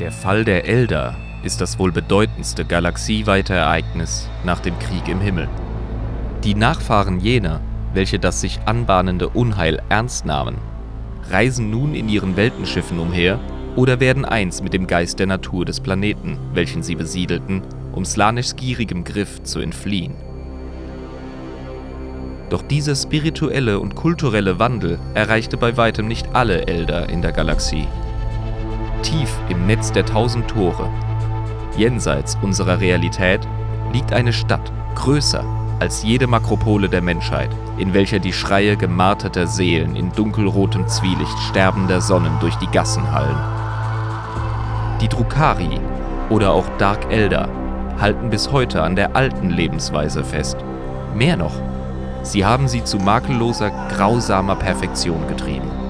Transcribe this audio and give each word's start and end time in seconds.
Der 0.00 0.10
Fall 0.10 0.44
der 0.44 0.66
Elder 0.66 1.14
ist 1.44 1.60
das 1.60 1.78
wohl 1.78 1.92
bedeutendste 1.92 2.64
galaxieweite 2.64 3.54
Ereignis 3.54 4.28
nach 4.42 4.58
dem 4.58 4.76
Krieg 4.80 5.06
im 5.06 5.20
Himmel. 5.20 5.48
Die 6.42 6.56
Nachfahren 6.56 7.20
jener, 7.20 7.60
welche 7.92 8.18
das 8.18 8.40
sich 8.40 8.58
anbahnende 8.66 9.28
Unheil 9.28 9.80
ernst 9.90 10.26
nahmen, 10.26 10.56
reisen 11.30 11.70
nun 11.70 11.94
in 11.94 12.08
ihren 12.08 12.36
Weltenschiffen 12.36 12.98
umher 12.98 13.38
oder 13.76 14.00
werden 14.00 14.24
eins 14.24 14.62
mit 14.62 14.72
dem 14.72 14.88
Geist 14.88 15.20
der 15.20 15.28
Natur 15.28 15.64
des 15.64 15.78
Planeten, 15.78 16.38
welchen 16.52 16.82
sie 16.82 16.96
besiedelten, 16.96 17.62
um 17.92 18.04
Slanischs 18.04 18.56
gierigem 18.56 19.04
Griff 19.04 19.44
zu 19.44 19.60
entfliehen. 19.60 20.16
Doch 22.50 22.62
dieser 22.62 22.96
spirituelle 22.96 23.78
und 23.78 23.94
kulturelle 23.94 24.58
Wandel 24.58 24.98
erreichte 25.14 25.56
bei 25.56 25.76
weitem 25.76 26.08
nicht 26.08 26.34
alle 26.34 26.66
Elder 26.66 27.08
in 27.08 27.22
der 27.22 27.32
Galaxie. 27.32 27.86
Tief 29.04 29.30
im 29.50 29.66
Netz 29.66 29.92
der 29.92 30.06
tausend 30.06 30.48
Tore, 30.48 30.88
jenseits 31.76 32.38
unserer 32.40 32.80
Realität, 32.80 33.46
liegt 33.92 34.14
eine 34.14 34.32
Stadt, 34.32 34.72
größer 34.94 35.44
als 35.78 36.02
jede 36.02 36.26
Makropole 36.26 36.88
der 36.88 37.02
Menschheit, 37.02 37.50
in 37.76 37.92
welcher 37.92 38.18
die 38.18 38.32
Schreie 38.32 38.78
gemarterter 38.78 39.46
Seelen 39.46 39.94
in 39.94 40.10
dunkelrotem 40.12 40.88
Zwielicht 40.88 41.38
sterbender 41.50 42.00
Sonnen 42.00 42.32
durch 42.40 42.54
die 42.56 42.66
Gassen 42.68 43.12
hallen. 43.12 43.36
Die 45.02 45.08
Drukari 45.08 45.78
oder 46.30 46.52
auch 46.52 46.66
Dark 46.78 47.12
Elder 47.12 47.50
halten 48.00 48.30
bis 48.30 48.52
heute 48.52 48.82
an 48.82 48.96
der 48.96 49.14
alten 49.14 49.50
Lebensweise 49.50 50.24
fest. 50.24 50.56
Mehr 51.14 51.36
noch, 51.36 51.60
sie 52.22 52.46
haben 52.46 52.68
sie 52.68 52.82
zu 52.82 52.96
makelloser, 52.96 53.70
grausamer 53.94 54.56
Perfektion 54.56 55.28
getrieben. 55.28 55.83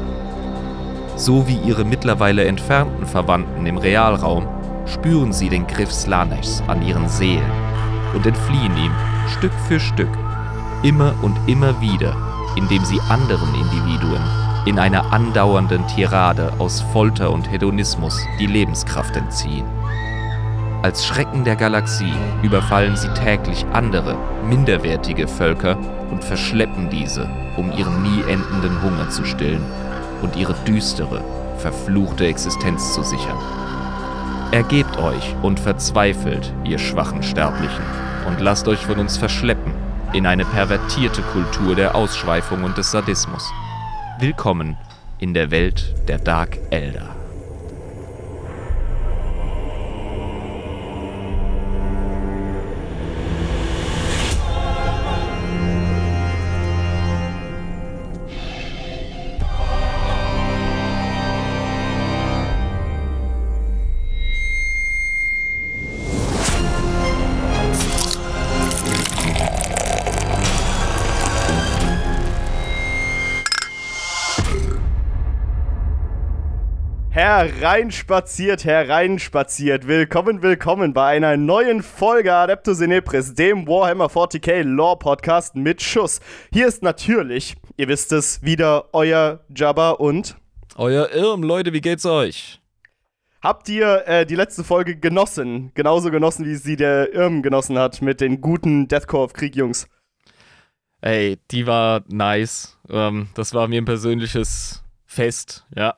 So 1.16 1.46
wie 1.46 1.56
ihre 1.58 1.84
mittlerweile 1.84 2.44
entfernten 2.44 3.06
Verwandten 3.06 3.66
im 3.66 3.78
Realraum 3.78 4.48
spüren 4.86 5.32
sie 5.32 5.48
den 5.48 5.66
Griff 5.66 5.92
Slaneshs 5.92 6.62
an 6.66 6.82
ihren 6.82 7.08
Seelen 7.08 7.50
und 8.14 8.26
entfliehen 8.26 8.76
ihm 8.76 8.92
Stück 9.28 9.52
für 9.68 9.78
Stück, 9.78 10.10
immer 10.82 11.14
und 11.22 11.36
immer 11.46 11.80
wieder, 11.80 12.16
indem 12.56 12.84
sie 12.84 13.00
anderen 13.08 13.54
Individuen 13.54 14.22
in 14.66 14.78
einer 14.78 15.12
andauernden 15.12 15.86
Tirade 15.86 16.52
aus 16.58 16.80
Folter 16.80 17.30
und 17.30 17.50
Hedonismus 17.50 18.18
die 18.40 18.46
Lebenskraft 18.46 19.14
entziehen. 19.14 19.66
Als 20.82 21.06
Schrecken 21.06 21.44
der 21.44 21.56
Galaxie 21.56 22.12
überfallen 22.42 22.96
sie 22.96 23.08
täglich 23.14 23.64
andere, 23.72 24.16
minderwertige 24.48 25.28
Völker 25.28 25.78
und 26.10 26.24
verschleppen 26.24 26.90
diese, 26.90 27.30
um 27.56 27.72
ihren 27.72 28.02
nie 28.02 28.20
endenden 28.22 28.82
Hunger 28.82 29.08
zu 29.08 29.24
stillen 29.24 29.64
und 30.24 30.36
ihre 30.36 30.54
düstere, 30.66 31.22
verfluchte 31.58 32.26
Existenz 32.26 32.94
zu 32.94 33.02
sichern. 33.02 33.36
Ergebt 34.52 34.96
euch 34.96 35.34
und 35.42 35.60
verzweifelt, 35.60 36.52
ihr 36.64 36.78
schwachen 36.78 37.22
Sterblichen, 37.22 37.84
und 38.26 38.40
lasst 38.40 38.66
euch 38.66 38.86
von 38.86 38.98
uns 38.98 39.18
verschleppen 39.18 39.74
in 40.14 40.26
eine 40.26 40.46
pervertierte 40.46 41.20
Kultur 41.20 41.74
der 41.74 41.94
Ausschweifung 41.94 42.64
und 42.64 42.78
des 42.78 42.90
Sadismus. 42.90 43.44
Willkommen 44.18 44.78
in 45.18 45.34
der 45.34 45.50
Welt 45.50 45.94
der 46.08 46.18
Dark 46.18 46.56
Elder. 46.70 47.13
Hereinspaziert, 77.44 78.64
hereinspaziert. 78.64 79.86
Willkommen, 79.86 80.40
willkommen 80.40 80.94
bei 80.94 81.08
einer 81.08 81.36
neuen 81.36 81.82
Folge 81.82 82.32
Adeptus 82.32 82.80
Inepris, 82.80 83.34
dem 83.34 83.68
Warhammer 83.68 84.06
40k 84.06 84.62
Lore 84.62 84.98
Podcast 84.98 85.54
mit 85.54 85.82
Schuss. 85.82 86.20
Hier 86.54 86.66
ist 86.66 86.82
natürlich, 86.82 87.54
ihr 87.76 87.88
wisst 87.88 88.12
es, 88.12 88.42
wieder 88.42 88.94
euer 88.94 89.44
Jabba 89.54 89.90
und 89.90 90.36
euer 90.76 91.10
Irm, 91.10 91.42
Leute, 91.42 91.74
wie 91.74 91.82
geht's 91.82 92.06
euch? 92.06 92.62
Habt 93.42 93.68
ihr 93.68 94.08
äh, 94.08 94.24
die 94.24 94.36
letzte 94.36 94.64
Folge 94.64 94.96
genossen? 94.96 95.70
Genauso 95.74 96.10
genossen, 96.10 96.46
wie 96.46 96.54
sie 96.54 96.76
der 96.76 97.12
Irm 97.12 97.42
genossen 97.42 97.78
hat 97.78 98.00
mit 98.00 98.22
den 98.22 98.40
guten 98.40 98.88
Deathcore 98.88 99.24
of 99.24 99.34
Krieg 99.34 99.54
Jungs? 99.54 99.86
Ey, 101.02 101.38
die 101.50 101.66
war 101.66 102.04
nice. 102.08 102.78
Ähm, 102.88 103.28
das 103.34 103.52
war 103.52 103.68
mir 103.68 103.82
ein 103.82 103.84
persönliches 103.84 104.82
Fest, 105.04 105.66
ja 105.76 105.94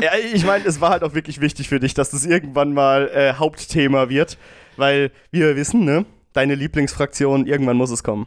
ja, 0.00 0.10
ich 0.32 0.44
meine, 0.44 0.64
es 0.64 0.80
war 0.80 0.90
halt 0.90 1.02
auch 1.02 1.14
wirklich 1.14 1.40
wichtig 1.40 1.68
für 1.68 1.80
dich, 1.80 1.94
dass 1.94 2.10
das 2.10 2.24
irgendwann 2.24 2.72
mal 2.72 3.08
äh, 3.08 3.34
Hauptthema 3.34 4.08
wird, 4.08 4.38
weil 4.76 5.10
wir 5.30 5.56
wissen, 5.56 5.84
ne, 5.84 6.06
deine 6.32 6.54
Lieblingsfraktion, 6.54 7.46
irgendwann 7.46 7.76
muss 7.76 7.90
es 7.90 8.02
kommen. 8.02 8.26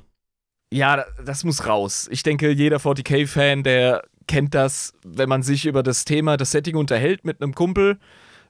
Ja, 0.72 1.06
das 1.24 1.44
muss 1.44 1.68
raus. 1.68 2.08
Ich 2.12 2.24
denke, 2.24 2.52
jeder 2.52 2.78
40k-Fan, 2.78 3.64
der 3.64 4.04
kennt 4.28 4.54
das, 4.56 4.94
wenn 5.06 5.30
man 5.30 5.44
sich 5.44 5.66
über 5.66 5.84
das 5.84 6.06
Thema, 6.06 6.38
das 6.38 6.52
Setting 6.52 6.76
unterhält 6.76 7.24
mit 7.24 7.42
einem 7.42 7.54
Kumpel, 7.54 8.00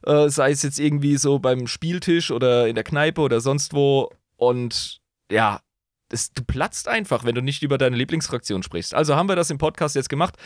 äh, 0.04 0.28
sei 0.28 0.50
es 0.50 0.62
jetzt 0.62 0.80
irgendwie 0.80 1.16
so 1.16 1.38
beim 1.38 1.66
Spieltisch 1.66 2.30
oder 2.30 2.66
in 2.66 2.74
der 2.74 2.84
Kneipe 2.84 3.20
oder 3.20 3.40
sonst 3.40 3.74
wo. 3.74 4.10
Und 4.36 5.00
ja, 5.30 5.60
das, 6.08 6.32
du 6.32 6.42
platzt 6.44 6.88
einfach, 6.88 7.24
wenn 7.24 7.34
du 7.34 7.42
nicht 7.42 7.62
über 7.62 7.78
deine 7.78 7.96
Lieblingsfraktion 7.96 8.62
sprichst. 8.62 8.94
Also 8.94 9.16
haben 9.16 9.28
wir 9.28 9.36
das 9.36 9.50
im 9.50 9.58
Podcast 9.58 9.96
jetzt 9.96 10.08
gemacht. 10.08 10.36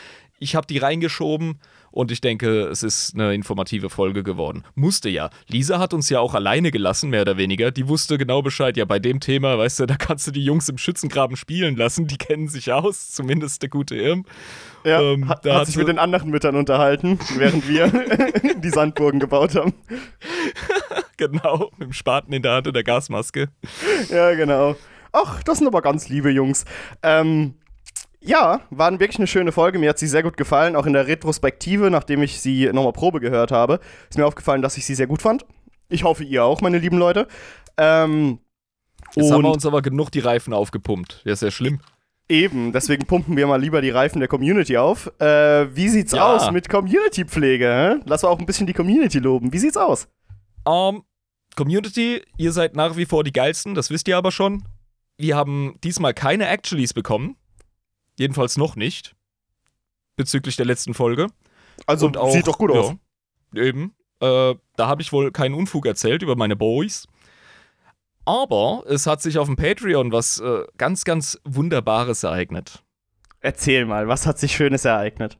Ich 0.43 0.57
habe 0.57 0.67
die 0.67 0.79
reingeschoben 0.79 1.61
und 1.91 2.11
ich 2.11 2.23
denke, 2.23 2.63
es 2.69 2.83
ist 2.83 3.15
eine 3.15 3.35
informative 3.35 3.91
Folge 3.91 4.23
geworden. 4.23 4.65
Musste 4.75 5.11
ja. 5.11 5.29
Lisa 5.49 5.79
hat 5.79 5.93
uns 5.93 6.09
ja 6.09 6.19
auch 6.19 6.33
alleine 6.35 6.71
gelassen, 6.71 7.11
mehr 7.11 7.21
oder 7.21 7.37
weniger. 7.37 7.71
Die 7.71 7.89
wusste 7.89 8.17
genau 8.17 8.41
Bescheid. 8.41 8.79
Ja, 8.79 8.87
bei 8.87 8.99
dem 8.99 9.21
Thema, 9.21 9.59
weißt 9.59 9.81
du, 9.81 9.87
da 9.87 9.97
kannst 9.97 10.27
du 10.27 10.31
die 10.31 10.43
Jungs 10.43 10.67
im 10.71 10.79
Schützengraben 10.79 11.37
spielen 11.37 11.77
lassen. 11.77 12.07
Die 12.07 12.17
kennen 12.17 12.49
sich 12.49 12.73
aus, 12.73 13.11
zumindest 13.11 13.61
der 13.61 13.69
gute 13.69 13.97
Irm. 13.97 14.25
Ja, 14.83 15.03
ähm, 15.03 15.29
hat, 15.29 15.45
hat 15.45 15.67
sich 15.67 15.77
mit 15.77 15.89
den 15.89 15.99
anderen 15.99 16.31
Müttern 16.31 16.57
unterhalten, 16.57 17.19
während 17.37 17.69
wir 17.69 17.89
die 18.57 18.71
Sandburgen 18.71 19.21
gebaut 19.21 19.55
haben. 19.55 19.75
genau, 21.19 21.71
mit 21.77 21.89
dem 21.89 21.93
Spaten 21.93 22.33
in 22.33 22.41
der 22.41 22.53
Hand 22.53 22.67
und 22.67 22.75
der 22.75 22.85
Gasmaske. 22.85 23.49
Ja, 24.09 24.35
genau. 24.35 24.75
Ach, 25.13 25.43
das 25.43 25.59
sind 25.59 25.67
aber 25.67 25.83
ganz 25.83 26.09
liebe 26.09 26.31
Jungs. 26.31 26.65
Ähm, 27.03 27.55
ja, 28.23 28.61
war 28.71 28.91
wirklich 28.93 29.19
eine 29.19 29.27
schöne 29.27 29.53
Folge. 29.53 29.79
Mir 29.79 29.91
hat 29.91 29.99
sie 29.99 30.07
sehr 30.07 30.23
gut 30.23 30.37
gefallen. 30.37 30.77
Auch 30.77 30.87
in 30.87 30.93
der 30.93 31.07
Retrospektive, 31.07 31.91
nachdem 31.91 32.23
ich 32.23 32.41
sie 32.41 32.71
nochmal 32.73 32.93
Probe 32.93 33.21
gehört 33.21 33.51
habe, 33.51 33.81
ist 34.09 34.19
mir 34.19 34.27
aufgefallen, 34.27 34.63
dass 34.63 34.77
ich 34.77 34.85
sie 34.85 34.95
sehr 34.95 35.07
gut 35.07 35.23
fand. 35.23 35.45
Ich 35.89 36.05
hoffe, 36.05 36.25
ihr 36.25 36.45
auch, 36.45 36.61
meine 36.61 36.79
lieben 36.79 36.99
Leute. 36.99 37.27
Ähm, 37.77 38.39
Jetzt 39.15 39.33
haben 39.33 39.43
wir 39.43 39.51
uns 39.51 39.67
aber 39.67 39.83
genug 39.83 40.11
die 40.13 40.21
Reifen 40.21 40.53
aufgepumpt. 40.53 41.23
Ja, 41.25 41.33
ist 41.33 41.43
ja 41.43 41.51
schlimm. 41.51 41.81
Eben, 42.29 42.73
deswegen 42.73 43.07
pumpen 43.07 43.37
wir 43.37 43.47
mal 43.49 43.61
lieber 43.61 43.81
die 43.81 43.91
Reifen 43.91 44.21
der 44.21 44.29
Community 44.29 44.77
auf. 44.77 45.11
Äh, 45.21 45.75
wie 45.75 45.89
sieht's 45.89 46.13
ja. 46.13 46.33
aus 46.33 46.53
mit 46.53 46.69
Community-Pflege? 46.69 48.01
Lass 48.05 48.23
auch 48.23 48.39
ein 48.39 48.47
bisschen 48.47 48.69
die 48.69 48.73
Community 48.73 49.19
loben. 49.19 49.53
Wie 49.53 49.59
sieht's 49.59 49.77
aus? 49.77 50.07
Um, 50.65 50.97
ähm, 50.97 51.03
Community, 51.57 52.23
ihr 52.37 52.53
seid 52.53 52.77
nach 52.77 52.97
wie 52.97 53.07
vor 53.07 53.25
die 53.25 53.33
geilsten, 53.33 53.75
das 53.75 53.91
wisst 53.91 54.07
ihr 54.07 54.17
aber 54.17 54.31
schon. 54.31 54.63
Wir 55.19 55.37
haben 55.37 55.75
diesmal 55.83 56.15
keine 56.15 56.47
Actuallys 56.47 56.95
bekommen. 56.95 57.37
Jedenfalls 58.21 58.59
noch 58.59 58.77
nicht. 58.77 59.17
Bezüglich 60.15 60.55
der 60.57 60.67
letzten 60.67 60.93
Folge. 60.93 61.29
Also 61.87 62.11
auch, 62.11 62.31
sieht 62.31 62.47
doch 62.47 62.59
gut 62.59 62.71
ja, 62.75 62.81
aus. 62.81 62.95
Eben. 63.55 63.95
Äh, 64.21 64.57
da 64.77 64.89
habe 64.89 65.01
ich 65.01 65.11
wohl 65.11 65.33
keinen 65.33 65.55
Unfug 65.55 65.87
erzählt 65.87 66.21
über 66.21 66.37
meine 66.37 66.55
Boys. 66.55 67.09
Aber 68.27 68.85
es 68.87 69.07
hat 69.07 69.23
sich 69.23 69.39
auf 69.39 69.47
dem 69.47 69.57
Patreon 69.57 70.13
was 70.13 70.39
äh, 70.39 70.65
ganz, 70.77 71.05
ganz 71.05 71.41
Wunderbares 71.45 72.23
ereignet. 72.23 72.85
Erzähl 73.41 73.87
mal, 73.87 74.07
was 74.07 74.27
hat 74.27 74.39
sich 74.39 74.55
Schönes 74.55 74.85
ereignet? 74.85 75.39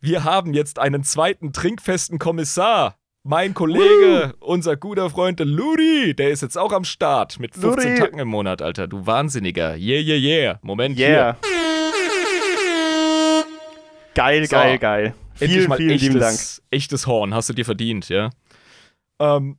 Wir 0.00 0.24
haben 0.24 0.52
jetzt 0.54 0.80
einen 0.80 1.04
zweiten 1.04 1.52
trinkfesten 1.52 2.18
Kommissar. 2.18 2.96
Mein 3.22 3.54
Kollege, 3.54 4.34
Woo! 4.40 4.46
unser 4.46 4.76
guter 4.76 5.08
Freund 5.10 5.38
Ludi, 5.38 6.16
der 6.16 6.30
ist 6.30 6.40
jetzt 6.40 6.58
auch 6.58 6.72
am 6.72 6.84
Start 6.84 7.38
mit 7.38 7.54
15 7.54 7.90
Ludi. 7.90 8.00
Tacken 8.00 8.18
im 8.18 8.28
Monat, 8.28 8.60
Alter. 8.60 8.88
Du 8.88 9.06
Wahnsinniger. 9.06 9.76
Yeah, 9.76 10.00
yeah, 10.00 10.16
yeah. 10.16 10.58
Moment 10.62 10.98
yeah. 10.98 11.36
hier. 11.40 11.49
Geil, 14.14 14.44
so. 14.46 14.56
geil, 14.56 14.78
geil. 14.78 15.14
Vielen, 15.34 15.68
mal 15.68 15.76
vielen 15.76 15.90
echtes, 15.90 16.08
lieben 16.08 16.20
Dank. 16.20 16.38
Echtes 16.70 17.06
Horn, 17.06 17.34
hast 17.34 17.48
du 17.48 17.52
dir 17.52 17.64
verdient, 17.64 18.08
ja. 18.08 18.30
Ähm, 19.18 19.58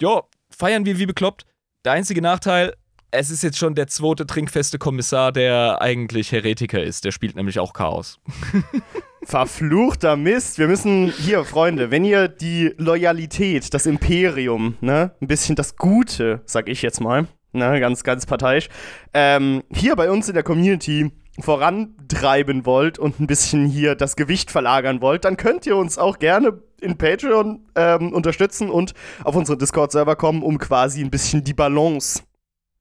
ja, 0.00 0.22
feiern 0.50 0.84
wir 0.84 0.98
wie 0.98 1.06
bekloppt. 1.06 1.46
Der 1.84 1.92
einzige 1.92 2.20
Nachteil, 2.20 2.74
es 3.10 3.30
ist 3.30 3.42
jetzt 3.42 3.58
schon 3.58 3.74
der 3.74 3.86
zweite 3.86 4.26
trinkfeste 4.26 4.78
Kommissar, 4.78 5.32
der 5.32 5.80
eigentlich 5.80 6.32
Heretiker 6.32 6.82
ist. 6.82 7.04
Der 7.04 7.12
spielt 7.12 7.36
nämlich 7.36 7.58
auch 7.58 7.72
Chaos. 7.72 8.18
Verfluchter 9.24 10.16
Mist. 10.16 10.58
Wir 10.58 10.66
müssen 10.66 11.10
hier, 11.10 11.44
Freunde, 11.44 11.90
wenn 11.90 12.04
ihr 12.04 12.28
die 12.28 12.74
Loyalität, 12.76 13.72
das 13.72 13.86
Imperium, 13.86 14.76
ne, 14.80 15.12
ein 15.20 15.28
bisschen 15.28 15.56
das 15.56 15.76
Gute, 15.76 16.42
sag 16.44 16.68
ich 16.68 16.82
jetzt 16.82 17.00
mal, 17.00 17.26
ne, 17.52 17.80
ganz, 17.80 18.04
ganz 18.04 18.26
parteiisch, 18.26 18.68
ähm, 19.14 19.62
hier 19.72 19.96
bei 19.96 20.10
uns 20.10 20.28
in 20.28 20.34
der 20.34 20.42
Community 20.42 21.10
vorantreiben 21.40 22.64
wollt 22.64 22.98
und 22.98 23.20
ein 23.20 23.26
bisschen 23.26 23.66
hier 23.66 23.94
das 23.94 24.16
Gewicht 24.16 24.50
verlagern 24.50 25.00
wollt, 25.00 25.24
dann 25.24 25.36
könnt 25.36 25.66
ihr 25.66 25.76
uns 25.76 25.98
auch 25.98 26.18
gerne 26.18 26.62
in 26.80 26.96
Patreon 26.96 27.66
ähm, 27.74 28.12
unterstützen 28.12 28.70
und 28.70 28.94
auf 29.24 29.34
unseren 29.34 29.58
Discord-Server 29.58 30.16
kommen, 30.16 30.42
um 30.42 30.58
quasi 30.58 31.02
ein 31.02 31.10
bisschen 31.10 31.42
die 31.42 31.54
Balance 31.54 32.22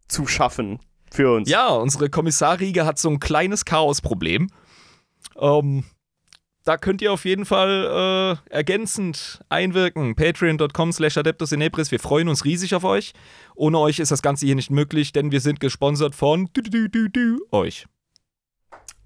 zu 0.08 0.28
schaffen 0.28 0.80
für 1.12 1.36
uns. 1.36 1.50
Ja, 1.50 1.70
unsere 1.70 2.10
Kommissarriege 2.10 2.86
hat 2.86 3.00
so 3.00 3.10
ein 3.10 3.20
kleines 3.20 3.66
Chaosproblem. 3.66 4.50
Ähm, 5.40 5.84
da 6.64 6.78
könnt 6.78 7.02
ihr 7.02 7.12
auf 7.12 7.26
jeden 7.26 7.46
Fall 7.46 8.40
äh, 8.50 8.54
ergänzend 8.54 9.42
einwirken. 9.50 10.16
Patreon.com 10.16 10.92
slash 10.92 11.18
Adeptus 11.18 11.52
Inebris. 11.52 11.92
Wir 11.92 12.00
freuen 12.00 12.30
uns 12.30 12.46
riesig 12.46 12.74
auf 12.76 12.84
euch. 12.84 13.14
Ohne 13.56 13.80
euch 13.80 14.00
ist 14.00 14.12
das 14.12 14.22
Ganze 14.22 14.46
hier 14.46 14.56
nicht 14.56 14.72
möglich, 14.72 15.12
denn 15.12 15.32
wir 15.32 15.42
sind 15.42 15.60
gesponsert 15.60 16.16
von 16.16 16.50
du, 16.54 16.62
du, 16.62 17.10
du, 17.10 17.40
euch. 17.52 17.86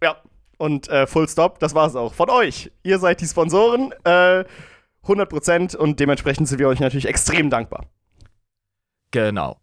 Ja, 0.01 0.21
und 0.57 0.88
äh, 0.89 1.07
Full 1.07 1.27
Stop, 1.29 1.59
das 1.59 1.75
war's 1.75 1.95
auch. 1.95 2.13
Von 2.13 2.29
euch. 2.29 2.71
Ihr 2.83 2.99
seid 2.99 3.21
die 3.21 3.27
Sponsoren. 3.27 3.94
Äh, 4.03 4.45
100% 5.03 5.75
und 5.75 5.99
dementsprechend 5.99 6.47
sind 6.47 6.59
wir 6.59 6.67
euch 6.67 6.79
natürlich 6.79 7.07
extrem 7.07 7.49
dankbar. 7.49 7.85
Genau. 9.11 9.59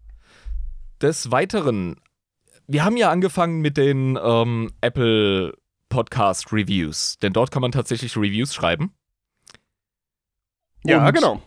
Des 1.02 1.31
Weiteren, 1.31 1.96
wir 2.66 2.84
haben 2.84 2.96
ja 2.96 3.10
angefangen 3.10 3.60
mit 3.60 3.76
den 3.76 4.19
ähm, 4.22 4.70
Apple 4.81 5.52
Podcast 5.90 6.52
Reviews, 6.52 7.19
denn 7.19 7.32
dort 7.32 7.50
kann 7.50 7.60
man 7.62 7.72
tatsächlich 7.72 8.16
Reviews 8.16 8.54
schreiben. 8.54 8.94
Ja, 10.84 11.06
Und 11.06 11.14
genau. 11.14 11.42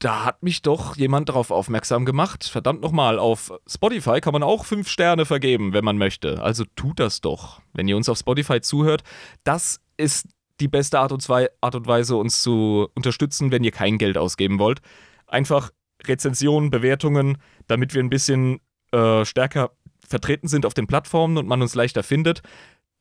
Da 0.00 0.24
hat 0.24 0.42
mich 0.42 0.62
doch 0.62 0.96
jemand 0.96 1.28
darauf 1.28 1.50
aufmerksam 1.50 2.06
gemacht. 2.06 2.44
Verdammt 2.44 2.80
nochmal, 2.80 3.18
auf 3.18 3.52
Spotify 3.66 4.22
kann 4.22 4.32
man 4.32 4.42
auch 4.42 4.64
fünf 4.64 4.88
Sterne 4.88 5.26
vergeben, 5.26 5.74
wenn 5.74 5.84
man 5.84 5.98
möchte. 5.98 6.42
Also 6.42 6.64
tut 6.74 6.98
das 6.98 7.20
doch, 7.20 7.60
wenn 7.74 7.86
ihr 7.86 7.98
uns 7.98 8.08
auf 8.08 8.16
Spotify 8.16 8.62
zuhört. 8.62 9.02
Das 9.44 9.78
ist 9.98 10.26
die 10.58 10.68
beste 10.68 10.98
Art 10.98 11.12
und, 11.12 11.28
Art 11.28 11.74
und 11.74 11.86
Weise, 11.86 12.16
uns 12.16 12.42
zu 12.42 12.88
unterstützen, 12.94 13.52
wenn 13.52 13.62
ihr 13.62 13.72
kein 13.72 13.98
Geld 13.98 14.16
ausgeben 14.16 14.58
wollt. 14.58 14.80
Einfach 15.26 15.70
Rezensionen, 16.06 16.70
Bewertungen, 16.70 17.36
damit 17.66 17.92
wir 17.92 18.02
ein 18.02 18.08
bisschen 18.10 18.60
äh, 18.92 19.26
stärker 19.26 19.72
vertreten 20.08 20.48
sind 20.48 20.64
auf 20.64 20.72
den 20.72 20.86
Plattformen 20.86 21.36
und 21.36 21.46
man 21.46 21.60
uns 21.60 21.74
leichter 21.74 22.02
findet. 22.02 22.40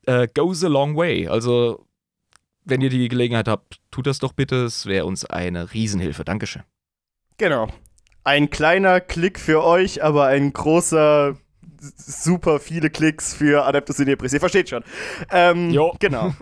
Äh, 0.05 0.27
goes 0.33 0.65
a 0.65 0.67
long 0.67 0.97
way. 0.97 1.29
Also, 1.29 1.85
wenn 2.65 2.81
ihr 2.81 2.89
die 2.89 3.07
Gelegenheit 3.07 3.47
habt, 3.47 3.79
tut 3.89 4.05
das 4.05 4.19
doch 4.19 4.33
bitte. 4.33 4.65
Es 4.65 4.85
wäre 4.85 5.05
uns 5.05 5.23
eine 5.23 5.73
Riesenhilfe. 5.73 6.25
Dankeschön. 6.25 6.63
Genau. 7.39 7.69
Ein 8.25 8.49
kleiner 8.49 8.99
Klick 8.99 9.39
für 9.39 9.63
euch, 9.63 10.03
aber 10.03 10.25
ein 10.25 10.51
großer, 10.51 11.37
super 11.95 12.59
viele 12.59 12.89
Klicks 12.89 13.33
für 13.33 13.65
Adeptus 13.65 13.97
Inebris. 13.99 14.33
Ihr 14.33 14.41
versteht 14.41 14.69
schon. 14.69 14.83
Ähm, 15.31 15.71
Jo. 15.71 15.95
Genau. 15.99 16.35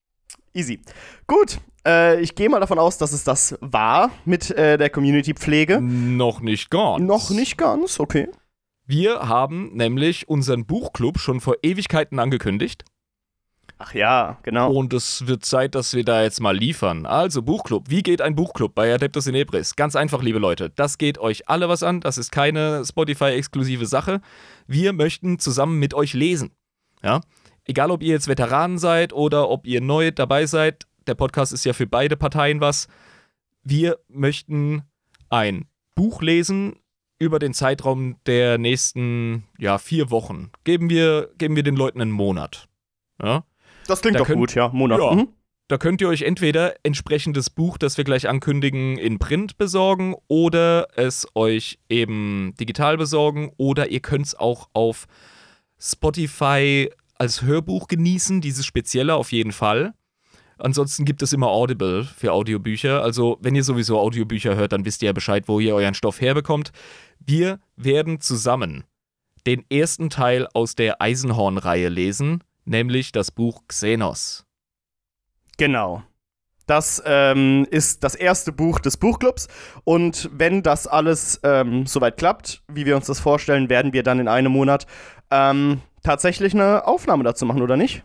Easy. 0.54 0.80
Gut. 1.26 1.58
Äh, 1.86 2.20
ich 2.20 2.36
gehe 2.36 2.48
mal 2.48 2.60
davon 2.60 2.78
aus, 2.78 2.96
dass 2.98 3.12
es 3.12 3.24
das 3.24 3.58
war 3.60 4.10
mit 4.24 4.50
äh, 4.52 4.78
der 4.78 4.90
Community-Pflege. 4.90 5.80
Noch 5.82 6.40
nicht 6.40 6.70
ganz. 6.70 7.02
Noch 7.02 7.30
nicht 7.30 7.58
ganz, 7.58 7.98
okay. 7.98 8.28
Wir 8.86 9.28
haben 9.28 9.74
nämlich 9.74 10.28
unseren 10.28 10.66
Buchclub 10.66 11.18
schon 11.18 11.40
vor 11.40 11.56
Ewigkeiten 11.62 12.20
angekündigt. 12.20 12.84
Ach 13.78 13.92
ja, 13.92 14.38
genau. 14.42 14.72
Und 14.72 14.92
es 14.92 15.26
wird 15.26 15.44
Zeit, 15.44 15.74
dass 15.74 15.94
wir 15.94 16.04
da 16.04 16.22
jetzt 16.22 16.40
mal 16.40 16.56
liefern. 16.56 17.06
Also, 17.06 17.42
Buchclub. 17.42 17.90
Wie 17.90 18.02
geht 18.02 18.22
ein 18.22 18.36
Buchclub 18.36 18.74
bei 18.74 18.94
Adeptus 18.94 19.26
Inebris? 19.26 19.74
Ganz 19.74 19.96
einfach, 19.96 20.22
liebe 20.22 20.38
Leute. 20.38 20.70
Das 20.70 20.96
geht 20.96 21.18
euch 21.18 21.48
alle 21.48 21.68
was 21.68 21.82
an. 21.82 22.00
Das 22.00 22.16
ist 22.16 22.30
keine 22.30 22.84
Spotify-exklusive 22.84 23.86
Sache. 23.86 24.20
Wir 24.66 24.92
möchten 24.92 25.38
zusammen 25.38 25.78
mit 25.80 25.92
euch 25.92 26.14
lesen. 26.14 26.52
Ja? 27.02 27.20
Egal, 27.64 27.90
ob 27.90 28.02
ihr 28.02 28.12
jetzt 28.12 28.28
Veteranen 28.28 28.78
seid 28.78 29.12
oder 29.12 29.50
ob 29.50 29.66
ihr 29.66 29.80
neu 29.80 30.12
dabei 30.12 30.46
seid. 30.46 30.86
Der 31.06 31.14
Podcast 31.14 31.52
ist 31.52 31.64
ja 31.64 31.72
für 31.72 31.86
beide 31.86 32.16
Parteien 32.16 32.60
was. 32.60 32.88
Wir 33.62 33.98
möchten 34.08 34.82
ein 35.30 35.66
Buch 35.94 36.22
lesen 36.22 36.76
über 37.18 37.38
den 37.38 37.54
Zeitraum 37.54 38.16
der 38.26 38.58
nächsten 38.58 39.44
ja, 39.58 39.78
vier 39.78 40.10
Wochen. 40.10 40.50
Geben 40.64 40.90
wir, 40.90 41.30
geben 41.38 41.56
wir 41.56 41.62
den 41.62 41.76
Leuten 41.76 42.00
einen 42.00 42.10
Monat. 42.10 42.68
Ja? 43.22 43.44
Das 43.86 44.00
klingt 44.00 44.14
Da 44.16 44.20
doch 44.20 44.26
könnt- 44.26 44.38
gut, 44.38 44.54
ja. 44.54 44.68
Monat. 44.68 44.98
Ja. 45.00 45.12
Mhm. 45.14 45.28
Da 45.68 45.78
könnt 45.78 46.00
ihr 46.02 46.08
euch 46.08 46.22
entweder 46.22 46.74
entsprechendes 46.82 47.48
Buch, 47.48 47.78
das 47.78 47.96
wir 47.96 48.04
gleich 48.04 48.28
ankündigen, 48.28 48.98
in 48.98 49.18
Print 49.18 49.56
besorgen 49.56 50.14
oder 50.28 50.88
es 50.94 51.26
euch 51.34 51.78
eben 51.88 52.52
digital 52.60 52.98
besorgen 52.98 53.50
oder 53.56 53.88
ihr 53.88 54.00
könnt 54.00 54.26
es 54.26 54.34
auch 54.34 54.68
auf 54.74 55.06
Spotify 55.78 56.90
als 57.18 57.42
Hörbuch 57.42 57.88
genießen, 57.88 58.40
dieses 58.40 58.66
spezielle 58.66 59.14
auf 59.14 59.32
jeden 59.32 59.52
Fall. 59.52 59.94
Ansonsten 60.58 61.04
gibt 61.04 61.22
es 61.22 61.32
immer 61.32 61.48
Audible 61.48 62.04
für 62.04 62.32
Audiobücher. 62.32 63.02
Also, 63.02 63.38
wenn 63.40 63.54
ihr 63.54 63.64
sowieso 63.64 63.98
Audiobücher 63.98 64.54
hört, 64.56 64.72
dann 64.72 64.84
wisst 64.84 65.02
ihr 65.02 65.06
ja 65.06 65.12
Bescheid, 65.12 65.44
wo 65.48 65.60
ihr 65.60 65.74
euren 65.74 65.94
Stoff 65.94 66.20
herbekommt. 66.20 66.70
Wir 67.18 67.58
werden 67.76 68.20
zusammen 68.20 68.84
den 69.46 69.64
ersten 69.70 70.10
Teil 70.10 70.46
aus 70.54 70.74
der 70.74 71.02
Eisenhorn-Reihe 71.02 71.88
lesen, 71.88 72.42
nämlich 72.64 73.12
das 73.12 73.30
Buch 73.30 73.62
Xenos. 73.68 74.44
Genau. 75.56 76.02
Das 76.66 77.02
ähm, 77.04 77.66
ist 77.70 78.04
das 78.04 78.14
erste 78.14 78.50
Buch 78.50 78.80
des 78.80 78.96
Buchclubs. 78.96 79.48
Und 79.84 80.30
wenn 80.32 80.62
das 80.62 80.86
alles 80.86 81.40
ähm, 81.42 81.86
soweit 81.86 82.16
klappt, 82.16 82.62
wie 82.68 82.86
wir 82.86 82.96
uns 82.96 83.06
das 83.06 83.20
vorstellen, 83.20 83.68
werden 83.68 83.92
wir 83.92 84.02
dann 84.02 84.18
in 84.18 84.28
einem 84.28 84.52
Monat 84.52 84.86
ähm, 85.30 85.82
tatsächlich 86.02 86.54
eine 86.54 86.86
Aufnahme 86.86 87.24
dazu 87.24 87.44
machen, 87.44 87.62
oder 87.62 87.76
nicht? 87.76 88.02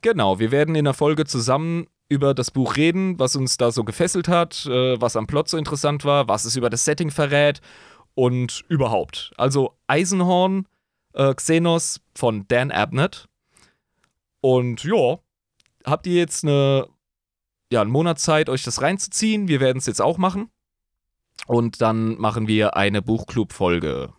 Genau, 0.00 0.38
wir 0.38 0.50
werden 0.50 0.74
in 0.74 0.84
der 0.84 0.94
Folge 0.94 1.24
zusammen 1.24 1.86
über 2.08 2.32
das 2.32 2.50
Buch 2.50 2.76
reden, 2.76 3.18
was 3.18 3.36
uns 3.36 3.56
da 3.56 3.70
so 3.70 3.84
gefesselt 3.84 4.28
hat, 4.28 4.66
äh, 4.66 5.00
was 5.00 5.16
am 5.16 5.26
Plot 5.26 5.48
so 5.48 5.56
interessant 5.56 6.04
war, 6.04 6.28
was 6.28 6.44
es 6.44 6.56
über 6.56 6.70
das 6.70 6.84
Setting 6.84 7.10
verrät 7.10 7.60
und 8.14 8.64
überhaupt. 8.68 9.32
Also 9.36 9.76
Eisenhorn, 9.86 10.66
äh, 11.14 11.34
Xenos 11.34 12.00
von 12.14 12.46
Dan 12.48 12.70
Abnett. 12.70 13.26
Und 14.46 14.84
ja, 14.84 15.18
habt 15.84 16.06
ihr 16.06 16.14
jetzt 16.14 16.44
eine, 16.44 16.86
ja, 17.72 17.80
einen 17.80 17.90
Monat 17.90 18.20
Zeit, 18.20 18.48
euch 18.48 18.62
das 18.62 18.80
reinzuziehen? 18.80 19.48
Wir 19.48 19.58
werden 19.58 19.78
es 19.78 19.86
jetzt 19.86 20.00
auch 20.00 20.18
machen. 20.18 20.50
Und 21.48 21.82
dann 21.82 22.16
machen 22.18 22.46
wir 22.46 22.76
eine 22.76 23.02
Buchclub-Folge. 23.02 24.12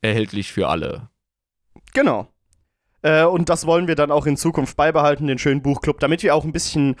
Erhältlich 0.00 0.52
für 0.52 0.68
alle. 0.68 1.08
Genau. 1.92 2.28
Äh, 3.02 3.24
und 3.24 3.48
das 3.48 3.66
wollen 3.66 3.88
wir 3.88 3.96
dann 3.96 4.12
auch 4.12 4.26
in 4.26 4.36
Zukunft 4.36 4.76
beibehalten, 4.76 5.26
den 5.26 5.38
schönen 5.38 5.60
Buchclub, 5.60 5.98
damit 5.98 6.22
wir 6.22 6.36
auch 6.36 6.44
ein 6.44 6.52
bisschen 6.52 6.94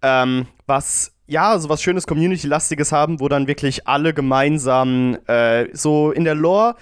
ähm, 0.00 0.46
was, 0.68 1.16
ja, 1.26 1.58
so 1.58 1.68
was 1.68 1.82
schönes 1.82 2.06
Community-lastiges 2.06 2.92
haben, 2.92 3.18
wo 3.18 3.26
dann 3.26 3.48
wirklich 3.48 3.88
alle 3.88 4.14
gemeinsam 4.14 5.18
äh, 5.26 5.66
so 5.74 6.12
in 6.12 6.22
der 6.22 6.36
Lore, 6.36 6.76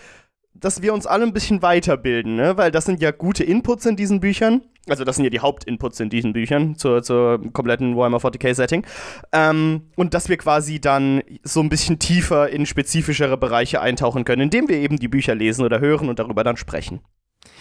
dass 0.53 0.83
wir 0.83 0.93
uns 0.93 1.07
alle 1.07 1.25
ein 1.25 1.33
bisschen 1.33 1.63
weiterbilden, 1.63 2.37
ne? 2.37 2.59
Weil 2.59 2.71
das 2.71 2.85
sind 2.85 3.01
ja 3.01 3.13
gute 3.13 3.45
Inputs 3.45 3.87
in 3.87 3.97
diesen 3.97 4.21
Büchern. 4.21 4.61
Also 4.89 5.05
das 5.05 5.17
sind 5.17 5.25
ja 5.25 5.31
die 5.31 5.41
Hauptinputs 5.41 5.99
in 6.01 6.11
diesen 6.11 6.33
Büchern 6.33 6.77
zur, 6.77 7.03
zur 7.03 7.41
kompletten 7.53 7.97
Warhammer 7.97 8.19
40k-Setting. 8.19 8.87
Ähm, 9.33 9.83
und 9.97 10.15
dass 10.15 10.29
wir 10.29 10.37
quasi 10.37 10.81
dann 10.81 11.23
so 11.43 11.61
ein 11.61 11.69
bisschen 11.69 11.99
tiefer 11.99 12.49
in 12.51 12.67
spezifischere 12.67 13.37
Bereiche 13.37 13.81
eintauchen 13.81 14.25
können, 14.25 14.43
indem 14.43 14.69
wir 14.69 14.77
eben 14.77 14.99
die 14.99 15.09
Bücher 15.09 15.35
lesen 15.35 15.65
oder 15.65 15.81
hören 15.81 16.09
und 16.09 16.19
darüber 16.19 16.45
dann 16.45 16.57
sprechen. 16.57 17.01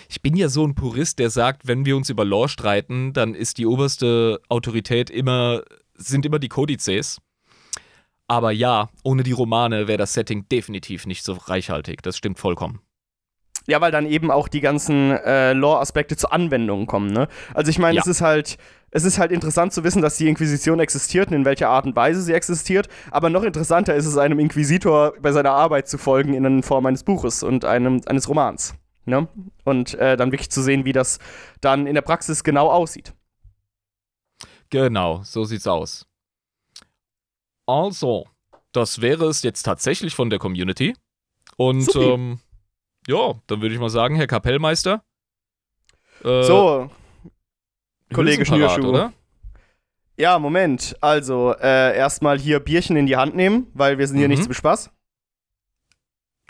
Ich 0.08 0.22
bin 0.22 0.36
ja 0.36 0.50
so 0.50 0.65
ein 0.65 0.75
Purist, 0.75 1.20
der 1.20 1.29
sagt, 1.29 1.67
wenn 1.67 1.86
wir 1.86 1.98
uns 1.98 2.10
über 2.10 2.25
Lore 2.25 2.50
streiten, 2.50 3.13
dann 3.13 3.34
ist 3.34 3.58
die 3.58 3.65
oberste 3.65 4.39
Autorität 4.50 5.10
immer, 5.10 5.63
sind 5.96 6.25
immer 6.25 6.39
die 6.39 6.50
Kodizes. 6.50 7.20
Aber 8.27 8.51
ja, 8.51 8.89
ohne 9.03 9.24
die 9.24 9.32
Romane 9.32 9.88
wäre 9.88 9.98
das 9.98 10.13
Setting 10.13 10.48
definitiv 10.50 11.05
nicht 11.05 11.24
so 11.24 11.34
reichhaltig. 11.34 12.01
Das 12.01 12.17
stimmt 12.17 12.39
vollkommen. 12.39 12.82
Ja, 13.67 13.81
weil 13.81 13.91
dann 13.91 14.05
eben 14.05 14.29
auch 14.29 14.48
die 14.48 14.62
ganzen 14.62 15.12
äh, 15.12 15.53
Lore-Aspekte 15.53 16.15
zur 16.15 16.31
Anwendung 16.31 16.86
kommen, 16.86 17.12
ne? 17.12 17.27
Also 17.53 17.69
ich 17.72 17.79
meine, 17.79 17.95
Ja. 17.95 18.01
es 18.01 18.07
ist 18.07 18.22
halt, 18.22 18.57
es 18.91 19.03
ist 19.03 19.17
halt 19.17 19.31
interessant 19.31 19.74
zu 19.74 19.84
wissen, 19.84 20.01
dass 20.01 20.17
die 20.17 20.29
Inquisition 20.29 20.79
existiert 20.79 21.29
und 21.29 21.34
in 21.34 21.45
welcher 21.45 21.69
Art 21.69 21.86
und 21.86 21.95
Weise 21.95 22.22
sie 22.22 22.34
existiert, 22.34 22.88
aber 23.12 23.29
noch 23.29 23.43
interessanter 23.43 23.95
ist 23.95 24.05
es, 24.05 24.17
einem 24.17 24.39
Inquisitor 24.39 25.13
bei 25.19 25.31
seiner 25.31 25.51
Arbeit 25.51 25.88
zu 25.88 25.98
folgen 25.98 26.34
in 26.34 26.62
Form 26.63 26.86
eines 26.86 27.03
Buches 27.03 27.41
und 27.41 27.65
einem, 27.65 28.01
eines 28.05 28.29
Romans. 28.29 28.75
Ne? 29.05 29.27
Und 29.63 29.95
äh, 29.95 30.15
dann 30.17 30.31
wirklich 30.31 30.50
zu 30.51 30.62
sehen, 30.62 30.86
wie 30.86 30.93
das 30.93 31.19
dann 31.62 31.88
in 31.88 31.95
der 31.95 32.01
Praxis 32.01 32.43
genau 32.43 32.69
aussieht. 32.72 33.13
Genau, 34.69 35.22
so 35.24 35.43
sieht's 35.43 35.67
aus. 35.67 36.05
Also, 37.67 38.27
das 38.72 39.01
wäre 39.01 39.25
es 39.27 39.41
jetzt 39.43 39.63
tatsächlich 39.63 40.15
von 40.15 40.29
der 40.29 40.39
Community. 40.39 40.95
Und 41.57 41.95
ähm, 41.95 42.39
ja, 43.08 43.34
dann 43.48 43.62
würde 43.62 43.74
ich 43.76 43.80
mal 43.80 43.90
sagen, 43.90 44.16
Herr 44.16 44.28
Kapellmeister. 44.28 45.04
Äh, 46.24 46.44
so, 46.44 46.90
Kollege 48.14 48.46
Schnürschuh. 48.46 48.88
oder? 48.90 49.14
Ja, 50.18 50.40
Moment. 50.40 50.96
Also, 51.02 51.54
äh, 51.60 51.98
erstmal 51.98 52.40
hier 52.40 52.60
Bierchen 52.60 52.96
in 52.96 53.06
die 53.06 53.18
Hand 53.18 53.36
nehmen, 53.36 53.68
weil 53.74 53.98
wir 53.98 54.08
sind 54.08 54.18
hier 54.18 54.28
Mhm. 54.28 54.32
nicht 54.36 54.44
zum 54.44 54.54
Spaß. 54.54 54.90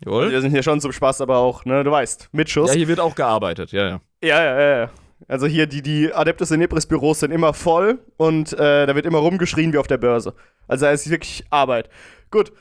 Jawohl. 0.04 0.30
Wir 0.32 0.42
sind 0.42 0.52
hier 0.52 0.62
schon 0.64 0.82
zum 0.82 0.92
Spaß, 0.92 1.22
aber 1.22 1.38
auch, 1.38 1.66
ne, 1.66 1.84
du 1.84 1.90
weißt, 1.92 2.30
mit 2.34 2.50
Schuss. 2.50 2.72
Ja, 2.72 2.78
hier 2.78 2.88
wird 2.88 3.00
auch 3.00 3.16
gearbeitet, 3.16 3.72
ja, 3.72 3.88
ja. 3.88 4.02
Ja, 4.22 4.44
ja, 4.44 4.60
ja. 4.60 4.78
ja. 4.84 4.90
Also 5.30 5.48
hier, 5.48 5.66
die, 5.66 5.82
die 5.82 6.14
Adeptus 6.14 6.52
Inepris 6.52 6.86
Büros 6.86 7.22
sind 7.22 7.32
immer 7.32 7.54
voll 7.54 8.00
und 8.18 8.52
äh, 8.54 8.86
da 8.86 8.94
wird 8.96 9.06
immer 9.06 9.20
rumgeschrien 9.20 9.72
wie 9.72 9.78
auf 9.78 9.88
der 9.88 9.98
Börse. 9.98 10.36
Also 10.68 10.86
es 10.88 11.06
ist 11.06 11.10
wirklich 11.12 11.46
Arbeit. 11.50 11.90
Gut. 12.30 12.52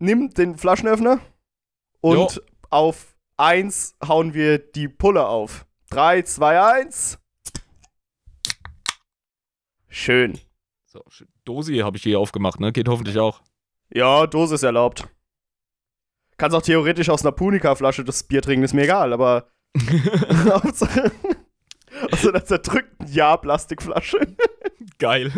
Nimm 0.00 0.30
den 0.30 0.56
Flaschenöffner 0.58 1.20
und 2.00 2.16
Jo. 2.16 2.42
Auf 2.76 3.16
1 3.38 3.96
hauen 4.06 4.34
wir 4.34 4.58
die 4.58 4.86
Pulle 4.86 5.26
auf. 5.26 5.66
3, 5.90 6.22
2, 6.22 6.60
1. 6.60 7.18
Schön. 9.88 10.38
So. 10.84 11.02
Dosi 11.44 11.78
habe 11.78 11.96
ich 11.96 12.02
hier 12.02 12.20
aufgemacht, 12.20 12.60
ne? 12.60 12.72
Geht 12.72 12.88
hoffentlich 12.88 13.18
auch. 13.18 13.40
Ja, 13.88 14.26
Dose 14.26 14.56
ist 14.56 14.62
erlaubt. 14.62 15.08
Kannst 16.36 16.54
auch 16.54 16.62
theoretisch 16.62 17.08
aus 17.08 17.22
einer 17.24 17.32
Punika-Flasche 17.32 18.04
das 18.04 18.24
Bier 18.24 18.42
trinken, 18.42 18.64
ist 18.64 18.74
mir 18.74 18.82
egal, 18.82 19.14
aber 19.14 19.48
Hauptsache 20.44 21.12
aus 22.12 22.26
einer 22.26 22.44
zerdrückten 22.44 23.06
Ja-Plastikflasche. 23.10 24.36
Geil. 24.98 25.32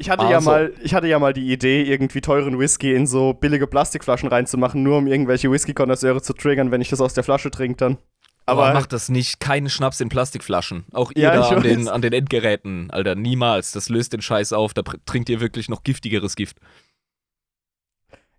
Ich 0.00 0.08
hatte, 0.10 0.24
ja 0.24 0.36
Also. 0.36 0.50
mal, 0.50 0.72
ich 0.80 0.94
hatte 0.94 1.08
ja 1.08 1.18
mal 1.18 1.32
die 1.32 1.52
Idee, 1.52 1.82
irgendwie 1.82 2.20
teuren 2.20 2.58
Whisky 2.58 2.94
in 2.94 3.06
so 3.06 3.34
billige 3.34 3.66
Plastikflaschen 3.66 4.28
reinzumachen, 4.28 4.82
nur 4.82 4.98
um 4.98 5.08
irgendwelche 5.08 5.50
Whisky-Konnoisseure 5.50 6.22
zu 6.22 6.34
triggern, 6.34 6.70
wenn 6.70 6.80
ich 6.80 6.88
das 6.88 7.00
aus 7.00 7.14
der 7.14 7.24
Flasche 7.24 7.50
trinke 7.50 7.76
dann. 7.78 7.98
Aber 8.46 8.66
Aber 8.66 8.74
mach 8.74 8.86
das 8.86 9.08
nicht. 9.08 9.40
Keine 9.40 9.68
Schnaps 9.68 10.00
in 10.00 10.08
Plastikflaschen. 10.08 10.86
Auch 10.92 11.10
ihr 11.14 11.24
Ja, 11.24 11.34
da 11.36 11.48
an 11.48 11.62
den, 11.62 11.88
an 11.88 12.00
den 12.00 12.12
Endgeräten, 12.12 12.90
Alter. 12.90 13.14
Niemals. 13.16 13.72
Das 13.72 13.88
löst 13.88 14.12
den 14.12 14.22
Scheiß 14.22 14.52
auf. 14.54 14.72
Da 14.72 14.82
trinkt 15.04 15.28
ihr 15.28 15.40
wirklich 15.40 15.68
noch 15.68 15.82
giftigeres 15.82 16.34
Gift. 16.36 16.56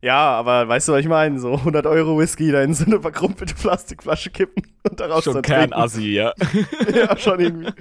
ja, 0.01 0.17
aber 0.31 0.67
weißt 0.67 0.87
du, 0.87 0.93
was 0.93 1.01
ich 1.01 1.07
meine? 1.07 1.39
So 1.39 1.53
100 1.55 1.85
Euro 1.85 2.17
Whisky 2.17 2.51
da 2.51 2.63
in 2.63 2.73
so 2.73 2.85
eine 2.85 3.01
verkrumpelte 3.01 3.53
Plastikflasche 3.53 4.29
kippen 4.31 4.63
und 4.89 4.99
daraus 4.99 5.25
Schon. 5.25 5.41
Kernassi, 5.41 6.07
ja. 6.13 6.33
ja, 6.95 7.17
schon 7.17 7.39
irgendwie. 7.41 7.71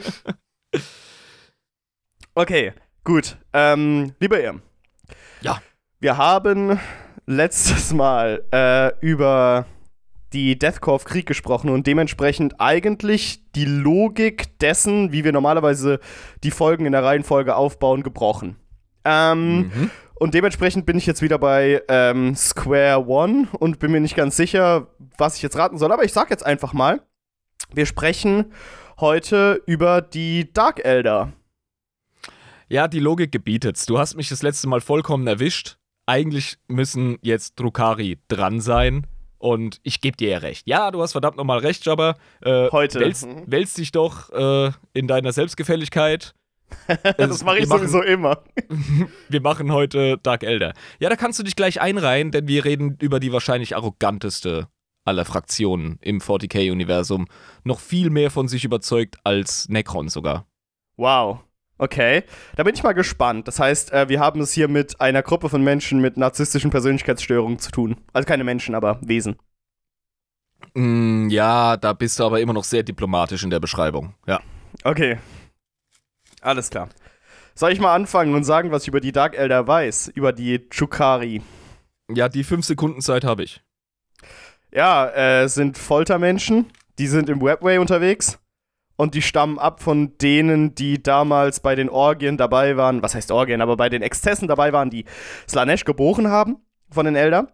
Okay, 2.34 2.72
gut. 3.08 3.36
Ähm, 3.52 4.12
lieber 4.20 4.40
Irm. 4.40 4.62
Ja. 5.40 5.60
Wir 5.98 6.16
haben 6.16 6.78
letztes 7.26 7.92
Mal 7.92 8.44
äh, 8.52 8.92
über 9.00 9.66
die 10.32 10.58
Deathcore 10.58 10.94
of 10.96 11.04
Krieg 11.04 11.24
gesprochen 11.26 11.70
und 11.70 11.86
dementsprechend 11.86 12.60
eigentlich 12.60 13.50
die 13.52 13.64
Logik 13.64 14.58
dessen, 14.58 15.10
wie 15.10 15.24
wir 15.24 15.32
normalerweise 15.32 16.00
die 16.44 16.50
Folgen 16.50 16.84
in 16.86 16.92
der 16.92 17.02
Reihenfolge 17.02 17.56
aufbauen, 17.56 18.02
gebrochen. 18.02 18.56
Ähm, 19.04 19.58
Mhm. 19.74 19.90
und 20.16 20.34
dementsprechend 20.34 20.84
bin 20.84 20.98
ich 20.98 21.06
jetzt 21.06 21.22
wieder 21.22 21.38
bei 21.38 21.82
ähm, 21.88 22.34
Square 22.36 23.06
One 23.08 23.48
und 23.58 23.78
bin 23.78 23.90
mir 23.90 24.00
nicht 24.00 24.16
ganz 24.16 24.36
sicher, 24.36 24.88
was 25.16 25.36
ich 25.36 25.42
jetzt 25.42 25.56
raten 25.56 25.78
soll. 25.78 25.90
Aber 25.92 26.04
ich 26.04 26.12
sag 26.12 26.28
jetzt 26.30 26.44
einfach 26.44 26.74
mal, 26.74 27.00
wir 27.72 27.86
sprechen 27.86 28.52
heute 29.00 29.62
über 29.66 30.02
die 30.02 30.52
Dark 30.52 30.84
Elder. 30.84 31.32
Ja, 32.68 32.88
die 32.88 33.00
Logik 33.00 33.32
gebietet's. 33.32 33.86
Du 33.86 33.98
hast 33.98 34.14
mich 34.16 34.28
das 34.28 34.42
letzte 34.42 34.68
Mal 34.68 34.80
vollkommen 34.80 35.26
erwischt. 35.26 35.76
Eigentlich 36.06 36.58
müssen 36.68 37.18
jetzt 37.22 37.58
Drukari 37.58 38.18
dran 38.28 38.60
sein. 38.60 39.06
Und 39.38 39.78
ich 39.84 40.00
gebe 40.00 40.16
dir 40.16 40.30
ja 40.30 40.38
recht. 40.38 40.66
Ja, 40.66 40.90
du 40.90 41.00
hast 41.00 41.12
verdammt 41.12 41.36
nochmal 41.36 41.58
recht, 41.60 41.86
Jabba. 41.86 42.16
Äh, 42.42 42.70
Heute. 42.72 42.98
Wälz, 43.00 43.24
Mhm. 43.24 43.44
wälz 43.46 43.74
dich 43.74 43.92
doch 43.92 44.30
äh, 44.30 44.72
in 44.94 45.06
deiner 45.06 45.32
Selbstgefälligkeit. 45.32 46.34
das 47.16 47.44
mache 47.44 47.58
ich 47.60 47.66
machen- 47.68 47.80
sowieso 47.88 48.02
immer. 48.02 48.42
Wir 49.28 49.40
machen 49.40 49.72
heute 49.72 50.18
Dark 50.18 50.42
Elder. 50.42 50.74
Ja, 50.98 51.08
da 51.08 51.16
kannst 51.16 51.38
du 51.38 51.42
dich 51.44 51.56
gleich 51.56 51.80
einreihen, 51.80 52.30
denn 52.30 52.46
wir 52.48 52.64
reden 52.66 52.96
über 53.00 53.20
die 53.20 53.32
wahrscheinlich 53.32 53.74
arroganteste 53.76 54.68
aller 55.06 55.24
Fraktionen 55.24 55.98
im 56.02 56.20
40k-Universum. 56.20 57.26
Noch 57.64 57.80
viel 57.80 58.10
mehr 58.10 58.30
von 58.30 58.48
sich 58.48 58.64
überzeugt 58.64 59.16
als 59.24 59.68
Necron 59.70 60.08
sogar. 60.10 60.46
Wow. 60.98 61.40
Okay, 61.78 62.24
da 62.56 62.64
bin 62.64 62.74
ich 62.74 62.82
mal 62.82 62.92
gespannt. 62.92 63.46
Das 63.46 63.60
heißt, 63.60 63.92
äh, 63.92 64.08
wir 64.08 64.18
haben 64.18 64.40
es 64.40 64.52
hier 64.52 64.66
mit 64.66 65.00
einer 65.00 65.22
Gruppe 65.22 65.48
von 65.48 65.62
Menschen 65.62 66.00
mit 66.00 66.16
narzisstischen 66.16 66.70
Persönlichkeitsstörungen 66.70 67.60
zu 67.60 67.70
tun. 67.70 67.96
Also 68.12 68.26
keine 68.26 68.42
Menschen, 68.42 68.74
aber 68.74 68.98
Wesen. 69.00 69.36
Mm, 70.74 71.28
ja, 71.28 71.76
da 71.76 71.92
bist 71.92 72.18
du 72.18 72.24
aber 72.24 72.40
immer 72.40 72.52
noch 72.52 72.64
sehr 72.64 72.82
diplomatisch 72.82 73.44
in 73.44 73.50
der 73.50 73.60
Beschreibung. 73.60 74.14
Ja. 74.26 74.40
Okay. 74.82 75.18
Alles 76.40 76.70
klar. 76.70 76.88
Soll 77.54 77.72
ich 77.72 77.80
mal 77.80 77.94
anfangen 77.94 78.34
und 78.34 78.44
sagen, 78.44 78.70
was 78.70 78.82
ich 78.82 78.88
über 78.88 79.00
die 79.00 79.12
Dark 79.12 79.36
Elder 79.36 79.66
weiß? 79.66 80.08
Über 80.14 80.32
die 80.32 80.68
Chukari. 80.70 81.42
Ja, 82.10 82.28
die 82.28 82.44
5 82.44 82.64
Sekunden 82.64 83.00
Zeit 83.00 83.24
habe 83.24 83.44
ich. 83.44 83.62
Ja, 84.72 85.08
äh, 85.10 85.48
sind 85.48 85.78
Foltermenschen. 85.78 86.66
Die 86.98 87.06
sind 87.06 87.28
im 87.28 87.40
Webway 87.40 87.78
unterwegs. 87.78 88.38
Und 88.98 89.14
die 89.14 89.22
stammen 89.22 89.60
ab 89.60 89.80
von 89.80 90.18
denen, 90.18 90.74
die 90.74 91.00
damals 91.00 91.60
bei 91.60 91.76
den 91.76 91.88
Orgien 91.88 92.36
dabei 92.36 92.76
waren. 92.76 93.00
Was 93.00 93.14
heißt 93.14 93.30
Orgien? 93.30 93.60
Aber 93.60 93.76
bei 93.76 93.88
den 93.88 94.02
Exzessen 94.02 94.48
dabei 94.48 94.72
waren, 94.72 94.90
die 94.90 95.04
Slanesh 95.48 95.84
geboren 95.84 96.26
haben 96.26 96.56
von 96.90 97.06
den 97.06 97.14
Elder. 97.14 97.46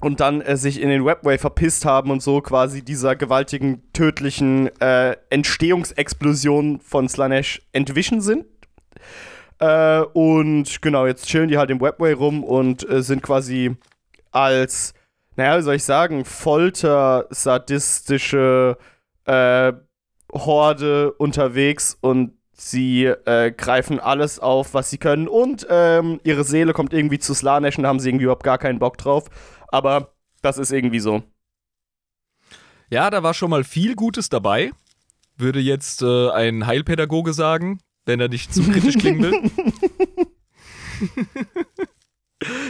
Und 0.00 0.20
dann 0.20 0.40
äh, 0.40 0.56
sich 0.56 0.80
in 0.80 0.88
den 0.88 1.04
Webway 1.04 1.36
verpisst 1.36 1.84
haben 1.84 2.12
und 2.12 2.22
so 2.22 2.40
quasi 2.40 2.84
dieser 2.84 3.16
gewaltigen, 3.16 3.92
tödlichen 3.92 4.68
äh, 4.80 5.16
Entstehungsexplosion 5.30 6.78
von 6.78 7.08
Slanesh 7.08 7.60
entwichen 7.72 8.20
sind. 8.20 8.44
Äh, 9.58 10.02
und 10.12 10.80
genau, 10.80 11.06
jetzt 11.06 11.26
chillen 11.26 11.48
die 11.48 11.58
halt 11.58 11.70
im 11.70 11.80
Webway 11.80 12.12
rum 12.12 12.44
und 12.44 12.88
äh, 12.88 13.02
sind 13.02 13.24
quasi 13.24 13.74
als, 14.30 14.94
naja, 15.34 15.58
wie 15.58 15.62
soll 15.62 15.74
ich 15.74 15.82
sagen, 15.82 16.24
folter-sadistische 16.24 18.78
äh, 19.24 19.72
Horde 20.32 21.12
unterwegs 21.12 21.96
und 22.00 22.32
sie 22.52 23.04
äh, 23.04 23.52
greifen 23.52 24.00
alles 24.00 24.38
auf, 24.38 24.74
was 24.74 24.90
sie 24.90 24.98
können. 24.98 25.28
Und 25.28 25.66
ähm, 25.70 26.20
ihre 26.24 26.44
Seele 26.44 26.72
kommt 26.72 26.92
irgendwie 26.92 27.18
zu 27.18 27.34
Slanesh 27.34 27.78
und 27.78 27.84
da 27.84 27.88
haben 27.88 28.00
sie 28.00 28.08
irgendwie 28.08 28.24
überhaupt 28.24 28.44
gar 28.44 28.58
keinen 28.58 28.78
Bock 28.78 28.98
drauf. 28.98 29.26
Aber 29.68 30.14
das 30.42 30.58
ist 30.58 30.72
irgendwie 30.72 31.00
so. 31.00 31.22
Ja, 32.90 33.10
da 33.10 33.22
war 33.22 33.34
schon 33.34 33.50
mal 33.50 33.64
viel 33.64 33.94
Gutes 33.94 34.28
dabei. 34.28 34.72
Würde 35.36 35.60
jetzt 35.60 36.02
äh, 36.02 36.30
ein 36.30 36.66
Heilpädagoge 36.66 37.32
sagen, 37.32 37.80
wenn 38.06 38.18
er 38.20 38.28
nicht 38.28 38.52
zu 38.52 38.62
kritisch 38.62 38.98
klingen 38.98 39.22
will. 39.22 39.50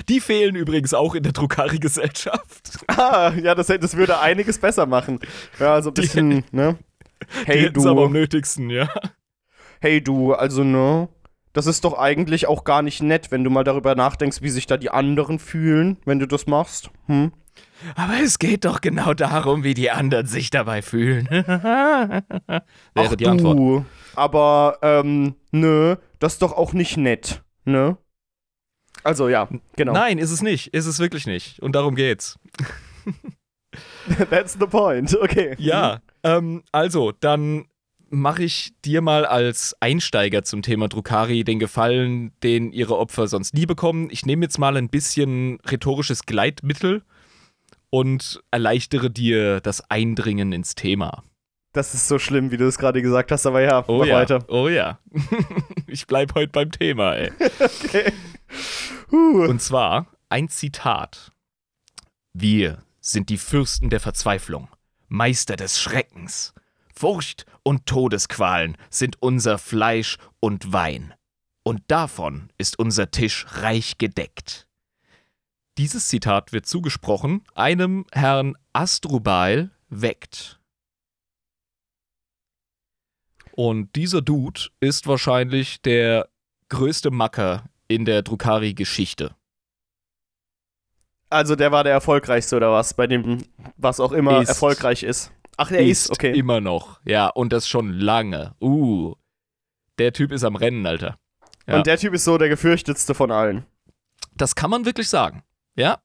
Die 0.09 0.21
fehlen 0.21 0.57
übrigens 0.57 0.95
auch 0.95 1.15
in 1.15 1.23
der 1.23 1.33
Drukari-Gesellschaft. 1.33 2.79
Ah, 2.88 3.33
ja, 3.35 3.55
das, 3.55 3.67
das 3.67 3.97
würde 3.97 4.19
einiges 4.19 4.59
besser 4.59 4.87
machen. 4.87 5.21
Ja, 5.59 5.83
so 5.83 5.91
ein 5.91 5.95
bisschen, 5.95 6.45
ne? 6.53 6.79
Hey 7.45 7.61
hätten's 7.63 7.87
aber 7.87 8.05
am 8.05 8.13
du, 8.13 8.19
nötigsten, 8.19 8.71
ja. 8.71 8.89
hey 9.81 10.03
du, 10.03 10.35
also 10.35 10.65
ne? 10.65 11.09
Das 11.53 11.67
ist 11.67 11.85
doch 11.85 11.99
eigentlich 11.99 12.47
auch 12.47 12.63
gar 12.65 12.83
nicht 12.83 13.03
nett, 13.03 13.31
wenn 13.31 13.43
du 13.43 13.51
mal 13.51 13.65
darüber 13.65 13.95
nachdenkst, 13.95 14.43
wie 14.43 14.51
sich 14.51 14.67
da 14.67 14.77
die 14.77 14.91
anderen 14.91 15.39
fühlen, 15.39 15.97
wenn 16.05 16.19
du 16.19 16.27
das 16.27 16.47
machst. 16.47 16.91
Hm? 17.07 17.33
Aber 17.95 18.15
es 18.23 18.39
geht 18.39 18.65
doch 18.65 18.81
genau 18.81 19.15
darum, 19.15 19.65
wie 19.65 19.75
die 19.75 19.91
anderen 19.91 20.27
sich 20.27 20.51
dabei 20.51 20.83
fühlen. 20.83 21.29
Wäre 21.31 22.23
Ach 22.95 23.15
die 23.17 23.27
Antwort. 23.27 23.59
du, 23.59 23.85
aber 24.15 24.79
ähm, 24.83 25.35
nö, 25.51 25.97
das 26.19 26.35
ist 26.35 26.43
doch 26.43 26.53
auch 26.53 26.73
nicht 26.73 26.97
nett, 26.97 27.43
ne? 27.65 27.97
Also 29.05 29.29
ja, 29.29 29.49
genau. 29.77 29.93
Nein, 29.93 30.19
ist 30.19 30.31
es 30.31 30.43
nicht. 30.43 30.75
Ist 30.75 30.87
es 30.87 30.99
wirklich 30.99 31.27
nicht. 31.27 31.61
Und 31.61 31.73
darum 31.73 31.95
geht's. 31.95 32.39
That's 34.31 34.55
the 34.55 34.67
point. 34.67 35.17
Okay. 35.21 35.55
Ja, 35.59 36.01
ähm, 36.23 36.63
also, 36.73 37.13
dann 37.13 37.67
mache 38.11 38.43
ich 38.43 38.73
dir 38.85 39.03
mal 39.03 39.27
als 39.27 39.77
Einsteiger 39.81 40.43
zum 40.43 40.63
Thema 40.63 40.89
Drukari 40.89 41.45
den 41.45 41.59
Gefallen, 41.59 42.33
den 42.43 42.73
ihre 42.73 42.97
Opfer 42.97 43.29
sonst 43.29 43.55
nie 43.55 43.67
bekommen. 43.67 44.09
Ich 44.11 44.25
nehme 44.25 44.45
jetzt 44.45 44.59
mal 44.59 44.77
ein 44.77 44.89
bisschen 44.89 45.59
rhetorisches 45.71 46.25
Gleitmittel 46.25 47.03
und 47.91 48.43
erleichtere 48.51 49.11
dir 49.11 49.61
das 49.61 49.91
Eindringen 49.91 50.53
ins 50.53 50.75
Thema. 50.75 51.23
Das 51.75 51.93
ist 51.93 52.09
so 52.09 52.19
schlimm, 52.19 52.51
wie 52.51 52.57
du 52.57 52.67
es 52.67 52.79
gerade 52.79 53.03
gesagt 53.03 53.31
hast, 53.31 53.45
aber 53.47 53.61
ja, 53.61 53.85
Oh 53.89 54.03
ja, 54.03 54.15
weiter. 54.17 54.45
oh 54.49 54.69
ja. 54.69 54.99
ich 55.87 56.07
bleib 56.07 56.35
heute 56.35 56.51
beim 56.51 56.71
Thema, 56.73 57.15
ey. 57.15 57.31
Okay. 57.85 58.13
Huh. 59.11 59.45
Und 59.45 59.61
zwar 59.63 60.07
ein 60.31 60.49
Zitat. 60.49 61.31
Wir 62.33 62.79
sind 63.01 63.29
die 63.29 63.39
Fürsten 63.39 63.91
der 63.91 64.01
Verzweiflung, 64.01 64.69
Meister 65.09 65.57
des 65.57 65.81
Schreckens. 65.81 66.55
Furcht 66.95 67.47
und 67.62 67.87
Todesqualen 67.87 68.77
sind 68.91 69.21
unser 69.21 69.59
Fleisch 69.59 70.19
und 70.41 70.73
Wein. 70.73 71.15
Und 71.62 71.83
davon 71.88 72.50
ist 72.59 72.79
unser 72.79 73.11
Tisch 73.11 73.47
reich 73.50 73.99
gedeckt. 73.99 74.67
Dieses 75.77 76.09
Zitat 76.09 76.53
wird 76.53 76.67
zugesprochen 76.67 77.45
einem 77.55 78.05
Herrn 78.12 78.57
Astrubal 78.73 79.71
Weckt. 79.88 80.59
Und 83.53 83.95
dieser 83.97 84.23
Dude 84.23 84.61
ist 84.81 85.07
wahrscheinlich 85.07 85.83
der 85.83 86.29
größte 86.69 87.11
Macker 87.11 87.65
in 87.87 88.05
der 88.05 88.23
Drukari-Geschichte. 88.23 89.35
Also 91.30 91.56
der 91.56 91.73
war 91.73 91.85
der 91.85 91.92
erfolgreichste 91.92 92.56
oder 92.56 92.73
was, 92.73 92.94
bei 92.94 93.06
dem, 93.06 93.44
was 93.76 94.00
auch 94.00 94.12
immer 94.12 94.40
Ist. 94.40 94.49
erfolgreich 94.49 95.02
ist. 95.02 95.32
Ach, 95.56 95.68
der 95.68 95.80
ist, 95.80 96.11
okay. 96.11 96.32
immer 96.38 96.61
noch. 96.61 97.00
Ja, 97.04 97.28
und 97.28 97.52
das 97.52 97.68
schon 97.68 97.92
lange. 97.92 98.54
Uh. 98.61 99.14
Der 99.99 100.12
Typ 100.12 100.30
ist 100.32 100.44
am 100.44 100.56
Rennen, 100.56 100.87
Alter. 100.87 101.18
Ja. 101.66 101.76
Und 101.76 101.87
der 101.87 101.99
Typ 101.99 102.14
ist 102.14 102.25
so 102.25 102.38
der 102.38 102.49
gefürchtetste 102.49 103.14
von 103.14 103.30
allen. 103.30 103.66
Das 104.37 104.54
kann 104.54 104.70
man 104.70 104.85
wirklich 104.87 105.08
sagen. 105.08 105.42
Ja. 105.75 105.99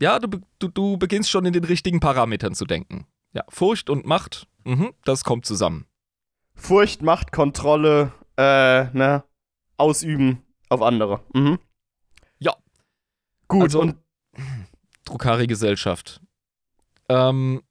Ja, 0.00 0.18
du, 0.18 0.40
du, 0.58 0.68
du 0.68 0.96
beginnst 0.96 1.30
schon 1.30 1.44
in 1.44 1.52
den 1.52 1.64
richtigen 1.64 2.00
Parametern 2.00 2.54
zu 2.54 2.64
denken. 2.64 3.06
Ja, 3.32 3.44
Furcht 3.48 3.90
und 3.90 4.06
Macht, 4.06 4.46
mhm, 4.64 4.92
das 5.04 5.24
kommt 5.24 5.46
zusammen. 5.46 5.86
Furcht, 6.54 7.02
Macht, 7.02 7.32
Kontrolle, 7.32 8.12
äh, 8.36 8.84
ne, 8.96 9.24
ausüben 9.76 10.42
auf 10.68 10.82
andere. 10.82 11.20
Mhm. 11.34 11.58
Ja. 12.38 12.54
Gut, 13.48 13.62
Also- 13.62 13.80
und 13.80 13.96
Drukari-Gesellschaft. 15.04 16.20
Ähm, 17.08 17.62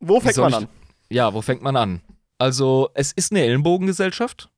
wo 0.00 0.20
fängt 0.20 0.36
man 0.36 0.48
ich- 0.50 0.56
an? 0.56 0.68
Ja, 1.10 1.34
wo 1.34 1.42
fängt 1.42 1.62
man 1.62 1.76
an? 1.76 2.00
Also, 2.38 2.90
es 2.94 3.12
ist 3.12 3.30
eine 3.32 3.42
Ellenbogengesellschaft. 3.42 4.50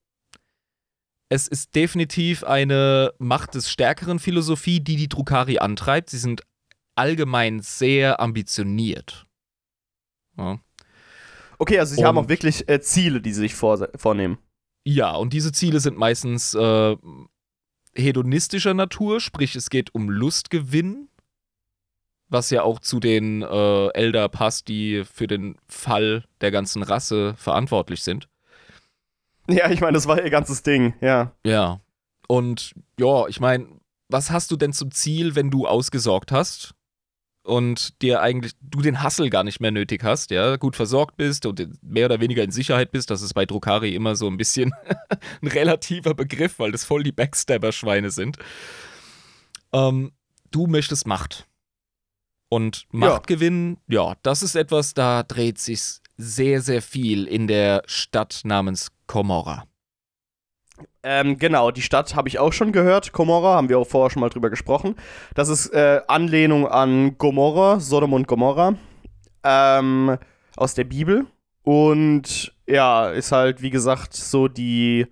Es 1.28 1.48
ist 1.48 1.74
definitiv 1.74 2.44
eine 2.44 3.12
Macht 3.18 3.54
des 3.54 3.70
Stärkeren 3.70 4.18
Philosophie, 4.18 4.80
die 4.80 4.96
die 4.96 5.08
Drukari 5.08 5.58
antreibt. 5.58 6.10
Sie 6.10 6.18
sind 6.18 6.42
allgemein 6.94 7.60
sehr 7.60 8.20
ambitioniert. 8.20 9.26
Ja. 10.38 10.58
Okay, 11.58 11.78
also 11.78 11.94
sie 11.96 12.04
haben 12.04 12.16
Und- 12.16 12.24
auch 12.26 12.28
wirklich 12.28 12.68
äh, 12.68 12.80
Ziele, 12.80 13.20
die 13.20 13.32
sie 13.32 13.40
sich 13.40 13.54
vor, 13.54 13.88
vornehmen. 13.96 14.38
Ja, 14.84 15.14
und 15.16 15.32
diese 15.32 15.50
Ziele 15.52 15.80
sind 15.80 15.98
meistens 15.98 16.54
äh, 16.54 16.96
hedonistischer 17.94 18.72
Natur, 18.74 19.20
sprich 19.20 19.56
es 19.56 19.68
geht 19.68 19.94
um 19.94 20.08
Lustgewinn, 20.08 21.08
was 22.28 22.50
ja 22.50 22.62
auch 22.62 22.80
zu 22.80 23.00
den 23.00 23.42
äh, 23.42 23.88
Elder 23.88 24.28
passt, 24.28 24.68
die 24.68 25.04
für 25.04 25.26
den 25.26 25.56
Fall 25.68 26.24
der 26.40 26.50
ganzen 26.50 26.82
Rasse 26.82 27.34
verantwortlich 27.36 28.02
sind. 28.02 28.28
Ja, 29.48 29.70
ich 29.70 29.80
meine, 29.80 29.92
das 29.92 30.08
war 30.08 30.22
ihr 30.22 30.30
ganzes 30.30 30.62
Ding, 30.62 30.94
ja. 31.00 31.32
Ja. 31.44 31.80
Und 32.26 32.74
ja, 32.98 33.28
ich 33.28 33.38
meine, 33.38 33.68
was 34.08 34.30
hast 34.30 34.50
du 34.50 34.56
denn 34.56 34.72
zum 34.72 34.90
Ziel, 34.90 35.34
wenn 35.36 35.50
du 35.50 35.66
ausgesorgt 35.66 36.32
hast 36.32 36.74
und 37.44 38.02
dir 38.02 38.20
eigentlich, 38.20 38.54
du 38.60 38.80
den 38.80 39.02
Hassel 39.02 39.30
gar 39.30 39.44
nicht 39.44 39.60
mehr 39.60 39.70
nötig 39.70 40.02
hast, 40.02 40.32
ja, 40.32 40.56
gut 40.56 40.74
versorgt 40.74 41.16
bist 41.16 41.46
und 41.46 41.68
mehr 41.82 42.06
oder 42.06 42.20
weniger 42.20 42.42
in 42.42 42.50
Sicherheit 42.50 42.90
bist, 42.90 43.10
das 43.10 43.22
ist 43.22 43.34
bei 43.34 43.46
Drukari 43.46 43.94
immer 43.94 44.16
so 44.16 44.26
ein 44.26 44.36
bisschen 44.36 44.72
ein 45.42 45.48
relativer 45.48 46.14
Begriff, 46.14 46.58
weil 46.58 46.72
das 46.72 46.84
voll 46.84 47.04
die 47.04 47.12
Backstabber-Schweine 47.12 48.10
sind. 48.10 48.38
Ähm, 49.72 50.12
du 50.50 50.66
möchtest 50.66 51.06
Macht. 51.06 51.46
Und 52.48 52.86
Machtgewinn, 52.92 53.78
ja. 53.88 54.14
das 54.22 54.42
ist 54.42 54.54
etwas, 54.54 54.94
da 54.94 55.22
dreht 55.22 55.58
sich 55.58 56.00
sehr, 56.16 56.60
sehr 56.60 56.80
viel 56.80 57.26
in 57.26 57.46
der 57.46 57.82
Stadt 57.86 58.42
namens 58.44 58.92
Komorra. 59.06 59.64
Ähm, 61.02 61.38
genau, 61.38 61.70
die 61.70 61.82
Stadt 61.82 62.14
habe 62.14 62.28
ich 62.28 62.38
auch 62.38 62.52
schon 62.52 62.72
gehört. 62.72 63.12
Gomorra, 63.12 63.54
haben 63.54 63.68
wir 63.68 63.78
auch 63.78 63.86
vorher 63.86 64.10
schon 64.10 64.20
mal 64.20 64.28
drüber 64.28 64.50
gesprochen. 64.50 64.96
Das 65.34 65.48
ist 65.48 65.68
äh, 65.68 66.00
Anlehnung 66.08 66.66
an 66.66 67.16
Gomorra, 67.16 67.80
Sodom 67.80 68.12
und 68.12 68.26
Gomorra. 68.26 68.74
Ähm, 69.44 70.18
aus 70.56 70.74
der 70.74 70.84
Bibel. 70.84 71.26
Und 71.62 72.52
ja, 72.66 73.10
ist 73.10 73.32
halt, 73.32 73.62
wie 73.62 73.70
gesagt, 73.70 74.14
so 74.14 74.48
die 74.48 75.06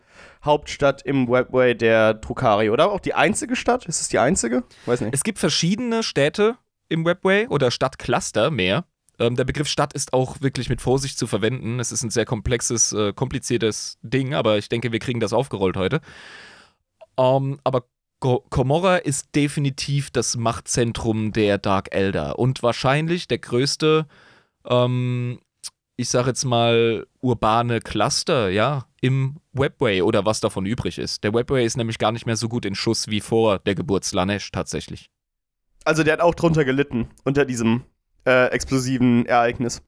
Hauptstadt 0.44 1.02
im 1.02 1.28
Webway 1.28 1.74
der 1.74 2.14
Drukari. 2.14 2.70
Oder 2.70 2.90
auch 2.90 3.00
die 3.00 3.14
einzige 3.14 3.56
Stadt? 3.56 3.86
Ist 3.86 4.00
es 4.00 4.08
die 4.08 4.18
einzige? 4.18 4.64
Weiß 4.86 5.00
nicht. 5.00 5.14
Es 5.14 5.22
gibt 5.22 5.38
verschiedene 5.38 6.02
Städte 6.02 6.56
im 6.88 7.04
Webway 7.04 7.46
oder 7.48 7.70
Stadtcluster 7.70 8.50
mehr. 8.50 8.84
Ähm, 9.18 9.36
der 9.36 9.44
Begriff 9.44 9.68
Stadt 9.68 9.92
ist 9.92 10.12
auch 10.12 10.40
wirklich 10.40 10.68
mit 10.68 10.80
Vorsicht 10.80 11.18
zu 11.18 11.26
verwenden. 11.26 11.78
Es 11.78 11.92
ist 11.92 12.02
ein 12.02 12.10
sehr 12.10 12.24
komplexes, 12.24 12.92
äh, 12.92 13.12
kompliziertes 13.12 13.98
Ding, 14.02 14.34
aber 14.34 14.58
ich 14.58 14.68
denke, 14.68 14.92
wir 14.92 14.98
kriegen 14.98 15.20
das 15.20 15.32
aufgerollt 15.32 15.76
heute. 15.76 16.00
Ähm, 17.16 17.60
aber 17.62 17.84
Komorra 18.20 18.96
ist 18.96 19.34
definitiv 19.34 20.10
das 20.10 20.36
Machtzentrum 20.36 21.32
der 21.32 21.58
Dark 21.58 21.94
Elder 21.94 22.38
und 22.38 22.62
wahrscheinlich 22.62 23.28
der 23.28 23.38
größte, 23.38 24.06
ähm, 24.66 25.40
ich 25.96 26.08
sage 26.08 26.28
jetzt 26.28 26.44
mal, 26.44 27.06
urbane 27.20 27.80
Cluster, 27.80 28.48
ja, 28.48 28.86
im 29.02 29.36
Webway 29.52 30.00
oder 30.00 30.24
was 30.24 30.40
davon 30.40 30.64
übrig 30.64 30.98
ist. 30.98 31.22
Der 31.22 31.34
Webway 31.34 31.66
ist 31.66 31.76
nämlich 31.76 31.98
gar 31.98 32.12
nicht 32.12 32.24
mehr 32.24 32.36
so 32.36 32.48
gut 32.48 32.64
in 32.64 32.74
Schuss 32.74 33.08
wie 33.08 33.20
vor 33.20 33.58
der 33.58 33.74
Geburt 33.74 34.04
Slanesh 34.04 34.50
tatsächlich. 34.50 35.10
Also 35.84 36.02
der 36.02 36.14
hat 36.14 36.20
auch 36.20 36.34
drunter 36.34 36.64
gelitten, 36.64 37.08
unter 37.24 37.44
diesem 37.44 37.82
äh, 38.26 38.46
explosiven 38.48 39.26
Ereignis. 39.26 39.82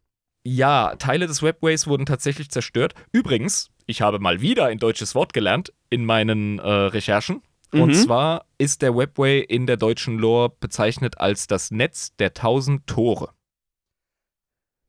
Ja, 0.44 0.94
Teile 0.96 1.26
des 1.26 1.42
Webways 1.42 1.87
wurden 1.87 2.06
tatsächlich 2.06 2.50
zerstört. 2.50 2.94
Übrigens, 3.12 3.70
ich 3.87 4.02
habe 4.02 4.18
mal 4.20 4.40
wieder 4.40 4.66
ein 4.66 4.78
deutsches 4.78 5.14
Wort 5.14 5.32
gelernt 5.32 5.72
in 5.90 6.04
meinen 6.04 6.59
äh, 6.59 6.62
Recherchen. 6.68 7.42
Und 7.72 7.88
Mhm. 7.88 7.94
zwar 7.94 8.44
ist 8.59 8.82
der 8.82 8.96
Webway 8.96 9.40
in 9.40 9.66
der 9.66 9.76
deutschen 9.76 10.18
Lore 10.18 10.52
bezeichnet 10.61 11.18
als 11.18 11.46
das 11.48 11.70
Netz 11.72 12.14
der 12.16 12.32
tausend 12.32 12.87
Tore. 12.87 13.30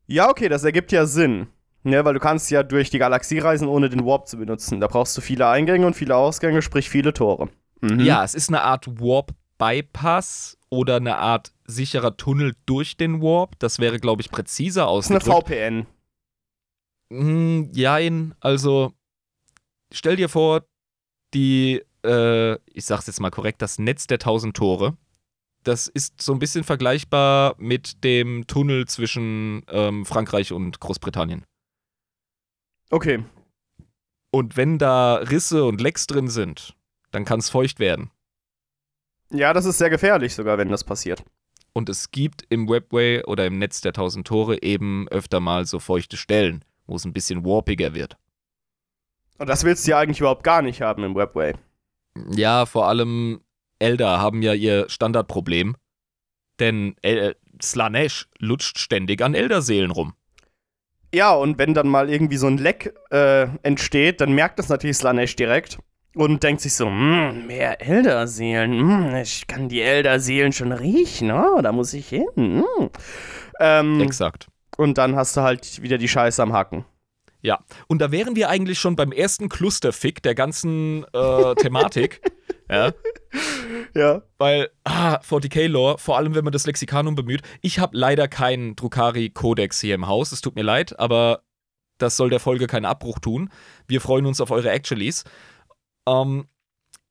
Ja, 0.05 0.29
okay, 0.29 0.47
das 0.47 0.63
ergibt 0.63 0.91
ja 0.91 1.05
Sinn. 1.05 1.47
Ne, 1.83 2.03
weil 2.03 2.13
du 2.13 2.19
kannst 2.19 2.51
ja 2.51 2.63
durch 2.63 2.89
die 2.89 2.97
Galaxie 2.97 3.39
reisen, 3.39 3.67
ohne 3.67 3.89
den 3.89 4.05
Warp 4.05 4.27
zu 4.27 4.37
benutzen. 4.37 4.81
Da 4.81 4.87
brauchst 4.87 5.15
du 5.17 5.21
viele 5.21 5.47
Eingänge 5.47 5.85
und 5.87 5.93
viele 5.95 6.15
Ausgänge, 6.17 6.61
sprich 6.61 6.89
viele 6.89 7.13
Tore. 7.13 7.49
Mhm. 7.81 7.99
Ja, 8.01 8.23
es 8.25 8.33
ist 8.35 8.49
eine 8.49 8.61
Art 8.61 8.87
Warp-Bypass 8.99 10.56
oder 10.69 10.97
eine 10.97 11.17
Art 11.17 11.53
sicherer 11.65 12.17
Tunnel 12.17 12.55
durch 12.65 12.97
den 12.97 13.21
Warp. 13.21 13.57
Das 13.59 13.79
wäre, 13.79 13.99
glaube 13.99 14.21
ich, 14.21 14.31
präziser 14.31 14.85
Das 14.85 15.05
ist 15.05 15.11
eine 15.11 15.19
ausgedrückt. 15.19 15.47
VPN. 15.47 15.85
Hm, 17.09 17.71
jein, 17.73 18.35
also 18.39 18.93
stell 19.93 20.17
dir 20.17 20.29
vor, 20.29 20.65
die, 21.33 21.81
äh, 22.03 22.55
ich 22.65 22.85
sag's 22.85 23.07
jetzt 23.07 23.19
mal 23.21 23.31
korrekt, 23.31 23.61
das 23.61 23.79
Netz 23.79 24.07
der 24.07 24.19
tausend 24.19 24.55
Tore. 24.57 24.97
Das 25.63 25.87
ist 25.87 26.21
so 26.21 26.33
ein 26.33 26.39
bisschen 26.39 26.63
vergleichbar 26.63 27.55
mit 27.57 28.03
dem 28.03 28.47
Tunnel 28.47 28.87
zwischen 28.87 29.63
ähm, 29.69 30.05
Frankreich 30.05 30.51
und 30.53 30.79
Großbritannien. 30.79 31.45
Okay. 32.89 33.23
Und 34.31 34.55
wenn 34.55 34.77
da 34.77 35.15
Risse 35.15 35.65
und 35.65 35.81
Lecks 35.81 36.07
drin 36.07 36.29
sind, 36.29 36.75
dann 37.11 37.25
kann 37.25 37.39
es 37.39 37.49
feucht 37.49 37.79
werden. 37.79 38.11
Ja, 39.31 39.53
das 39.53 39.65
ist 39.65 39.77
sehr 39.77 39.89
gefährlich 39.89 40.33
sogar, 40.33 40.57
wenn 40.57 40.69
das 40.69 40.83
passiert. 40.83 41.23
Und 41.73 41.89
es 41.89 42.11
gibt 42.11 42.43
im 42.49 42.67
Webway 42.67 43.23
oder 43.23 43.45
im 43.45 43.59
Netz 43.59 43.81
der 43.81 43.93
tausend 43.93 44.27
Tore 44.27 44.63
eben 44.63 45.07
öfter 45.09 45.39
mal 45.39 45.65
so 45.65 45.79
feuchte 45.79 46.17
Stellen, 46.17 46.63
wo 46.87 46.95
es 46.95 47.05
ein 47.05 47.13
bisschen 47.13 47.45
warpiger 47.45 47.93
wird. 47.93 48.17
Und 49.37 49.47
das 49.47 49.63
willst 49.63 49.85
du 49.85 49.91
ja 49.91 49.99
eigentlich 49.99 50.19
überhaupt 50.19 50.43
gar 50.43 50.61
nicht 50.61 50.81
haben 50.81 51.03
im 51.03 51.15
Webway. 51.15 51.53
Ja, 52.31 52.65
vor 52.65 52.87
allem 52.87 53.41
Elder 53.79 54.19
haben 54.19 54.41
ja 54.41 54.53
ihr 54.53 54.89
Standardproblem. 54.89 55.75
Denn 56.59 56.95
El 57.03 57.35
Slanesh 57.61 58.27
lutscht 58.39 58.79
ständig 58.79 59.21
an 59.21 59.35
Elderseelen 59.35 59.91
rum. 59.91 60.13
Ja, 61.13 61.33
und 61.33 61.57
wenn 61.57 61.73
dann 61.73 61.87
mal 61.87 62.09
irgendwie 62.09 62.37
so 62.37 62.47
ein 62.47 62.57
Leck 62.57 62.93
äh, 63.11 63.47
entsteht, 63.63 64.21
dann 64.21 64.33
merkt 64.33 64.59
das 64.59 64.69
natürlich 64.69 64.97
Slanesh 64.97 65.35
direkt 65.35 65.77
und 66.17 66.43
denkt 66.43 66.61
sich 66.61 66.73
so, 66.73 66.85
"Hm, 66.87 67.47
mehr 67.47 67.81
Elderseelen, 67.81 68.71
hm, 68.71 69.15
ich 69.15 69.47
kann 69.47 69.69
die 69.69 69.81
Elderseelen 69.81 70.51
schon 70.51 70.71
riechen, 70.71 71.31
oh, 71.31 71.61
da 71.61 71.71
muss 71.71 71.93
ich 71.93 72.09
hin. 72.09 72.25
hm." 72.35 72.65
Ähm, 73.59 74.01
Exakt. 74.01 74.47
und 74.77 74.97
dann 74.97 75.15
hast 75.15 75.35
du 75.37 75.41
halt 75.41 75.81
wieder 75.81 75.97
die 75.97 76.07
Scheiße 76.07 76.41
am 76.41 76.53
Haken. 76.53 76.85
Ja. 77.41 77.59
Und 77.87 78.01
da 78.01 78.11
wären 78.11 78.35
wir 78.35 78.49
eigentlich 78.49 78.79
schon 78.79 78.95
beim 78.95 79.11
ersten 79.11 79.47
Clusterfick 79.47 80.21
der 80.23 80.35
ganzen 80.35 81.05
äh, 81.13 81.55
Thematik. 81.55 82.21
ja. 82.69 82.91
Ja. 83.93 84.21
Weil, 84.37 84.69
ah, 84.83 85.19
40k-Lore, 85.19 85.97
vor 85.97 86.17
allem 86.17 86.35
wenn 86.35 86.43
man 86.43 86.51
das 86.53 86.65
Lexikanum 86.65 87.15
bemüht. 87.15 87.41
Ich 87.61 87.79
habe 87.79 87.95
leider 87.95 88.27
keinen 88.27 88.75
Drukari-Kodex 88.75 89.79
hier 89.81 89.95
im 89.95 90.07
Haus, 90.07 90.31
es 90.31 90.41
tut 90.41 90.55
mir 90.55 90.63
leid, 90.63 90.99
aber 90.99 91.43
das 91.97 92.17
soll 92.17 92.29
der 92.29 92.39
Folge 92.39 92.67
keinen 92.67 92.85
Abbruch 92.85 93.19
tun. 93.19 93.49
Wir 93.87 94.01
freuen 94.01 94.25
uns 94.25 94.41
auf 94.41 94.51
eure 94.51 94.69
Actualies. 94.69 95.23
Ähm, 96.07 96.47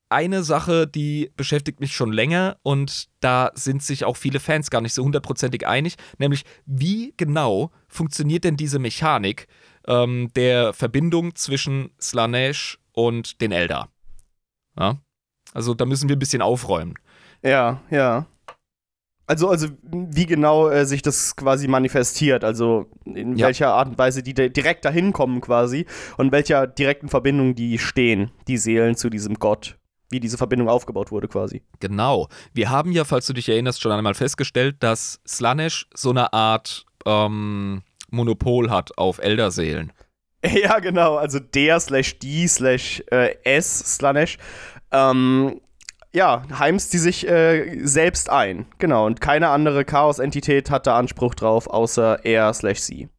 eine 0.08 0.44
Sache, 0.44 0.86
die 0.86 1.32
beschäftigt 1.36 1.80
mich 1.80 1.94
schon 1.94 2.12
länger 2.12 2.58
und 2.62 3.08
da 3.20 3.50
sind 3.54 3.82
sich 3.82 4.04
auch 4.04 4.16
viele 4.16 4.38
Fans 4.38 4.70
gar 4.70 4.80
nicht 4.80 4.94
so 4.94 5.04
hundertprozentig 5.04 5.66
einig, 5.66 5.96
nämlich 6.18 6.44
wie 6.64 7.12
genau 7.16 7.70
funktioniert 7.88 8.44
denn 8.44 8.56
diese 8.56 8.78
Mechanik 8.78 9.48
ähm, 9.86 10.30
der 10.36 10.72
Verbindung 10.72 11.34
zwischen 11.34 11.90
Slanesh 12.00 12.78
und 12.92 13.40
den 13.40 13.50
Eldar? 13.50 13.90
Ja? 14.78 14.98
Also 15.52 15.74
da 15.74 15.86
müssen 15.86 16.08
wir 16.08 16.16
ein 16.16 16.20
bisschen 16.20 16.42
aufräumen. 16.42 16.94
Ja, 17.42 17.82
ja. 17.90 18.26
Also, 19.28 19.48
also 19.48 19.68
wie 19.82 20.26
genau 20.26 20.68
äh, 20.68 20.86
sich 20.86 21.02
das 21.02 21.34
quasi 21.34 21.66
manifestiert, 21.66 22.44
also 22.44 22.86
in 23.04 23.36
Ja. 23.36 23.46
welcher 23.46 23.72
Art 23.74 23.88
und 23.88 23.98
Weise 23.98 24.22
die 24.22 24.34
di- 24.34 24.50
direkt 24.52 24.84
dahin 24.84 25.12
kommen 25.12 25.40
quasi 25.40 25.84
und 26.16 26.30
welcher 26.30 26.66
direkten 26.68 27.08
Verbindung 27.08 27.54
die 27.56 27.78
stehen, 27.78 28.30
die 28.46 28.56
Seelen 28.56 28.94
zu 28.96 29.10
diesem 29.10 29.34
Gott, 29.34 29.78
wie 30.10 30.20
diese 30.20 30.36
Verbindung 30.38 30.68
aufgebaut 30.68 31.10
wurde 31.10 31.26
quasi. 31.26 31.62
Genau. 31.80 32.28
Wir 32.52 32.70
haben 32.70 32.92
ja, 32.92 33.04
falls 33.04 33.26
du 33.26 33.32
dich 33.32 33.48
erinnerst, 33.48 33.82
schon 33.82 33.90
einmal 33.90 34.14
festgestellt, 34.14 34.76
dass 34.80 35.18
Slanesh 35.26 35.88
so 35.92 36.10
eine 36.10 36.32
Art 36.32 36.86
ähm, 37.04 37.82
Monopol 38.10 38.70
hat 38.70 38.96
auf 38.96 39.18
Elderseelen. 39.18 39.92
Ja, 40.44 40.78
genau, 40.78 41.16
also 41.16 41.40
der 41.40 41.80
slash 41.80 42.20
die 42.20 42.46
slash 42.46 43.02
äh, 43.10 43.34
s 43.42 43.96
Slanesh, 43.96 44.38
ähm, 44.92 45.60
ja, 46.16 46.42
heimst 46.58 46.94
die 46.94 46.98
sich 46.98 47.28
äh, 47.28 47.78
selbst 47.84 48.30
ein, 48.30 48.64
genau, 48.78 49.04
und 49.04 49.20
keine 49.20 49.50
andere 49.50 49.84
Chaos-Entität 49.84 50.70
hat 50.70 50.86
da 50.86 50.98
Anspruch 50.98 51.34
drauf, 51.34 51.66
außer 51.66 52.24
er 52.24 52.54
slash 52.54 52.80
sie. 52.80 53.10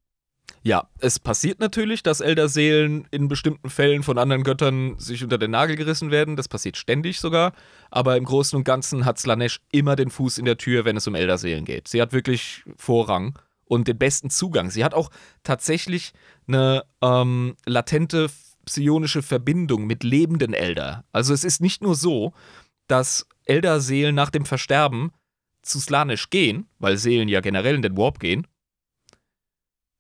Ja, 0.63 0.89
es 0.99 1.19
passiert 1.19 1.59
natürlich, 1.59 2.01
dass 2.01 2.21
Elderseelen 2.21 3.07
in 3.11 3.27
bestimmten 3.27 3.69
Fällen 3.69 4.01
von 4.01 4.17
anderen 4.17 4.43
Göttern 4.43 4.97
sich 4.97 5.23
unter 5.23 5.37
den 5.37 5.51
Nagel 5.51 5.75
gerissen 5.75 6.09
werden. 6.09 6.35
Das 6.35 6.49
passiert 6.49 6.75
ständig 6.75 7.19
sogar. 7.21 7.53
Aber 7.91 8.17
im 8.17 8.25
Großen 8.25 8.57
und 8.57 8.65
Ganzen 8.65 9.05
hat 9.05 9.17
Slanesh 9.19 9.61
immer 9.71 9.95
den 9.95 10.09
Fuß 10.09 10.39
in 10.39 10.45
der 10.45 10.57
Tür, 10.57 10.83
wenn 10.83 10.97
es 10.97 11.07
um 11.07 11.15
Elderseelen 11.15 11.63
geht. 11.63 11.87
Sie 11.87 12.01
hat 12.01 12.11
wirklich 12.11 12.63
Vorrang 12.75 13.39
und 13.63 13.87
den 13.87 13.97
besten 13.97 14.29
Zugang. 14.29 14.69
Sie 14.69 14.83
hat 14.83 14.93
auch 14.93 15.09
tatsächlich 15.43 16.11
eine 16.47 16.83
ähm, 17.01 17.55
latente 17.65 18.27
psionische 18.65 19.21
Verbindung 19.21 19.87
mit 19.87 20.03
lebenden 20.03 20.53
Elder. 20.53 21.05
Also 21.13 21.33
es 21.33 21.45
ist 21.45 21.61
nicht 21.61 21.81
nur 21.81 21.95
so, 21.95 22.33
dass 22.87 23.27
Elderseelen 23.45 24.15
nach 24.15 24.29
dem 24.29 24.45
Versterben 24.45 25.11
zu 25.61 25.79
Slanesh 25.79 26.29
gehen, 26.29 26.69
weil 26.79 26.97
Seelen 26.97 27.27
ja 27.29 27.41
generell 27.41 27.75
in 27.75 27.81
den 27.81 27.97
Warp 27.97 28.19
gehen, 28.19 28.47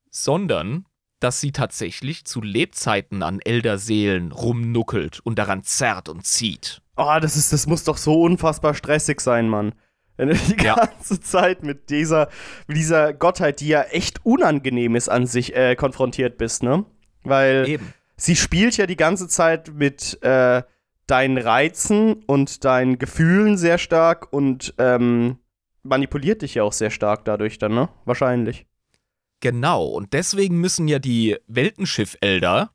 sondern 0.09 0.85
dass 1.19 1.41
sie 1.41 1.51
tatsächlich 1.51 2.25
zu 2.25 2.41
Lebzeiten 2.41 3.23
an 3.23 3.39
Elderseelen 3.43 4.31
rumnuckelt 4.31 5.19
und 5.21 5.39
daran 5.39 5.63
zerrt 5.63 6.09
und 6.09 6.25
zieht. 6.25 6.81
Oh, 6.95 7.17
das 7.19 7.35
ist, 7.35 7.51
das 7.53 7.65
muss 7.65 7.83
doch 7.83 7.97
so 7.97 8.21
unfassbar 8.21 8.73
stressig 8.75 9.19
sein, 9.21 9.49
Mann. 9.49 9.73
Wenn 10.15 10.29
du 10.29 10.35
die 10.35 10.63
Ja. 10.63 10.75
ganze 10.75 11.19
Zeit 11.19 11.63
mit 11.63 11.89
dieser, 11.89 12.29
mit 12.67 12.77
dieser 12.77 13.13
Gottheit, 13.13 13.59
die 13.61 13.67
ja 13.67 13.81
echt 13.83 14.25
unangenehm 14.25 14.95
ist 14.95 15.09
an 15.09 15.25
sich, 15.27 15.55
äh, 15.55 15.75
konfrontiert 15.75 16.37
bist, 16.37 16.63
ne? 16.63 16.85
Weil 17.23 17.67
Eben. 17.67 17.93
sie 18.15 18.35
spielt 18.35 18.77
ja 18.77 18.85
die 18.87 18.95
ganze 18.95 19.27
Zeit 19.27 19.73
mit 19.73 20.21
äh, 20.23 20.63
deinen 21.07 21.37
Reizen 21.37 22.23
und 22.25 22.65
deinen 22.65 22.99
Gefühlen 22.99 23.57
sehr 23.57 23.77
stark 23.77 24.31
und 24.31 24.73
ähm, 24.77 25.39
manipuliert 25.83 26.41
dich 26.41 26.55
ja 26.55 26.63
auch 26.63 26.73
sehr 26.73 26.91
stark 26.91 27.25
dadurch 27.25 27.57
dann, 27.57 27.73
ne? 27.73 27.89
Wahrscheinlich. 28.05 28.67
Genau, 29.39 29.85
und 29.85 30.13
deswegen 30.13 30.59
müssen 30.59 30.87
ja 30.87 30.99
die 30.99 31.37
Weltenschiff-Elder 31.47 32.71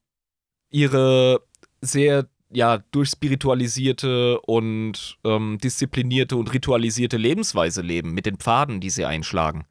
ihre 0.70 1.42
sehr 1.80 2.26
ja, 2.50 2.78
durchspiritualisierte 2.78 4.40
und 4.42 5.16
ähm, 5.24 5.58
disziplinierte 5.62 6.36
und 6.36 6.52
ritualisierte 6.52 7.16
Lebensweise 7.16 7.80
leben, 7.80 8.12
mit 8.12 8.26
den 8.26 8.36
Pfaden, 8.36 8.80
die 8.80 8.90
sie 8.90 9.04
einschlagen. 9.04 9.64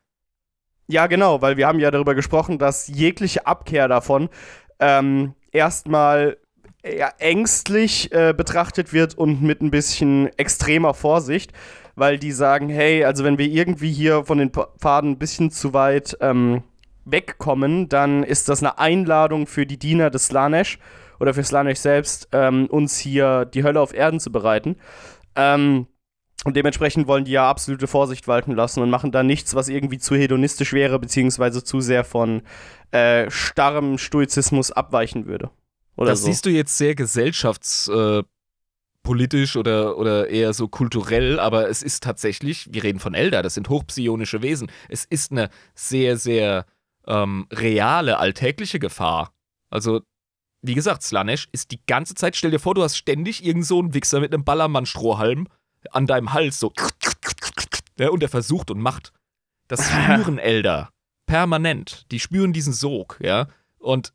Ja, 0.87 1.07
genau, 1.07 1.41
weil 1.41 1.57
wir 1.57 1.67
haben 1.67 1.79
ja 1.79 1.91
darüber 1.91 2.15
gesprochen, 2.15 2.57
dass 2.57 2.87
jegliche 2.87 3.45
Abkehr 3.45 3.87
davon 3.87 4.29
ähm, 4.79 5.35
erstmal 5.51 6.37
eher 6.83 7.13
ängstlich 7.19 8.11
äh, 8.11 8.33
betrachtet 8.35 8.93
wird 8.93 9.17
und 9.17 9.41
mit 9.41 9.61
ein 9.61 9.71
bisschen 9.71 10.27
extremer 10.37 10.93
Vorsicht, 10.93 11.51
weil 11.95 12.17
die 12.17 12.31
sagen, 12.31 12.69
hey, 12.69 13.03
also 13.03 13.23
wenn 13.23 13.37
wir 13.37 13.47
irgendwie 13.47 13.91
hier 13.91 14.25
von 14.25 14.37
den 14.37 14.51
Pfaden 14.51 15.11
ein 15.11 15.19
bisschen 15.19 15.51
zu 15.51 15.73
weit 15.73 16.17
ähm, 16.21 16.63
wegkommen, 17.05 17.89
dann 17.89 18.23
ist 18.23 18.49
das 18.49 18.63
eine 18.63 18.79
Einladung 18.79 19.47
für 19.47 19.65
die 19.65 19.77
Diener 19.77 20.09
des 20.09 20.27
Slanesh 20.27 20.79
oder 21.19 21.33
für 21.33 21.43
Slanesh 21.43 21.79
selbst, 21.79 22.29
ähm, 22.31 22.67
uns 22.67 22.97
hier 22.97 23.45
die 23.45 23.63
Hölle 23.63 23.79
auf 23.79 23.93
Erden 23.93 24.19
zu 24.19 24.31
bereiten. 24.31 24.75
Ähm, 25.35 25.87
und 26.43 26.55
dementsprechend 26.55 27.07
wollen 27.07 27.25
die 27.25 27.33
ja 27.33 27.47
absolute 27.47 27.85
Vorsicht 27.85 28.27
walten 28.27 28.53
lassen 28.53 28.81
und 28.81 28.89
machen 28.89 29.11
da 29.11 29.21
nichts, 29.21 29.53
was 29.53 29.69
irgendwie 29.69 29.99
zu 29.99 30.15
hedonistisch 30.15 30.73
wäre, 30.73 30.97
beziehungsweise 30.97 31.63
zu 31.63 31.81
sehr 31.81 32.03
von 32.03 32.41
äh, 32.89 33.29
starrem 33.29 33.99
Stoizismus 33.99 34.71
abweichen 34.71 35.27
würde. 35.27 35.51
Oder 35.95 36.11
das 36.11 36.21
so. 36.21 36.27
siehst 36.27 36.45
du 36.45 36.49
jetzt 36.49 36.77
sehr 36.77 36.95
gesellschaftspolitisch 36.95 38.29
politisch 39.03 39.55
oder, 39.55 39.97
oder 39.97 40.29
eher 40.29 40.53
so 40.53 40.67
kulturell, 40.67 41.39
aber 41.39 41.69
es 41.69 41.81
ist 41.81 42.03
tatsächlich, 42.03 42.67
wir 42.71 42.83
reden 42.83 42.99
von 42.99 43.13
Elder, 43.13 43.41
das 43.41 43.55
sind 43.55 43.69
hochpsionische 43.69 44.41
Wesen. 44.41 44.71
Es 44.89 45.05
ist 45.05 45.31
eine 45.31 45.49
sehr, 45.73 46.17
sehr 46.17 46.65
ähm, 47.07 47.47
reale, 47.51 48.17
alltägliche 48.17 48.79
Gefahr. 48.79 49.33
Also, 49.69 50.01
wie 50.61 50.75
gesagt, 50.75 51.01
Slanesh 51.01 51.47
ist 51.51 51.71
die 51.71 51.79
ganze 51.87 52.13
Zeit, 52.13 52.35
stell 52.35 52.51
dir 52.51 52.59
vor, 52.59 52.75
du 52.75 52.83
hast 52.83 52.95
ständig 52.95 53.43
irgend 53.43 53.65
so 53.65 53.79
einen 53.79 53.93
Wichser 53.93 54.19
mit 54.19 54.33
einem 54.33 54.43
Ballermann-Strohhalm 54.43 55.47
an 55.89 56.05
deinem 56.05 56.33
Hals, 56.33 56.59
so. 56.59 56.71
Ja, 57.97 58.09
und 58.09 58.21
er 58.21 58.29
versucht 58.29 58.69
und 58.69 58.79
macht. 58.79 59.13
Das 59.67 59.87
spüren 59.89 60.37
Elder. 60.37 60.91
Permanent. 61.25 62.05
Die 62.11 62.19
spüren 62.19 62.53
diesen 62.53 62.73
Sog, 62.73 63.17
ja. 63.21 63.47
Und 63.79 64.13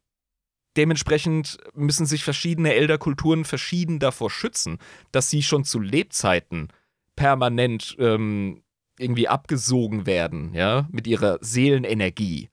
dementsprechend 0.76 1.58
müssen 1.74 2.06
sich 2.06 2.24
verschiedene 2.24 2.74
Elderkulturen 2.74 3.44
verschieden 3.44 3.98
davor 3.98 4.30
schützen, 4.30 4.78
dass 5.12 5.30
sie 5.30 5.42
schon 5.42 5.64
zu 5.64 5.80
Lebzeiten 5.80 6.68
permanent 7.16 7.96
ähm, 7.98 8.62
irgendwie 8.98 9.28
abgesogen 9.28 10.06
werden, 10.06 10.54
ja, 10.54 10.88
mit 10.90 11.06
ihrer 11.06 11.38
Seelenenergie. 11.40 12.48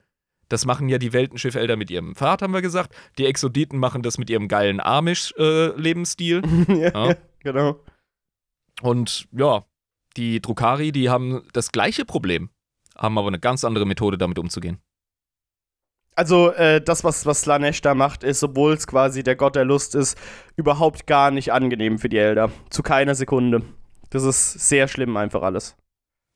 Das 0.49 0.65
machen 0.65 0.89
ja 0.89 0.97
die 0.97 1.13
Weltenschiff-Elder 1.13 1.77
mit 1.77 1.89
ihrem 1.89 2.15
Pfad, 2.15 2.41
haben 2.41 2.53
wir 2.53 2.61
gesagt. 2.61 2.95
Die 3.17 3.25
Exoditen 3.25 3.79
machen 3.79 4.03
das 4.03 4.17
mit 4.17 4.29
ihrem 4.29 4.47
geilen 4.47 4.79
Amish-Lebensstil. 4.79 6.41
ja, 6.67 7.09
Ja. 7.09 7.15
genau. 7.39 7.79
Und 8.81 9.27
ja, 9.31 9.65
die 10.17 10.41
Drukari, 10.41 10.91
die 10.91 11.09
haben 11.09 11.43
das 11.53 11.71
gleiche 11.71 12.05
Problem, 12.05 12.49
haben 12.95 13.17
aber 13.17 13.27
eine 13.29 13.39
ganz 13.39 13.63
andere 13.63 13.85
Methode, 13.85 14.17
damit 14.17 14.37
umzugehen. 14.37 14.79
Also, 16.15 16.51
äh, 16.51 16.81
das, 16.81 17.03
was, 17.03 17.25
was 17.25 17.41
Slanesh 17.41 17.81
da 17.81 17.95
macht, 17.95 18.23
ist, 18.23 18.43
obwohl 18.43 18.73
es 18.73 18.87
quasi 18.87 19.23
der 19.23 19.35
Gott 19.35 19.55
der 19.55 19.65
Lust 19.65 19.95
ist, 19.95 20.17
überhaupt 20.55 21.07
gar 21.07 21.31
nicht 21.31 21.51
angenehm 21.51 21.97
für 21.97 22.09
die 22.09 22.17
Elder. 22.17 22.51
Zu 22.69 22.83
keiner 22.83 23.15
Sekunde. 23.15 23.63
Das 24.09 24.23
ist 24.23 24.53
sehr 24.69 24.87
schlimm, 24.87 25.17
einfach 25.17 25.41
alles. 25.41 25.75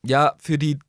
Ja, 0.04 0.36
für 0.40 0.58
die 0.58 0.80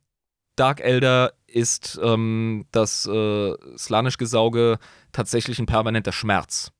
Dark 0.55 0.81
Elder 0.81 1.33
ist 1.47 1.99
ähm, 2.03 2.65
das 2.71 3.05
äh, 3.05 3.53
Slanisch-Gesauge 3.77 4.79
tatsächlich 5.11 5.59
ein 5.59 5.65
permanenter 5.65 6.11
Schmerz. 6.11 6.71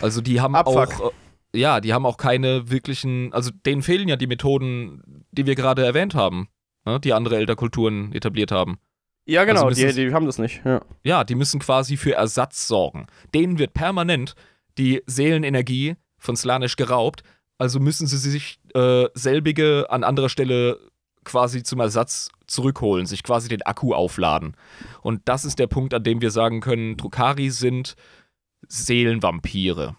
Also 0.00 0.20
die 0.20 0.40
haben 0.40 0.54
Abfuck. 0.54 1.00
auch, 1.00 1.12
äh, 1.52 1.58
ja, 1.58 1.80
die 1.80 1.94
haben 1.94 2.06
auch 2.06 2.16
keine 2.16 2.70
wirklichen, 2.70 3.32
also 3.32 3.50
denen 3.64 3.82
fehlen 3.82 4.08
ja 4.08 4.16
die 4.16 4.26
Methoden, 4.26 5.24
die 5.30 5.46
wir 5.46 5.54
gerade 5.54 5.84
erwähnt 5.84 6.14
haben, 6.14 6.48
ne, 6.84 7.00
die 7.00 7.12
andere 7.12 7.36
Elderkulturen 7.36 8.12
etabliert 8.12 8.52
haben. 8.52 8.78
Ja, 9.26 9.44
genau, 9.44 9.64
Also 9.64 9.86
die, 9.86 9.92
die 9.92 10.14
haben 10.14 10.26
das 10.26 10.38
nicht. 10.38 10.62
Ja. 10.64 10.80
Ja, 11.02 11.24
die 11.24 11.34
müssen 11.34 11.60
quasi 11.60 11.96
für 11.96 12.14
Ersatz 12.14 12.66
sorgen. 12.68 13.06
Denen 13.34 13.58
wird 13.58 13.74
permanent 13.74 14.34
die 14.78 15.02
Seelenenergie 15.06 15.96
von 16.18 16.36
Slanisch 16.36 16.76
geraubt, 16.76 17.22
also 17.58 17.80
müssen 17.80 18.06
sie 18.06 18.18
sich 18.18 18.60
äh, 18.74 19.06
selbige 19.14 19.86
an 19.90 20.04
anderer 20.04 20.28
Stelle 20.28 20.78
quasi 21.24 21.62
zum 21.62 21.80
Ersatz 21.80 22.28
zurückholen, 22.46 23.06
sich 23.06 23.22
quasi 23.22 23.48
den 23.48 23.62
Akku 23.62 23.94
aufladen. 23.94 24.56
Und 25.02 25.22
das 25.24 25.44
ist 25.44 25.58
der 25.58 25.66
Punkt, 25.66 25.92
an 25.92 26.04
dem 26.04 26.20
wir 26.20 26.30
sagen 26.30 26.60
können, 26.60 26.96
Drukari 26.96 27.50
sind 27.50 27.96
Seelenvampire. 28.68 29.96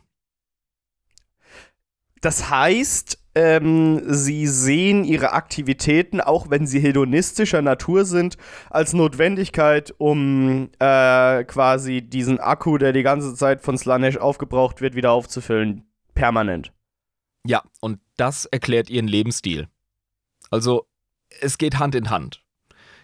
Das 2.22 2.50
heißt, 2.50 3.20
ähm, 3.38 4.02
sie 4.08 4.48
sehen 4.48 5.04
ihre 5.04 5.34
Aktivitäten, 5.34 6.22
auch 6.22 6.50
wenn 6.50 6.66
sie 6.66 6.80
hedonistischer 6.80 7.62
Natur 7.62 8.04
sind, 8.04 8.36
als 8.72 8.94
Notwendigkeit, 8.94 9.94
um 10.00 10.72
äh, 10.80 11.44
quasi 11.44 12.02
diesen 12.02 12.40
Akku, 12.40 12.80
der 12.80 12.94
die 12.94 13.04
ganze 13.04 13.36
Zeit 13.36 13.62
von 13.62 13.78
Slanesh 13.78 14.18
aufgebraucht 14.18 14.82
wird, 14.82 14.96
wieder 14.96 15.12
aufzufüllen. 15.12 15.84
Permanent. 16.16 16.74
Ja, 17.46 17.62
und 17.80 18.00
das 18.16 18.46
erklärt 18.46 18.90
ihren 18.90 19.08
Lebensstil. 19.08 19.68
Also, 20.50 20.88
es 21.40 21.60
geht 21.60 21.78
Hand 21.78 21.94
in 21.94 22.10
Hand. 22.10 22.44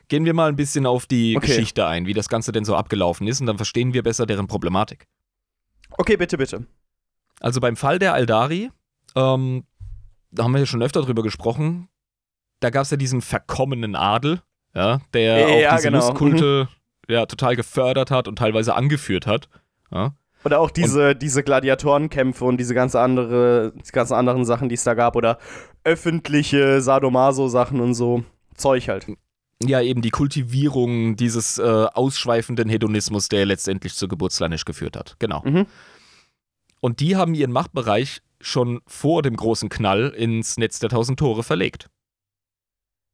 Gehen 0.07 0.25
wir 0.25 0.33
mal 0.33 0.49
ein 0.49 0.55
bisschen 0.55 0.87
auf 0.87 1.05
die 1.05 1.37
Okay. 1.37 1.45
Geschichte 1.45 1.85
ein, 1.85 2.07
wie 2.07 2.13
das 2.13 2.27
Ganze 2.27 2.51
denn 2.51 2.65
so 2.65 2.75
abgelaufen 2.75 3.27
ist, 3.27 3.39
und 3.39 3.45
dann 3.45 3.57
verstehen 3.57 3.93
wir 3.93 4.01
besser 4.01 4.25
deren 4.25 4.47
Problematik. 4.47 5.05
Okay, 5.91 6.17
bitte, 6.17 6.39
bitte. 6.39 6.65
Also 7.39 7.61
beim 7.61 7.75
Fall 7.75 7.99
der 7.99 8.15
Aldari, 8.15 8.71
ähm, 9.15 9.65
da 10.33 10.43
haben 10.43 10.51
wir 10.51 10.59
ja 10.59 10.65
schon 10.65 10.81
öfter 10.81 11.01
drüber 11.01 11.23
gesprochen, 11.23 11.87
da 12.59 12.69
gab 12.69 12.83
es 12.83 12.91
ja 12.91 12.97
diesen 12.97 13.21
verkommenen 13.21 13.95
Adel, 13.95 14.41
ja, 14.73 15.01
der 15.13 15.59
Ja, 15.59 15.69
auch 15.71 15.75
diese 15.75 15.89
genau. 15.89 15.99
Lustkulte 15.99 16.67
ja, 17.07 17.25
total 17.25 17.55
gefördert 17.55 18.11
hat 18.11 18.27
und 18.27 18.37
teilweise 18.37 18.75
angeführt 18.75 19.27
hat. 19.27 19.49
Ja. 19.91 20.13
Oder 20.45 20.59
auch 20.59 20.71
diese, 20.71 21.15
diese 21.15 21.43
Gladiatorenkämpfe 21.43 22.43
und 22.43 22.57
diese 22.57 22.73
ganz 22.73 22.95
andere, 22.95 23.73
die 23.75 23.91
ganzen 23.91 24.13
anderen 24.13 24.45
Sachen, 24.45 24.69
die 24.69 24.75
es 24.75 24.83
da 24.83 24.93
gab. 24.93 25.15
Oder 25.15 25.37
öffentliche 25.83 26.81
Sadomaso-Sachen 26.81 27.79
und 27.79 27.93
so. 27.93 28.23
Zeug 28.55 28.89
halt. 28.89 29.07
Ja, 29.63 29.81
eben 29.81 30.01
die 30.01 30.09
Kultivierung 30.09 31.15
dieses 31.15 31.57
äh, 31.57 31.61
ausschweifenden 31.61 32.67
Hedonismus, 32.67 33.29
der 33.29 33.45
letztendlich 33.45 33.95
zur 33.95 34.09
Geburt 34.09 34.33
Slanish 34.33 34.65
geführt 34.65 34.97
hat. 34.97 35.15
Genau. 35.19 35.41
Mhm. 35.45 35.65
Und 36.81 36.99
die 36.99 37.15
haben 37.15 37.33
ihren 37.33 37.51
Machtbereich 37.51 38.21
schon 38.43 38.81
vor 38.85 39.21
dem 39.23 39.35
großen 39.35 39.69
Knall 39.69 40.09
ins 40.09 40.57
Netz 40.57 40.79
der 40.79 40.89
tausend 40.89 41.17
Tore 41.19 41.43
verlegt. 41.43 41.89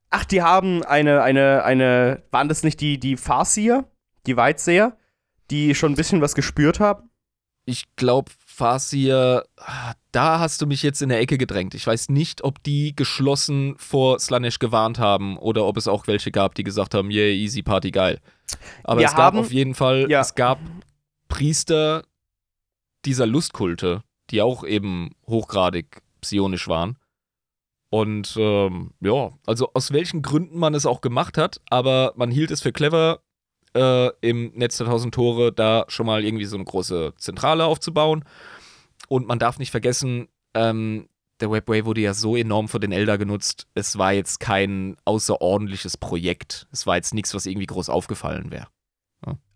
Ach, 0.09 0.25
die 0.25 0.41
haben 0.41 0.83
eine, 0.83 1.21
eine, 1.21 1.63
eine, 1.63 2.23
waren 2.31 2.49
das 2.49 2.63
nicht 2.63 2.81
die, 2.81 2.99
die 2.99 3.15
Farsier, 3.15 3.85
die 4.25 4.35
Weitseher, 4.37 4.97
die 5.51 5.75
schon 5.75 5.91
ein 5.93 5.95
bisschen 5.95 6.21
was 6.21 6.33
gespürt 6.35 6.79
haben? 6.79 7.09
Ich 7.65 7.83
glaube, 7.95 8.31
Farsier, 8.43 9.45
ah, 9.57 9.93
da 10.11 10.39
hast 10.39 10.61
du 10.61 10.65
mich 10.65 10.81
jetzt 10.81 11.03
in 11.03 11.09
der 11.09 11.19
Ecke 11.19 11.37
gedrängt. 11.37 11.75
Ich 11.75 11.85
weiß 11.85 12.09
nicht, 12.09 12.43
ob 12.43 12.63
die 12.63 12.95
geschlossen 12.95 13.75
vor 13.77 14.17
Slanesh 14.19 14.57
gewarnt 14.57 14.97
haben 14.97 15.37
oder 15.37 15.65
ob 15.65 15.77
es 15.77 15.87
auch 15.87 16.07
welche 16.07 16.31
gab, 16.31 16.55
die 16.55 16.63
gesagt 16.63 16.95
haben, 16.95 17.11
yeah, 17.11 17.27
easy 17.27 17.61
party, 17.61 17.91
geil. 17.91 18.19
Aber 18.83 19.01
Wir 19.01 19.05
es 19.07 19.11
gab 19.11 19.19
haben- 19.33 19.39
auf 19.39 19.51
jeden 19.51 19.75
Fall, 19.75 20.09
Ja. 20.09 20.21
es 20.21 20.33
gab 20.33 20.59
Priester 21.27 22.03
dieser 23.05 23.27
Lustkulte, 23.27 24.03
die 24.31 24.41
auch 24.41 24.63
eben 24.63 25.11
hochgradig 25.27 26.01
psionisch 26.21 26.67
waren. 26.67 26.97
Und 27.89 28.35
ähm, 28.37 28.91
ja, 28.99 29.31
also 29.47 29.71
aus 29.73 29.91
welchen 29.91 30.21
Gründen 30.21 30.59
man 30.59 30.75
es 30.75 30.85
auch 30.85 31.01
gemacht 31.01 31.37
hat, 31.37 31.59
aber 31.69 32.13
man 32.15 32.29
hielt 32.29 32.51
es 32.51 32.61
für 32.61 32.71
clever, 32.71 33.21
äh, 33.75 34.09
im 34.21 34.51
Netz 34.55 34.77
der 34.77 34.87
tausend 34.87 35.13
Tore 35.13 35.51
da 35.51 35.85
schon 35.87 36.05
mal 36.05 36.23
irgendwie 36.23 36.45
so 36.45 36.55
eine 36.55 36.65
große 36.65 37.13
Zentrale 37.17 37.65
aufzubauen. 37.65 38.23
Und 39.07 39.27
man 39.27 39.39
darf 39.39 39.57
nicht 39.57 39.71
vergessen, 39.71 40.27
ähm, 40.53 41.09
der 41.39 41.51
Webway 41.51 41.85
wurde 41.85 42.01
ja 42.01 42.13
so 42.13 42.35
enorm 42.35 42.67
von 42.67 42.81
den 42.81 42.91
Elder 42.91 43.17
genutzt. 43.17 43.67
Es 43.73 43.97
war 43.97 44.13
jetzt 44.13 44.39
kein 44.39 44.97
außerordentliches 45.05 45.97
Projekt. 45.97 46.67
Es 46.71 46.85
war 46.85 46.97
jetzt 46.97 47.13
nichts, 47.13 47.33
was 47.33 47.45
irgendwie 47.45 47.67
groß 47.67 47.89
aufgefallen 47.89 48.51
wäre. 48.51 48.67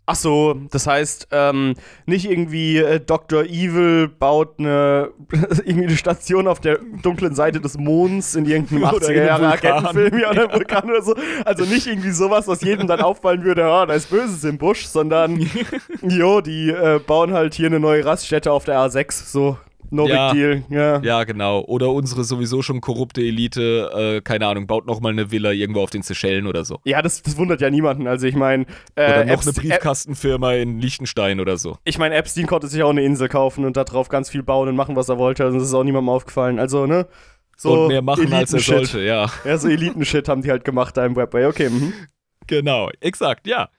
Ach 0.05 0.15
so, 0.15 0.55
das 0.69 0.85
heißt, 0.85 1.29
ähm, 1.31 1.75
nicht 2.05 2.29
irgendwie 2.29 2.77
äh, 2.77 2.99
Dr. 2.99 3.43
Evil 3.45 4.09
baut 4.09 4.59
eine, 4.59 5.11
irgendwie 5.63 5.87
eine 5.87 5.95
Station 5.95 6.45
auf 6.49 6.59
der 6.59 6.79
dunklen 7.01 7.35
Seite 7.35 7.61
des 7.61 7.77
Monds 7.77 8.35
in 8.35 8.45
irgendeinem 8.45 8.83
Oder 8.93 9.09
in 9.09 9.15
80er 9.15 9.17
einem 9.17 9.27
Jahre 9.27 9.51
Vulkan. 9.51 9.85
Agentenfilm 9.85 10.21
ja, 10.21 10.31
oder 10.31 10.53
Vulkan 10.53 10.89
oder 10.89 11.01
so. 11.01 11.15
Also 11.45 11.63
nicht 11.63 11.87
irgendwie 11.87 12.11
sowas, 12.11 12.49
was 12.49 12.59
jedem 12.61 12.85
dann 12.85 12.99
auffallen 12.99 13.45
würde, 13.45 13.61
ja, 13.61 13.85
da 13.85 13.93
ist 13.93 14.09
Böses 14.09 14.43
im 14.43 14.57
Busch, 14.57 14.87
sondern, 14.87 15.39
jo, 16.01 16.41
die 16.41 16.69
äh, 16.69 16.99
bauen 16.99 17.31
halt 17.31 17.53
hier 17.53 17.67
eine 17.67 17.79
neue 17.79 18.03
Raststätte 18.03 18.51
auf 18.51 18.65
der 18.65 18.79
A6, 18.79 19.31
so, 19.31 19.57
no 19.93 20.07
Ja. 20.07 20.31
big 20.33 20.39
deal, 20.41 20.63
ja. 20.69 21.01
Ja, 21.01 21.23
genau. 21.23 21.61
Oder 21.61 21.89
unsere 21.91 22.23
sowieso 22.23 22.61
schon 22.61 22.81
korrupte 22.81 23.21
Elite, 23.21 23.89
äh, 23.95 24.21
keine 24.21 24.47
Ahnung, 24.47 24.67
baut 24.67 24.85
nochmal 24.85 25.11
eine 25.13 25.31
Villa 25.31 25.51
irgendwo 25.51 25.81
auf 25.81 25.89
den 25.89 26.01
Seychellen 26.01 26.47
oder 26.47 26.65
so. 26.65 26.79
Ja, 26.83 27.01
das, 27.01 27.21
das 27.21 27.37
wundert 27.37 27.61
ja 27.61 27.69
niemanden. 27.69 28.07
Also 28.07 28.27
ich 28.27 28.35
meine, 28.35 28.65
äh, 28.95 29.05
Oder 29.05 29.25
noch 29.25 29.41
eine 29.43 29.51
Epst- 29.51 29.59
Briefkastenfirma 29.61 30.53
in 30.53 30.79
Liechtenstein 30.79 31.39
oder 31.39 31.57
so. 31.57 31.77
ich 31.83 31.97
meine, 31.97 32.15
Epstein 32.15 32.47
konnte 32.47 32.67
sich 32.67 32.83
auch 32.83 32.89
eine 32.89 33.03
Insel 33.03 33.29
kaufen 33.29 33.65
und 33.65 33.77
da 33.77 33.83
drauf 33.83 34.09
ganz 34.09 34.29
viel 34.29 34.43
bauen 34.43 34.67
und 34.69 34.75
machen, 34.75 34.95
was 34.95 35.09
er 35.09 35.17
wollte. 35.17 35.43
Also 35.45 35.57
das 35.59 35.67
ist 35.67 35.73
auch 35.73 35.83
niemandem 35.83 36.09
aufgefallen. 36.09 36.59
Also, 36.59 36.85
ne? 36.85 37.07
So 37.55 37.83
Und 37.83 37.87
mehr 37.89 38.01
machen, 38.01 38.33
als 38.33 38.51
er 38.51 38.57
Eliten-Shit. 38.57 38.87
sollte, 38.89 39.05
ja. 39.05 39.29
Ja, 39.45 39.57
so 39.57 39.69
Eliten-Shit 39.69 40.27
haben 40.27 40.41
die 40.41 40.49
halt 40.49 40.65
gemacht 40.65 40.97
da 40.97 41.05
im 41.05 41.15
Webway. 41.15 41.45
Okay, 41.45 41.69
mhm. 41.69 41.93
Genau, 42.47 42.89
exakt, 42.99 43.47
ja. 43.47 43.69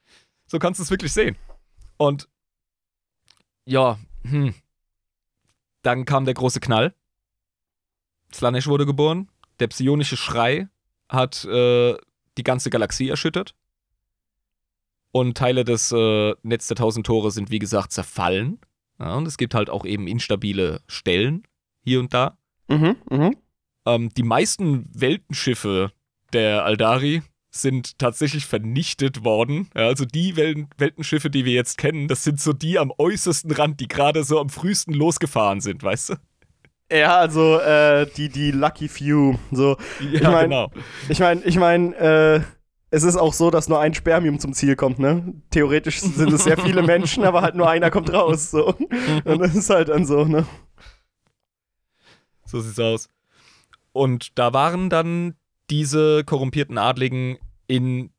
So 0.46 0.58
kannst 0.58 0.78
du 0.78 0.84
es 0.84 0.90
wirklich 0.90 1.12
sehen. 1.12 1.36
Und 1.98 2.28
ja, 3.66 3.98
hm. 4.28 4.54
Dann 5.84 6.06
kam 6.06 6.24
der 6.24 6.34
große 6.34 6.60
Knall. 6.60 6.94
Slanesh 8.32 8.66
wurde 8.66 8.86
geboren. 8.86 9.28
Der 9.60 9.68
psionische 9.68 10.16
Schrei 10.16 10.68
hat 11.08 11.44
äh, 11.44 11.94
die 12.38 12.42
ganze 12.42 12.70
Galaxie 12.70 13.08
erschüttert. 13.08 13.54
Und 15.12 15.36
Teile 15.36 15.62
des 15.62 15.92
äh, 15.92 16.34
Netz 16.42 16.66
der 16.66 16.76
Tausend 16.76 17.06
Tore 17.06 17.30
sind, 17.30 17.50
wie 17.50 17.58
gesagt, 17.60 17.92
zerfallen. 17.92 18.58
Ja, 18.98 19.14
und 19.14 19.28
es 19.28 19.36
gibt 19.36 19.54
halt 19.54 19.68
auch 19.70 19.84
eben 19.84 20.08
instabile 20.08 20.80
Stellen 20.88 21.46
hier 21.84 22.00
und 22.00 22.14
da. 22.14 22.38
Mhm, 22.68 22.96
mhm. 23.10 23.36
Ähm, 23.86 24.08
die 24.14 24.22
meisten 24.22 24.88
Weltenschiffe 24.98 25.92
der 26.32 26.64
Aldari 26.64 27.22
sind 27.56 27.98
tatsächlich 27.98 28.46
vernichtet 28.46 29.22
worden. 29.24 29.68
Ja, 29.76 29.86
also 29.86 30.04
die 30.04 30.36
Wel 30.36 30.66
Weltenschiffe, 30.76 31.30
die 31.30 31.44
wir 31.44 31.52
jetzt 31.52 31.78
kennen, 31.78 32.08
das 32.08 32.24
sind 32.24 32.40
so 32.40 32.52
die 32.52 32.78
am 32.78 32.92
äußersten 32.98 33.50
Rand, 33.52 33.78
die 33.80 33.86
gerade 33.88 34.24
so 34.24 34.40
am 34.40 34.48
frühesten 34.48 34.92
losgefahren 34.92 35.60
sind, 35.60 35.82
weißt 35.82 36.10
du? 36.10 36.14
Ja, 36.92 37.16
also 37.16 37.58
äh, 37.60 38.06
die, 38.16 38.28
die 38.28 38.50
Lucky 38.50 38.88
Few. 38.88 39.38
So, 39.52 39.76
Ja, 40.00 40.30
mein- 40.30 40.50
genau. 40.50 40.70
ich 41.08 41.18
meine, 41.20 41.42
ich 41.44 41.56
meine, 41.56 41.94
äh, 41.96 42.40
es 42.90 43.02
ist 43.04 43.16
auch 43.16 43.32
so, 43.32 43.50
dass 43.50 43.68
nur 43.68 43.80
ein 43.80 43.94
Spermium 43.94 44.38
zum 44.38 44.52
Ziel 44.52 44.76
kommt, 44.76 44.98
ne? 44.98 45.34
Theoretisch 45.50 46.00
sind 46.00 46.32
es 46.32 46.44
sehr 46.44 46.58
viele 46.58 46.82
Menschen, 46.82 47.24
aber 47.24 47.42
halt 47.42 47.54
nur 47.56 47.68
einer 47.68 47.90
kommt 47.90 48.12
raus. 48.12 48.50
So. 48.50 48.74
Und 49.24 49.38
das 49.40 49.54
ist 49.54 49.70
halt 49.70 49.88
dann 49.88 50.06
so, 50.06 50.24
ne? 50.24 50.46
So 52.44 52.60
sieht's 52.60 52.78
aus. 52.78 53.08
Und 53.92 54.38
da 54.38 54.52
waren 54.52 54.90
dann 54.90 55.34
diese 55.70 56.24
korrumpierten 56.24 56.78
Adligen 56.78 57.38
in, 57.66 58.10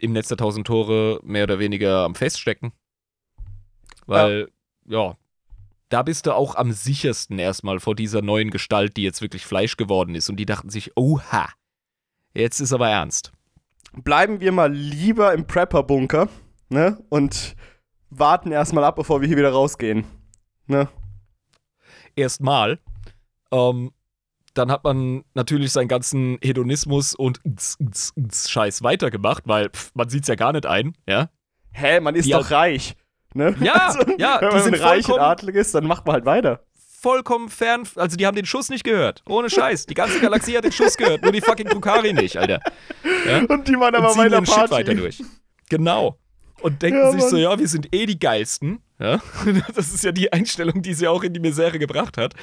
im 0.00 0.12
Netz 0.12 0.28
der 0.28 0.36
Tausend 0.36 0.66
Tore 0.66 1.20
mehr 1.22 1.44
oder 1.44 1.58
weniger 1.58 2.04
am 2.04 2.14
Feststecken. 2.14 2.72
Weil, 4.06 4.50
ja. 4.86 5.16
da 5.88 6.02
bist 6.02 6.26
du 6.26 6.34
auch 6.34 6.56
am 6.56 6.72
sichersten 6.72 7.38
erstmal 7.38 7.80
vor 7.80 7.94
dieser 7.94 8.22
neuen 8.22 8.50
Gestalt, 8.50 8.96
die 8.96 9.02
jetzt 9.02 9.22
wirklich 9.22 9.46
Fleisch 9.46 9.76
geworden 9.76 10.14
ist. 10.14 10.28
Und 10.28 10.36
die 10.36 10.46
dachten 10.46 10.70
sich, 10.70 10.92
oha, 10.96 11.48
jetzt 12.34 12.60
ist 12.60 12.72
aber 12.72 12.88
ernst. 12.88 13.32
Bleiben 13.92 14.40
wir 14.40 14.52
mal 14.52 14.72
lieber 14.72 15.32
im 15.32 15.46
Prepper-Bunker, 15.46 16.28
ne? 16.68 16.98
Und 17.08 17.54
warten 18.10 18.52
erstmal 18.52 18.84
ab, 18.84 18.96
bevor 18.96 19.20
wir 19.20 19.28
hier 19.28 19.36
wieder 19.36 19.52
rausgehen. 19.52 20.04
Ne? 20.66 20.88
Erstmal. 22.16 22.78
Ähm, 23.50 23.92
dann 24.54 24.70
hat 24.70 24.84
man 24.84 25.24
natürlich 25.34 25.72
seinen 25.72 25.88
ganzen 25.88 26.38
Hedonismus 26.42 27.14
und 27.14 27.40
Scheiß 28.48 28.82
weitergemacht, 28.82 29.42
weil 29.46 29.70
pff, 29.70 29.90
man 29.94 30.08
sieht's 30.08 30.28
ja 30.28 30.34
gar 30.36 30.52
nicht 30.52 30.66
ein, 30.66 30.94
ja. 31.08 31.28
Hä, 31.72 32.00
man 32.00 32.14
ist 32.14 32.26
Die 32.26 32.30
doch 32.30 32.50
reich. 32.50 32.94
Ne? 33.34 33.54
Ja, 33.60 33.92
ja, 34.18 34.40
wenn 34.40 34.48
die 34.50 34.54
man 34.54 34.62
sind 34.62 34.80
reich 34.80 35.08
und 35.08 35.18
adlig 35.18 35.56
ist, 35.56 35.74
dann 35.74 35.86
macht 35.86 36.06
man 36.06 36.14
halt 36.14 36.24
weiter. 36.24 36.64
vollkommen 37.00 37.48
fern, 37.48 37.82
also 37.96 38.16
die 38.16 38.26
haben 38.26 38.36
den 38.36 38.46
Schuss 38.46 38.68
nicht 38.70 38.84
gehört. 38.84 39.22
Ohne 39.28 39.50
Scheiß. 39.50 39.86
Die 39.86 39.94
ganze 39.94 40.20
Galaxie 40.20 40.56
hat 40.56 40.64
den 40.64 40.72
Schuss 40.72 40.96
gehört, 40.96 41.22
nur 41.22 41.32
die 41.32 41.40
fucking 41.40 41.66
Drukari 41.68 42.12
nicht, 42.12 42.36
Alter. 42.36 42.60
Und 43.48 43.66
die 43.68 43.74
waren 43.78 43.94
Und 43.94 44.02
aber 44.04 44.14
bei 44.14 44.28
der 44.28 44.38
ihren 44.38 44.46
Shit 44.46 44.54
Party. 44.54 44.70
weiter 44.72 44.94
durch. 44.94 45.22
Genau. 45.68 46.18
Und 46.60 46.80
denken 46.80 47.00
Ja, 47.00 47.10
sich 47.12 47.22
so, 47.22 47.36
ja, 47.36 47.58
wir 47.58 47.68
sind 47.68 47.94
eh 47.94 48.06
die 48.06 48.18
Geilsten. 48.18 48.80
Ja? 49.00 49.20
Das 49.74 49.92
ist 49.92 50.04
ja 50.04 50.12
die 50.12 50.32
Einstellung, 50.32 50.80
die 50.80 50.94
sie 50.94 51.08
auch 51.08 51.24
in 51.24 51.34
die 51.34 51.40
Misere 51.40 51.78
gebracht 51.80 52.16
hat. 52.16 52.34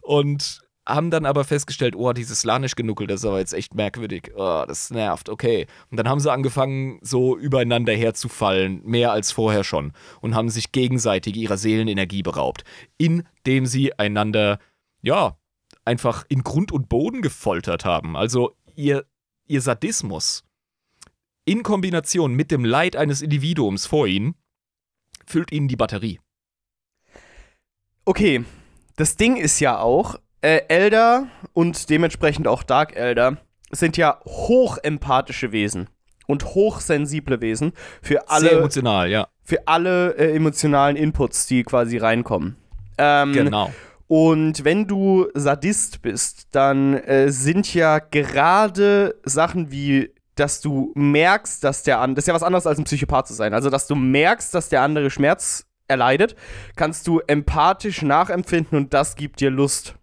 Und 0.00 0.62
haben 0.88 1.10
dann 1.10 1.26
aber 1.26 1.44
festgestellt, 1.44 1.94
oh, 1.94 2.12
dieses 2.12 2.40
Slanisch-Genuckel, 2.40 3.06
das 3.06 3.20
ist 3.20 3.26
aber 3.26 3.38
jetzt 3.38 3.52
echt 3.52 3.74
merkwürdig. 3.74 4.32
Oh, 4.34 4.64
das 4.66 4.90
nervt, 4.90 5.28
okay. 5.28 5.66
Und 5.90 5.98
dann 5.98 6.08
haben 6.08 6.20
sie 6.20 6.32
angefangen, 6.32 6.98
so 7.02 7.36
übereinander 7.36 7.92
herzufallen, 7.92 8.80
mehr 8.84 9.12
als 9.12 9.30
vorher 9.30 9.64
schon. 9.64 9.92
Und 10.20 10.34
haben 10.34 10.48
sich 10.48 10.72
gegenseitig 10.72 11.36
ihrer 11.36 11.58
Seelenenergie 11.58 12.22
beraubt. 12.22 12.64
Indem 12.96 13.66
sie 13.66 13.98
einander, 13.98 14.58
ja, 15.02 15.36
einfach 15.84 16.24
in 16.28 16.42
Grund 16.42 16.72
und 16.72 16.88
Boden 16.88 17.22
gefoltert 17.22 17.84
haben. 17.84 18.16
Also 18.16 18.56
ihr, 18.74 19.04
ihr 19.46 19.60
Sadismus 19.60 20.44
in 21.44 21.62
Kombination 21.62 22.34
mit 22.34 22.50
dem 22.50 22.64
Leid 22.64 22.94
eines 22.94 23.22
Individuums 23.22 23.86
vor 23.86 24.06
ihnen 24.06 24.34
füllt 25.26 25.52
ihnen 25.52 25.68
die 25.68 25.76
Batterie. 25.76 26.20
Okay, 28.04 28.44
das 28.96 29.16
Ding 29.16 29.36
ist 29.36 29.60
ja 29.60 29.78
auch, 29.78 30.16
äh, 30.40 30.62
Elder 30.68 31.26
und 31.52 31.90
dementsprechend 31.90 32.46
auch 32.46 32.62
Dark 32.62 32.96
Elder 32.96 33.38
sind 33.70 33.96
ja 33.96 34.20
hochempathische 34.24 35.52
Wesen 35.52 35.88
und 36.26 36.44
hochsensible 36.44 37.40
Wesen 37.40 37.72
für 38.02 38.14
Sehr 38.14 38.30
alle, 38.30 38.50
emotional, 38.50 39.10
ja. 39.10 39.28
für 39.42 39.66
alle 39.66 40.16
äh, 40.16 40.34
emotionalen 40.34 40.96
Inputs, 40.96 41.46
die 41.46 41.64
quasi 41.64 41.98
reinkommen. 41.98 42.56
Ähm, 42.98 43.32
Genau. 43.32 43.72
Und 44.08 44.64
wenn 44.64 44.86
du 44.86 45.28
Sadist 45.34 46.00
bist, 46.00 46.48
dann 46.52 46.94
äh, 46.94 47.30
sind 47.30 47.74
ja 47.74 47.98
gerade 47.98 49.16
Sachen 49.22 49.70
wie, 49.70 50.10
dass 50.34 50.62
du 50.62 50.92
merkst, 50.94 51.62
dass 51.62 51.82
der 51.82 52.00
andere, 52.00 52.16
das 52.16 52.24
ist 52.24 52.28
ja 52.28 52.34
was 52.34 52.42
anderes 52.42 52.66
als 52.66 52.78
ein 52.78 52.84
Psychopath 52.84 53.28
zu 53.28 53.34
sein, 53.34 53.52
also 53.52 53.68
dass 53.68 53.86
du 53.86 53.94
merkst, 53.94 54.54
dass 54.54 54.70
der 54.70 54.80
andere 54.80 55.10
Schmerz 55.10 55.66
erleidet, 55.88 56.36
kannst 56.74 57.06
du 57.06 57.20
empathisch 57.26 58.00
nachempfinden 58.00 58.78
und 58.78 58.94
das 58.94 59.14
gibt 59.14 59.40
dir 59.40 59.50
Lust. 59.50 59.97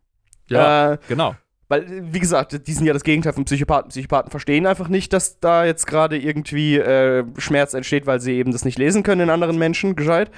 Ja, 0.50 0.94
Äh, 0.94 0.98
genau. 1.08 1.36
Weil, 1.68 1.84
wie 2.14 2.20
gesagt, 2.20 2.68
die 2.68 2.74
sind 2.74 2.86
ja 2.86 2.94
das 2.94 3.04
Gegenteil 3.04 3.34
von 3.34 3.46
Psychopathen. 3.46 3.90
Psychopathen 3.90 4.30
verstehen 4.30 4.68
einfach 4.68 4.88
nicht, 4.88 5.12
dass 5.14 5.40
da 5.40 5.66
jetzt 5.66 5.88
gerade 5.88 6.16
irgendwie 6.16 6.78
äh, 6.78 7.24
Schmerz 7.40 7.74
entsteht, 7.74 8.06
weil 8.06 8.20
sie 8.20 8.34
eben 8.34 8.52
das 8.52 8.66
nicht 8.66 8.78
lesen 8.78 9.02
können 9.02 9.22
in 9.22 9.30
anderen 9.32 9.58
Menschen, 9.58 9.96
gescheit. 9.96 10.30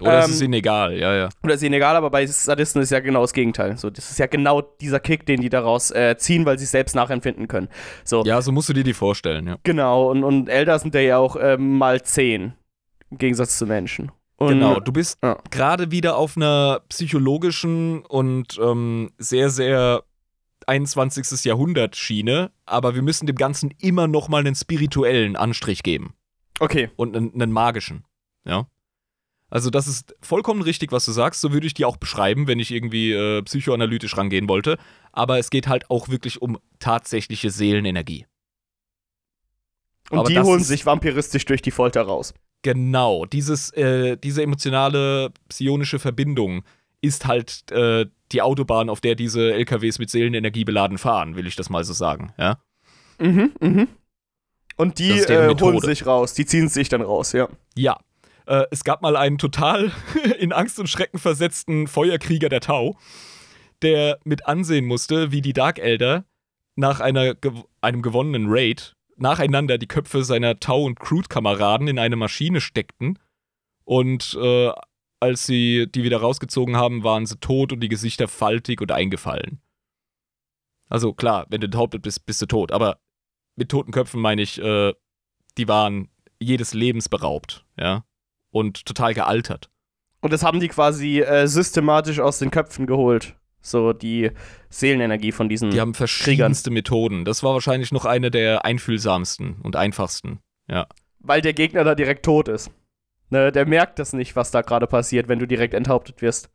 Oder 0.00 0.18
es 0.18 0.26
Ähm, 0.26 0.32
ist 0.32 0.40
ihnen 0.42 0.54
egal, 0.54 0.98
ja, 0.98 1.14
ja. 1.14 1.28
Oder 1.44 1.54
ist 1.54 1.62
ihnen 1.62 1.74
egal, 1.74 1.94
aber 1.94 2.10
bei 2.10 2.26
Sadisten 2.26 2.82
ist 2.82 2.90
ja 2.90 2.98
genau 2.98 3.20
das 3.20 3.32
Gegenteil. 3.32 3.76
So, 3.76 3.90
das 3.90 4.10
ist 4.10 4.18
ja 4.18 4.26
genau 4.26 4.60
dieser 4.60 4.98
Kick, 4.98 5.24
den 5.24 5.40
die 5.40 5.50
daraus 5.50 5.92
äh, 5.92 6.16
ziehen, 6.18 6.44
weil 6.46 6.58
sie 6.58 6.64
es 6.64 6.72
selbst 6.72 6.96
nachempfinden 6.96 7.46
können. 7.46 7.68
So, 8.02 8.24
Ja, 8.24 8.42
so 8.42 8.50
musst 8.50 8.68
du 8.68 8.72
dir 8.72 8.82
die 8.82 8.92
vorstellen, 8.94 9.46
ja. 9.46 9.58
genau. 9.62 10.10
Und, 10.10 10.24
und 10.24 10.48
Elder 10.48 10.76
sind 10.80 10.96
ja 10.96 11.16
auch 11.18 11.36
ähm, 11.40 11.78
mal 11.78 12.02
10. 12.02 12.54
Im 13.12 13.18
Gegensatz 13.18 13.56
zu 13.56 13.66
Menschen. 13.66 14.10
Und, 14.36 14.48
Genau, 14.48 14.80
du 14.80 14.92
bist 14.92 15.18
Ja. 15.22 15.38
gerade 15.50 15.90
wieder 15.90 16.16
auf 16.16 16.36
einer 16.36 16.80
psychologischen 16.88 18.04
und 18.06 18.58
ähm, 18.60 19.12
sehr, 19.18 19.50
sehr 19.50 20.02
21. 20.66 21.44
Jahrhundert 21.44 21.96
Schiene, 21.96 22.50
aber 22.66 22.94
wir 22.94 23.02
müssen 23.02 23.26
dem 23.26 23.36
Ganzen 23.36 23.72
immer 23.78 24.06
noch 24.08 24.28
mal 24.28 24.40
einen 24.40 24.54
spirituellen 24.54 25.36
Anstrich 25.36 25.82
geben 25.82 26.14
Okay. 26.60 26.90
und 26.96 27.16
einen, 27.16 27.32
einen 27.34 27.52
magischen, 27.52 28.04
ja. 28.44 28.66
Also 29.50 29.68
das 29.68 29.86
ist 29.86 30.16
vollkommen 30.22 30.62
richtig, 30.62 30.92
was 30.92 31.04
du 31.04 31.12
sagst. 31.12 31.42
So 31.42 31.52
würde 31.52 31.66
ich 31.66 31.74
die 31.74 31.84
auch 31.84 31.98
beschreiben, 31.98 32.46
wenn 32.46 32.58
ich 32.58 32.70
irgendwie 32.70 33.12
äh, 33.12 33.42
psychoanalytisch 33.42 34.16
rangehen 34.16 34.48
wollte. 34.48 34.78
Aber 35.12 35.38
es 35.38 35.50
geht 35.50 35.68
halt 35.68 35.90
auch 35.90 36.08
wirklich 36.08 36.40
um 36.40 36.58
tatsächliche 36.78 37.50
Seelenenergie. 37.50 38.24
Und 40.08 40.20
Aber 40.20 40.28
die 40.30 40.40
holen 40.40 40.62
sich 40.64 40.86
vampiristisch 40.86 41.44
durch 41.44 41.60
die 41.60 41.70
Folter 41.70 42.00
raus. 42.00 42.32
Genau, 42.62 43.26
dieses, 43.26 43.70
äh, 43.70 44.16
diese 44.16 44.42
emotionale 44.42 45.32
psionische 45.48 45.98
Verbindung 45.98 46.62
ist 47.00 47.26
halt 47.26 47.70
äh, 47.72 48.06
die 48.30 48.42
Autobahn, 48.42 48.88
auf 48.88 49.00
der 49.00 49.16
diese 49.16 49.52
LKWs 49.52 49.98
mit 49.98 50.10
Seelenenergie 50.10 50.64
beladen 50.64 50.98
fahren, 50.98 51.34
will 51.36 51.46
ich 51.46 51.56
das 51.56 51.68
mal 51.68 51.84
so 51.84 51.92
sagen. 51.92 52.32
Ja? 52.38 52.58
Mhm, 53.18 53.52
mhm. 53.60 53.88
Und 54.76 54.98
die 54.98 55.10
äh, 55.10 55.54
holen 55.60 55.80
sich 55.80 56.06
raus. 56.06 56.34
Die 56.34 56.46
ziehen 56.46 56.68
sich 56.68 56.88
dann 56.88 57.02
raus, 57.02 57.32
ja. 57.32 57.48
Ja. 57.76 57.98
Äh, 58.46 58.64
es 58.70 58.84
gab 58.84 59.02
mal 59.02 59.16
einen 59.16 59.38
total 59.38 59.92
in 60.38 60.52
Angst 60.52 60.78
und 60.78 60.88
Schrecken 60.88 61.18
versetzten 61.18 61.86
Feuerkrieger 61.88 62.48
der 62.48 62.60
Tau, 62.60 62.96
der 63.82 64.18
mit 64.24 64.46
ansehen 64.46 64.86
musste, 64.86 65.32
wie 65.32 65.42
die 65.42 65.52
Dark 65.52 65.78
Elder 65.78 66.24
nach 66.76 67.00
einer, 67.00 67.34
einem 67.80 68.02
gewonnenen 68.02 68.46
Raid 68.48 68.94
nacheinander 69.16 69.78
die 69.78 69.88
Köpfe 69.88 70.24
seiner 70.24 70.60
Tau- 70.60 70.84
und 70.84 70.98
Crude-Kameraden 70.98 71.88
in 71.88 71.98
eine 71.98 72.16
Maschine 72.16 72.60
steckten 72.60 73.18
und 73.84 74.38
äh, 74.40 74.72
als 75.20 75.46
sie 75.46 75.86
die 75.86 76.02
wieder 76.02 76.20
rausgezogen 76.20 76.76
haben, 76.76 77.04
waren 77.04 77.26
sie 77.26 77.38
tot 77.38 77.72
und 77.72 77.80
die 77.80 77.88
Gesichter 77.88 78.26
faltig 78.26 78.80
und 78.80 78.90
eingefallen. 78.90 79.60
Also 80.88 81.14
klar, 81.14 81.46
wenn 81.48 81.60
du 81.60 81.66
enthauptet 81.66 82.02
bist, 82.02 82.26
bist 82.26 82.42
du 82.42 82.46
tot, 82.46 82.72
aber 82.72 82.98
mit 83.54 83.70
toten 83.70 83.92
Köpfen 83.92 84.20
meine 84.20 84.42
ich, 84.42 84.60
äh, 84.60 84.92
die 85.56 85.68
waren 85.68 86.08
jedes 86.40 86.74
Lebens 86.74 87.08
beraubt, 87.08 87.64
ja, 87.78 88.04
und 88.50 88.84
total 88.84 89.14
gealtert. 89.14 89.70
Und 90.20 90.32
das 90.32 90.42
haben 90.42 90.60
die 90.60 90.68
quasi 90.68 91.20
äh, 91.20 91.46
systematisch 91.46 92.20
aus 92.20 92.38
den 92.38 92.50
Köpfen 92.50 92.86
geholt. 92.86 93.36
So 93.62 93.92
die 93.92 94.30
Seelenenergie 94.68 95.32
von 95.32 95.48
diesen. 95.48 95.70
Die 95.70 95.80
haben 95.80 95.94
verschiedenste 95.94 96.70
Methoden. 96.70 97.24
Das 97.24 97.42
war 97.42 97.54
wahrscheinlich 97.54 97.92
noch 97.92 98.04
eine 98.04 98.30
der 98.30 98.64
einfühlsamsten 98.64 99.56
und 99.62 99.76
einfachsten. 99.76 100.40
weil 101.20 101.40
der 101.40 101.52
Gegner 101.52 101.84
da 101.84 101.94
direkt 101.94 102.24
tot 102.24 102.48
ist. 102.48 102.70
Ne, 103.30 103.50
der 103.52 103.64
merkt 103.66 103.98
das 103.98 104.12
nicht, 104.12 104.34
was 104.36 104.50
da 104.50 104.60
gerade 104.60 104.86
passiert, 104.86 105.28
wenn 105.28 105.38
du 105.38 105.46
direkt 105.46 105.72
enthauptet 105.72 106.20
wirst. 106.20 106.50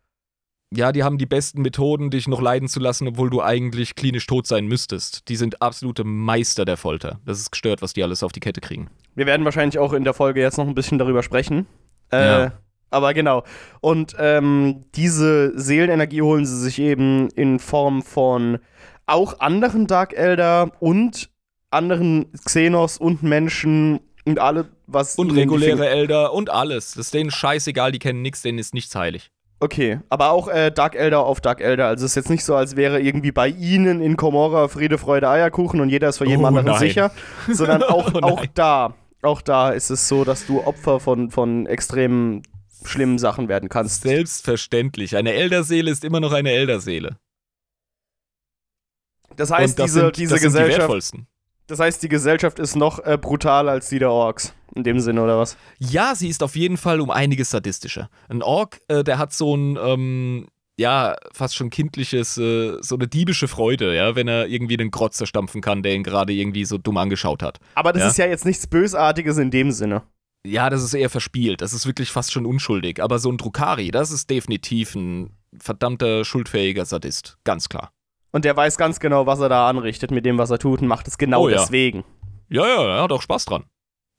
Ja, 0.76 0.92
die 0.92 1.04
haben 1.04 1.18
die 1.18 1.26
besten 1.26 1.62
Methoden, 1.62 2.10
dich 2.12 2.28
noch 2.28 2.42
leiden 2.42 2.68
zu 2.68 2.82
lassen, 2.82 3.08
obwohl 3.08 3.30
du 3.30 3.42
eigentlich 3.42 3.96
klinisch 3.96 4.28
tot 4.28 4.46
sein 4.46 4.68
müsstest. 4.68 5.30
Die 5.30 5.38
sind 5.38 5.62
absolute 5.62 6.04
Meister 6.04 6.66
der 6.66 6.76
Folter. 6.76 7.22
Das 7.26 7.40
ist 7.40 7.52
gestört, 7.52 7.82
was 7.82 7.94
die 7.94 8.04
alles 8.04 8.22
auf 8.22 8.34
die 8.34 8.42
Kette 8.42 8.60
kriegen. 8.60 8.90
Wir 9.16 9.26
werden 9.26 9.46
wahrscheinlich 9.46 9.80
auch 9.80 9.94
in 9.94 10.04
der 10.04 10.14
Folge 10.14 10.42
jetzt 10.42 10.58
noch 10.58 10.68
ein 10.68 10.76
bisschen 10.76 10.98
darüber 10.98 11.24
sprechen. 11.24 11.66
Äh, 12.12 12.26
Ja. 12.28 12.52
Aber 12.90 13.14
genau. 13.14 13.44
Und 13.82 14.16
ähm, 14.20 14.86
diese 14.96 15.58
Seelenenergie 15.60 16.22
holen 16.22 16.46
sie 16.46 16.58
sich 16.60 16.80
eben 16.80 17.30
in 17.32 17.60
Form 17.60 18.02
von 18.02 18.60
auch 19.06 19.40
anderen 19.40 19.88
Dark 19.88 20.14
Elder 20.14 20.72
und 20.80 21.30
anderen 21.70 22.32
Xenos 22.46 22.98
und 22.98 23.24
Menschen 23.24 24.00
und 24.26 24.40
alle, 24.40 24.68
was. 24.88 25.16
Und 25.16 25.32
reguläre 25.32 25.88
Elder 25.88 26.34
und 26.34 26.50
alles. 26.50 26.92
Das 26.94 27.08
ist 27.08 27.14
denen 27.14 27.32
scheißegal, 27.32 27.92
die 27.92 28.00
kennen 28.00 28.22
nichts, 28.22 28.42
denen 28.42 28.60
ist 28.60 28.74
nichts 28.74 28.96
heilig. 28.96 29.32
Okay, 29.60 30.00
aber 30.10 30.30
auch 30.32 30.50
äh, 30.50 30.72
Dark 30.72 30.96
Elder 30.96 31.22
auf 31.22 31.42
Dark 31.42 31.62
Elder. 31.62 31.88
Also 31.88 32.06
es 32.06 32.12
ist 32.12 32.16
jetzt 32.16 32.30
nicht 32.30 32.44
so, 32.46 32.56
als 32.56 32.76
wäre 32.76 33.02
irgendwie 33.02 33.32
bei 33.32 33.48
ihnen 33.48 34.02
in 34.02 34.16
Komorra 34.16 34.68
Friede, 34.68 34.98
Freude, 35.00 35.30
Eierkuchen 35.30 35.82
und 35.82 35.90
jeder 35.90 36.10
ist 36.10 36.20
vor 36.20 36.28
jedem 36.28 36.44
Oh, 36.44 36.48
anderen 36.48 36.68
nein. 36.68 36.80
sicher. 36.80 37.12
Sondern 37.52 37.82
auch, 37.84 38.14
Oh, 38.14 38.20
auch 38.20 38.46
da, 38.54 38.94
auch 39.24 39.42
da 39.42 39.72
ist 39.72 39.90
es 39.90 40.08
so, 40.08 40.24
dass 40.24 40.46
du 40.46 40.62
Opfer 40.64 41.00
von, 41.00 41.32
von 41.32 41.66
extrem 41.66 42.44
schlimmen 42.88 43.20
Sachen 43.20 43.48
werden 43.48 43.70
kannst. 43.70 44.02
Selbstverständlich. 44.04 45.16
Eine 45.16 45.34
Elderseele 45.34 45.92
ist 45.92 46.04
immer 46.04 46.20
noch 46.20 46.32
eine 46.34 46.52
Elderseele. 46.52 47.18
Das 49.36 49.52
heißt, 49.52 49.78
das 49.78 49.86
diese, 49.88 50.00
sind, 50.02 50.18
diese 50.18 50.34
das 50.36 50.42
sind 50.42 50.50
die 50.52 50.58
Gesellschaft, 50.58 50.80
wertvollsten. 50.80 51.28
das 51.68 51.80
heißt, 51.80 52.02
die 52.02 52.10
Gesellschaft 52.10 52.60
ist 52.60 52.76
noch 52.76 53.00
äh, 53.06 53.18
brutaler 53.22 53.72
als 53.74 53.90
die 53.90 54.00
der 54.00 54.12
Orks. 54.12 54.54
In 54.76 54.84
dem 54.84 55.00
Sinne, 55.00 55.22
oder 55.24 55.40
was? 55.40 55.58
Ja, 55.80 56.14
sie 56.14 56.28
ist 56.28 56.44
auf 56.44 56.56
jeden 56.56 56.78
Fall 56.78 57.00
um 57.02 57.10
einiges 57.10 57.50
sadistischer. 57.50 58.10
Ein 58.30 58.44
Ork, 58.44 58.80
äh, 58.90 59.04
der 59.04 59.18
hat 59.18 59.34
so 59.34 59.56
ein, 59.56 59.78
ähm, 59.82 60.48
ja, 60.78 61.16
fast 61.34 61.56
schon 61.56 61.70
kindliches, 61.72 62.38
äh, 62.38 62.78
so 62.82 62.96
eine 62.96 63.08
diebische 63.08 63.48
Freude, 63.48 63.96
ja, 63.96 64.16
wenn 64.16 64.28
er 64.28 64.48
irgendwie 64.48 64.78
den 64.78 64.92
Grotz 64.92 65.18
zerstampfen 65.18 65.62
kann, 65.62 65.82
der 65.84 65.96
ihn 65.96 66.04
gerade 66.04 66.34
irgendwie 66.34 66.66
so 66.66 66.78
dumm 66.78 66.98
angeschaut 66.98 67.42
hat. 67.42 67.60
Aber 67.76 67.94
das 67.94 68.04
Ja. 68.04 68.08
ist 68.10 68.18
ja 68.18 68.26
jetzt 68.28 68.46
nichts 68.46 68.68
Bösartiges 68.68 69.38
in 69.38 69.50
dem 69.52 69.72
Sinne. 69.72 70.04
Ja, 70.48 70.70
das 70.70 70.84
ist 70.84 70.94
eher 70.94 71.10
verspielt, 71.10 71.62
das 71.62 71.74
ist 71.74 71.86
wirklich 71.86 72.12
fast 72.12 72.32
schon 72.32 72.46
unschuldig. 72.46 73.02
Aber 73.02 73.20
so 73.20 73.32
ein 73.32 73.38
Drukari, 73.38 73.92
das 73.92 74.12
ist 74.12 74.30
definitiv 74.30 74.96
ein 74.96 75.32
verdammter 75.60 76.24
schuldfähiger 76.26 76.86
Sadist, 76.86 77.38
ganz 77.44 77.70
klar. 77.70 77.92
Und 78.32 78.46
der 78.46 78.56
weiß 78.56 78.78
ganz 78.78 79.00
genau, 79.00 79.26
was 79.26 79.40
er 79.40 79.50
da 79.50 79.70
anrichtet 79.70 80.12
mit 80.12 80.26
dem, 80.26 80.38
was 80.38 80.50
er 80.52 80.60
tut 80.60 80.82
und 80.82 80.88
macht 80.88 81.08
es 81.08 81.18
genau 81.18 81.44
Oh 81.44 81.50
ja. 81.50 81.58
deswegen. 81.62 82.04
Ja, 82.50 82.68
ja, 82.68 82.96
er 82.98 83.04
hat 83.04 83.12
auch 83.12 83.22
Spaß 83.22 83.46
dran. 83.46 83.66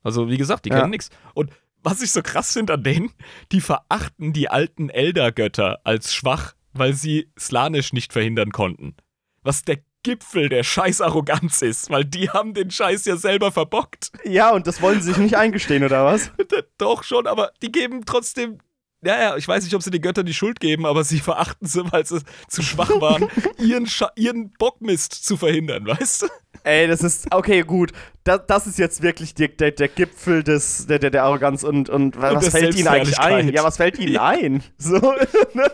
Also, 0.03 0.29
wie 0.29 0.37
gesagt, 0.39 0.65
die 0.65 0.71
Ja. 0.71 0.79
kennen 0.81 0.91
nichts. 0.91 1.11
Und 1.35 1.51
was 1.83 2.03
ich 2.03 2.11
so 2.11 2.23
krass 2.23 2.53
finde 2.53 2.75
an 2.75 2.83
denen, 2.83 3.11
die 3.53 3.61
verachten 3.61 4.33
die 4.33 4.49
alten 4.49 4.89
Elder-Götter 4.91 5.81
als 5.85 6.13
schwach, 6.15 6.55
weil 6.73 6.93
sie 6.95 7.31
Slanisch 7.39 7.93
nicht 7.93 8.13
verhindern 8.13 8.51
konnten. 8.51 8.97
Was 9.43 9.63
der 9.63 9.79
Gipfel 10.03 10.49
der 10.49 10.63
Scheißarroganz 10.63 11.63
ist, 11.63 11.91
weil 11.91 12.05
die 12.05 12.31
haben 12.31 12.55
den 12.55 12.71
Scheiß 12.71 13.05
ja 13.05 13.17
selber 13.17 13.53
verbockt. 13.53 14.11
Ja, 14.25 14.51
und 14.51 14.67
das 14.67 14.81
wollen 14.81 15.01
sie 15.01 15.09
sich 15.09 15.19
nicht 15.19 15.37
eingestehen, 15.37 15.85
oder 15.85 16.05
was? 16.05 16.31
Doch 16.79 17.03
schon, 17.03 17.27
aber 17.27 17.53
die 17.63 17.73
geben 17.73 18.05
trotzdem. 18.07 18.59
Ja, 19.05 19.21
ja, 19.21 19.37
ich 19.37 19.47
weiß 19.47 19.63
nicht, 19.63 19.75
ob 19.75 19.83
sie 19.83 19.93
den 19.93 20.03
Göttern 20.03 20.27
die 20.27 20.35
Schuld 20.35 20.59
geben, 20.59 20.85
aber 20.85 21.05
sie 21.05 21.21
verachten 21.21 21.69
sie, 21.69 21.85
weil 21.93 22.05
sie 22.05 22.21
zu 22.49 22.63
schwach 22.63 22.91
waren, 23.01 23.29
ihren, 23.59 23.87
Scha 23.87 24.11
ihren 24.17 24.51
Bockmist 24.59 25.13
zu 25.13 25.37
verhindern, 25.37 25.87
weißt 25.87 26.23
du? 26.23 26.27
Ey, 26.65 26.87
das 26.89 27.03
ist, 27.03 27.33
okay, 27.33 27.63
gut. 27.63 27.93
Das, 28.25 28.41
das 28.47 28.67
ist 28.67 28.79
jetzt 28.79 29.03
wirklich 29.03 29.35
der, 29.35 29.49
der, 29.49 29.71
der 29.71 29.89
Gipfel 29.89 30.43
des, 30.43 30.87
der, 30.87 30.99
der, 30.99 31.11
der 31.11 31.25
Arroganz 31.25 31.63
und, 31.63 31.89
und, 31.89 32.21
was 32.21 32.41
der 32.41 32.51
fällt 32.51 32.75
ihnen 32.75 32.89
eigentlich 32.89 33.19
ein? 33.19 33.49
Ja, 33.51 33.63
was 33.65 33.77
fällt 33.77 33.99
ihnen 33.99 34.17
ein? 34.19 34.63
So, 34.79 34.99
ne? 34.99 35.71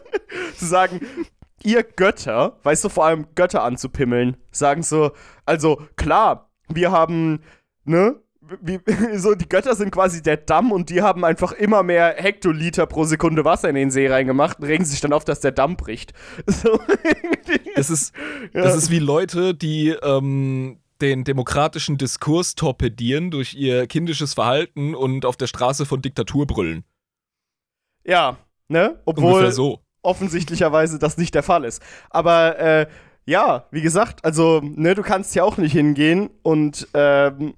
Zu 0.57 0.67
sagen, 0.67 1.01
ihr 1.65 1.83
Götter, 1.83 2.59
weißt 2.63 2.85
du, 2.85 2.89
vor 2.89 3.07
allem 3.07 3.27
Götter 3.35 3.63
anzupimmeln, 3.63 4.37
sagen 4.51 4.83
so, 4.83 5.13
also 5.45 5.83
klar, 5.97 6.51
wir 6.69 6.93
haben, 6.93 7.41
ne? 7.85 8.21
Wie, 8.61 8.79
so, 9.17 9.35
die 9.35 9.49
Götter 9.49 9.75
sind 9.75 9.91
quasi 9.91 10.23
der 10.23 10.37
Damm 10.37 10.71
und 10.71 10.91
die 10.91 11.01
haben 11.01 11.25
einfach 11.25 11.53
immer 11.53 11.83
mehr 11.83 12.15
Hektoliter 12.19 12.87
pro 12.87 13.05
Sekunde 13.05 13.45
Wasser 13.47 13.71
in 13.71 13.75
den 13.75 13.91
See 13.91 14.07
reingemacht 14.07 14.61
und 14.61 14.67
regen 14.67 14.85
sich 14.85 15.01
dann 15.01 15.15
auf, 15.15 15.25
dass 15.25 15.41
der 15.41 15.53
Damm 15.53 15.77
bricht. 15.77 16.13
So. 16.47 16.79
Das 17.75 17.89
ist, 17.91 18.15
Ja. 18.53 18.63
das 18.63 18.77
ist 18.77 18.91
wie 18.91 18.99
Leute, 18.99 19.55
die 19.55 19.97
ähm, 20.03 20.79
den 21.01 21.25
demokratischen 21.25 21.97
Diskurs 21.99 22.55
torpedieren 22.55 23.31
durch 23.31 23.55
ihr 23.55 23.87
kindisches 23.87 24.35
Verhalten 24.35 24.95
und 24.95 25.25
auf 25.25 25.37
der 25.37 25.47
Straße 25.47 25.87
von 25.87 26.03
Diktatur 26.03 26.47
brüllen. 26.47 26.85
Ja, 28.05 28.37
ne? 28.69 29.01
Obwohl 29.07 29.33
Ungefähr 29.33 29.53
so. 29.53 29.81
Offensichtlicherweise 30.05 30.99
das 30.99 31.17
nicht 31.19 31.35
der 31.35 31.43
Fall 31.43 31.65
ist. 31.65 31.83
Aber 32.11 32.59
äh, 32.59 32.87
ja, 33.27 33.65
wie 33.71 33.81
gesagt, 33.81 34.25
also, 34.25 34.61
ne, 34.63 34.95
du 34.95 35.03
kannst 35.03 35.35
ja 35.35 35.45
auch 35.45 35.57
nicht 35.57 35.73
hingehen 35.73 36.31
und 36.43 36.89
ähm, 36.95 37.55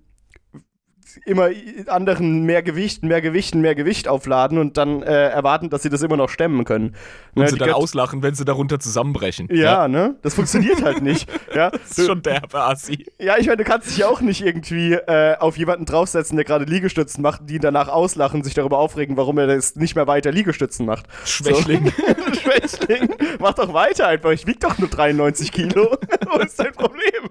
immer 1.25 1.49
anderen 1.87 2.45
mehr 2.45 2.63
Gewicht, 2.63 3.03
mehr 3.03 3.21
Gewicht, 3.23 3.55
mehr 3.55 3.75
Gewicht 3.75 4.09
aufladen 4.09 4.59
und 4.59 4.77
dann 4.77 5.03
äh, 5.03 5.29
erwarten, 5.29 5.71
dass 5.71 5.83
sie 5.83 5.89
das 5.89 6.03
immer 6.03 6.17
noch 6.17 6.29
stemmen 6.29 6.65
können. 6.65 6.95
Und 7.35 7.43
Ne, 7.45 7.49
sie 7.49 7.57
dann 7.57 7.71
auslachen, 7.71 8.23
wenn 8.23 8.35
sie 8.35 8.45
darunter 8.45 8.79
zusammenbrechen. 8.79 9.49
ja, 9.51 9.89
ne? 9.89 10.17
Das 10.23 10.35
funktioniert 10.35 10.83
halt 10.83 11.03
nicht. 11.03 11.29
Ja, 11.55 11.71
Das 11.71 11.97
ist 11.99 12.07
schon 12.07 12.21
derbe 12.23 12.61
Assi. 12.61 13.07
ja 13.19 13.37
ich 13.39 13.47
meine, 13.47 13.59
du 13.59 13.65
kannst 13.65 13.89
dich 13.89 13.97
ja 13.99 14.09
auch 14.09 14.21
nicht 14.21 14.43
irgendwie 14.45 14.93
äh, 14.93 15.37
auf 15.39 15.57
jemanden 15.57 15.87
draufsetzen, 15.87 16.37
der 16.37 16.45
gerade 16.45 16.65
Liegestützen 16.67 17.23
macht, 17.23 17.43
die 17.49 17.55
ihn 17.55 17.61
danach 17.63 17.89
auslachen, 17.89 18.43
sich 18.45 18.53
darüber 18.53 18.79
aufregen, 18.79 19.17
warum 19.17 19.39
er 19.39 19.47
das 19.47 19.75
nicht 19.77 19.95
mehr 19.95 20.07
weiter 20.07 20.33
Liegestützen 20.33 20.85
macht. 20.85 21.07
Schwächling. 21.25 21.87
So. 21.97 22.35
Schwächling, 22.41 23.09
mach 23.39 23.55
doch 23.55 23.73
weiter 23.73 24.09
einfach. 24.09 24.33
Ich 24.33 24.47
wieg 24.47 24.61
doch 24.61 24.77
nur 24.79 24.89
93 24.91 25.51
Kilo. 25.53 25.97
Wo 26.31 26.39
ist 26.41 26.59
dein 26.59 26.73
Problem? 26.73 27.31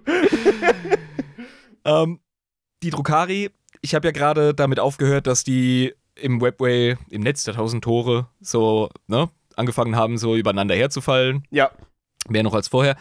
Ähm, 1.84 2.20
die 2.84 2.90
Drukari, 2.90 3.52
ich 3.86 3.96
habe 3.96 4.08
ja 4.08 4.12
gerade 4.12 4.54
damit 4.54 4.80
aufgehört, 4.80 5.28
dass 5.28 5.44
die 5.44 5.94
im 6.16 6.42
Webway, 6.42 6.98
im 7.10 7.22
Netz 7.22 7.44
der 7.44 7.54
tausend 7.54 7.84
Tore, 7.84 8.28
so, 8.42 8.90
ne, 9.08 9.30
angefangen 9.56 9.96
haben, 9.96 10.18
so 10.18 10.36
übereinander 10.36 10.76
herzufallen. 10.76 11.46
Ja, 11.52 11.72
Mehr 12.28 12.44
noch 12.44 12.54
als 12.54 12.68
vorher. 12.68 12.96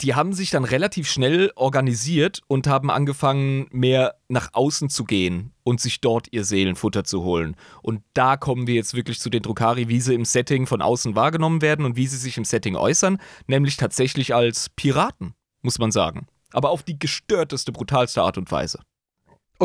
Die 0.00 0.14
haben 0.14 0.32
sich 0.32 0.50
dann 0.50 0.64
relativ 0.64 1.08
schnell 1.08 1.52
organisiert 1.54 2.40
und 2.48 2.66
haben 2.66 2.90
angefangen, 2.90 3.68
mehr 3.70 4.16
nach 4.28 4.50
außen 4.52 4.88
zu 4.88 5.04
gehen 5.04 5.52
und 5.62 5.80
sich 5.80 6.00
dort 6.00 6.28
ihr 6.32 6.44
Seelenfutter 6.44 7.04
zu 7.04 7.22
holen. 7.22 7.56
Und 7.82 8.02
da 8.12 8.36
kommen 8.36 8.66
wir 8.66 8.74
jetzt 8.74 8.94
wirklich 8.94 9.20
zu 9.20 9.30
den 9.30 9.42
Drukari, 9.42 9.88
wie 9.88 10.00
sie 10.00 10.14
im 10.14 10.24
Setting 10.24 10.66
von 10.66 10.82
außen 10.82 11.14
wahrgenommen 11.14 11.62
werden 11.62 11.84
und 11.84 11.96
wie 11.96 12.06
sie 12.06 12.16
sich 12.16 12.36
im 12.36 12.44
Setting 12.44 12.76
äußern, 12.76 13.18
nämlich 13.46 13.76
tatsächlich 13.76 14.34
als 14.34 14.68
Piraten, 14.70 15.34
muss 15.62 15.78
man 15.78 15.92
sagen. 15.92 16.26
Aber 16.52 16.70
auf 16.70 16.82
die 16.82 16.98
gestörteste, 16.98 17.72
brutalste 17.72 18.22
Art 18.22 18.36
und 18.36 18.50
Weise. 18.50 18.80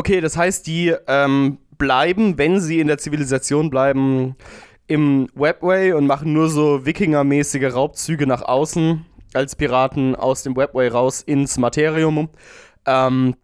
Okay, 0.00 0.22
das 0.22 0.34
heißt, 0.34 0.66
die 0.66 0.94
ähm, 1.08 1.58
bleiben, 1.76 2.38
wenn 2.38 2.58
sie 2.58 2.80
in 2.80 2.86
der 2.86 2.96
Zivilisation 2.96 3.68
bleiben, 3.68 4.34
im 4.86 5.28
Webway 5.34 5.92
und 5.92 6.06
machen 6.06 6.32
nur 6.32 6.48
so 6.48 6.86
Wikinger-mäßige 6.86 7.74
Raubzüge 7.74 8.26
nach 8.26 8.40
außen 8.40 9.04
als 9.34 9.56
Piraten 9.56 10.16
aus 10.16 10.42
dem 10.42 10.56
Webway 10.56 10.88
raus 10.88 11.20
ins 11.20 11.58
Materium, 11.58 12.30
ähm, 12.86 13.34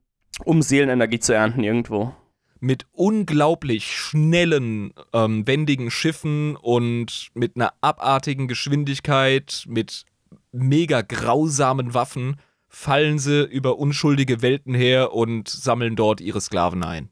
um 0.46 0.62
Seelenenergie 0.62 1.18
zu 1.18 1.34
ernten 1.34 1.62
irgendwo. 1.62 2.14
mit 2.58 2.86
unglaublich 2.92 3.94
schnellen, 3.94 4.94
ähm, 5.12 5.46
wendigen 5.46 5.90
Schiffen 5.90 6.56
und 6.56 7.28
mit 7.34 7.56
einer 7.56 7.74
abartigen 7.82 8.48
Geschwindigkeit, 8.48 9.64
mit 9.68 10.06
mega 10.52 11.02
grausamen 11.02 11.92
Waffen, 11.92 12.36
fallen 12.76 13.18
sie 13.18 13.42
über 13.42 13.78
unschuldige 13.78 14.42
Welten 14.42 14.74
her 14.74 15.14
und 15.14 15.48
sammeln 15.48 15.96
dort 15.96 16.20
ihre 16.20 16.42
Sklaven 16.42 16.84
ein. 16.84 17.08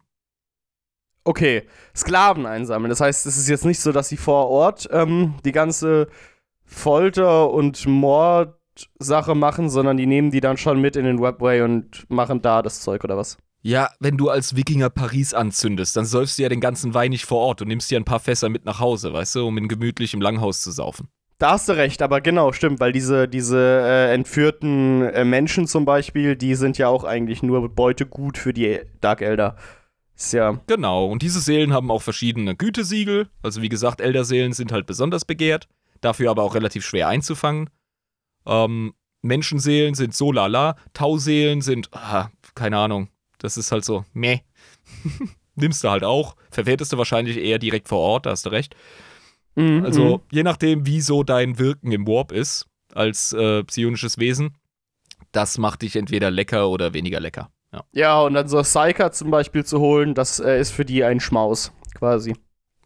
Okay, 1.24 1.62
Sklaven 1.96 2.44
einsammeln. 2.44 2.90
Das 2.90 3.00
heißt, 3.00 3.24
es 3.24 3.38
ist 3.38 3.48
jetzt 3.48 3.64
nicht 3.64 3.80
so, 3.80 3.90
dass 3.90 4.10
sie 4.10 4.18
vor 4.18 4.50
Ort 4.50 4.86
ähm, 4.92 5.36
die 5.46 5.52
ganze 5.52 6.08
Folter- 6.66 7.50
und 7.50 7.86
Mordsache 7.86 9.34
machen, 9.34 9.70
sondern 9.70 9.96
die 9.96 10.04
nehmen 10.04 10.30
die 10.30 10.42
dann 10.42 10.58
schon 10.58 10.82
mit 10.82 10.96
in 10.96 11.06
den 11.06 11.22
Webway 11.22 11.62
und 11.62 12.04
machen 12.10 12.42
da 12.42 12.60
das 12.60 12.82
Zeug 12.82 13.02
oder 13.02 13.16
was? 13.16 13.38
Ja, 13.62 13.88
wenn 14.00 14.18
du 14.18 14.28
als 14.28 14.56
Wikinger 14.56 14.90
Paris 14.90 15.32
anzündest, 15.32 15.96
dann 15.96 16.04
säufst 16.04 16.38
du 16.38 16.42
ja 16.42 16.50
den 16.50 16.60
ganzen 16.60 16.92
Wein 16.92 17.10
nicht 17.10 17.24
vor 17.24 17.38
Ort 17.38 17.62
und 17.62 17.68
nimmst 17.68 17.90
dir 17.90 17.98
ein 17.98 18.04
paar 18.04 18.20
Fässer 18.20 18.50
mit 18.50 18.66
nach 18.66 18.80
Hause, 18.80 19.14
weißt 19.14 19.36
du, 19.36 19.46
um 19.46 19.56
in 19.56 19.68
gemütlichem 19.68 20.20
Langhaus 20.20 20.60
zu 20.60 20.70
saufen. 20.70 21.08
Da 21.44 21.50
hast 21.50 21.68
du 21.68 21.74
recht, 21.74 22.00
aber 22.00 22.22
genau, 22.22 22.52
stimmt, 22.52 22.80
weil 22.80 22.90
diese, 22.90 23.28
diese 23.28 23.58
äh, 23.58 24.14
entführten 24.14 25.02
äh, 25.02 25.26
Menschen 25.26 25.66
zum 25.66 25.84
Beispiel, 25.84 26.36
die 26.36 26.54
sind 26.54 26.78
ja 26.78 26.88
auch 26.88 27.04
eigentlich 27.04 27.42
nur 27.42 27.68
Beutegut 27.68 28.38
für 28.38 28.54
die 28.54 28.80
Dark 29.02 29.20
Elder. 29.20 29.54
Ja, 30.30 30.58
Genau, 30.66 31.04
und 31.04 31.20
diese 31.20 31.40
Seelen 31.40 31.74
haben 31.74 31.90
auch 31.90 32.00
verschiedene 32.00 32.56
Gütesiegel. 32.56 33.28
Also 33.42 33.60
wie 33.60 33.68
gesagt, 33.68 34.00
Elderseelen 34.00 34.54
sind 34.54 34.72
halt 34.72 34.86
besonders 34.86 35.26
begehrt, 35.26 35.68
dafür 36.00 36.30
aber 36.30 36.44
auch 36.44 36.54
relativ 36.54 36.82
schwer 36.82 37.08
einzufangen. 37.08 37.68
Ähm, 38.46 38.94
Menschenseelen 39.20 39.94
sind 39.94 40.14
so 40.14 40.32
lala, 40.32 40.76
Tauseelen 40.94 41.60
sind, 41.60 41.90
ah, 41.92 42.30
keine 42.54 42.78
Ahnung, 42.78 43.08
das 43.36 43.58
ist 43.58 43.70
halt 43.70 43.84
so, 43.84 44.06
meh. 44.14 44.38
Nimmst 45.56 45.84
du 45.84 45.90
halt 45.90 46.04
auch, 46.04 46.36
verwertest 46.50 46.94
du 46.94 46.96
wahrscheinlich 46.96 47.36
eher 47.36 47.58
direkt 47.58 47.88
vor 47.88 47.98
Ort, 47.98 48.24
da 48.24 48.30
hast 48.30 48.46
du 48.46 48.50
recht. 48.50 48.74
Mhm, 49.56 49.84
Also 49.84 50.16
mhm. 50.18 50.20
je 50.30 50.42
nachdem, 50.42 50.86
wie 50.86 51.00
so 51.00 51.22
dein 51.22 51.58
Wirken 51.58 51.92
im 51.92 52.06
Warp 52.06 52.32
ist, 52.32 52.66
als 52.94 53.32
äh, 53.32 53.62
psionisches 53.64 54.18
Wesen, 54.18 54.54
das 55.32 55.58
macht 55.58 55.82
dich 55.82 55.96
entweder 55.96 56.30
lecker 56.30 56.68
oder 56.68 56.94
weniger 56.94 57.20
lecker. 57.20 57.50
Ja. 57.72 57.84
Ja, 57.92 58.20
und 58.20 58.34
dann 58.34 58.46
so 58.48 58.60
Psyker 58.62 59.10
zum 59.12 59.30
Beispiel 59.30 59.64
zu 59.64 59.80
holen, 59.80 60.14
das 60.14 60.38
äh, 60.38 60.60
ist 60.60 60.70
für 60.70 60.84
die 60.84 61.02
ein 61.02 61.18
Schmaus, 61.20 61.72
quasi. 61.94 62.36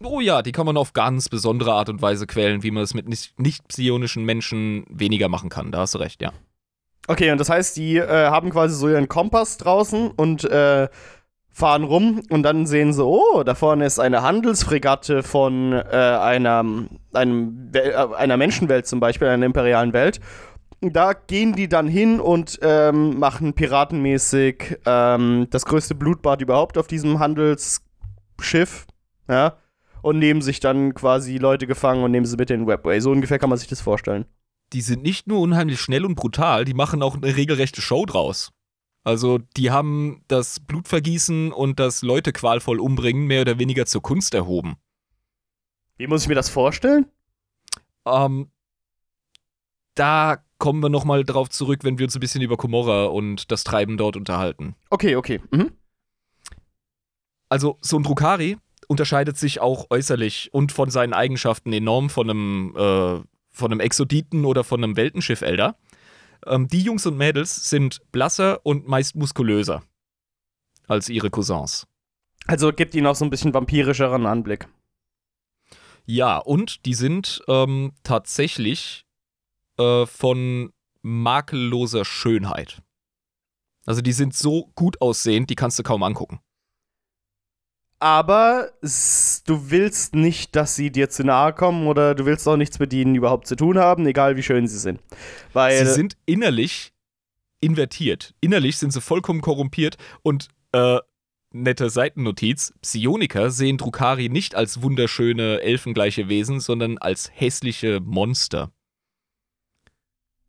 Oh 0.03 0.21
ja, 0.21 0.43
die 0.43 0.53
kann 0.53 0.65
man 0.65 0.77
auf 0.77 0.93
ganz 0.93 1.29
besondere 1.29 1.73
Art 1.73 1.89
und 1.89 2.01
Weise 2.01 2.27
quälen, 2.27 2.63
wie 2.63 2.71
man 2.71 2.85
es 2.85 2.95
mit 2.95 3.09
nicht- 3.09 3.39
nicht-psionischen 3.39 4.25
Menschen 4.25 4.85
weniger 4.89 5.29
machen 5.29 5.51
kann. 5.51 5.73
Da 5.73 5.81
hast 5.81 5.95
du 5.95 5.99
recht, 5.99 6.23
ja. 6.23 6.33
Okay, 7.07 7.31
und 7.33 7.39
das 7.39 7.49
heißt, 7.51 7.77
die 7.77 7.97
äh, 7.97 8.07
haben 8.29 8.51
quasi 8.51 8.75
so 8.77 8.89
ihren 8.89 9.09
Kompass 9.09 9.57
draußen 9.59 10.11
und 10.11 10.45
äh, 10.45 10.89
fahren 11.59 11.83
rum 11.83 12.23
und 12.31 12.45
dann 12.45 12.67
sehen 12.67 12.93
sie, 12.93 13.05
oh, 13.05 13.43
da 13.45 13.55
vorne 13.55 13.85
ist 13.85 13.99
eine 13.99 14.23
Handelsfregatte 14.23 15.25
von 15.25 15.73
äh, 15.73 15.79
einer, 15.81 16.65
einem, 17.13 17.71
äh, 17.75 17.93
einer 18.17 18.37
Menschenwelt 18.37 18.87
zum 18.87 19.01
Beispiel, 19.01 19.29
einer 19.29 19.45
imperialen 19.45 19.93
Welt. 19.93 20.21
Da 20.81 21.13
gehen 21.13 21.55
die 21.55 21.69
dann 21.69 21.89
hin 21.89 22.21
und 22.21 22.61
ähm, 22.63 23.19
machen 23.19 23.55
piratenmäßig 23.55 24.79
ähm, 24.87 25.49
das 25.51 25.67
größte 25.67 25.97
Blutbad 25.97 26.41
überhaupt 26.41 26.79
auf 26.79 26.87
diesem 26.87 27.19
Handelsschiff, 27.19 28.87
ja, 29.29 29.57
und 30.03 30.21
nehmen 30.21 30.41
sich 30.41 30.61
dann 30.61 30.95
quasi 30.95 31.39
Leute 31.39 31.67
gefangen 31.67 32.05
und 32.05 32.13
nehmen 32.13 32.27
sie 32.27 32.37
mit 32.37 32.51
in 32.51 32.61
den 32.61 32.69
Webway. 32.69 33.01
So 33.01 33.11
ungefähr 33.11 33.41
kann 33.41 33.51
man 33.51 33.59
sich 33.59 33.67
das 33.67 33.81
vorstellen. 33.81 34.27
Die 34.73 34.81
sind 34.81 35.03
nicht 35.03 35.27
nur 35.27 35.41
unheimlich 35.41 35.81
schnell 35.81 36.05
und 36.05 36.15
brutal, 36.15 36.65
die 36.65 36.75
machen 36.75 37.03
auch 37.03 37.17
eine 37.17 37.35
regelrechte 37.35 37.83
Show 37.83 38.07
draus. 38.07 38.53
Also, 39.09 39.39
die 39.57 39.71
haben 39.71 40.23
das 40.29 40.61
Blutvergießen 40.61 41.51
und 41.51 41.81
das 41.81 42.03
Leute 42.03 42.31
qualvoll 42.31 42.79
umbringen 42.79 43.27
mehr 43.27 43.41
oder 43.41 43.59
weniger 43.59 43.87
zur 43.87 44.03
Kunst 44.03 44.35
erhoben. 44.35 44.77
Wie 45.97 46.07
muss 46.07 46.25
ich 46.25 46.29
mir 46.29 46.35
das 46.35 46.51
vorstellen? 46.51 47.07
Ähm, 48.05 48.51
da 49.95 50.45
kommen 50.59 50.83
wir 50.83 50.91
nochmal 50.91 51.25
drauf 51.25 51.49
zurück, 51.49 51.85
wenn 51.85 51.99
wir 51.99 52.05
uns 52.05 52.17
ein 52.17 52.21
bisschen 52.21 52.43
über 52.43 52.59
Komorra 52.59 53.07
und 53.07 53.51
das 53.51 53.65
Treiben 53.65 53.97
dort 53.97 54.15
unterhalten. 54.15 54.75
Okay, 54.91 55.17
okay. 55.17 55.41
Mhm. 55.53 55.73
Also, 57.49 57.79
so 57.81 57.97
ein 57.97 58.03
Drukari 58.03 58.59
unterscheidet 58.89 59.39
sich 59.39 59.63
auch 59.63 59.87
äußerlich 59.89 60.51
und 60.53 60.71
von 60.71 60.91
seinen 60.91 61.15
Eigenschaften 61.15 61.73
enorm 61.73 62.11
von 62.11 62.29
einem, 62.29 62.77
äh, 62.77 63.23
von 63.53 63.73
einem 63.73 63.81
Exoditen 63.81 64.45
oder 64.45 64.65
von 64.65 64.85
einem 64.85 64.99
Weltenschiff-Elder. 64.99 65.79
Ähm, 66.47 66.69
die 66.69 66.83
Jungs 66.83 67.07
und 67.07 67.17
Mädels 67.17 67.69
sind 67.69 68.01
blasser 68.13 68.65
und 68.65 68.87
meist 68.89 69.15
muskulöser 69.15 69.83
als 70.87 71.09
ihre 71.09 71.31
Cousins. 71.31 71.87
Also 72.47 72.73
gibt 72.73 72.95
ihnen 72.95 73.07
auch 73.07 73.15
so 73.15 73.25
ein 73.25 73.31
bisschen 73.31 73.53
vampirischeren 73.53 74.27
Anblick. 74.27 74.69
Ja, 76.07 76.39
und 76.39 76.87
die 76.87 76.95
sind 76.95 77.43
ähm, 77.49 77.93
tatsächlich 78.03 79.05
äh, 79.79 80.07
von 80.07 80.73
makelloser 81.03 82.05
Schönheit. 82.05 82.83
Also 83.85 84.01
die 84.01 84.13
sind 84.13 84.35
so 84.35 84.71
gut 84.75 85.01
aussehend, 85.01 85.51
die 85.51 85.55
kannst 85.55 85.79
du 85.79 85.83
kaum 85.83 86.03
angucken. 86.03 86.41
Aber 88.01 88.71
du 88.81 89.71
willst 89.71 90.15
nicht, 90.15 90.55
dass 90.55 90.77
sie 90.77 90.91
dir 90.91 91.11
zu 91.11 91.25
nahe 91.25 91.53
kommen 91.53 91.89
oder 91.89 92.15
du 92.15 92.27
willst 92.27 92.47
auch 92.47 92.57
nichts 92.57 92.79
mit 92.79 92.93
ihnen 92.93 93.17
überhaupt 93.17 93.49
zu 93.49 93.57
tun 93.57 93.77
haben, 93.79 94.07
egal 94.07 94.37
wie 94.37 94.43
schön 94.43 94.69
sie 94.69 94.79
sind. 94.79 95.01
Weil 95.53 95.85
Sie 95.85 95.93
sind 95.93 96.17
innerlich 96.25 96.93
invertiert. 97.61 98.35
Innerlich 98.41 98.79
sind 98.79 98.93
sie 98.93 99.01
vollkommen 99.01 99.41
korrumpiert 99.41 99.97
und 100.23 100.49
äh, 100.73 100.99
nette 101.51 101.91
Seitennotiz: 101.91 102.73
Psioniker 102.83 103.51
sehen 103.51 103.79
Drukari 103.79 104.29
nicht 104.29 104.55
als 104.55 104.81
wunderschöne, 104.81 105.61
elfengleiche 105.61 106.29
Wesen, 106.29 106.61
sondern 106.61 106.99
als 106.99 107.31
hässliche 107.35 108.01
Monster. 108.01 108.71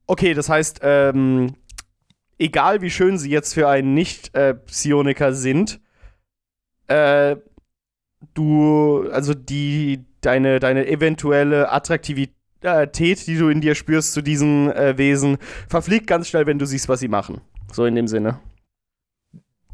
okay, 0.05 0.35
das 0.35 0.49
heißt, 0.49 0.81
ähm, 0.83 1.55
egal 2.37 2.81
wie 2.81 2.91
schön 2.91 3.17
sie 3.17 3.31
jetzt 3.31 3.53
für 3.53 3.67
einen 3.67 3.93
Nicht-Psioniker 3.95 5.33
sind, 5.33 5.79
äh, 6.89 7.37
du, 8.33 9.09
also 9.11 9.33
die, 9.33 10.05
deine, 10.21 10.59
deine 10.59 10.87
eventuelle 10.87 11.71
Attraktivität, 11.71 13.25
die 13.27 13.37
du 13.37 13.49
in 13.49 13.61
dir 13.61 13.75
spürst 13.75 14.13
zu 14.13 14.21
diesen 14.21 14.71
äh, 14.71 14.97
Wesen, 14.97 15.37
verfliegt 15.69 16.07
ganz 16.07 16.27
schnell, 16.27 16.45
wenn 16.45 16.59
du 16.59 16.65
siehst, 16.65 16.89
was 16.89 16.99
sie 16.99 17.07
machen. 17.07 17.41
So 17.71 17.85
in 17.85 17.95
dem 17.95 18.07
Sinne. 18.07 18.39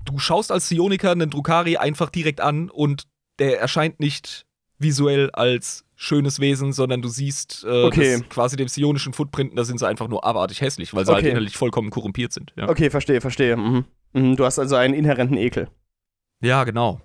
Du 0.06 0.20
schaust 0.20 0.52
als 0.52 0.66
Psioniker 0.66 1.12
einen 1.12 1.30
Drukari 1.30 1.78
einfach 1.78 2.10
direkt 2.10 2.42
an 2.42 2.70
und 2.70 3.08
der 3.40 3.60
erscheint 3.60 4.00
nicht 4.00 4.46
visuell 4.78 5.32
als 5.32 5.84
schönes 5.96 6.40
Wesen, 6.40 6.74
sondern 6.74 7.02
du 7.02 7.08
siehst 7.08 7.64
äh, 7.68 7.84
Okay. 7.86 8.22
quasi 8.30 8.58
den 8.58 8.68
psionischen 8.68 9.14
Footprint, 9.14 9.58
da 9.58 9.64
sind 9.64 9.80
sie 9.80 9.88
einfach 9.88 10.10
nur 10.10 10.26
abartig 10.26 10.62
hässlich, 10.62 10.94
weil 10.94 11.06
sie 11.06 11.12
halt 11.14 11.24
Okay. 11.24 11.32
innerlich 11.32 11.56
vollkommen 11.58 11.90
korrumpiert 11.90 12.34
sind. 12.34 12.54
Ja. 12.58 12.68
Okay, 12.70 12.90
verstehe, 12.90 13.22
verstehe. 13.22 13.56
Mhm. 13.56 13.86
Mhm, 14.14 14.36
du 14.36 14.46
hast 14.46 14.60
also 14.60 14.76
einen 14.76 14.94
inhärenten 14.94 15.38
Ekel. 15.38 15.70
Ja, 16.42 16.66
genau. 16.66 17.02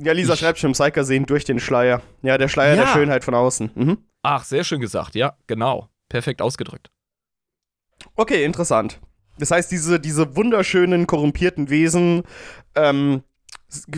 Ja, 0.00 0.12
Lisa 0.12 0.34
Ich- 0.34 0.40
schreibt 0.40 0.58
schon, 0.58 0.72
Psyker 0.72 1.04
sehen 1.04 1.26
durch 1.26 1.44
den 1.44 1.58
Schleier. 1.60 2.02
Ja, 2.22 2.38
der 2.38 2.48
Schleier 2.48 2.76
der 2.76 2.84
Ja. 2.86 2.92
Schönheit 2.92 3.24
von 3.24 3.34
außen. 3.34 3.70
Mhm. 3.74 3.98
Ach, 4.22 4.44
sehr 4.44 4.64
schön 4.64 4.80
gesagt. 4.80 5.14
Ja, 5.14 5.36
genau. 5.46 5.88
Perfekt 6.08 6.40
ausgedrückt. 6.42 6.90
Okay, 8.16 8.44
interessant. 8.44 9.00
Das 9.38 9.50
heißt, 9.50 9.70
diese, 9.70 10.00
diese 10.00 10.36
wunderschönen, 10.36 11.06
korrumpierten 11.06 11.70
Wesen 11.70 12.22
ähm, 12.74 13.22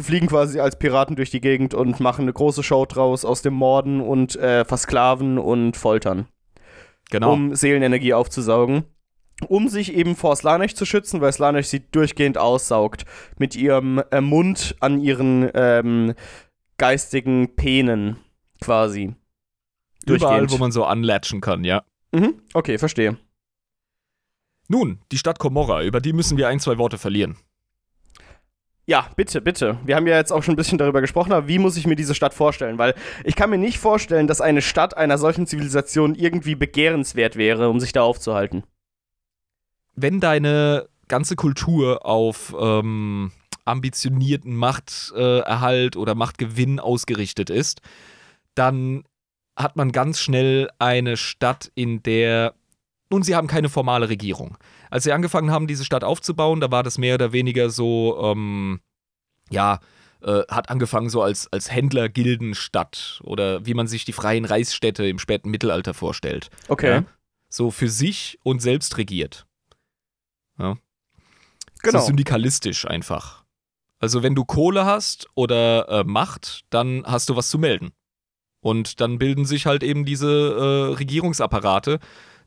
fliegen 0.03 0.27
quasi 0.27 0.61
als 0.61 0.79
Piraten 0.79 1.17
durch 1.17 1.31
die 1.31 1.41
Gegend 1.41 1.75
und 1.75 2.01
machen 2.01 2.23
eine 2.23 2.33
große 2.33 2.63
Show 2.63 2.85
draus 2.87 3.25
aus 3.25 3.41
dem 3.43 3.55
Morden 3.55 4.01
und 4.01 4.37
äh, 4.37 4.65
Versklaven 4.65 5.39
und 5.39 5.77
Foltern, 5.77 6.27
Genau. 7.11 7.33
um 7.33 7.55
Seelenenergie 7.55 8.13
aufzusaugen. 8.15 8.85
Um 9.49 9.69
sich 9.69 9.95
eben 9.95 10.17
vor 10.17 10.37
Slanesh 10.37 10.75
zu 10.75 10.85
schützen, 10.85 11.21
weil 11.21 11.33
Slanesh 11.33 11.69
sie 11.69 11.81
durchgehend 11.91 12.39
aussaugt. 12.39 13.05
Mit 13.39 13.57
ihrem 13.57 14.03
äh, 14.11 14.21
Mund 14.21 14.77
an 14.81 15.01
ihren 15.01 15.51
ähm, 15.55 16.15
geistigen 16.79 17.57
Penen 17.57 18.17
quasi. 18.61 19.15
Überall, 20.07 20.41
durchgehend. 20.41 20.53
wo 20.53 20.59
man 20.59 20.73
so 20.73 20.85
anlatschen 20.85 21.41
kann, 21.41 21.65
ja. 21.65 21.83
Mhm, 22.13 22.41
okay, 22.55 22.79
verstehe. 22.79 23.17
Nun, 24.69 25.01
die 25.11 25.19
Stadt 25.19 25.39
Komorra, 25.39 25.83
über 25.83 26.01
die 26.01 26.13
müssen 26.13 26.39
wir 26.39 26.49
ein, 26.49 26.61
zwei 26.61 26.79
Worte 26.79 26.97
verlieren. 26.97 27.37
Ja, 28.87 29.09
bitte, 29.15 29.41
bitte. 29.41 29.79
Wir 29.85 29.95
haben 29.95 30.07
ja 30.07 30.17
jetzt 30.17 30.33
auch 30.33 30.43
schon 30.43 30.55
ein 30.55 30.57
bisschen 30.57 30.79
darüber 30.79 31.01
gesprochen, 31.01 31.33
aber 31.33 31.47
wie 31.47 31.59
muss 31.59 31.77
ich 31.77 31.87
mir 31.87 31.97
diese 31.97 32.15
Stadt 32.15 32.35
vorstellen? 32.35 32.79
Weil 32.79 32.95
ich 33.25 33.37
kann 33.37 33.51
mir 33.51 33.59
nicht 33.59 33.79
vorstellen, 33.79 34.27
dass 34.27 34.41
eine 34.41 34.63
Stadt 34.63 34.97
einer 34.97 35.19
solchen 35.19 35.47
Zivilisation 35.47 36.15
irgendwie 36.15 36.57
begehrenswert 36.57 37.37
wäre, 37.37 37.69
um 37.69 37.79
sich 37.79 37.93
da 37.93 38.03
aufzuhalten. 38.03 38.65
Wenn 40.03 40.21
deine 40.21 40.89
ganze 41.09 41.37
Kultur 41.37 42.07
auf 42.07 42.55
ähm, 42.59 43.33
ambitionierten 43.65 44.55
Machterhalt 44.55 45.97
äh, 45.97 45.99
oder 45.99 46.15
Machtgewinn 46.15 46.81
ausgerichtet 46.81 47.51
ist, 47.51 47.81
dann 48.55 49.05
hat 49.57 49.77
man 49.77 49.93
ganz 49.93 50.21
schnell 50.21 50.71
eine 50.79 51.17
Stadt, 51.17 51.71
in 51.75 52.03
der. 52.03 52.55
Nun, 53.13 53.23
sie 53.25 53.35
haben 53.35 53.49
keine 53.49 53.69
formale 53.69 54.09
Regierung. 54.09 54.57
Als 54.89 55.05
sie 55.05 55.13
angefangen 55.13 55.51
haben, 55.51 55.67
diese 55.67 55.85
Stadt 55.85 56.05
aufzubauen, 56.05 56.61
da 56.61 56.71
war 56.71 56.85
das 56.85 56.97
mehr 56.97 57.15
oder 57.17 57.33
weniger 57.33 57.69
so, 57.69 58.21
ähm, 58.23 58.81
ja, 59.51 59.81
äh, 60.23 60.43
hat 60.49 60.71
angefangen 60.71 61.11
so 61.11 61.21
als, 61.21 61.53
als 61.53 61.73
Händlergildenstadt 61.73 63.21
oder 63.25 63.67
wie 63.67 63.75
man 63.75 63.89
sich 63.89 64.05
die 64.05 64.13
freien 64.13 64.45
Reichsstädte 64.45 65.07
im 65.09 65.19
späten 65.19 65.51
Mittelalter 65.51 65.93
vorstellt. 65.93 66.51
Okay. 66.69 66.91
Ja? 66.91 67.05
So 67.49 67.73
für 67.73 67.89
sich 67.89 68.39
und 68.45 68.63
selbst 68.63 68.97
regiert. 68.97 69.47
Ja. 70.61 70.77
Genau. 71.83 72.01
So 72.01 72.07
syndikalistisch 72.07 72.87
einfach. 72.87 73.45
Also 73.99 74.23
wenn 74.23 74.35
du 74.35 74.45
Kohle 74.45 74.85
hast 74.85 75.29
oder 75.35 75.89
äh, 75.89 76.05
Macht, 76.05 76.65
dann 76.71 77.05
hast 77.07 77.29
du 77.29 77.37
was 77.37 77.51
zu 77.51 77.59
melden. 77.59 77.93
Und 78.63 79.01
dann 79.01 79.19
bilden 79.19 79.47
sich 79.47 79.67
halt 79.67 79.83
eben 79.83 80.05
diese 80.05 80.29
äh, 80.29 80.95
Regierungsapparate, 80.95 81.99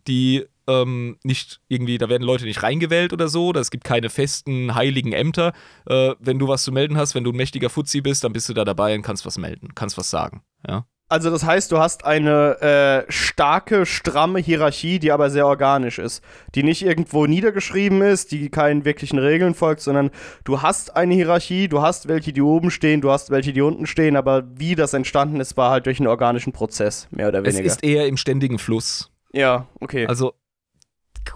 die 0.08 0.46
ähm, 0.68 1.18
nicht 1.24 1.62
irgendwie, 1.68 1.98
da 1.98 2.10
werden 2.10 2.24
Leute 2.24 2.46
nicht 2.46 2.64
reingewählt 2.64 3.14
oder 3.14 3.28
so, 3.28 3.48
oder 3.48 3.62
es 3.62 3.72
gibt 3.72 3.84
keine 3.84 4.10
festen, 4.10 4.76
heiligen 4.76 5.12
Ämter. 5.12 5.54
Äh, 5.88 6.14
wenn 6.20 6.40
du 6.40 6.48
was 6.48 6.64
zu 6.64 6.72
melden 6.72 6.98
hast, 6.98 7.16
wenn 7.16 7.24
du 7.24 7.32
ein 7.32 7.36
mächtiger 7.36 7.70
Fuzzi 7.70 8.02
bist, 8.02 8.24
dann 8.24 8.34
bist 8.34 8.50
du 8.50 8.54
da 8.54 8.64
dabei 8.64 8.96
und 8.96 9.02
kannst 9.02 9.26
was 9.26 9.38
melden, 9.38 9.76
kannst 9.76 9.98
was 9.98 10.10
sagen. 10.10 10.44
Ja. 10.68 10.86
Also 11.14 11.30
das 11.30 11.44
heißt, 11.44 11.72
du 11.72 11.78
hast 11.78 12.06
eine 12.06 12.60
äh, 13.08 13.12
starke, 13.12 13.86
stramme 13.86 14.40
Hierarchie, 14.40 14.98
die 14.98 15.12
aber 15.12 15.30
sehr 15.30 15.46
organisch 15.46 16.00
ist. 16.00 16.24
Die 16.56 16.64
nicht 16.64 16.82
irgendwo 16.84 17.28
niedergeschrieben 17.28 18.02
ist, 18.02 18.32
die 18.32 18.50
keinen 18.50 18.84
wirklichen 18.84 19.20
Regeln 19.20 19.54
folgt, 19.54 19.82
sondern 19.82 20.10
du 20.44 20.64
hast 20.64 20.96
eine 20.96 21.14
Hierarchie, 21.14 21.68
du 21.68 21.84
hast 21.84 22.08
welche, 22.08 22.34
die 22.34 22.42
oben 22.42 22.72
stehen, 22.72 23.00
du 23.00 23.12
hast 23.12 23.30
welche, 23.30 23.54
die 23.54 23.62
unten 23.62 23.86
stehen, 23.86 24.16
aber 24.16 24.44
wie 24.56 24.74
das 24.74 24.96
entstanden 24.96 25.40
ist, 25.40 25.56
war 25.56 25.70
halt 25.70 25.86
durch 25.86 26.00
einen 26.00 26.08
organischen 26.08 26.52
Prozess, 26.52 27.08
mehr 27.12 27.28
oder 27.28 27.46
Es 27.46 27.54
weniger. 27.54 27.68
ist 27.68 27.84
eher 27.84 28.08
im 28.08 28.18
ständigen 28.18 28.58
Fluss. 28.58 29.12
ja, 29.34 29.68
okay. 29.82 30.08
Also, 30.08 30.34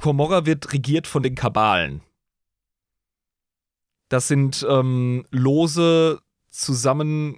Komorra 0.01 0.47
wird 0.47 0.73
regiert 0.73 1.05
von 1.05 1.21
den 1.21 1.36
Kabalen. 1.36 2.01
Das 4.09 4.28
sind 4.28 4.65
ähm, 4.67 5.23
lose 5.30 6.19
zusammen 6.49 7.38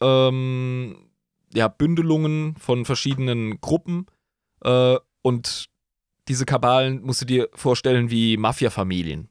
ähm, 0.00 1.09
ja, 1.52 1.68
Bündelungen 1.68 2.56
von 2.56 2.84
verschiedenen 2.84 3.60
Gruppen. 3.60 4.06
Äh, 4.62 4.96
und 5.22 5.68
diese 6.28 6.46
Kabalen 6.46 7.02
musst 7.02 7.20
du 7.22 7.26
dir 7.26 7.48
vorstellen 7.54 8.10
wie 8.10 8.36
Mafia-Familien. 8.36 9.28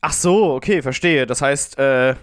Ach 0.00 0.12
so, 0.12 0.54
okay, 0.54 0.82
verstehe. 0.82 1.26
Das 1.26 1.40
heißt, 1.42 1.78
äh, 1.78 2.16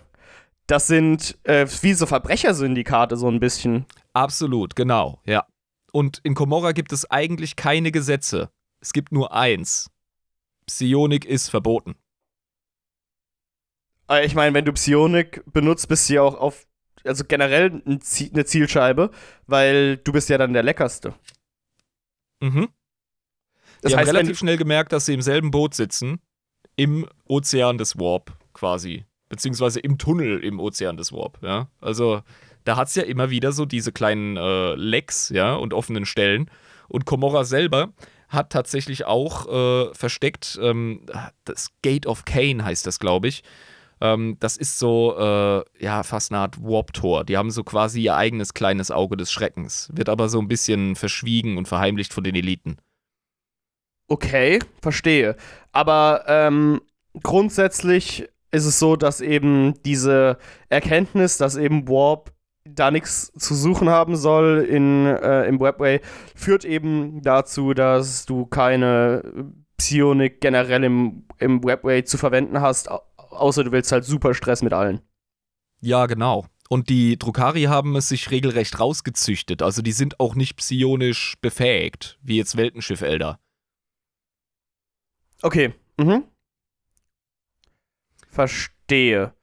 das 0.68 0.88
sind 0.88 1.38
äh, 1.45 1.66
wie 1.82 1.93
so 1.93 2.05
Verbrechersyndikate 2.05 3.16
so 3.16 3.28
ein 3.28 3.39
bisschen. 3.39 3.86
Absolut, 4.14 4.76
genau, 4.76 5.22
ja. 5.26 5.45
Und 5.91 6.20
in 6.24 6.36
Komorra 6.36 6.74
gibt 6.74 6.91
es 6.91 7.10
eigentlich 7.10 7.55
keine 7.55 7.91
Gesetze. 7.91 8.51
Es 8.82 8.93
gibt 8.93 9.12
nur 9.12 9.34
eins. 9.34 9.89
Psionik 10.68 11.26
ist 11.26 11.49
verboten. 11.49 11.95
Äh, 14.10 14.26
ich 14.26 14.36
meine, 14.36 14.53
wenn 14.53 14.66
du 14.66 14.74
Psionik 14.74 15.43
benutzt, 15.51 15.88
bist 15.88 16.10
du 16.10 16.16
ja 16.16 16.22
auch 16.22 16.36
auf, 16.36 16.68
also 17.04 17.24
generell 17.28 17.82
ein 17.86 18.00
Zie- 18.02 18.32
eine 18.34 18.45
Zielscheibe, 18.45 19.12
weil 19.47 19.97
du 19.97 20.12
bist 20.12 20.30
ja 20.30 20.38
dann 20.38 20.54
der 20.54 20.64
Leckerste. 20.64 21.14
Mhm. 22.41 22.70
Das 23.82 23.91
Die 23.91 23.95
haben 23.95 24.02
heißt, 24.02 24.14
relativ 24.14 24.38
schnell 24.39 24.58
gemerkt, 24.58 24.91
dass 24.91 25.06
sie 25.06 25.14
im 25.14 25.22
selben 25.22 25.52
Boot 25.52 25.74
sitzen, 25.74 26.20
im 26.76 27.08
Ozean 27.26 27.78
des 27.78 27.97
Warp 27.97 28.38
quasi. 28.54 29.06
Beziehungsweise 29.30 29.80
im 29.80 29.97
Tunnel 29.97 30.43
im 30.43 30.60
Ozean 30.60 30.97
des 30.97 31.14
Warp, 31.14 31.39
ja. 31.41 31.70
Also 31.80 32.22
da 32.64 32.76
hat 32.76 32.88
es 32.89 32.95
ja 32.95 33.04
immer 33.04 33.30
wieder 33.30 33.52
so 33.52 33.66
diese 33.66 33.91
kleinen 33.91 34.38
äh, 34.38 34.76
Lecks, 34.76 35.30
ja, 35.30 35.56
und 35.56 35.74
offenen 35.74 36.06
Stellen. 36.06 36.50
Und 36.88 37.06
Komorra 37.06 37.43
selber 37.43 37.93
hat 38.28 38.52
tatsächlich 38.52 39.06
auch 39.06 39.47
äh, 39.47 39.93
versteckt, 39.93 40.60
ähm, 40.62 41.06
das 41.45 41.70
Gate 41.82 42.06
of 42.06 42.26
Cain 42.26 42.64
heißt 42.66 42.86
das, 42.86 43.00
glaube 43.00 43.28
ich. 43.28 43.43
Ähm, 44.02 44.38
das 44.39 44.58
ist 44.58 44.80
so, 44.80 45.16
äh, 45.18 45.84
ja, 45.84 46.04
fast 46.04 46.32
eine 46.32 46.39
Art 46.41 46.62
Warp-Tor. 46.62 47.26
Die 47.26 47.38
haben 47.38 47.52
so 47.52 47.64
quasi 47.64 48.02
ihr 48.02 48.16
eigenes 48.16 48.54
kleines 48.54 48.91
Auge 48.91 49.18
des 49.18 49.32
Schreckens. 49.32 49.89
Wird 49.93 50.10
aber 50.10 50.30
so 50.30 50.39
ein 50.39 50.47
bisschen 50.47 50.95
verschwiegen 50.95 51.58
und 51.58 51.68
verheimlicht 51.68 52.14
von 52.14 52.24
den 52.24 52.36
Eliten. 52.36 52.78
okay, 54.08 54.60
verstehe. 54.82 55.36
Aber 55.72 56.24
ähm, 56.28 56.82
grundsätzlich 57.24 58.28
ist 58.52 58.66
es 58.66 58.80
so, 58.80 58.95
dass 58.95 59.22
eben 59.22 59.76
diese 59.84 60.38
Erkenntnis, 60.70 61.38
dass 61.38 61.56
eben 61.56 61.88
Warp 61.88 62.34
da 62.66 62.91
nichts 62.91 63.32
zu 63.38 63.56
suchen 63.56 63.89
haben 63.89 64.16
soll 64.16 64.66
in, 64.70 65.06
äh, 65.06 65.45
im 65.45 65.60
Webway, 65.60 66.02
führt 66.36 66.66
eben 66.66 67.22
dazu, 67.22 67.74
dass 67.74 68.26
du 68.26 68.45
keine 68.45 69.54
Psionik 69.78 70.41
generell 70.41 70.84
im, 70.84 71.26
im 71.38 71.64
Webway 71.64 72.04
zu 72.04 72.18
verwenden 72.18 72.62
hast, 72.62 72.89
außer 73.40 73.64
du 73.64 73.72
willst 73.72 73.92
halt 73.92 74.06
super 74.06 74.34
Stress 74.34 74.62
mit 74.62 74.74
allen. 74.74 75.02
Ja, 75.82 76.06
genau. 76.06 76.46
Und 76.70 76.90
die 76.90 77.18
Drukari 77.18 77.64
haben 77.64 77.96
es 77.96 78.10
sich 78.10 78.30
regelrecht 78.30 78.80
rausgezüchtet. 78.80 79.62
Also 79.62 79.82
die 79.82 79.92
sind 79.92 80.20
auch 80.20 80.36
nicht 80.36 80.58
psionisch 80.58 81.36
befähigt, 81.42 82.20
wie 82.22 82.38
jetzt 82.38 82.58
Weltenschiff 82.58 83.02
Elder. 83.02 83.40
Okay. 85.42 85.74
Mhm. 85.98 86.26
Verstehe. 88.30 89.34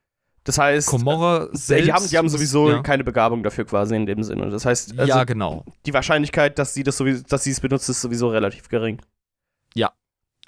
Das 0.45 0.59
heißt, 0.59 0.87
Komorra 0.87 1.47
äh, 1.47 1.49
selbst. 1.53 1.87
die 1.87 1.93
haben, 1.93 2.09
die 2.09 2.19
haben 2.19 2.29
sowieso 2.29 2.71
ja. 2.71 2.83
keine 2.83 3.03
Begabung 3.03 3.43
dafür 3.43 3.65
quasi 3.65 3.97
in 3.97 4.07
dem 4.07 4.23
Sinne. 4.23 4.49
Das 4.51 4.65
heißt, 4.65 4.97
also 4.97 5.13
ja, 5.13 5.25
genau. 5.25 5.65
die 5.87 5.93
Wahrscheinlichkeit, 5.93 6.59
dass 6.61 6.75
sie 6.75 6.85
das 6.85 6.97
sowieso, 6.97 7.25
dass 7.25 7.43
sie 7.43 7.51
es 7.51 7.61
benutzt, 7.61 7.89
ist 7.89 8.01
sowieso 8.01 8.29
relativ 8.29 8.69
gering. 8.69 9.01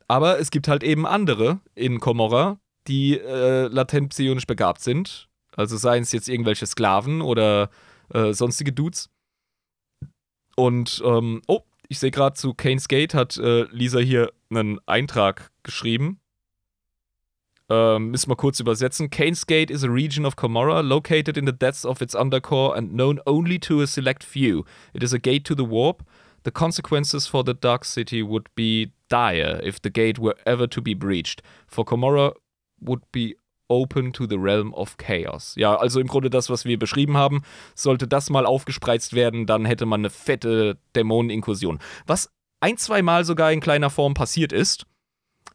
Aber 0.08 0.40
es 0.40 0.50
gibt 0.50 0.68
halt 0.68 0.82
eben 0.82 1.06
andere 1.06 1.60
in 1.74 2.00
Komorra, 2.00 2.58
die 2.88 3.18
äh, 3.18 3.68
latent 3.68 4.10
psionisch 4.10 4.46
begabt 4.46 4.80
sind. 4.80 5.28
Also 5.56 5.76
seien 5.76 6.02
es 6.02 6.12
jetzt 6.12 6.28
irgendwelche 6.28 6.66
Sklaven 6.66 7.20
oder 7.20 7.70
äh, 8.12 8.32
sonstige 8.32 8.72
Dudes. 8.72 9.10
Und, 10.56 11.02
ähm, 11.04 11.42
oh, 11.46 11.62
ich 11.88 11.98
sehe 11.98 12.10
gerade 12.10 12.34
zu 12.34 12.54
Kane's 12.54 12.88
Gate 12.88 13.14
hat 13.14 13.36
äh, 13.36 13.62
Lisa 13.70 13.98
hier 13.98 14.32
einen 14.50 14.80
Eintrag 14.86 15.50
geschrieben. 15.62 16.20
Ähm, 17.70 18.10
müssen 18.10 18.30
wir 18.30 18.36
kurz 18.36 18.60
übersetzen. 18.60 19.10
Kane's 19.10 19.46
Gate 19.46 19.70
is 19.70 19.84
a 19.84 19.88
region 19.88 20.24
of 20.24 20.36
Komorra 20.36 20.80
located 20.80 21.36
in 21.36 21.46
the 21.46 21.52
depths 21.52 21.84
of 21.84 22.00
its 22.00 22.14
undercore 22.14 22.74
and 22.76 22.92
known 22.92 23.20
only 23.26 23.58
to 23.58 23.82
a 23.82 23.86
select 23.86 24.24
few. 24.24 24.64
It 24.94 25.02
is 25.02 25.12
a 25.12 25.18
gate 25.18 25.44
to 25.44 25.54
the 25.54 25.68
warp. 25.68 26.02
The 26.44 26.50
consequences 26.50 27.26
for 27.26 27.44
the 27.44 27.52
Dark 27.52 27.84
City 27.84 28.22
would 28.22 28.48
be 28.54 28.92
dire 29.08 29.60
if 29.62 29.80
the 29.82 29.90
gate 29.90 30.18
were 30.18 30.36
ever 30.46 30.66
to 30.66 30.80
be 30.80 30.94
breached. 30.94 31.42
For 31.66 31.84
Komorra 31.84 32.32
would 32.80 33.02
be 33.12 33.34
open 33.68 34.12
to 34.14 34.26
the 34.26 34.36
realm 34.36 34.72
of 34.72 34.96
chaos. 34.96 35.54
Ja, 35.56 35.76
also 35.76 36.00
im 36.00 36.06
Grunde 36.06 36.30
das, 36.30 36.48
was 36.48 36.64
wir 36.64 36.78
beschrieben 36.78 37.16
haben. 37.16 37.42
Sollte 37.74 38.08
das 38.08 38.30
mal 38.30 38.46
aufgespreizt 38.46 39.12
werden, 39.14 39.46
dann 39.46 39.66
hätte 39.66 39.84
man 39.84 40.00
eine 40.00 40.10
fette 40.10 40.78
Dämoneninkursion. 40.96 41.78
Was 42.06 42.30
ein, 42.60 42.76
zwei 42.78 43.02
Mal 43.02 43.24
sogar 43.24 43.52
in 43.52 43.60
kleiner 43.60 43.90
Form 43.90 44.14
passiert 44.14 44.52
ist. 44.52 44.86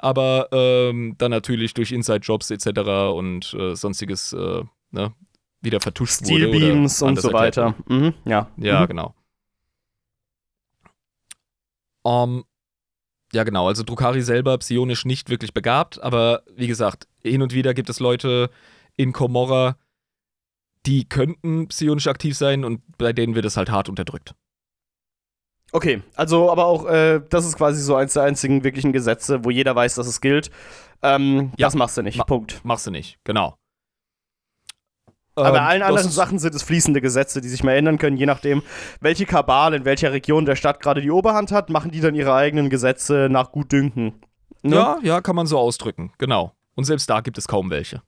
aber 0.04 0.50
ähm, 0.52 1.16
dann 1.18 1.32
natürlich 1.32 1.74
durch 1.74 1.94
Inside-Jobs 1.94 2.52
etc. 2.52 2.68
und 3.16 3.54
äh, 3.54 3.74
sonstiges 3.74 4.34
äh, 4.34 4.64
ne, 4.92 5.14
wieder 5.62 5.80
vertuscht 5.80 6.24
wurde. 6.24 6.50
Steelbeams 6.50 7.02
und 7.02 7.22
so 7.22 7.32
weiter. 7.32 7.74
Mhm, 7.88 8.14
ja. 8.26 8.52
Ja, 8.58 8.82
mhm. 8.82 8.88
genau. 8.88 9.16
Um, 12.02 12.44
ja, 13.32 13.46
genau. 13.46 13.68
Also 13.68 13.84
Drukari 13.84 14.22
selber 14.22 14.58
psionisch 14.58 15.06
nicht 15.06 15.30
wirklich 15.30 15.54
begabt, 15.54 16.04
aber 16.04 16.44
wie 16.54 16.68
gesagt, 16.68 17.08
hin 17.26 17.42
und 17.42 17.54
wieder 17.54 17.74
gibt 17.74 17.90
es 17.90 18.00
Leute 18.00 18.50
in 18.96 19.14
Komorra, 19.14 19.78
die 20.86 21.08
könnten 21.08 21.68
psionisch 21.70 22.08
aktiv 22.08 22.38
sein 22.38 22.66
und 22.66 22.82
bei 22.98 23.14
denen 23.14 23.36
wird 23.36 23.46
es 23.46 23.58
halt 23.58 23.70
hart 23.72 23.90
unterdrückt. 23.90 24.36
Okay, 25.72 26.04
also 26.16 26.52
aber 26.52 26.66
auch, 26.66 26.86
äh, 26.86 27.22
das 27.30 27.46
ist 27.46 27.58
quasi 27.58 27.82
so 27.82 27.96
eins 27.96 28.14
der 28.14 28.24
einzigen 28.24 28.64
wirklichen 28.64 28.94
Gesetze, 28.94 29.44
wo 29.44 29.50
jeder 29.50 29.76
weiß, 29.76 29.96
dass 29.96 30.06
es 30.06 30.22
gilt. 30.22 30.52
Ähm, 31.02 31.52
Ja. 31.58 31.68
Das 31.68 31.76
machst 31.76 31.98
du 31.98 32.04
nicht. 32.04 32.18
Ma- 32.18 32.26
Punkt. 32.26 32.64
Machst 32.64 32.86
du 32.86 32.92
nicht, 32.92 33.18
genau. 33.24 33.56
Aber 35.36 35.48
Ähm, 35.48 35.54
bei 35.54 35.62
allen 35.62 35.82
anderen 35.82 36.12
Sachen 36.12 36.38
sind 36.38 36.54
es 36.54 36.62
fließende 36.62 37.02
Gesetze, 37.02 37.42
die 37.42 37.50
sich 37.50 37.64
mal 37.64 37.74
ändern 37.74 37.98
können, 37.98 38.18
je 38.18 38.28
nachdem, 38.28 38.62
welche 39.00 39.26
Kabal 39.26 39.74
in 39.74 39.84
welcher 39.84 40.12
Region 40.12 40.46
der 40.46 40.56
Stadt 40.56 40.80
gerade 40.80 41.02
die 41.02 41.10
Oberhand 41.10 41.52
hat, 41.52 41.72
machen 41.72 41.90
die 41.90 42.02
dann 42.02 42.14
ihre 42.14 42.36
eigenen 42.36 42.70
Gesetze 42.70 43.28
nach 43.32 43.52
Gutdünken. 43.52 44.22
Ne? 44.62 44.76
Ja, 44.76 45.00
ja, 45.02 45.22
kann 45.22 45.36
man 45.36 45.48
so 45.48 45.58
ausdrücken, 45.58 46.14
genau. 46.20 46.54
Und 46.76 46.86
selbst 46.86 47.10
da 47.10 47.22
gibt 47.22 47.38
es 47.38 47.48
kaum 47.48 47.70
welche. 47.70 48.02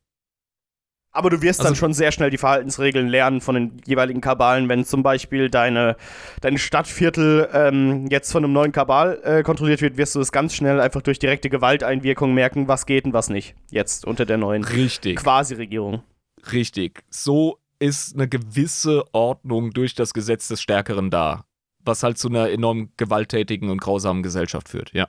Aber 1.12 1.30
du 1.30 1.42
wirst 1.42 1.60
dann 1.62 1.68
Also- 1.68 1.76
schon 1.80 1.94
sehr 1.94 2.12
schnell 2.12 2.30
die 2.30 2.38
Verhaltensregeln 2.38 3.08
lernen 3.08 3.40
von 3.40 3.56
den 3.56 3.82
jeweiligen 3.86 4.20
Kabalen, 4.20 4.68
wenn 4.68 4.84
zum 4.84 5.02
Beispiel 5.02 5.50
deine, 5.50 5.96
dein 6.42 6.58
Stadtviertel 6.58 7.48
ähm, 7.54 8.08
jetzt 8.10 8.34
von 8.34 8.44
einem 8.44 8.52
neuen 8.52 8.74
Kabal 8.74 9.22
äh, 9.24 9.42
kontrolliert 9.44 9.82
wird, 9.82 9.96
wirst 9.96 10.16
du 10.16 10.20
es 10.20 10.34
ganz 10.34 10.54
schnell 10.54 10.82
einfach 10.82 11.02
durch 11.02 11.18
direkte 11.18 11.50
Gewalteinwirkung 11.50 12.34
merken, 12.34 12.68
was 12.68 12.86
geht 12.86 13.06
und 13.06 13.14
was 13.14 13.30
nicht. 13.30 13.56
Jetzt 13.72 14.04
unter 14.06 14.26
der 14.26 14.38
neuen 14.38 14.66
Richtig, 14.66 15.16
Quasi-Regierung. 15.18 16.04
richtig. 16.52 17.02
So 17.10 17.60
ist 17.80 18.16
eine 18.16 18.28
gewisse 18.28 19.06
Ordnung 19.14 19.72
durch 19.72 19.96
das 19.96 20.14
Gesetz 20.14 20.50
des 20.50 20.62
Stärkeren 20.62 21.12
da, 21.12 21.46
was 21.80 22.04
halt 22.04 22.18
zu 22.18 22.28
einer 22.28 22.50
enorm 22.50 22.90
gewalttätigen 22.98 23.70
und 23.70 23.80
grausamen 23.80 24.22
Gesellschaft 24.22 24.68
führt, 24.68 24.92
ja. 24.94 25.08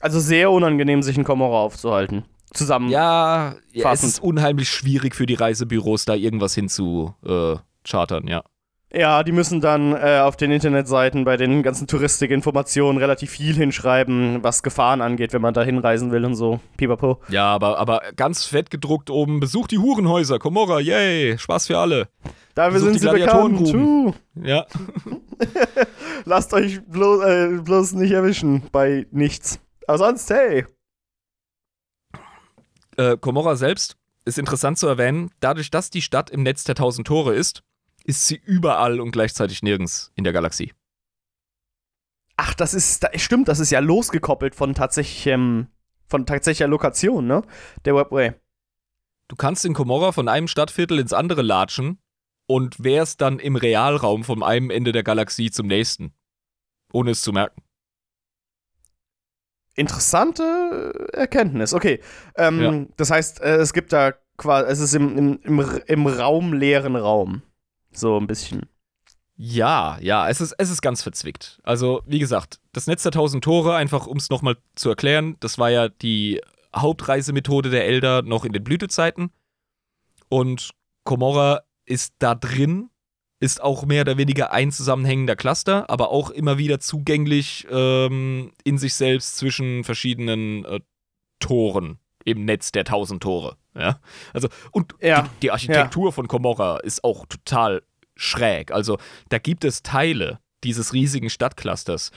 Also 0.00 0.20
sehr 0.20 0.50
unangenehm, 0.50 1.02
sich 1.02 1.16
in 1.16 1.24
Komorra 1.24 1.60
aufzuhalten. 1.60 2.24
Zusammen. 2.52 2.88
Ja, 2.88 3.56
ja 3.72 3.92
es 3.92 4.02
ist 4.02 4.22
unheimlich 4.22 4.70
schwierig 4.70 5.14
für 5.14 5.26
die 5.26 5.34
Reisebüros, 5.34 6.04
da 6.04 6.14
irgendwas 6.14 6.54
hinzu 6.54 7.14
äh, 7.24 7.56
chartern, 7.84 8.26
ja. 8.26 8.42
Ja, 8.90 9.22
die 9.22 9.32
müssen 9.32 9.60
dann 9.60 9.92
äh, 9.92 10.20
auf 10.20 10.36
den 10.38 10.50
Internetseiten 10.50 11.24
bei 11.24 11.36
den 11.36 11.62
ganzen 11.62 11.86
Touristik-Informationen 11.86 12.96
relativ 12.96 13.30
viel 13.30 13.54
hinschreiben, 13.54 14.42
was 14.42 14.62
Gefahren 14.62 15.02
angeht, 15.02 15.34
wenn 15.34 15.42
man 15.42 15.52
da 15.52 15.62
hinreisen 15.62 16.10
will 16.10 16.24
und 16.24 16.34
so. 16.34 16.60
Pipapo. 16.78 17.20
Ja, 17.28 17.52
aber, 17.52 17.78
aber 17.78 18.00
ganz 18.16 18.46
fett 18.46 18.70
gedruckt 18.70 19.10
oben, 19.10 19.40
besucht 19.40 19.72
die 19.72 19.78
Hurenhäuser, 19.78 20.38
Komorra, 20.38 20.80
yay, 20.80 21.36
Spaß 21.36 21.66
für 21.66 21.76
alle. 21.76 22.08
Da 22.54 22.68
wir 22.68 22.80
Besucht 22.80 22.98
sind 22.98 23.00
sie 23.00 23.18
bekannt. 23.18 24.14
Ja, 24.42 24.64
Lasst 26.24 26.54
euch 26.54 26.80
bloß, 26.86 27.24
äh, 27.24 27.48
bloß 27.62 27.92
nicht 27.92 28.12
erwischen 28.12 28.62
bei 28.72 29.06
nichts. 29.10 29.60
Aber 29.88 29.96
sonst, 29.96 30.28
hey. 30.28 30.66
äh, 32.98 33.16
Komorra 33.16 33.56
selbst 33.56 33.96
ist 34.26 34.38
interessant 34.38 34.76
zu 34.76 34.86
erwähnen, 34.86 35.30
dadurch, 35.40 35.70
dass 35.70 35.88
die 35.88 36.02
Stadt 36.02 36.28
im 36.28 36.42
Netz 36.42 36.64
der 36.64 36.74
tausend 36.74 37.06
Tore 37.06 37.34
ist, 37.34 37.62
ist 38.04 38.26
sie 38.26 38.36
überall 38.36 39.00
und 39.00 39.12
gleichzeitig 39.12 39.62
nirgends 39.62 40.12
in 40.14 40.24
der 40.24 40.34
Galaxie. 40.34 40.74
Ach, 42.36 42.52
das 42.52 42.74
ist, 42.74 43.08
stimmt, 43.16 43.48
das 43.48 43.60
ist 43.60 43.70
ja 43.70 43.80
losgekoppelt 43.80 44.54
von 44.54 44.74
tatsächlichem, 44.74 45.68
von 46.06 46.26
tatsächlicher 46.26 46.68
Lokation, 46.68 47.26
ne? 47.26 47.42
Der 47.86 47.94
Webway. 47.94 48.34
Du 49.28 49.36
kannst 49.36 49.64
in 49.64 49.72
Komorra 49.72 50.12
von 50.12 50.28
einem 50.28 50.48
Stadtviertel 50.48 50.98
ins 50.98 51.14
andere 51.14 51.40
latschen 51.40 51.98
und 52.46 52.84
wärst 52.84 53.22
dann 53.22 53.38
im 53.38 53.56
Realraum 53.56 54.22
vom 54.22 54.42
einem 54.42 54.68
Ende 54.68 54.92
der 54.92 55.02
Galaxie 55.02 55.50
zum 55.50 55.66
nächsten. 55.66 56.12
Ohne 56.92 57.12
es 57.12 57.22
zu 57.22 57.32
merken. 57.32 57.62
Interessante 59.78 61.08
Erkenntnis. 61.12 61.72
Okay. 61.72 62.00
Ähm, 62.36 62.60
Ja. 62.60 62.84
Das 62.96 63.10
heißt, 63.10 63.40
äh, 63.40 63.56
es 63.56 63.72
gibt 63.72 63.92
da 63.92 64.12
quasi, 64.36 64.70
es 64.70 64.80
ist 64.80 64.94
im, 64.94 65.16
im, 65.16 65.40
im, 65.42 65.80
im 65.86 66.06
Raum 66.06 66.52
leeren 66.52 66.96
Raum. 66.96 67.42
So 67.92 68.18
ein 68.18 68.26
bisschen. 68.26 68.62
Ja, 69.36 69.98
ja, 70.00 70.28
es 70.28 70.40
ist, 70.40 70.52
es 70.58 70.68
ist 70.68 70.82
ganz 70.82 71.02
verzwickt. 71.02 71.60
Also, 71.62 72.02
wie 72.06 72.18
gesagt, 72.18 72.58
das 72.72 72.88
Netz 72.88 73.04
der 73.04 73.12
tausend 73.12 73.44
Tore, 73.44 73.76
einfach 73.76 74.08
um 74.08 74.16
es 74.16 74.30
nochmal 74.30 74.56
zu 74.74 74.88
erklären, 74.88 75.36
das 75.38 75.58
war 75.58 75.70
ja 75.70 75.88
die 75.88 76.40
Hauptreisemethode 76.74 77.70
der 77.70 77.86
Elder 77.86 78.22
noch 78.22 78.44
in 78.44 78.52
den 78.52 78.64
Blütezeiten. 78.64 79.30
Und 80.28 80.70
Komorra 81.04 81.62
ist 81.86 82.14
da 82.18 82.34
drin, 82.34 82.90
ist 83.40 83.62
auch 83.62 83.86
mehr 83.86 84.02
oder 84.02 84.16
weniger 84.16 84.52
ein 84.52 84.72
zusammenhängender 84.72 85.36
Cluster, 85.36 85.88
aber 85.88 86.10
auch 86.10 86.30
immer 86.30 86.58
wieder 86.58 86.80
zugänglich 86.80 87.66
ähm, 87.70 88.52
in 88.64 88.78
sich 88.78 88.94
selbst 88.94 89.36
zwischen 89.36 89.84
verschiedenen 89.84 90.64
äh, 90.64 90.80
Toren 91.38 91.98
im 92.24 92.44
Netz 92.44 92.72
der 92.72 92.84
tausend 92.84 93.22
Tore. 93.22 93.56
Ja? 93.74 94.00
Also, 94.32 94.48
und 94.72 94.94
Ja, 95.00 95.22
die, 95.22 95.28
die 95.42 95.50
Architektur 95.50 96.12
von 96.12 96.28
Komorra 96.28 96.78
ist 96.78 97.04
auch 97.04 97.26
total 97.26 97.82
schräg. 98.16 98.72
Also, 98.72 98.98
da 99.28 99.38
gibt 99.38 99.64
es 99.64 99.82
Teile 99.82 100.40
dieses 100.64 100.92
riesigen 100.92 101.30
Stadtclusters, 101.30 102.10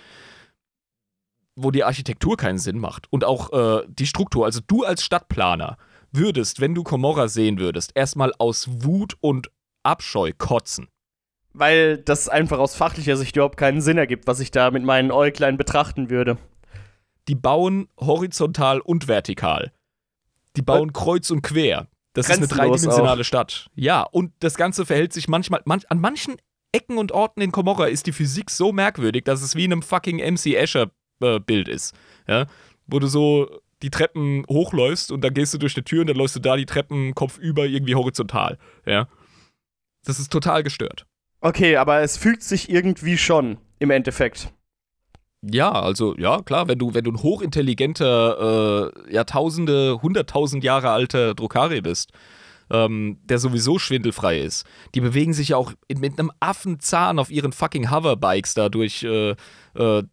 wo 1.56 1.70
die 1.70 1.84
Architektur 1.84 2.36
keinen 2.36 2.58
Sinn 2.58 2.80
macht. 2.80 3.12
Und 3.12 3.24
auch 3.24 3.54
äh, 3.54 3.86
die 3.88 4.08
Struktur. 4.08 4.46
Also, 4.46 4.60
du 4.66 4.84
als 4.84 5.04
Stadtplaner 5.04 5.78
würdest, 6.12 6.60
wenn 6.60 6.74
du 6.74 6.84
Komorra 6.84 7.28
sehen 7.28 7.60
würdest, 7.60 7.92
erstmal 7.96 8.34
aus 8.40 8.68
Wut 8.84 9.16
und 9.22 9.52
Abscheu 9.84 10.32
kotzen. 10.38 10.90
Weil 11.54 11.98
das 11.98 12.30
einfach 12.30 12.60
aus 12.60 12.76
fachlicher 12.76 13.18
Sicht 13.18 13.36
überhaupt 13.36 13.58
keinen 13.58 13.82
Sinn 13.82 13.98
ergibt, 13.98 14.28
was 14.28 14.40
ich 14.40 14.52
da 14.52 14.72
mit 14.72 14.84
meinen 14.84 15.12
Äuglein 15.12 15.58
betrachten 15.58 16.10
würde. 16.10 16.38
Die 17.28 17.36
bauen 17.36 17.88
horizontal 18.00 18.80
und 18.80 19.08
vertikal. 19.08 19.72
Die 20.56 20.62
bauen 20.62 20.94
kreuz 20.94 21.30
und 21.30 21.42
quer. 21.42 21.88
Das 22.14 22.30
ist 22.30 22.38
eine 22.38 22.48
dreidimensionale 22.48 23.24
Stadt. 23.24 23.70
Ja, 23.76 24.02
und 24.02 24.34
das 24.40 24.56
Ganze 24.56 24.86
verhält 24.86 25.14
sich 25.14 25.28
manchmal, 25.28 25.62
manch, 25.66 25.90
an 25.90 26.00
manchen 26.00 26.36
Ecken 26.74 26.98
und 26.98 27.12
Orten 27.12 27.42
in 27.42 27.52
Komorra 27.52 27.88
ist 27.88 28.08
die 28.08 28.12
Physik 28.12 28.50
so 28.50 28.72
merkwürdig, 28.72 29.24
dass 29.26 29.42
es 29.42 29.56
wie 29.56 29.66
in 29.66 29.74
einem 29.74 29.82
fucking 29.82 30.18
MC 30.18 30.56
Escher 30.56 30.92
äh, 31.22 31.40
ist. 31.70 31.94
Ja? 32.28 32.48
Wo 32.88 33.00
du 33.00 33.08
so 33.08 33.62
die 33.82 33.90
Treppen 33.90 34.46
hochläufst 34.50 35.12
und 35.12 35.22
dann 35.22 35.34
gehst 35.34 35.54
du 35.54 35.58
durch 35.58 35.74
die 35.74 35.84
Tür 35.84 36.02
und 36.02 36.08
dann 36.08 36.18
läufst 36.18 36.36
du 36.36 36.40
da 36.40 36.56
die 36.56 36.66
Treppen 36.66 37.16
kopfüber 37.16 37.66
irgendwie 37.66 37.96
horizontal. 37.96 38.58
Ja? 38.86 39.08
Das 40.06 40.20
ist 40.20 40.32
total 40.32 40.64
gestört. 40.64 41.06
Okay, 41.42 41.76
aber 41.76 42.02
es 42.02 42.18
fügt 42.18 42.44
sich 42.44 42.70
irgendwie 42.70 43.18
schon 43.18 43.58
im 43.80 43.90
Endeffekt. 43.90 44.54
Ja, 45.42 45.72
also 45.72 46.16
ja, 46.18 46.42
klar, 46.44 46.68
wenn 46.68 46.78
du, 46.78 46.94
wenn 46.94 47.04
du 47.04 47.12
ein 47.12 47.24
hochintelligenter, 47.24 48.92
äh, 49.08 49.14
Jahrtausende, 49.14 50.00
hunderttausend 50.04 50.64
Jahre 50.64 50.92
alter 50.92 51.34
Drukari 51.34 51.82
bist, 51.82 52.12
ähm, 52.70 53.18
der 53.24 53.40
sowieso 53.40 53.80
schwindelfrei 53.80 54.40
ist, 54.40 54.68
die 54.94 55.02
bewegen 55.02 55.34
sich 55.34 55.50
ja 55.50 55.58
auch 55.58 55.74
in, 55.88 56.00
mit 56.00 56.20
einem 56.20 56.32
Affenzahn 56.40 57.18
auf 57.18 57.32
ihren 57.32 57.54
fucking 57.54 57.90
Hoverbikes 57.90 58.54
da 58.54 58.70
durch 58.70 59.04
äh, 59.04 59.32
äh, 59.74 60.04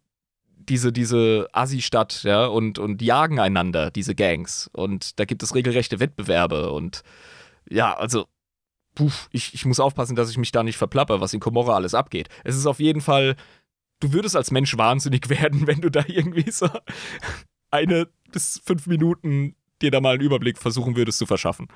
diese, 0.57 0.91
diese 0.91 1.47
Assi-Stadt, 1.53 2.23
ja, 2.23 2.45
und, 2.47 2.79
und 2.79 3.01
jagen 3.01 3.39
einander, 3.39 3.91
diese 3.91 4.15
Gangs. 4.15 4.69
Und 4.73 5.19
da 5.19 5.25
gibt 5.25 5.43
es 5.43 5.55
regelrechte 5.55 5.99
Wettbewerbe 5.99 6.71
und 6.71 7.03
ja, 7.69 7.95
also 7.95 8.25
puh, 8.99 9.11
ich, 9.31 9.53
ich 9.53 9.65
muss 9.65 9.79
aufpassen, 9.79 10.15
dass 10.15 10.29
ich 10.29 10.37
mich 10.37 10.51
da 10.51 10.61
nicht 10.61 10.77
verplapper, 10.77 11.21
was 11.21 11.33
in 11.33 11.39
Komorra 11.39 11.75
alles 11.75 11.93
abgeht. 11.93 12.27
Es 12.43 12.57
ist 12.57 12.65
auf 12.65 12.79
jeden 12.79 13.01
Fall, 13.01 13.35
du 14.01 14.11
würdest 14.11 14.35
als 14.35 14.51
Mensch 14.51 14.77
wahnsinnig 14.77 15.29
werden, 15.29 15.67
wenn 15.67 15.81
du 15.81 15.89
da 15.89 16.03
irgendwie 16.07 16.51
so 16.51 16.67
eine 17.71 18.07
bis 18.31 18.61
fünf 18.65 18.87
Minuten 18.87 19.55
dir 19.81 19.91
da 19.91 20.01
mal 20.01 20.15
einen 20.15 20.21
Überblick 20.21 20.57
versuchen 20.57 20.97
würdest 20.97 21.17
zu 21.17 21.25
verschaffen. 21.25 21.67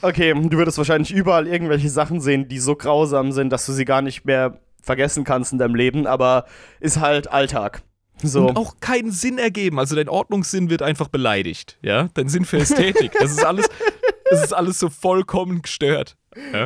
Okay, 0.00 0.32
du 0.32 0.56
würdest 0.56 0.78
wahrscheinlich 0.78 1.12
überall 1.12 1.46
irgendwelche 1.46 1.90
Sachen 1.90 2.20
sehen, 2.20 2.48
die 2.48 2.58
so 2.58 2.74
grausam 2.74 3.30
sind, 3.30 3.50
dass 3.50 3.66
du 3.66 3.72
sie 3.72 3.84
gar 3.84 4.02
nicht 4.02 4.24
mehr 4.24 4.58
vergessen 4.80 5.22
kannst 5.24 5.52
in 5.52 5.58
deinem 5.58 5.74
Leben, 5.74 6.06
aber 6.06 6.46
ist 6.80 6.98
halt 6.98 7.30
Alltag. 7.30 7.82
So. 8.22 8.46
Und 8.46 8.56
auch 8.56 8.76
keinen 8.80 9.10
Sinn 9.10 9.38
ergeben. 9.38 9.78
Also 9.78 9.94
dein 9.94 10.08
Ordnungssinn 10.08 10.70
wird 10.70 10.82
einfach 10.82 11.08
beleidigt. 11.08 11.78
Ja, 11.82 12.08
dein 12.14 12.28
Sinn 12.28 12.44
für 12.44 12.58
Ästhetik. 12.58 13.12
Das 13.18 13.30
ist 13.30 13.44
alles, 13.44 13.68
das 14.32 14.44
ist 14.44 14.52
alles 14.52 14.78
so 14.78 14.88
vollkommen 14.88 15.62
gestört. 15.62 16.16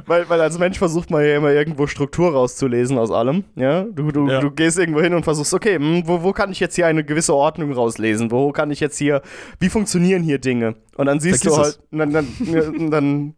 Weil, 0.06 0.28
weil 0.28 0.40
als 0.40 0.58
Mensch 0.60 0.78
versucht 0.78 1.10
man 1.10 1.24
ja 1.24 1.36
immer 1.36 1.50
irgendwo 1.50 1.88
Struktur 1.88 2.30
rauszulesen 2.32 2.98
aus 2.98 3.10
allem. 3.10 3.42
Ja? 3.56 3.82
Du, 3.82 4.12
du, 4.12 4.28
Ja. 4.28 4.40
du 4.40 4.52
gehst 4.52 4.78
irgendwo 4.78 5.00
hin 5.00 5.12
und 5.12 5.24
versuchst, 5.24 5.52
okay, 5.54 5.74
hm, 5.76 6.02
wo, 6.06 6.22
wo 6.22 6.32
kann 6.32 6.52
ich 6.52 6.60
jetzt 6.60 6.76
hier 6.76 6.86
eine 6.86 7.02
gewisse 7.04 7.34
Ordnung 7.34 7.72
rauslesen? 7.72 8.30
Wo 8.30 8.52
kann 8.52 8.70
ich 8.70 8.78
jetzt 8.78 8.96
hier, 8.96 9.22
wie 9.58 9.68
funktionieren 9.68 10.22
hier 10.22 10.38
Dinge? 10.38 10.76
Und 10.96 11.06
dann 11.06 11.18
siehst 11.18 11.42
Vergiss 11.42 11.56
du 11.56 11.62
es. 11.62 11.66
halt, 11.66 11.80
dann, 11.90 12.12
dann, 12.12 12.90
dann 12.90 13.34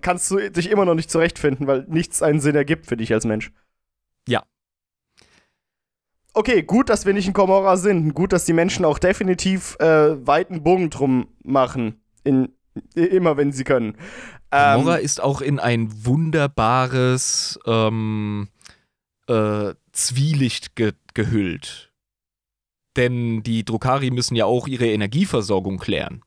kannst 0.00 0.30
du 0.30 0.48
dich 0.50 0.70
immer 0.70 0.84
noch 0.84 0.94
nicht 0.94 1.10
zurechtfinden, 1.10 1.66
weil 1.66 1.84
nichts 1.88 2.22
einen 2.22 2.38
Sinn 2.38 2.54
ergibt 2.54 2.86
für 2.86 2.96
dich 2.96 3.12
als 3.12 3.24
Mensch. 3.24 3.50
Ja. 4.28 4.44
okay, 6.34 6.62
gut, 6.62 6.88
dass 6.88 7.04
wir 7.06 7.14
nicht 7.14 7.26
in 7.26 7.32
Komorra 7.32 7.76
sind. 7.76 8.14
Gut, 8.14 8.32
dass 8.32 8.44
die 8.44 8.52
Menschen 8.52 8.84
auch 8.84 8.98
definitiv 9.00 9.76
äh, 9.80 10.24
weiten 10.26 10.62
Bogen 10.62 10.90
drum 10.90 11.28
machen. 11.42 12.00
In, 12.22 12.48
immer, 12.94 13.36
wenn 13.36 13.52
sie 13.52 13.64
können. 13.64 13.96
Ähm, 14.52 14.88
ist 15.02 15.22
auch 15.22 15.40
in 15.40 15.58
ein 15.58 16.04
wunderbares 16.04 17.58
ähm, 17.66 18.48
äh, 19.26 19.74
Zwielicht 19.92 20.76
ge 20.76 20.92
gehüllt. 21.14 21.92
Denn 22.96 23.42
die 23.42 23.64
Drukari 23.64 24.10
müssen 24.10 24.36
ja 24.36 24.46
auch 24.46 24.66
ihre 24.66 24.86
Energieversorgung 24.86 25.78
klären. 25.78 26.22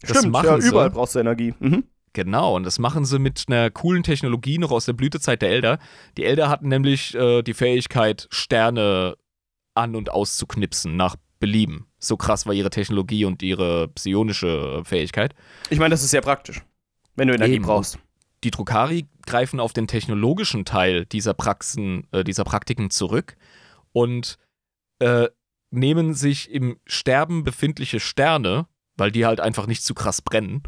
Das 0.00 0.18
Stimmt, 0.18 0.36
ja, 0.36 0.56
überall 0.56 0.90
brauchst 0.90 1.14
du 1.14 1.20
Energie. 1.20 1.54
Mhm. 1.58 1.84
Genau, 2.12 2.56
und 2.56 2.64
das 2.64 2.78
machen 2.78 3.04
sie 3.04 3.18
mit 3.18 3.44
einer 3.48 3.70
coolen 3.70 4.02
Technologie 4.02 4.58
noch 4.58 4.70
aus 4.70 4.86
der 4.86 4.94
Blütezeit 4.94 5.42
der 5.42 5.50
Elder. 5.50 5.78
Die 6.16 6.24
Elder 6.24 6.48
hatten 6.48 6.68
nämlich 6.68 7.14
äh, 7.14 7.42
die 7.42 7.54
Fähigkeit, 7.54 8.26
Sterne 8.30 9.16
an- 9.74 9.94
und 9.94 10.10
auszuknipsen 10.10 10.96
nach 10.96 11.16
Belieben. 11.38 11.86
So 11.98 12.16
krass 12.16 12.46
war 12.46 12.52
ihre 12.52 12.70
Technologie 12.70 13.24
und 13.24 13.42
ihre 13.42 13.88
psionische 13.88 14.82
Fähigkeit. 14.84 15.34
Ich 15.70 15.78
meine, 15.78 15.90
das 15.90 16.02
ist 16.02 16.10
sehr 16.10 16.20
praktisch, 16.20 16.62
wenn 17.14 17.28
du 17.28 17.34
Energie 17.34 17.54
Eben. 17.54 17.64
brauchst. 17.64 17.98
Die 18.44 18.50
Drukari 18.50 19.06
greifen 19.24 19.60
auf 19.60 19.72
den 19.72 19.86
technologischen 19.86 20.64
Teil 20.64 21.06
dieser 21.06 21.34
Praxen, 21.34 22.06
äh, 22.12 22.22
dieser 22.22 22.44
Praktiken 22.44 22.90
zurück 22.90 23.36
und 23.92 24.38
äh, 24.98 25.28
nehmen 25.70 26.14
sich 26.14 26.50
im 26.50 26.78
Sterben 26.86 27.44
befindliche 27.44 27.98
Sterne, 27.98 28.66
weil 28.96 29.10
die 29.10 29.26
halt 29.26 29.40
einfach 29.40 29.66
nicht 29.66 29.82
zu 29.82 29.94
krass 29.94 30.22
brennen, 30.22 30.62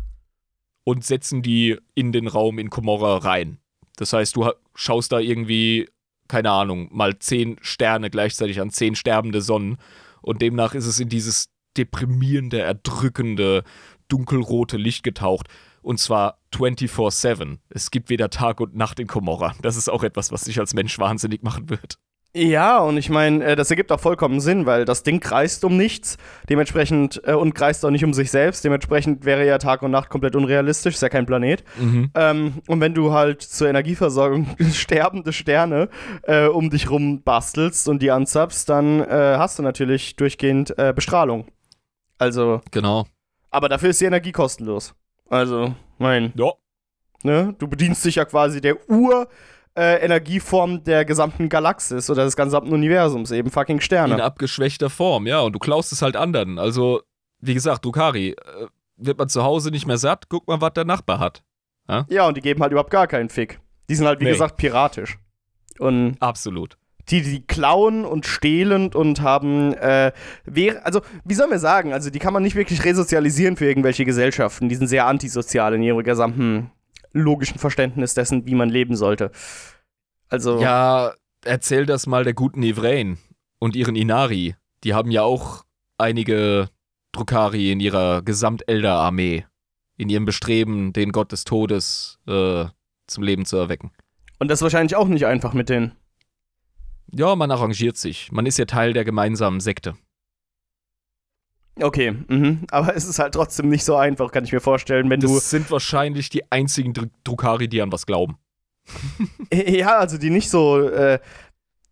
und 0.88 1.04
setzen 1.04 1.42
die 1.42 1.76
in 1.94 2.12
den 2.12 2.26
Raum 2.26 2.58
in 2.58 2.70
Komorra 2.70 3.18
rein. 3.18 3.58
Das 3.96 4.14
heißt, 4.14 4.36
du 4.36 4.50
schaust 4.74 5.12
da 5.12 5.18
irgendwie, 5.18 5.90
keine 6.28 6.50
Ahnung, 6.50 6.88
mal 6.90 7.18
zehn 7.18 7.58
Sterne 7.60 8.08
gleichzeitig 8.08 8.58
an, 8.58 8.70
zehn 8.70 8.94
sterbende 8.94 9.42
Sonnen. 9.42 9.76
Und 10.22 10.42
demnach 10.42 10.74
ist 10.74 10.86
es 10.86 11.00
in 11.00 11.08
dieses 11.08 11.48
deprimierende, 11.76 12.60
erdrückende, 12.60 13.64
dunkelrote 14.08 14.76
Licht 14.76 15.02
getaucht. 15.02 15.48
Und 15.82 15.98
zwar 16.00 16.40
24-7. 16.54 17.58
Es 17.68 17.90
gibt 17.90 18.10
weder 18.10 18.30
Tag 18.30 18.60
und 18.60 18.74
Nacht 18.74 18.98
in 19.00 19.06
Komorra. 19.06 19.54
Das 19.62 19.76
ist 19.76 19.88
auch 19.88 20.02
etwas, 20.02 20.32
was 20.32 20.44
dich 20.44 20.58
als 20.58 20.74
Mensch 20.74 20.98
wahnsinnig 20.98 21.42
machen 21.42 21.70
wird. 21.70 21.98
Ja, 22.34 22.78
und 22.78 22.98
ich 22.98 23.08
meine, 23.08 23.42
äh, 23.42 23.56
das 23.56 23.70
ergibt 23.70 23.90
auch 23.90 24.00
vollkommen 24.00 24.40
Sinn, 24.40 24.66
weil 24.66 24.84
das 24.84 25.02
Ding 25.02 25.18
kreist 25.18 25.64
um 25.64 25.76
nichts, 25.76 26.18
dementsprechend 26.48 27.20
äh, 27.24 27.32
und 27.32 27.54
kreist 27.54 27.84
auch 27.84 27.90
nicht 27.90 28.04
um 28.04 28.12
sich 28.12 28.30
selbst. 28.30 28.64
Dementsprechend 28.64 29.24
wäre 29.24 29.46
ja 29.46 29.56
Tag 29.58 29.82
und 29.82 29.90
Nacht 29.90 30.10
komplett 30.10 30.36
unrealistisch, 30.36 30.94
ist 30.94 31.00
ja 31.00 31.08
kein 31.08 31.24
Planet. 31.24 31.64
Mhm. 31.78 32.10
Ähm, 32.14 32.54
und 32.68 32.80
wenn 32.80 32.92
du 32.94 33.12
halt 33.12 33.40
zur 33.42 33.68
Energieversorgung 33.68 34.46
sterbende 34.72 35.32
Sterne 35.32 35.88
äh, 36.22 36.46
um 36.46 36.68
dich 36.68 36.90
rum 36.90 37.22
bastelst 37.22 37.88
und 37.88 38.02
die 38.02 38.10
anzapfst, 38.10 38.66
dann 38.68 39.00
äh, 39.00 39.36
hast 39.38 39.58
du 39.58 39.62
natürlich 39.62 40.14
durchgehend 40.16 40.78
äh, 40.78 40.92
Bestrahlung. 40.94 41.46
Also. 42.18 42.60
Genau. 42.70 43.06
Aber 43.50 43.70
dafür 43.70 43.90
ist 43.90 44.00
die 44.02 44.04
Energie 44.04 44.32
kostenlos. 44.32 44.94
Also, 45.30 45.74
mein. 45.96 46.32
Ja. 46.36 46.52
Ne? 47.22 47.54
Du 47.58 47.66
bedienst 47.66 48.04
dich 48.04 48.16
ja 48.16 48.26
quasi 48.26 48.60
der 48.60 48.88
Ur- 48.90 49.28
äh, 49.78 50.04
Energieform 50.04 50.82
der 50.82 51.04
gesamten 51.04 51.48
Galaxis 51.48 52.10
oder 52.10 52.24
des 52.24 52.36
gesamten 52.36 52.72
Universums, 52.72 53.30
eben 53.30 53.50
fucking 53.50 53.80
Sterne. 53.80 54.14
In 54.14 54.20
abgeschwächter 54.20 54.90
Form, 54.90 55.26
ja, 55.26 55.40
und 55.40 55.52
du 55.52 55.60
klaust 55.60 55.92
es 55.92 56.02
halt 56.02 56.16
anderen. 56.16 56.58
Also, 56.58 57.02
wie 57.40 57.54
gesagt, 57.54 57.84
Dukari, 57.84 58.30
äh, 58.30 58.66
wird 58.96 59.18
man 59.18 59.28
zu 59.28 59.44
Hause 59.44 59.70
nicht 59.70 59.86
mehr 59.86 59.98
satt, 59.98 60.24
guck 60.28 60.48
mal, 60.48 60.60
was 60.60 60.72
der 60.72 60.84
Nachbar 60.84 61.20
hat. 61.20 61.44
Ja? 61.88 62.06
ja, 62.08 62.26
und 62.26 62.36
die 62.36 62.40
geben 62.40 62.60
halt 62.60 62.72
überhaupt 62.72 62.90
gar 62.90 63.06
keinen 63.06 63.28
Fick. 63.28 63.60
Die 63.88 63.94
sind 63.94 64.06
halt, 64.06 64.18
wie 64.20 64.24
nee. 64.24 64.32
gesagt, 64.32 64.56
piratisch. 64.56 65.18
Und 65.78 66.16
Absolut. 66.18 66.76
Die, 67.08 67.22
die 67.22 67.46
klauen 67.46 68.04
und 68.04 68.26
stehlen 68.26 68.92
und 68.92 69.22
haben, 69.22 69.72
äh, 69.74 70.12
also, 70.82 71.00
wie 71.24 71.34
sollen 71.34 71.50
wir 71.50 71.60
sagen, 71.60 71.92
also, 71.92 72.10
die 72.10 72.18
kann 72.18 72.34
man 72.34 72.42
nicht 72.42 72.56
wirklich 72.56 72.84
resozialisieren 72.84 73.56
für 73.56 73.66
irgendwelche 73.66 74.04
Gesellschaften. 74.04 74.68
Die 74.68 74.74
sind 74.74 74.88
sehr 74.88 75.06
antisozial 75.06 75.72
in 75.74 75.82
ihrer 75.82 76.02
gesamten 76.02 76.70
logischen 77.20 77.58
Verständnis 77.58 78.14
dessen, 78.14 78.46
wie 78.46 78.54
man 78.54 78.68
leben 78.68 78.96
sollte. 78.96 79.30
Also. 80.28 80.60
Ja, 80.60 81.14
erzähl 81.44 81.86
das 81.86 82.06
mal 82.06 82.24
der 82.24 82.34
guten 82.34 82.62
Ivrain 82.62 83.18
und 83.58 83.76
ihren 83.76 83.96
Inari. 83.96 84.54
Die 84.84 84.94
haben 84.94 85.10
ja 85.10 85.22
auch 85.22 85.64
einige 85.96 86.68
Drukari 87.12 87.72
in 87.72 87.80
ihrer 87.80 88.22
Gesamtelder-Armee. 88.22 89.44
In 89.96 90.08
ihrem 90.10 90.24
Bestreben, 90.24 90.92
den 90.92 91.10
Gott 91.10 91.32
des 91.32 91.44
Todes 91.44 92.20
äh, 92.28 92.66
zum 93.08 93.24
Leben 93.24 93.44
zu 93.44 93.56
erwecken. 93.56 93.90
Und 94.38 94.48
das 94.48 94.58
ist 94.58 94.62
wahrscheinlich 94.62 94.94
auch 94.94 95.08
nicht 95.08 95.26
einfach 95.26 95.54
mit 95.54 95.68
denen. 95.68 95.92
Ja, 97.10 97.34
man 97.34 97.50
arrangiert 97.50 97.96
sich. 97.96 98.30
Man 98.30 98.46
ist 98.46 98.58
ja 98.58 98.66
Teil 98.66 98.92
der 98.92 99.04
gemeinsamen 99.04 99.60
Sekte. 99.60 99.96
Okay, 101.80 102.12
mhm. 102.26 102.60
aber 102.70 102.96
es 102.96 103.04
ist 103.04 103.18
halt 103.18 103.34
trotzdem 103.34 103.68
nicht 103.68 103.84
so 103.84 103.96
einfach, 103.96 104.32
kann 104.32 104.44
ich 104.44 104.52
mir 104.52 104.60
vorstellen, 104.60 105.10
wenn 105.10 105.20
das 105.20 105.30
du. 105.30 105.36
Das 105.36 105.50
sind 105.50 105.70
wahrscheinlich 105.70 106.28
die 106.30 106.50
einzigen 106.50 106.92
Dr 106.92 107.10
Drukari, 107.24 107.68
die 107.68 107.80
an 107.80 107.92
was 107.92 108.06
glauben. 108.06 108.36
ja, 109.52 109.98
also 109.98 110.18
die 110.18 110.30
nicht 110.30 110.50
so, 110.50 110.80
äh, 110.88 111.18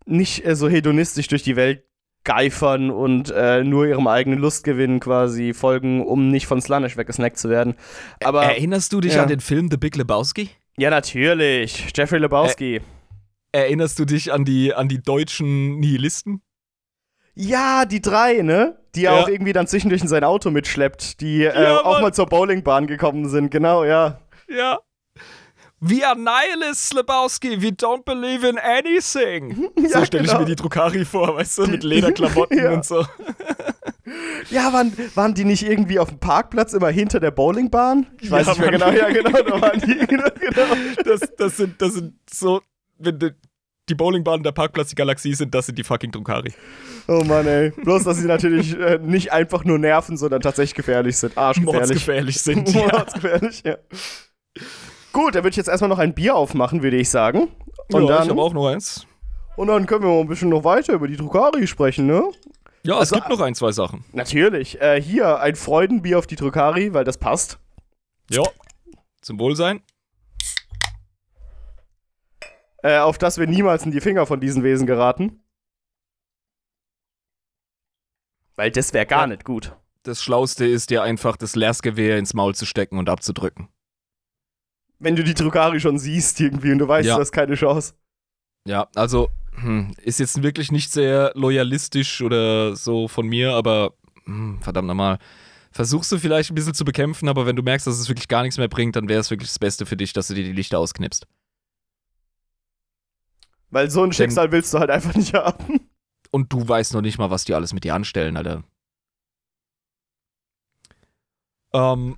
nicht 0.06 0.44
äh, 0.44 0.56
so 0.56 0.68
hedonistisch 0.68 1.28
durch 1.28 1.42
die 1.42 1.56
Welt 1.56 1.84
geifern 2.24 2.90
und 2.90 3.30
äh, 3.30 3.62
nur 3.62 3.86
ihrem 3.86 4.08
eigenen 4.08 4.40
Lustgewinn 4.40 4.98
quasi 4.98 5.54
folgen, 5.54 6.04
um 6.04 6.28
nicht 6.28 6.46
von 6.46 6.60
Slanish 6.60 6.96
weggesnackt 6.96 7.38
zu 7.38 7.48
werden. 7.48 7.74
Aber, 8.24 8.42
Erinnerst 8.42 8.92
du 8.92 9.00
dich 9.00 9.14
ja. 9.14 9.22
an 9.22 9.28
den 9.28 9.40
Film 9.40 9.68
The 9.70 9.76
Big 9.76 9.94
Lebowski? 9.96 10.50
Ja, 10.76 10.90
natürlich. 10.90 11.86
Jeffrey 11.96 12.18
Lebowski. 12.18 12.80
erinnerst 13.52 13.98
du 13.98 14.04
dich 14.04 14.32
an 14.32 14.44
die, 14.44 14.74
an 14.74 14.88
die 14.88 15.00
deutschen 15.00 15.78
Nihilisten? 15.78 16.42
Ja, 17.38 17.84
die 17.84 18.00
drei, 18.00 18.40
ne? 18.40 18.78
Die 18.94 19.04
er 19.04 19.14
ja. 19.14 19.20
auch 19.20 19.28
irgendwie 19.28 19.52
dann 19.52 19.66
zwischendurch 19.66 20.00
in 20.00 20.08
sein 20.08 20.24
Auto 20.24 20.50
mitschleppt, 20.50 21.20
die 21.20 21.44
äh, 21.44 21.62
ja, 21.62 21.84
auch 21.84 22.00
mal 22.00 22.14
zur 22.14 22.26
Bowlingbahn 22.26 22.86
gekommen 22.86 23.28
sind, 23.28 23.50
genau, 23.50 23.84
ja. 23.84 24.20
Ja. 24.48 24.78
We 25.80 26.06
are 26.06 26.18
nihilists, 26.18 26.94
Lebowski. 26.94 27.60
We 27.60 27.68
don't 27.68 28.04
believe 28.06 28.48
in 28.48 28.58
anything. 28.58 29.68
Ja, 29.76 30.00
so 30.00 30.04
stelle 30.06 30.22
genau. 30.24 30.34
ich 30.34 30.38
mir 30.40 30.44
die 30.46 30.56
Drukari 30.56 31.04
vor, 31.04 31.36
weißt 31.36 31.58
du, 31.58 31.66
mit 31.66 31.82
Lederklamotten 31.84 32.58
ja. 32.58 32.72
und 32.72 32.84
so. 32.84 33.04
Ja, 34.50 34.72
waren, 34.72 34.92
waren 35.16 35.34
die 35.34 35.44
nicht 35.44 35.68
irgendwie 35.68 35.98
auf 35.98 36.08
dem 36.08 36.20
Parkplatz 36.20 36.72
immer 36.72 36.90
hinter 36.90 37.18
der 37.18 37.32
Bowlingbahn? 37.32 38.06
Ich 38.20 38.30
weiß 38.30 38.46
ja, 38.46 38.52
nicht 38.52 38.60
mehr 38.60 38.70
genau. 38.70 38.90
Ja, 38.90 39.10
genau, 39.10 39.42
da 39.42 39.60
waren 39.60 39.80
die. 39.80 39.98
Genau, 40.06 40.28
genau. 40.38 40.76
Das, 41.04 41.20
das, 41.36 41.56
sind, 41.56 41.82
das 41.82 41.94
sind 41.94 42.14
so, 42.30 42.62
wenn 42.98 43.18
du 43.18 43.34
die 43.88 43.94
Bowlingbahn 43.94 44.42
der 44.42 44.52
Parkplatz 44.52 44.88
die 44.88 44.94
Galaxie 44.96 45.34
sind, 45.34 45.54
das 45.54 45.66
sind 45.66 45.78
die 45.78 45.84
fucking 45.84 46.10
Drunkari. 46.10 46.52
Oh 47.08 47.22
Mann, 47.24 47.46
ey. 47.46 47.70
Bloß, 47.70 48.04
dass 48.04 48.18
sie 48.18 48.26
natürlich 48.26 48.76
äh, 48.78 48.98
nicht 49.00 49.32
einfach 49.32 49.64
nur 49.64 49.78
nerven, 49.78 50.16
sondern 50.16 50.40
tatsächlich 50.40 50.74
gefährlich 50.74 51.16
sind. 51.16 51.38
Arschgefährlich. 51.38 51.80
Mordsgefährlich 51.80 52.40
sind. 52.40 52.68
Ja. 52.74 52.88
Mordsgefährlich, 52.92 53.62
ja. 53.64 53.76
Gut, 55.12 55.34
dann 55.34 55.44
würde 55.44 55.50
ich 55.50 55.56
jetzt 55.56 55.68
erstmal 55.68 55.88
noch 55.88 55.98
ein 55.98 56.14
Bier 56.14 56.34
aufmachen, 56.34 56.82
würde 56.82 56.96
ich 56.96 57.08
sagen. 57.08 57.48
Und 57.92 58.02
ja, 58.02 58.08
dann, 58.08 58.24
ich 58.24 58.30
habe 58.30 58.42
auch 58.42 58.52
noch 58.52 58.66
eins. 58.68 59.06
Und 59.56 59.68
dann 59.68 59.86
können 59.86 60.02
wir 60.02 60.10
mal 60.10 60.20
ein 60.20 60.26
bisschen 60.26 60.50
noch 60.50 60.64
weiter 60.64 60.92
über 60.92 61.08
die 61.08 61.16
Drukari 61.16 61.66
sprechen, 61.66 62.06
ne? 62.06 62.22
Ja, 62.82 62.98
also, 62.98 63.14
es 63.14 63.20
gibt 63.20 63.30
noch 63.30 63.40
ein, 63.40 63.54
zwei 63.54 63.72
Sachen. 63.72 64.04
Natürlich. 64.12 64.80
Äh, 64.80 65.00
hier 65.00 65.40
ein 65.40 65.56
Freudenbier 65.56 66.18
auf 66.18 66.26
die 66.26 66.36
Drukari, 66.36 66.92
weil 66.92 67.04
das 67.04 67.18
passt. 67.18 67.58
Ja. 68.30 68.42
Zum 69.22 69.40
Wohlsein 69.40 69.80
äh, 72.86 72.98
auf 72.98 73.18
das 73.18 73.38
wir 73.38 73.48
niemals 73.48 73.84
in 73.84 73.90
die 73.90 74.00
Finger 74.00 74.26
von 74.26 74.40
diesen 74.40 74.62
Wesen 74.62 74.86
geraten. 74.86 75.40
Weil 78.54 78.70
das 78.70 78.94
wäre 78.94 79.06
gar 79.06 79.22
ja. 79.22 79.26
nicht 79.26 79.44
gut. 79.44 79.76
Das 80.04 80.22
Schlauste 80.22 80.64
ist 80.66 80.90
dir 80.90 81.02
einfach 81.02 81.36
das 81.36 81.56
Lersgewehr 81.56 82.16
ins 82.16 82.32
Maul 82.32 82.54
zu 82.54 82.64
stecken 82.64 82.98
und 82.98 83.08
abzudrücken. 83.08 83.68
Wenn 85.00 85.16
du 85.16 85.24
die 85.24 85.34
Drukari 85.34 85.80
schon 85.80 85.98
siehst 85.98 86.40
irgendwie 86.40 86.70
und 86.70 86.78
du 86.78 86.86
weißt, 86.86 87.08
ja. 87.08 87.16
du 87.16 87.20
hast 87.20 87.32
keine 87.32 87.56
Chance. 87.56 87.94
Ja, 88.66 88.88
also 88.94 89.30
hm, 89.56 89.92
ist 90.02 90.20
jetzt 90.20 90.42
wirklich 90.42 90.70
nicht 90.70 90.92
sehr 90.92 91.32
loyalistisch 91.34 92.22
oder 92.22 92.76
so 92.76 93.08
von 93.08 93.26
mir, 93.26 93.52
aber 93.52 93.94
hm, 94.24 94.60
verdammt 94.62 94.88
nochmal. 94.88 95.18
Versuchst 95.72 96.10
du 96.12 96.18
vielleicht 96.18 96.50
ein 96.50 96.54
bisschen 96.54 96.72
zu 96.72 96.84
bekämpfen, 96.84 97.28
aber 97.28 97.46
wenn 97.46 97.56
du 97.56 97.62
merkst, 97.62 97.86
dass 97.86 97.98
es 97.98 98.08
wirklich 98.08 98.28
gar 98.28 98.42
nichts 98.42 98.58
mehr 98.58 98.68
bringt, 98.68 98.96
dann 98.96 99.08
wäre 99.08 99.20
es 99.20 99.30
wirklich 99.30 99.50
das 99.50 99.58
Beste 99.58 99.84
für 99.86 99.96
dich, 99.96 100.12
dass 100.12 100.28
du 100.28 100.34
dir 100.34 100.44
die 100.44 100.52
Lichter 100.52 100.78
ausknipst. 100.78 101.26
Weil 103.76 103.90
so 103.90 104.02
ein 104.02 104.10
Schicksal 104.10 104.50
willst 104.52 104.72
du 104.72 104.78
halt 104.78 104.88
einfach 104.88 105.14
nicht 105.14 105.34
haben. 105.34 105.86
Und 106.30 106.50
du 106.50 106.66
weißt 106.66 106.94
noch 106.94 107.02
nicht 107.02 107.18
mal, 107.18 107.28
was 107.28 107.44
die 107.44 107.52
alles 107.52 107.74
mit 107.74 107.84
dir 107.84 107.94
anstellen, 107.94 108.38
Alter. 108.38 108.64
Ähm, 111.74 112.16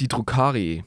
die 0.00 0.08
Drukari. 0.08 0.84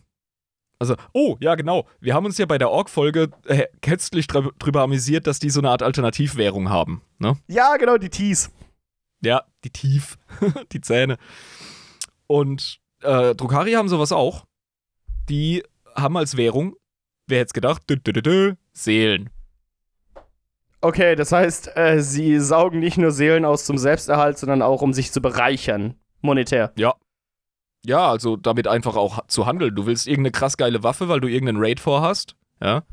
Also, 0.79 0.97
oh, 1.13 1.37
ja, 1.39 1.55
genau. 1.55 1.87
Wir 2.01 2.13
haben 2.13 2.25
uns 2.25 2.37
ja 2.37 2.45
bei 2.45 2.57
der 2.57 2.71
Org-Folge 2.71 3.31
äh, 3.45 3.67
kätzlich 3.79 4.27
drüber 4.27 4.81
amüsiert, 4.81 5.27
dass 5.27 5.39
die 5.39 5.49
so 5.49 5.61
eine 5.61 5.69
Art 5.69 5.81
Alternativwährung 5.81 6.69
haben, 6.69 7.01
ne? 7.17 7.37
Ja, 7.47 7.77
genau, 7.77 7.97
die 7.97 8.09
Tees. 8.09 8.51
Ja, 9.23 9.45
die 9.63 9.69
Tief. 9.69 10.17
die 10.73 10.81
Zähne. 10.81 11.19
Und 12.27 12.81
äh, 13.01 13.33
Drukari 13.33 13.71
haben 13.71 13.87
sowas 13.87 14.11
auch. 14.11 14.45
Die 15.29 15.63
haben 15.95 16.17
als 16.17 16.35
Währung, 16.35 16.75
wer 17.27 17.39
hätte 17.39 17.47
es 17.47 17.53
gedacht, 17.53 17.89
dü, 17.89 17.95
dü, 17.95 18.21
dü, 18.21 18.55
Seelen. 18.73 19.29
Okay, 20.81 21.15
das 21.15 21.31
heißt, 21.31 21.77
äh, 21.77 22.01
sie 22.01 22.39
saugen 22.39 22.79
nicht 22.79 22.97
nur 22.97 23.11
Seelen 23.11 23.45
aus 23.45 23.65
zum 23.65 23.77
Selbsterhalt, 23.77 24.39
sondern 24.39 24.63
auch 24.63 24.81
um 24.81 24.93
sich 24.93 25.11
zu 25.11 25.21
bereichern. 25.21 25.95
Monetär. 26.21 26.71
Ja. 26.75 26.95
Ja, 27.85 28.09
also 28.09 28.35
damit 28.35 28.67
einfach 28.67 28.95
auch 28.95 29.25
zu 29.27 29.45
handeln. 29.45 29.75
Du 29.75 29.85
willst 29.85 30.07
irgendeine 30.07 30.31
krass 30.31 30.57
geile 30.57 30.83
Waffe, 30.83 31.07
weil 31.07 31.19
du 31.19 31.27
irgendeinen 31.27 31.63
Raid 31.63 31.79
vorhast, 31.79 32.35
ja. 32.61 32.83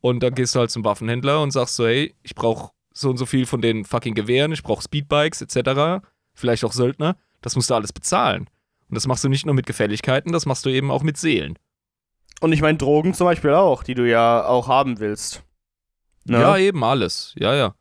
Und 0.00 0.22
dann 0.22 0.34
gehst 0.34 0.54
du 0.54 0.60
halt 0.60 0.70
zum 0.70 0.84
Waffenhändler 0.84 1.42
und 1.42 1.50
sagst 1.50 1.76
so, 1.76 1.86
hey, 1.86 2.14
ich 2.22 2.34
brauch 2.34 2.72
so 2.92 3.10
und 3.10 3.16
so 3.16 3.26
viel 3.26 3.46
von 3.46 3.60
den 3.62 3.84
fucking 3.84 4.14
Gewehren, 4.14 4.52
ich 4.52 4.62
brauch 4.62 4.82
Speedbikes 4.82 5.40
etc. 5.42 6.04
Vielleicht 6.34 6.64
auch 6.64 6.72
Söldner. 6.72 7.16
Das 7.40 7.56
musst 7.56 7.70
du 7.70 7.74
alles 7.74 7.92
bezahlen. 7.92 8.48
Und 8.88 8.96
das 8.96 9.06
machst 9.06 9.24
du 9.24 9.28
nicht 9.28 9.46
nur 9.46 9.54
mit 9.54 9.66
Gefälligkeiten, 9.66 10.32
das 10.32 10.46
machst 10.46 10.64
du 10.66 10.70
eben 10.70 10.90
auch 10.90 11.02
mit 11.02 11.16
Seelen. 11.16 11.58
Und 12.40 12.52
ich 12.52 12.60
meine 12.60 12.78
Drogen 12.78 13.14
zum 13.14 13.26
Beispiel 13.26 13.52
auch, 13.54 13.82
die 13.82 13.94
du 13.94 14.08
ja 14.08 14.46
auch 14.46 14.68
haben 14.68 15.00
willst. 15.00 15.42
Ne? 16.24 16.40
Ja, 16.40 16.56
eben 16.56 16.82
alles. 16.84 17.34
Ja, 17.38 17.54
ja. 17.54 17.74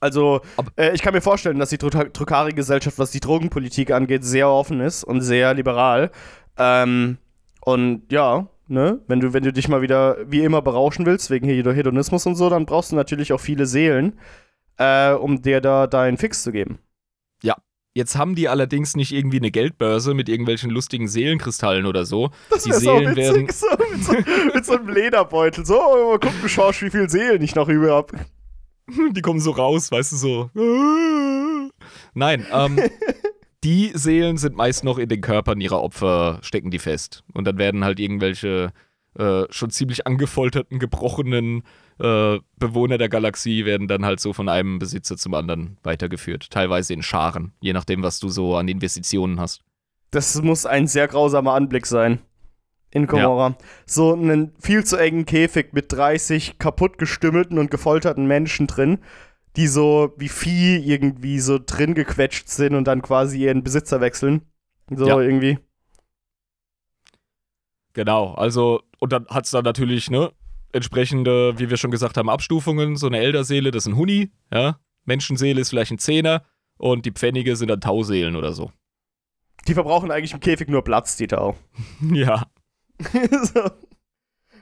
Also, 0.00 0.40
äh, 0.76 0.94
ich 0.94 1.02
kann 1.02 1.12
mir 1.12 1.20
vorstellen, 1.20 1.58
dass 1.58 1.70
die 1.70 1.78
Drukari-Gesellschaft, 1.78 2.98
was 2.98 3.10
die 3.10 3.20
Drogenpolitik 3.20 3.90
angeht, 3.90 4.24
sehr 4.24 4.48
offen 4.48 4.80
ist 4.80 5.04
und 5.04 5.20
sehr 5.20 5.52
liberal. 5.54 6.10
Ähm, 6.56 7.18
und 7.60 8.10
ja, 8.10 8.48
ne, 8.68 9.00
wenn 9.08 9.20
du, 9.20 9.32
wenn 9.32 9.42
du 9.42 9.52
dich 9.52 9.68
mal 9.68 9.82
wieder 9.82 10.16
wie 10.26 10.42
immer 10.44 10.62
berauschen 10.62 11.04
willst, 11.04 11.30
wegen 11.30 11.48
Hedonismus 11.48 12.24
und 12.26 12.36
so, 12.36 12.48
dann 12.48 12.66
brauchst 12.66 12.92
du 12.92 12.96
natürlich 12.96 13.32
auch 13.32 13.40
viele 13.40 13.66
Seelen, 13.66 14.18
äh, 14.78 15.12
um 15.12 15.42
dir 15.42 15.60
da 15.60 15.86
deinen 15.86 16.16
Fix 16.16 16.42
zu 16.42 16.52
geben. 16.52 16.78
Ja. 17.42 17.56
Jetzt 17.92 18.16
haben 18.16 18.36
die 18.36 18.48
allerdings 18.48 18.94
nicht 18.94 19.12
irgendwie 19.12 19.38
eine 19.38 19.50
Geldbörse 19.50 20.14
mit 20.14 20.28
irgendwelchen 20.28 20.70
lustigen 20.70 21.08
Seelenkristallen 21.08 21.86
oder 21.86 22.04
so. 22.04 22.30
Das 22.48 22.62
die 22.62 22.72
Seelen 22.72 23.16
werden 23.16 23.48
so, 23.50 23.66
mit, 23.68 24.04
so, 24.04 24.12
mit, 24.54 24.64
so, 24.64 24.72
einem 24.74 24.88
Lederbeutel. 24.88 25.66
So, 25.66 25.74
mal 25.74 26.20
gucken, 26.20 26.48
Schorsch, 26.48 26.82
wie 26.82 26.90
viel 26.90 27.10
Seelen 27.10 27.42
ich 27.42 27.56
noch 27.56 27.68
über 27.68 27.92
habe. 27.92 28.16
Die 29.12 29.22
kommen 29.22 29.40
so 29.40 29.50
raus, 29.50 29.90
weißt 29.90 30.12
du 30.12 30.16
so. 30.16 30.50
Nein, 32.14 32.46
ähm, 32.52 32.78
die 33.64 33.92
Seelen 33.94 34.36
sind 34.36 34.56
meist 34.56 34.84
noch 34.84 34.98
in 34.98 35.08
den 35.08 35.20
Körpern 35.20 35.60
ihrer 35.60 35.82
Opfer, 35.82 36.38
stecken 36.42 36.70
die 36.70 36.78
fest. 36.78 37.22
Und 37.32 37.44
dann 37.44 37.58
werden 37.58 37.84
halt 37.84 38.00
irgendwelche 38.00 38.72
äh, 39.16 39.44
schon 39.50 39.70
ziemlich 39.70 40.06
angefolterten, 40.06 40.78
gebrochenen 40.78 41.62
äh, 42.00 42.40
Bewohner 42.58 42.98
der 42.98 43.08
Galaxie 43.08 43.64
werden 43.64 43.88
dann 43.88 44.04
halt 44.04 44.20
so 44.20 44.32
von 44.32 44.48
einem 44.48 44.78
Besitzer 44.78 45.16
zum 45.16 45.34
anderen 45.34 45.76
weitergeführt. 45.82 46.50
Teilweise 46.50 46.94
in 46.94 47.02
Scharen, 47.02 47.52
je 47.60 47.72
nachdem, 47.72 48.02
was 48.02 48.20
du 48.20 48.28
so 48.28 48.56
an 48.56 48.68
Investitionen 48.68 49.38
hast. 49.38 49.62
Das 50.10 50.40
muss 50.42 50.66
ein 50.66 50.86
sehr 50.86 51.08
grausamer 51.08 51.54
Anblick 51.54 51.86
sein 51.86 52.20
in 52.90 53.06
Komora. 53.06 53.48
Ja. 53.48 53.58
So 53.86 54.14
einen 54.14 54.52
viel 54.58 54.84
zu 54.84 54.96
engen 54.96 55.26
Käfig 55.26 55.72
mit 55.72 55.92
30 55.92 56.58
kaputt 56.58 56.98
gestümmelten 56.98 57.58
und 57.58 57.70
gefolterten 57.70 58.26
Menschen 58.26 58.66
drin, 58.66 58.98
die 59.56 59.66
so 59.66 60.12
wie 60.16 60.28
Vieh 60.28 60.78
irgendwie 60.78 61.38
so 61.38 61.58
drin 61.64 61.94
gequetscht 61.94 62.48
sind 62.48 62.74
und 62.74 62.84
dann 62.84 63.02
quasi 63.02 63.40
ihren 63.40 63.62
Besitzer 63.62 64.00
wechseln. 64.00 64.42
So 64.90 65.06
ja. 65.06 65.20
irgendwie. 65.20 65.58
Genau, 67.92 68.34
also, 68.34 68.82
und 69.00 69.12
dann 69.12 69.26
hat 69.28 69.44
es 69.44 69.50
dann 69.50 69.64
natürlich, 69.64 70.10
ne, 70.10 70.32
entsprechende, 70.72 71.58
wie 71.58 71.70
wir 71.70 71.76
schon 71.76 71.90
gesagt 71.90 72.16
haben, 72.16 72.28
Abstufungen. 72.28 72.96
So 72.96 73.06
eine 73.06 73.18
Elderseele, 73.18 73.70
das 73.70 73.84
ist 73.84 73.92
ein 73.92 73.96
Huni, 73.96 74.30
ja. 74.52 74.78
Menschenseele 75.04 75.60
ist 75.60 75.70
vielleicht 75.70 75.92
ein 75.92 75.98
Zehner 75.98 76.44
und 76.76 77.06
die 77.06 77.12
Pfennige 77.12 77.56
sind 77.56 77.68
dann 77.68 77.80
Tauseelen 77.80 78.36
oder 78.36 78.52
so. 78.52 78.70
Die 79.66 79.74
verbrauchen 79.74 80.10
eigentlich 80.10 80.32
im 80.32 80.40
Käfig 80.40 80.68
nur 80.68 80.84
Platz, 80.84 81.16
die 81.16 81.26
Tau. 81.26 81.56
ja. 82.12 82.46
so. 83.00 83.70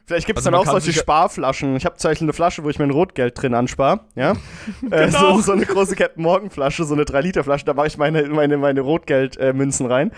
Vielleicht 0.09 0.27
gibt 0.27 0.39
es 0.39 0.47
also 0.47 0.57
dann 0.57 0.67
auch 0.67 0.73
solche 0.73 0.99
Sparflaschen. 0.99 1.77
Ich 1.77 1.85
habe 1.85 1.97
zum 1.97 2.11
Beispiel 2.11 2.25
eine 2.25 2.33
Flasche, 2.33 2.65
wo 2.65 2.71
ich 2.71 2.79
mein 2.79 2.91
Rotgeld 2.91 3.41
drin 3.41 3.53
anspare. 3.53 4.07
Ja? 4.15 4.33
Äh, 4.91 5.07
genau. 5.07 5.37
so, 5.37 5.43
so, 5.43 5.53
eine 5.53 5.67
große 5.67 5.97
Captain 5.97 6.23
Morgan 6.23 6.49
Flasche, 6.49 6.85
so 6.85 6.95
eine 6.95 7.03
3-Liter-Flasche, 7.03 7.67
da 7.67 7.75
mache 7.75 7.89
ich 7.89 7.99
meine, 7.99 8.23
meine, 8.29 8.57
meine 8.57 8.81
Rotgeldmünzen 8.81 9.87
äh, 9.87 9.93
rein. 9.93 10.13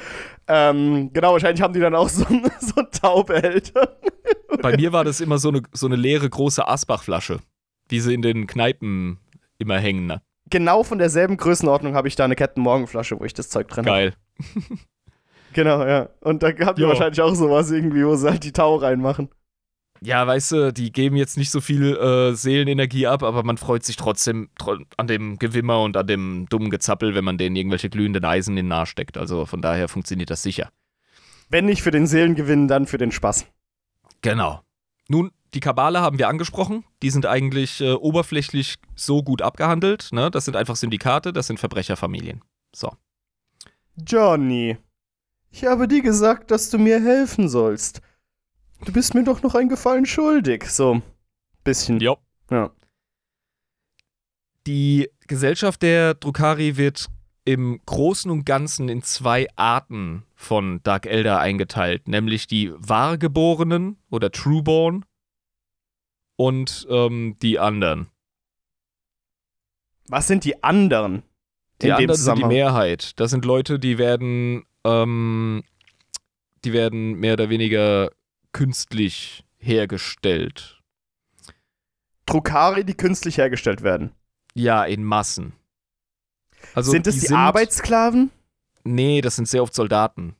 Ähm, 0.47 1.11
genau, 1.12 1.32
wahrscheinlich 1.32 1.61
haben 1.61 1.74
die 1.74 1.80
dann 1.80 1.95
auch 1.95 2.09
so, 2.09 2.24
so 2.61 2.76
einen 2.76 2.91
Taubehälter. 2.93 3.99
Bei 4.62 4.76
mir 4.76 4.93
war 4.93 5.03
das 5.03 5.20
immer 5.20 5.38
so 5.38 5.49
eine, 5.49 5.62
so 5.72 5.86
eine 5.86 5.97
leere 5.97 6.28
große 6.28 6.66
Asbach-Flasche, 6.66 7.41
die 7.91 8.01
sie 8.01 8.14
in 8.14 8.22
den 8.22 8.47
Kneipen 8.47 9.18
immer 9.59 9.78
hängen. 9.78 10.07
Ne? 10.07 10.22
Genau 10.51 10.84
von 10.84 10.99
derselben 10.99 11.36
Größenordnung 11.36 11.95
habe 11.95 12.07
ich 12.07 12.14
da 12.14 12.24
eine 12.24 12.36
Captain 12.36 12.62
Morgan 12.62 12.86
Flasche, 12.86 13.18
wo 13.18 13.24
ich 13.24 13.34
das 13.34 13.49
Zeug 13.49 13.66
drin 13.68 13.86
habe. 13.86 13.97
Geil. 13.97 14.14
Genau, 15.53 15.84
ja. 15.84 16.09
Und 16.20 16.45
da 16.45 16.53
habt 16.64 16.78
ihr 16.78 16.86
wahrscheinlich 16.86 17.20
auch 17.20 17.34
sowas 17.34 17.72
irgendwie, 17.72 18.07
wo 18.07 18.14
sie 18.14 18.30
halt 18.30 18.45
die 18.45 18.53
Tau 18.53 18.76
reinmachen. 18.76 19.30
Ja, 20.03 20.26
weißt 20.26 20.53
du, 20.53 20.72
die 20.72 20.92
geben 20.92 21.16
jetzt 21.16 21.36
nicht 21.36 21.51
so 21.51 21.61
viel 21.61 21.94
äh, 21.96 22.34
Seelenenergie 22.34 23.07
ab, 23.07 23.22
aber 23.22 23.42
man 23.42 23.59
freut 23.59 23.84
sich 23.84 23.96
trotzdem 23.96 24.48
an 24.96 25.07
dem 25.07 25.38
Gewimmer 25.38 25.82
und 25.82 25.96
an 25.96 26.07
dem 26.07 26.46
dummen 26.48 26.70
Gezappel, 26.70 27.14
wenn 27.14 27.24
man 27.24 27.36
denen 27.36 27.55
irgendwelche 27.55 27.90
glühenden 27.90 28.24
Eisen 28.24 28.53
in 28.53 28.64
den 28.64 28.68
Nahe 28.68 28.86
steckt. 28.86 29.18
Also 29.18 29.44
von 29.44 29.61
daher 29.61 29.88
funktioniert 29.88 30.30
das 30.30 30.42
sicher. 30.42 30.70
Wenn 31.51 31.66
nicht 31.66 31.82
für 31.82 31.90
den 31.90 32.07
Seelengewinn, 32.07 32.66
dann 32.66 32.86
für 32.86 32.96
den 32.96 33.12
Spaß. 33.12 33.46
Genau. 34.22 34.62
Nun, 35.09 35.32
die 35.53 35.61
Kabale 35.61 36.01
haben 36.01 36.18
wir 36.18 36.28
angesprochen. 36.28 36.84
Die 37.03 37.11
sind 37.11 37.26
eigentlich 37.26 37.80
äh, 37.80 37.92
oberflächlich 37.92 38.76
so 38.94 39.22
gut 39.22 39.42
abgehandelt. 39.42 40.11
Ne? 40.12 40.30
Das 40.30 40.46
sind 40.46 40.57
einfach 40.57 40.76
Syndikate, 40.76 41.32
das 41.32 41.46
sind 41.48 41.61
Verbrecherfamilien. 41.61 42.42
So. 42.74 42.92
Johnny. 43.96 44.78
Ich 45.51 45.64
habe 45.64 45.88
dir 45.88 46.01
gesagt, 46.01 46.53
dass 46.53 46.70
du 46.70 46.78
mir 46.78 47.03
helfen 47.03 47.48
sollst. 47.48 48.01
Du 48.85 48.93
bist 48.93 49.14
mir 49.14 49.24
doch 49.24 49.43
noch 49.43 49.55
einen 49.55 49.68
Gefallen 49.68 50.07
schuldig. 50.07 50.64
So, 50.64 51.03
bisschen. 51.64 52.01
Jo. 52.01 52.16
Ja. 52.51 52.70
Die 54.66 55.11
Gesellschaft 55.26 55.83
der 55.83 56.14
Drukari 56.14 56.76
wird 56.76 57.09
im 57.45 57.81
Großen 57.85 58.31
und 58.31 58.45
Ganzen 58.45 58.89
in 58.89 59.03
zwei 59.03 59.49
Arten 59.57 60.24
von 60.35 60.83
Dark 60.83 61.07
Elder 61.07 61.41
eingeteilt, 61.41 62.09
nämlich 62.09 62.47
die 62.47 62.72
Wahrgeborenen 62.76 63.97
oder 64.11 64.31
Trueborn 64.31 65.05
und 66.37 66.87
ähm, 66.91 67.37
die 67.43 67.59
anderen. 67.59 68.09
Was 70.09 70.26
sind 70.26 70.45
die 70.45 70.62
anderen? 70.62 71.22
Die 71.83 71.93
anderen 71.93 72.16
sind 72.18 72.39
die 72.39 72.45
Mehrheit. 72.45 73.18
Das 73.20 73.31
sind 73.31 73.45
Leute, 73.45 73.78
die 73.78 73.99
werden 73.99 74.64
ähm, 74.85 75.62
die 76.64 76.72
werden 76.72 77.14
mehr 77.14 77.35
oder 77.35 77.49
weniger 77.49 78.11
künstlich 78.53 79.44
hergestellt. 79.59 80.82
Drukari, 82.26 82.84
die 82.84 82.94
künstlich 82.94 83.38
hergestellt 83.38 83.82
werden. 83.82 84.12
Ja, 84.55 84.84
in 84.84 85.05
Massen. 85.05 85.53
Also 86.74 86.90
sind 86.90 87.07
es 87.07 87.16
die, 87.16 87.20
die 87.22 87.26
sind, 87.28 87.36
Arbeitssklaven? 87.36 88.30
Nee, 88.84 89.20
das 89.20 89.36
sind 89.36 89.48
sehr 89.48 89.62
oft 89.62 89.74
Soldaten. 89.74 90.36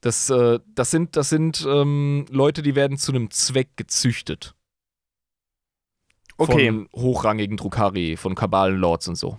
Das, 0.00 0.30
äh, 0.30 0.60
das 0.66 0.90
sind, 0.90 1.16
das 1.16 1.28
sind 1.28 1.66
ähm, 1.68 2.26
Leute, 2.30 2.62
die 2.62 2.74
werden 2.74 2.96
zu 2.96 3.12
einem 3.12 3.30
Zweck 3.30 3.76
gezüchtet. 3.76 4.54
Okay. 6.36 6.66
Von 6.66 6.88
hochrangigen 6.94 7.56
Drukari, 7.56 8.16
von 8.16 8.34
Kabalenlords 8.34 9.08
und 9.08 9.16
so. 9.16 9.38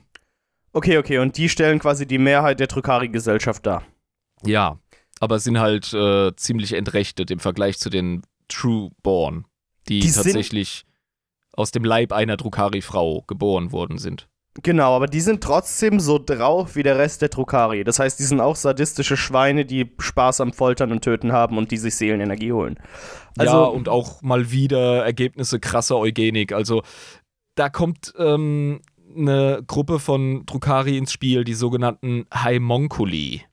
Okay, 0.74 0.98
okay, 0.98 1.20
und 1.20 1.38
die 1.38 1.50
stellen 1.50 1.80
quasi 1.80 2.06
die 2.06 2.18
Mehrheit 2.18 2.60
der 2.60 2.68
Drukari-Gesellschaft 2.68 3.66
dar. 3.66 3.84
Ja, 4.44 4.80
aber 5.20 5.40
sind 5.40 5.60
halt 5.60 5.94
äh, 5.94 6.36
ziemlich 6.36 6.74
entrechtet 6.74 7.32
im 7.32 7.40
Vergleich 7.40 7.80
zu 7.80 7.90
den 7.90 8.24
Trueborn, 8.48 9.46
die, 9.88 10.00
die 10.00 10.12
tatsächlich 10.12 10.86
aus 11.54 11.72
dem 11.72 11.84
Leib 11.84 12.14
einer 12.14 12.38
Drukari-Frau 12.38 13.24
geboren 13.28 13.72
worden 13.72 13.98
sind. 13.98 14.28
Genau, 14.64 14.96
aber 14.96 15.08
die 15.08 15.22
sind 15.22 15.44
trotzdem 15.44 16.00
so 16.00 16.20
drauf 16.24 16.76
wie 16.76 16.84
der 16.84 16.98
Rest 16.98 17.22
der 17.22 17.30
Drukari. 17.30 17.84
Das 17.84 18.00
heißt, 18.00 18.20
die 18.20 18.24
sind 18.24 18.42
auch 18.42 18.56
sadistische 18.56 19.16
Schweine, 19.16 19.66
die 19.66 19.92
Spaß 20.00 20.42
am 20.42 20.52
Foltern 20.52 20.92
und 20.92 21.04
Töten 21.04 21.32
haben 21.32 21.58
und 21.58 21.70
die 21.70 21.78
sich 21.78 21.96
Seelenenergie 21.96 22.52
holen. 22.52 22.80
Also, 23.38 23.54
ja, 23.54 23.64
und 23.66 23.88
auch 23.88 24.22
mal 24.24 24.50
wieder 24.50 25.06
Ergebnisse 25.06 25.60
krasser 25.60 25.98
Eugenik. 25.98 26.54
Also 26.54 26.82
da 27.56 27.70
kommt 27.70 28.14
ähm, 28.18 28.82
eine 29.16 29.64
Gruppe 29.66 30.00
von 30.00 30.46
Drukari 30.46 30.98
ins 30.98 31.12
Spiel, 31.12 31.44
die 31.44 31.54
sogenannten 31.54 32.26
Haimonkuli. 32.34 33.44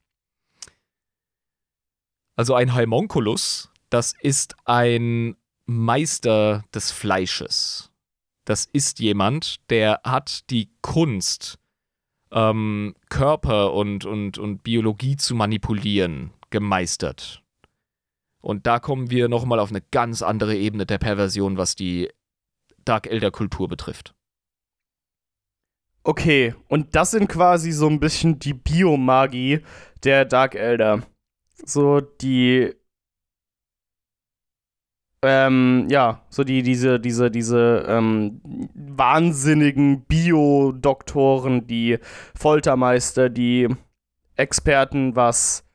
Also 2.35 2.53
ein 2.53 2.73
Haimonkulus, 2.73 3.71
das 3.89 4.13
ist 4.19 4.55
ein 4.65 5.35
Meister 5.65 6.63
des 6.73 6.91
Fleisches. 6.91 7.91
Das 8.43 8.65
ist 8.65 8.99
jemand, 8.99 9.69
der 9.69 10.01
hat 10.03 10.49
die 10.49 10.69
Kunst, 10.81 11.57
ähm, 12.31 12.95
Körper 13.09 13.73
und, 13.73 14.05
und, 14.05 14.37
und 14.37 14.63
Biologie 14.63 15.15
zu 15.15 15.33
manipulieren, 15.33 16.31
gemeistert. 16.49 17.41
Und 18.41 18.67
da 18.67 18.79
kommen 18.79 19.09
wir 19.09 19.27
nochmal 19.27 19.59
auf 19.59 19.71
eine 19.71 19.81
ganz 19.81 20.21
andere 20.21 20.55
Ebene 20.55 20.85
der 20.85 20.99
Perversion, 20.99 21.57
was 21.57 21.75
die 21.75 22.09
Dark 22.83 23.07
Elder 23.07 23.31
Kultur 23.31 23.67
betrifft. 23.67 24.13
Okay, 26.03 26.53
und 26.67 26.95
das 26.95 27.11
sind 27.11 27.27
quasi 27.27 27.71
so 27.71 27.87
ein 27.87 27.99
bisschen 27.99 28.37
die 28.37 28.53
Biomagie 28.53 29.61
der 30.03 30.25
Dark 30.25 30.53
Elder. 30.53 31.01
So 31.63 32.01
die 32.01 32.73
ähm, 35.25 35.87
ja, 35.89 36.21
so 36.29 36.43
die, 36.43 36.61
diese, 36.61 36.99
diese, 36.99 37.31
diese 37.31 37.83
ähm, 37.87 38.41
wahnsinnigen 38.75 40.01
Bio-Doktoren, 40.01 41.65
die 41.65 41.97
Foltermeister, 42.37 43.29
die 43.29 43.67
Experten, 44.35 45.15
was 45.15 45.65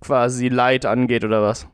quasi 0.00 0.48
Leid 0.48 0.86
angeht 0.86 1.24
oder 1.24 1.42
was? 1.42 1.68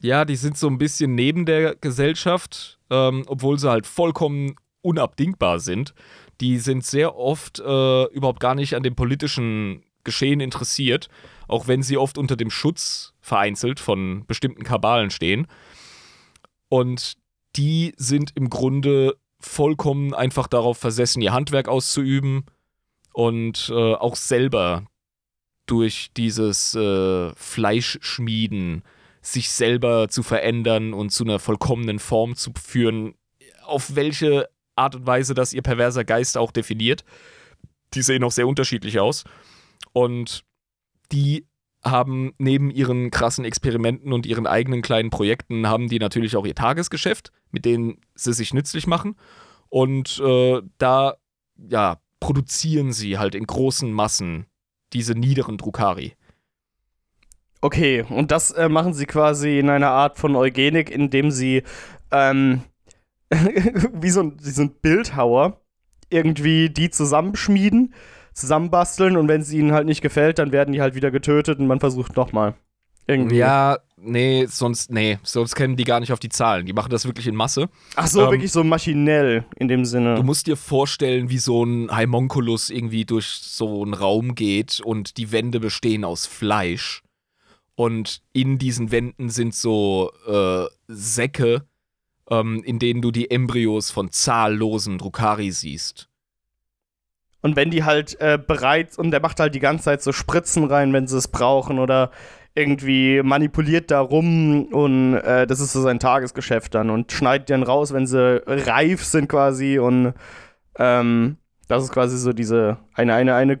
Ja, 0.00 0.24
die 0.24 0.36
sind 0.36 0.56
so 0.56 0.68
ein 0.68 0.78
bisschen 0.78 1.14
neben 1.14 1.44
der 1.44 1.74
Gesellschaft, 1.74 2.78
ähm, 2.90 3.24
obwohl 3.26 3.58
sie 3.58 3.68
halt 3.68 3.86
vollkommen 3.86 4.56
unabdingbar 4.80 5.58
sind. 5.60 5.94
Die 6.40 6.58
sind 6.58 6.84
sehr 6.84 7.16
oft 7.16 7.58
äh, 7.58 8.04
überhaupt 8.06 8.40
gar 8.40 8.54
nicht 8.54 8.74
an 8.74 8.82
dem 8.82 8.94
politischen 8.94 9.82
Geschehen 10.04 10.40
interessiert, 10.40 11.08
auch 11.48 11.68
wenn 11.68 11.82
sie 11.82 11.96
oft 11.96 12.18
unter 12.18 12.36
dem 12.36 12.50
Schutz 12.50 13.12
vereinzelt 13.20 13.80
von 13.80 14.24
bestimmten 14.26 14.64
Kabalen 14.64 15.10
stehen. 15.10 15.46
Und 16.68 17.14
die 17.56 17.92
sind 17.96 18.32
im 18.34 18.50
Grunde 18.50 19.16
vollkommen 19.40 20.14
einfach 20.14 20.46
darauf 20.46 20.78
versessen, 20.78 21.22
ihr 21.22 21.32
Handwerk 21.32 21.68
auszuüben 21.68 22.44
und 23.12 23.70
äh, 23.70 23.94
auch 23.94 24.16
selber 24.16 24.86
durch 25.66 26.10
dieses 26.16 26.74
äh, 26.74 27.34
Fleischschmieden 27.34 28.82
sich 29.20 29.50
selber 29.50 30.08
zu 30.08 30.22
verändern 30.22 30.92
und 30.94 31.10
zu 31.10 31.24
einer 31.24 31.38
vollkommenen 31.38 31.98
Form 31.98 32.36
zu 32.36 32.52
führen, 32.60 33.14
auf 33.64 33.96
welche 33.96 34.48
Art 34.76 34.94
und 34.94 35.06
Weise 35.06 35.34
das 35.34 35.52
ihr 35.52 35.62
perverser 35.62 36.04
Geist 36.04 36.38
auch 36.38 36.52
definiert. 36.52 37.04
Die 37.94 38.02
sehen 38.02 38.22
auch 38.22 38.30
sehr 38.30 38.46
unterschiedlich 38.46 39.00
aus. 39.00 39.24
Und 39.92 40.44
die 41.12 41.46
haben 41.84 42.32
neben 42.38 42.70
ihren 42.70 43.10
krassen 43.10 43.44
Experimenten 43.44 44.12
und 44.12 44.26
ihren 44.26 44.46
eigenen 44.46 44.82
kleinen 44.82 45.10
Projekten, 45.10 45.68
haben 45.68 45.88
die 45.88 45.98
natürlich 45.98 46.36
auch 46.36 46.46
ihr 46.46 46.54
Tagesgeschäft, 46.54 47.30
mit 47.52 47.64
denen 47.64 47.98
sie 48.14 48.32
sich 48.32 48.52
nützlich 48.52 48.86
machen. 48.86 49.16
Und 49.68 50.20
äh, 50.24 50.62
da, 50.78 51.14
ja, 51.56 51.98
produzieren 52.20 52.92
sie 52.92 53.18
halt 53.18 53.34
in 53.34 53.46
großen 53.46 53.92
Massen 53.92 54.46
diese 54.92 55.14
niederen 55.14 55.58
Drukari. 55.58 56.14
Okay, 57.60 58.04
und 58.08 58.30
das 58.30 58.50
äh, 58.50 58.68
machen 58.68 58.94
sie 58.94 59.06
quasi 59.06 59.58
in 59.58 59.70
einer 59.70 59.90
Art 59.90 60.18
von 60.18 60.36
Eugenik, 60.36 60.90
indem 60.90 61.30
sie 61.30 61.62
ähm, 62.10 62.62
wie, 63.30 64.10
so 64.10 64.22
ein, 64.22 64.36
so 64.40 64.62
ein 64.62 64.74
Bildhauer 64.80 65.60
irgendwie 66.10 66.70
die 66.70 66.90
zusammenschmieden, 66.90 67.94
zusammenbasteln 68.36 69.16
und 69.16 69.28
wenn 69.28 69.40
es 69.40 69.52
ihnen 69.52 69.72
halt 69.72 69.86
nicht 69.86 70.02
gefällt, 70.02 70.38
dann 70.38 70.52
werden 70.52 70.72
die 70.72 70.80
halt 70.80 70.94
wieder 70.94 71.10
getötet 71.10 71.58
und 71.58 71.66
man 71.66 71.80
versucht 71.80 72.16
nochmal. 72.16 72.54
Irgendwie. 73.08 73.36
Ja, 73.36 73.78
nee, 73.96 74.46
sonst, 74.46 74.90
nee, 74.90 75.18
sonst 75.22 75.54
kennen 75.54 75.76
die 75.76 75.84
gar 75.84 76.00
nicht 76.00 76.12
auf 76.12 76.18
die 76.18 76.28
Zahlen. 76.28 76.66
Die 76.66 76.72
machen 76.72 76.90
das 76.90 77.06
wirklich 77.06 77.28
in 77.28 77.36
Masse. 77.36 77.68
Ach 77.94 78.08
so, 78.08 78.24
ähm, 78.24 78.32
wirklich 78.32 78.50
so 78.50 78.64
maschinell 78.64 79.44
in 79.56 79.68
dem 79.68 79.84
Sinne. 79.84 80.16
Du 80.16 80.24
musst 80.24 80.48
dir 80.48 80.56
vorstellen, 80.56 81.30
wie 81.30 81.38
so 81.38 81.64
ein 81.64 81.90
Haimonculus 81.90 82.70
irgendwie 82.70 83.04
durch 83.04 83.26
so 83.26 83.82
einen 83.84 83.94
Raum 83.94 84.34
geht 84.34 84.80
und 84.80 85.16
die 85.18 85.30
Wände 85.30 85.60
bestehen 85.60 86.04
aus 86.04 86.26
Fleisch. 86.26 87.02
Und 87.76 88.22
in 88.32 88.58
diesen 88.58 88.90
Wänden 88.90 89.28
sind 89.28 89.54
so 89.54 90.10
äh, 90.26 90.64
Säcke, 90.88 91.64
ähm, 92.28 92.62
in 92.64 92.78
denen 92.80 93.02
du 93.02 93.12
die 93.12 93.30
Embryos 93.30 93.90
von 93.90 94.10
zahllosen 94.10 94.98
Drukari 94.98 95.52
siehst. 95.52 96.08
Und 97.46 97.54
wenn 97.54 97.70
die 97.70 97.84
halt 97.84 98.20
äh, 98.20 98.40
bereit 98.44 98.98
und 98.98 99.12
der 99.12 99.20
macht 99.20 99.38
halt 99.38 99.54
die 99.54 99.60
ganze 99.60 99.84
Zeit 99.84 100.02
so 100.02 100.10
Spritzen 100.10 100.64
rein, 100.64 100.92
wenn 100.92 101.06
sie 101.06 101.16
es 101.16 101.28
brauchen 101.28 101.78
oder 101.78 102.10
irgendwie 102.56 103.22
manipuliert 103.22 103.92
da 103.92 104.00
rum 104.00 104.64
und 104.72 105.14
äh, 105.14 105.46
das 105.46 105.60
ist 105.60 105.72
so 105.72 105.80
sein 105.80 106.00
Tagesgeschäft 106.00 106.74
dann 106.74 106.90
und 106.90 107.12
schneidet 107.12 107.48
dann 107.50 107.62
raus, 107.62 107.92
wenn 107.92 108.08
sie 108.08 108.42
reif 108.48 109.04
sind 109.04 109.28
quasi 109.28 109.78
und 109.78 110.14
ähm, 110.76 111.36
das 111.68 111.84
ist 111.84 111.92
quasi 111.92 112.18
so 112.18 112.32
diese 112.32 112.78
eine, 112.94 113.14
eine, 113.14 113.36
eine 113.36 113.60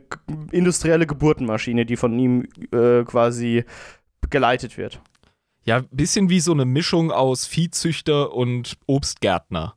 industrielle 0.50 1.06
Geburtenmaschine, 1.06 1.86
die 1.86 1.96
von 1.96 2.18
ihm 2.18 2.48
äh, 2.72 3.04
quasi 3.04 3.66
geleitet 4.30 4.78
wird. 4.78 5.00
Ja, 5.62 5.84
bisschen 5.92 6.28
wie 6.28 6.40
so 6.40 6.50
eine 6.50 6.64
Mischung 6.64 7.12
aus 7.12 7.46
Viehzüchter 7.46 8.32
und 8.32 8.78
Obstgärtner. 8.86 9.76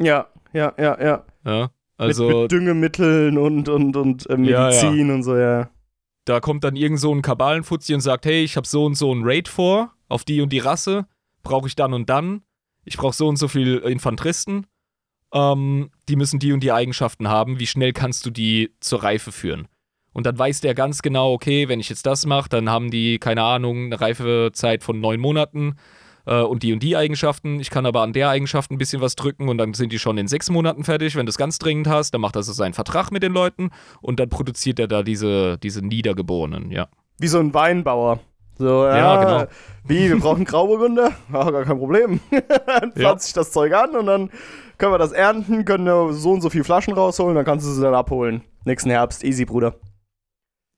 Ja, 0.00 0.26
ja, 0.52 0.72
ja, 0.76 1.00
ja. 1.00 1.24
Ja, 1.44 1.70
also. 1.96 2.26
Mit, 2.26 2.36
mit 2.36 2.52
Düngemitteln 2.52 3.38
und, 3.38 3.68
und, 3.68 3.96
und 3.96 4.28
äh, 4.28 4.36
Medizin 4.36 4.92
ja, 4.92 5.04
ja. 5.04 5.14
und 5.14 5.22
so, 5.22 5.36
ja. 5.36 5.70
Da 6.24 6.40
kommt 6.40 6.64
dann 6.64 6.76
irgend 6.76 7.00
so 7.00 7.14
ein 7.14 7.22
Kabalenfuzzi 7.22 7.94
und 7.94 8.00
sagt, 8.00 8.26
hey, 8.26 8.42
ich 8.42 8.56
habe 8.56 8.66
so 8.66 8.84
und 8.84 8.94
so 8.94 9.14
ein 9.14 9.22
Raid 9.24 9.48
vor, 9.48 9.92
auf 10.08 10.24
die 10.24 10.40
und 10.40 10.52
die 10.52 10.58
Rasse, 10.58 11.06
brauche 11.42 11.68
ich 11.68 11.76
dann 11.76 11.92
und 11.92 12.08
dann. 12.08 12.42
Ich 12.84 12.96
brauche 12.96 13.14
so 13.14 13.28
und 13.28 13.36
so 13.36 13.48
viel 13.48 13.78
Infanteristen. 13.78 14.66
Ähm, 15.32 15.90
die 16.08 16.16
müssen 16.16 16.38
die 16.38 16.52
und 16.52 16.60
die 16.60 16.72
Eigenschaften 16.72 17.28
haben. 17.28 17.58
Wie 17.58 17.66
schnell 17.66 17.92
kannst 17.92 18.24
du 18.24 18.30
die 18.30 18.74
zur 18.80 19.02
Reife 19.02 19.32
führen? 19.32 19.68
Und 20.12 20.26
dann 20.26 20.38
weiß 20.38 20.60
der 20.60 20.74
ganz 20.74 21.02
genau, 21.02 21.32
okay, 21.32 21.68
wenn 21.68 21.80
ich 21.80 21.88
jetzt 21.88 22.06
das 22.06 22.24
mache, 22.24 22.48
dann 22.48 22.70
haben 22.70 22.90
die, 22.90 23.18
keine 23.18 23.42
Ahnung, 23.42 23.86
eine 23.86 24.00
Reifezeit 24.00 24.84
von 24.84 25.00
neun 25.00 25.20
Monaten 25.20 25.76
äh, 26.26 26.40
und 26.40 26.62
die 26.62 26.72
und 26.72 26.82
die 26.82 26.96
Eigenschaften. 26.96 27.60
Ich 27.60 27.70
kann 27.70 27.86
aber 27.86 28.02
an 28.02 28.12
der 28.12 28.28
Eigenschaft 28.28 28.70
ein 28.70 28.78
bisschen 28.78 29.00
was 29.00 29.16
drücken 29.16 29.48
und 29.48 29.58
dann 29.58 29.74
sind 29.74 29.92
die 29.92 29.98
schon 29.98 30.18
in 30.18 30.28
sechs 30.28 30.50
Monaten 30.50 30.84
fertig. 30.84 31.16
Wenn 31.16 31.26
du 31.26 31.30
es 31.30 31.38
ganz 31.38 31.58
dringend 31.58 31.88
hast, 31.88 32.12
dann 32.12 32.20
macht 32.20 32.36
er 32.36 32.42
so 32.42 32.52
seinen 32.52 32.74
Vertrag 32.74 33.10
mit 33.10 33.22
den 33.22 33.32
Leuten 33.32 33.70
und 34.00 34.20
dann 34.20 34.28
produziert 34.28 34.78
er 34.78 34.88
da 34.88 35.02
diese, 35.02 35.58
diese 35.58 35.84
Niedergeborenen, 35.84 36.70
ja. 36.70 36.88
Wie 37.18 37.28
so 37.28 37.38
ein 37.38 37.54
Weinbauer. 37.54 38.20
So, 38.56 38.84
ja, 38.84 38.96
ja 38.96 39.24
genau. 39.24 39.52
Wie, 39.84 40.08
wir 40.08 40.18
brauchen 40.18 40.44
Grauburgunder? 40.44 41.12
Ja, 41.32 41.50
gar 41.50 41.64
kein 41.64 41.78
Problem. 41.78 42.20
dann 42.66 42.92
pflanzt 42.92 42.96
ja. 42.96 43.18
sich 43.18 43.32
das 43.32 43.52
Zeug 43.52 43.72
an 43.74 43.96
und 43.96 44.06
dann 44.06 44.30
können 44.78 44.92
wir 44.92 44.98
das 44.98 45.12
ernten, 45.12 45.64
können 45.64 46.12
so 46.12 46.32
und 46.32 46.40
so 46.40 46.50
viele 46.50 46.64
Flaschen 46.64 46.94
rausholen, 46.94 47.34
dann 47.34 47.44
kannst 47.44 47.66
du 47.66 47.70
sie 47.70 47.82
dann 47.82 47.94
abholen. 47.94 48.42
Nächsten 48.64 48.90
Herbst, 48.90 49.24
easy, 49.24 49.44
Bruder. 49.44 49.76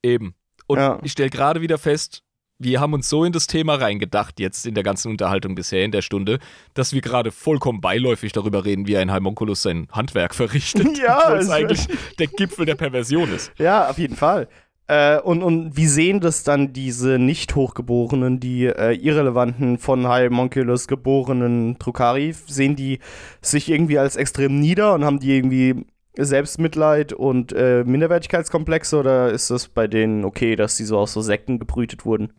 Eben. 0.02 0.34
Und 0.66 0.78
ja. 0.78 0.98
ich 1.02 1.12
stelle 1.12 1.30
gerade 1.30 1.60
wieder 1.60 1.78
fest, 1.78 2.22
wir 2.58 2.80
haben 2.80 2.94
uns 2.94 3.08
so 3.08 3.24
in 3.24 3.32
das 3.32 3.46
Thema 3.46 3.74
reingedacht, 3.74 4.40
jetzt 4.40 4.66
in 4.66 4.74
der 4.74 4.84
ganzen 4.84 5.10
Unterhaltung 5.10 5.54
bisher 5.54 5.84
in 5.84 5.92
der 5.92 6.02
Stunde, 6.02 6.38
dass 6.74 6.92
wir 6.92 7.00
gerade 7.00 7.30
vollkommen 7.30 7.80
beiläufig 7.80 8.32
darüber 8.32 8.64
reden, 8.64 8.86
wie 8.86 8.96
ein 8.96 9.12
Heimonculus 9.12 9.62
sein 9.62 9.88
Handwerk 9.92 10.34
verrichtet. 10.34 10.86
Ja, 11.06 11.24
weil 11.26 11.38
es 11.38 11.50
eigentlich 11.50 11.86
der 12.18 12.26
Gipfel 12.26 12.64
der 12.64 12.74
Perversion 12.74 13.30
ist. 13.30 13.52
Ja, 13.58 13.88
auf 13.88 13.98
jeden 13.98 14.16
Fall. 14.16 14.48
Äh, 14.88 15.18
und, 15.20 15.42
und 15.42 15.76
wie 15.76 15.86
sehen 15.86 16.20
das 16.20 16.42
dann 16.42 16.72
diese 16.72 17.18
nicht 17.18 17.54
hochgeborenen, 17.54 18.40
die 18.40 18.66
äh, 18.66 18.94
irrelevanten 18.94 19.78
von 19.78 20.08
Heimonculus 20.08 20.88
geborenen 20.88 21.78
Trukari? 21.78 22.32
Sehen 22.32 22.76
die 22.76 23.00
sich 23.40 23.68
irgendwie 23.68 23.98
als 23.98 24.16
extrem 24.16 24.58
nieder 24.58 24.94
und 24.94 25.04
haben 25.04 25.18
die 25.18 25.36
irgendwie 25.36 25.84
Selbstmitleid 26.16 27.12
und 27.12 27.52
äh, 27.52 27.84
Minderwertigkeitskomplexe 27.84 28.98
oder 28.98 29.30
ist 29.30 29.50
das 29.50 29.68
bei 29.68 29.86
denen 29.86 30.24
okay, 30.24 30.56
dass 30.56 30.76
sie 30.76 30.84
so 30.84 30.98
aus 30.98 31.12
so 31.12 31.20
Sekten 31.20 31.58
gebrütet 31.58 32.04
wurden? 32.04 32.32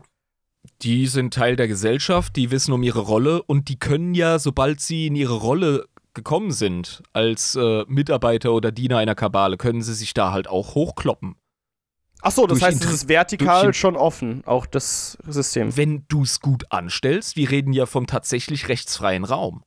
Die 0.84 1.08
sind 1.08 1.34
Teil 1.34 1.56
der 1.56 1.68
Gesellschaft, 1.68 2.36
die 2.36 2.52
wissen 2.52 2.72
um 2.72 2.84
ihre 2.84 3.00
Rolle 3.00 3.42
und 3.42 3.70
die 3.70 3.80
können 3.80 4.14
ja, 4.14 4.38
sobald 4.38 4.80
sie 4.80 5.08
in 5.08 5.16
ihre 5.16 5.36
Rolle 5.36 5.86
gekommen 6.14 6.52
sind, 6.52 7.04
als 7.14 7.56
äh, 7.56 7.84
Mitarbeiter 7.88 8.52
oder 8.54 8.72
Diener 8.72 8.98
einer 8.98 9.16
Kabale, 9.16 9.58
können 9.58 9.82
sie 9.82 9.94
sich 9.94 10.14
da 10.14 10.32
halt 10.32 10.48
auch 10.48 10.76
hochkloppen. 10.76 11.36
Ach 12.22 12.32
so, 12.32 12.48
das 12.48 12.60
durch 12.60 12.72
heißt, 12.72 12.84
es 12.84 12.92
ist 12.92 13.10
vertikal 13.10 13.74
schon 13.74 13.96
offen, 13.96 14.44
auch 14.46 14.66
das 14.66 15.18
System. 15.28 15.78
Wenn 15.78 16.06
du 16.08 16.24
es 16.24 16.40
gut 16.42 16.72
anstellst, 16.72 17.36
wir 17.38 17.50
reden 17.50 17.74
ja 17.74 17.86
vom 17.86 18.08
tatsächlich 18.08 18.68
rechtsfreien 18.68 19.24
Raum. 19.24 19.64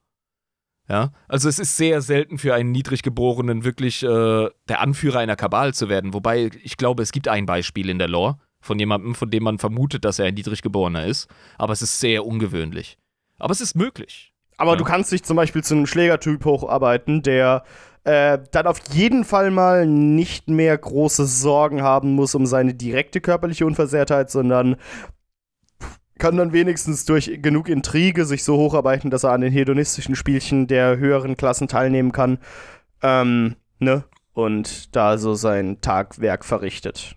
Ja, 0.88 1.12
also 1.28 1.48
es 1.48 1.60
ist 1.60 1.76
sehr 1.76 2.02
selten 2.02 2.36
für 2.36 2.52
einen 2.52 2.72
Niedriggeborenen 2.72 3.62
wirklich 3.62 4.02
äh, 4.02 4.48
der 4.68 4.80
Anführer 4.80 5.20
einer 5.20 5.36
Kabal 5.36 5.72
zu 5.72 5.88
werden. 5.88 6.12
Wobei 6.14 6.50
ich 6.64 6.76
glaube, 6.76 7.04
es 7.04 7.12
gibt 7.12 7.28
ein 7.28 7.46
Beispiel 7.46 7.88
in 7.88 8.00
der 8.00 8.08
Lore 8.08 8.38
von 8.60 8.78
jemandem, 8.78 9.14
von 9.14 9.30
dem 9.30 9.42
man 9.42 9.58
vermutet, 9.58 10.04
dass 10.04 10.18
er 10.18 10.26
ein 10.26 10.34
Niedriggeborener 10.34 11.06
ist. 11.06 11.28
Aber 11.58 11.72
es 11.72 11.82
ist 11.82 12.00
sehr 12.00 12.26
ungewöhnlich. 12.26 12.98
Aber 13.38 13.52
es 13.52 13.60
ist 13.60 13.74
möglich. 13.74 14.32
Aber 14.56 14.72
ja. 14.72 14.76
du 14.76 14.84
kannst 14.84 15.10
dich 15.12 15.22
zum 15.22 15.36
Beispiel 15.36 15.64
zu 15.64 15.74
einem 15.74 15.86
Schlägertyp 15.86 16.44
hocharbeiten, 16.44 17.22
der 17.22 17.64
äh, 18.04 18.38
dann 18.50 18.66
auf 18.66 18.80
jeden 18.92 19.24
Fall 19.24 19.50
mal 19.50 19.86
nicht 19.86 20.48
mehr 20.48 20.76
große 20.76 21.26
Sorgen 21.26 21.82
haben 21.82 22.14
muss 22.14 22.34
um 22.34 22.46
seine 22.46 22.74
direkte 22.74 23.20
körperliche 23.20 23.66
Unversehrtheit, 23.66 24.30
sondern 24.30 24.76
kann 26.18 26.36
dann 26.36 26.52
wenigstens 26.52 27.06
durch 27.06 27.38
genug 27.42 27.68
Intrige 27.68 28.26
sich 28.26 28.44
so 28.44 28.56
hocharbeiten, 28.56 29.10
dass 29.10 29.24
er 29.24 29.32
an 29.32 29.40
den 29.40 29.52
hedonistischen 29.52 30.14
Spielchen 30.14 30.66
der 30.66 30.98
höheren 30.98 31.36
Klassen 31.36 31.66
teilnehmen 31.66 32.12
kann. 32.12 32.38
Ähm, 33.02 33.56
ne? 33.78 34.04
Und 34.32 34.94
da 34.94 35.18
so 35.18 35.34
sein 35.34 35.80
Tagwerk 35.80 36.44
verrichtet. 36.44 37.16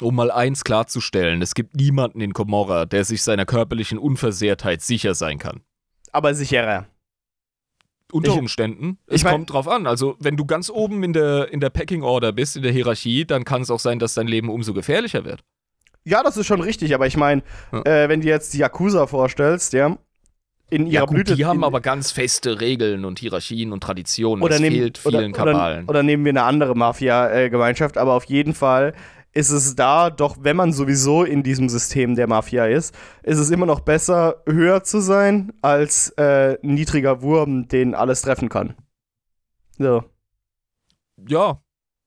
Um 0.00 0.16
mal 0.16 0.30
eins 0.30 0.64
klarzustellen, 0.64 1.40
es 1.40 1.54
gibt 1.54 1.76
niemanden 1.76 2.20
in 2.20 2.32
Komorra, 2.32 2.84
der 2.84 3.04
sich 3.04 3.22
seiner 3.22 3.46
körperlichen 3.46 3.98
Unversehrtheit 3.98 4.82
sicher 4.82 5.14
sein 5.14 5.38
kann. 5.38 5.60
Aber 6.10 6.34
sicherer. 6.34 6.86
Unter 8.12 8.32
ich, 8.32 8.38
Umständen. 8.38 8.98
Es 9.06 9.16
ich 9.16 9.24
mein, 9.24 9.32
kommt 9.32 9.52
drauf 9.52 9.68
an. 9.68 9.86
Also, 9.86 10.16
wenn 10.20 10.36
du 10.36 10.44
ganz 10.44 10.70
oben 10.70 11.02
in 11.02 11.12
der, 11.12 11.52
in 11.52 11.60
der 11.60 11.70
Packing 11.70 12.02
Order 12.02 12.32
bist, 12.32 12.56
in 12.56 12.62
der 12.62 12.72
Hierarchie, 12.72 13.24
dann 13.24 13.44
kann 13.44 13.62
es 13.62 13.70
auch 13.70 13.80
sein, 13.80 13.98
dass 13.98 14.14
dein 14.14 14.28
Leben 14.28 14.48
umso 14.50 14.74
gefährlicher 14.74 15.24
wird. 15.24 15.42
Ja, 16.04 16.22
das 16.22 16.36
ist 16.36 16.46
schon 16.46 16.60
richtig, 16.60 16.94
aber 16.94 17.06
ich 17.06 17.16
meine, 17.16 17.42
ja. 17.72 17.82
äh, 17.82 18.08
wenn 18.08 18.20
du 18.20 18.28
jetzt 18.28 18.52
die 18.52 18.58
Yakuza 18.58 19.06
vorstellst, 19.06 19.72
ja, 19.72 19.96
in 20.70 20.86
ihrer 20.86 20.92
Ja, 20.92 21.06
gut, 21.06 21.14
Blüte. 21.14 21.36
die 21.36 21.44
haben 21.44 21.64
aber 21.64 21.80
ganz 21.80 22.10
feste 22.10 22.60
Regeln 22.60 23.04
und 23.04 23.18
Hierarchien 23.18 23.72
und 23.72 23.82
Traditionen. 23.82 24.42
oder 24.42 24.54
das 24.54 24.60
nehmen, 24.60 24.76
fehlt 24.76 25.00
oder, 25.04 25.18
vielen 25.18 25.32
oder, 25.32 25.44
Kabalen. 25.52 25.86
oder 25.86 26.02
nehmen 26.02 26.24
wir 26.24 26.30
eine 26.30 26.42
andere 26.42 26.74
Mafia-Gemeinschaft, 26.74 27.96
aber 27.98 28.14
auf 28.14 28.24
jeden 28.24 28.54
Fall 28.54 28.94
ist 29.34 29.50
es 29.50 29.74
da 29.74 30.10
doch, 30.10 30.36
wenn 30.40 30.56
man 30.56 30.72
sowieso 30.72 31.24
in 31.24 31.42
diesem 31.42 31.68
System 31.68 32.14
der 32.14 32.28
Mafia 32.28 32.66
ist, 32.66 32.94
ist 33.22 33.38
es 33.38 33.50
immer 33.50 33.66
noch 33.66 33.80
besser, 33.80 34.42
höher 34.46 34.84
zu 34.84 35.00
sein, 35.00 35.52
als 35.60 36.10
äh, 36.10 36.56
niedriger 36.62 37.20
Wurm, 37.20 37.68
den 37.68 37.94
alles 37.94 38.22
treffen 38.22 38.48
kann. 38.48 38.74
So. 39.78 40.04
Ja, 41.28 41.60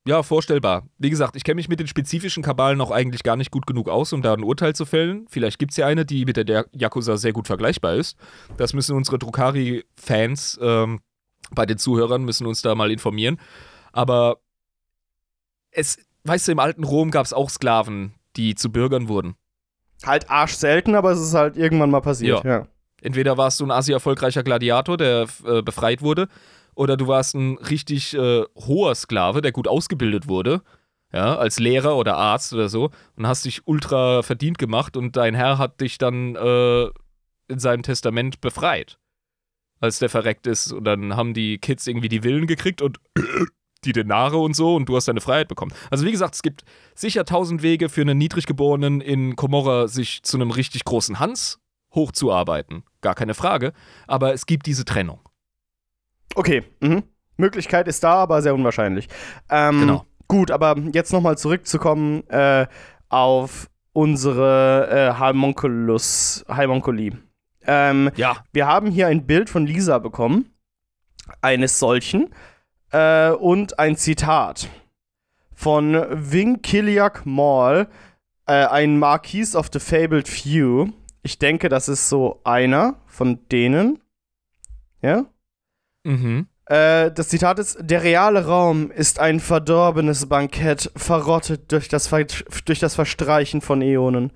ja, 0.08 0.24
vorstellbar. 0.24 0.88
Wie 0.98 1.10
gesagt, 1.10 1.36
ich 1.36 1.44
kenne 1.44 1.56
mich 1.56 1.68
mit 1.68 1.82
den 1.82 1.88
spezifischen 1.88 2.42
Kabalen 2.42 2.80
auch 2.80 2.92
eigentlich 2.92 3.24
gar 3.24 3.36
nicht 3.36 3.52
gut 3.52 3.68
genug 3.68 3.90
aus, 3.90 4.14
um 4.14 4.22
da 4.22 4.34
ein 4.34 4.44
Urteil 4.44 4.74
zu 4.74 4.86
fällen. 4.86 5.26
Vielleicht 5.28 5.60
gibt 5.60 5.72
es 5.72 5.78
ja 5.78 5.86
eine, 5.86 6.06
die 6.06 6.24
mit 6.24 6.38
der, 6.38 6.46
der 6.46 6.66
Yakuza 6.72 7.18
sehr 7.18 7.34
gut 7.34 7.46
vergleichbar 7.46 7.96
ist. 7.96 8.18
Das 8.56 8.74
müssen 8.74 8.96
unsere 8.96 9.20
Drukari-Fans 9.20 10.60
ähm, 10.62 11.02
bei 11.52 11.66
den 11.66 11.78
Zuhörern 11.78 12.24
müssen 12.24 12.48
uns 12.48 12.62
da 12.62 12.74
mal 12.74 12.90
informieren. 12.90 13.38
Aber 13.92 14.38
es, 15.72 15.98
weißt 16.28 16.48
du, 16.48 16.52
im 16.52 16.60
alten 16.60 16.84
Rom 16.84 17.12
gab 17.12 17.26
es 17.26 17.34
auch 17.34 17.50
Sklaven, 17.50 18.14
die 18.36 18.56
zu 18.56 18.72
Bürgern 18.72 19.08
wurden. 19.08 19.36
Halt 20.06 20.30
arsch 20.30 20.54
selten, 20.54 20.96
aber 20.96 21.12
es 21.12 21.20
ist 21.20 21.34
halt 21.34 21.58
irgendwann 21.58 21.90
mal 21.90 22.02
passiert. 22.02 22.44
Ja. 22.44 22.68
Entweder 23.02 23.38
warst 23.38 23.60
du 23.60 23.66
ein 23.66 23.72
asi 23.72 23.92
erfolgreicher 23.92 24.44
Gladiator, 24.44 24.98
der 24.98 25.28
äh, 25.46 25.62
befreit 25.62 26.02
wurde, 26.02 26.28
oder 26.76 26.98
du 26.98 27.08
warst 27.08 27.36
ein 27.36 27.58
richtig 27.58 28.14
äh, 28.16 28.44
hoher 28.56 28.94
Sklave, 28.96 29.42
der 29.42 29.52
gut 29.52 29.68
ausgebildet 29.68 30.28
wurde, 30.28 30.62
ja, 31.12 31.36
als 31.38 31.60
Lehrer 31.60 31.96
oder 31.96 32.18
Arzt 32.18 32.54
oder 32.54 32.70
so, 32.70 32.92
und 33.16 33.28
hast 33.28 33.46
dich 33.46 33.66
ultra 33.66 34.22
verdient 34.22 34.58
gemacht 34.58 34.98
und 34.98 35.16
dein 35.16 35.36
Herr 35.36 35.58
hat 35.58 35.82
dich 35.82 35.98
dann 35.98 36.36
äh, 36.36 36.90
in 37.48 37.60
seinem 37.60 37.84
Testament 37.84 38.42
befreit, 38.42 39.00
als 39.80 40.00
der 40.00 40.10
verreckt 40.10 40.48
ist. 40.48 40.72
Und 40.72 40.84
dann 40.84 41.16
haben 41.16 41.34
die 41.34 41.60
Kids 41.60 41.88
irgendwie 41.88 42.10
die 42.10 42.22
Villen 42.22 42.46
gekriegt 42.48 42.82
und 42.82 43.00
die 43.86 43.92
Denare 43.92 44.38
und 44.38 44.56
so 44.56 44.76
und 44.76 44.88
du 44.90 44.96
hast 44.96 45.08
deine 45.08 45.22
Freiheit 45.22 45.48
bekommen. 45.48 45.74
Also 45.90 46.06
wie 46.06 46.12
gesagt, 46.12 46.36
es 46.36 46.42
gibt 46.42 46.64
sicher 46.96 47.26
tausend 47.26 47.62
Wege 47.62 47.90
für 47.90 48.02
einen 48.02 48.18
Niedriggeborenen 48.18 49.02
in 49.02 49.36
Komorra, 49.36 49.88
sich 49.88 50.24
zu 50.24 50.38
einem 50.38 50.52
richtig 50.52 50.84
großen 50.86 51.20
Hans 51.20 51.60
hochzuarbeiten. 51.94 52.84
Gar 53.02 53.16
keine 53.16 53.34
Frage. 53.34 53.74
Aber 54.08 54.34
es 54.34 54.46
gibt 54.46 54.66
diese 54.66 54.86
Trennung. 54.86 55.20
Okay, 56.36 56.64
mhm. 56.80 57.04
Möglichkeit 57.38 57.88
ist 57.88 58.04
da, 58.04 58.16
aber 58.16 58.42
sehr 58.42 58.54
unwahrscheinlich. 58.54 59.08
Ähm, 59.50 59.80
Genau. 59.80 60.06
Gut, 60.28 60.52
aber 60.52 60.76
jetzt 60.94 61.14
nochmal 61.14 61.38
zurückzukommen 61.38 62.28
äh, 62.30 62.68
auf 63.08 63.70
unsere 63.94 64.90
äh, 64.92 65.18
Halmonculus, 65.18 66.44
Halmonculi. 66.50 67.14
Ähm, 67.66 68.12
Ja, 68.16 68.44
wir 68.52 68.68
haben 68.68 68.92
hier 68.92 69.08
ein 69.08 69.26
Bild 69.26 69.50
von 69.50 69.66
Lisa 69.66 70.00
bekommen, 70.00 70.54
eines 71.42 71.80
solchen, 71.80 72.30
äh, 72.92 73.32
und 73.32 73.80
ein 73.80 73.96
Zitat 73.96 74.70
von 75.54 75.94
Wing 76.12 76.62
Kiliak 76.62 77.26
Mall, 77.26 77.88
äh, 78.46 78.54
ein 78.66 79.00
Marquis 79.00 79.56
of 79.56 79.70
the 79.74 79.80
Fabled 79.80 80.28
Few. 80.28 80.90
Ich 81.24 81.40
denke, 81.40 81.70
das 81.70 81.90
ist 81.90 82.10
so 82.10 82.40
einer 82.44 82.96
von 83.06 83.40
denen. 83.50 84.00
Ja? 85.02 85.26
mhm. 86.04 86.48
Äh, 86.66 87.12
das 87.12 87.30
Zitat 87.30 87.60
ist: 87.60 87.78
Der 87.80 88.04
reale 88.04 88.46
Raum 88.46 88.92
ist 88.92 89.20
ein 89.20 89.40
verdorbenes 89.40 90.28
Bankett, 90.28 90.92
verrottet 90.96 91.72
durch 91.72 91.88
das, 91.88 92.08
Ver 92.08 92.26
durch 92.66 92.80
das 92.80 92.96
Verstreichen 92.96 93.62
von 93.62 93.82
Äonen. 93.82 94.32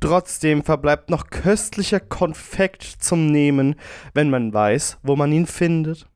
Trotzdem 0.00 0.64
verbleibt 0.64 1.10
noch 1.10 1.30
köstlicher 1.30 2.00
Konfekt 2.00 2.82
zum 2.82 3.26
Nehmen, 3.26 3.76
wenn 4.14 4.30
man 4.30 4.52
weiß, 4.52 4.98
wo 5.02 5.14
man 5.14 5.30
ihn 5.32 5.46
findet. 5.46 6.08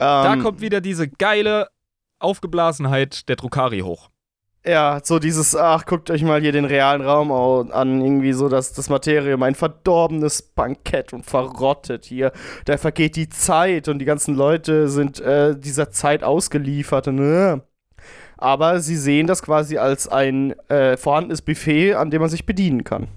Da 0.00 0.32
Ähm, 0.34 0.42
kommt 0.42 0.60
wieder 0.60 0.80
diese 0.80 1.08
geile 1.08 1.68
Aufgeblasenheit 2.18 3.28
der 3.28 3.36
Drukari 3.36 3.80
hoch. 3.80 4.08
Ja, 4.64 5.00
so 5.02 5.18
dieses, 5.18 5.56
ach, 5.56 5.86
guckt 5.86 6.10
euch 6.10 6.22
mal 6.22 6.40
hier 6.40 6.52
den 6.52 6.66
realen 6.66 7.00
Raum 7.00 7.30
au- 7.32 7.62
an, 7.70 8.02
irgendwie 8.02 8.34
so 8.34 8.48
das, 8.50 8.74
das 8.74 8.90
Materium, 8.90 9.42
ein 9.42 9.54
verdorbenes 9.54 10.42
Bankett 10.42 11.14
und 11.14 11.24
verrottet 11.24 12.04
hier. 12.04 12.32
Da 12.66 12.76
vergeht 12.76 13.16
die 13.16 13.30
Zeit 13.30 13.88
und 13.88 14.00
die 14.00 14.04
ganzen 14.04 14.34
Leute 14.34 14.88
sind 14.88 15.18
äh, 15.20 15.58
dieser 15.58 15.90
Zeit 15.90 16.22
ausgeliefert. 16.22 17.08
Und, 17.08 17.20
äh. 17.20 17.58
Aber 18.36 18.80
sie 18.80 18.96
sehen 18.96 19.26
das 19.26 19.42
quasi 19.42 19.78
als 19.78 20.08
ein 20.08 20.52
äh, 20.68 20.96
vorhandenes 20.98 21.40
Buffet, 21.42 21.94
an 21.94 22.10
dem 22.10 22.20
man 22.20 22.30
sich 22.30 22.44
bedienen 22.44 22.84
kann. 22.84 23.08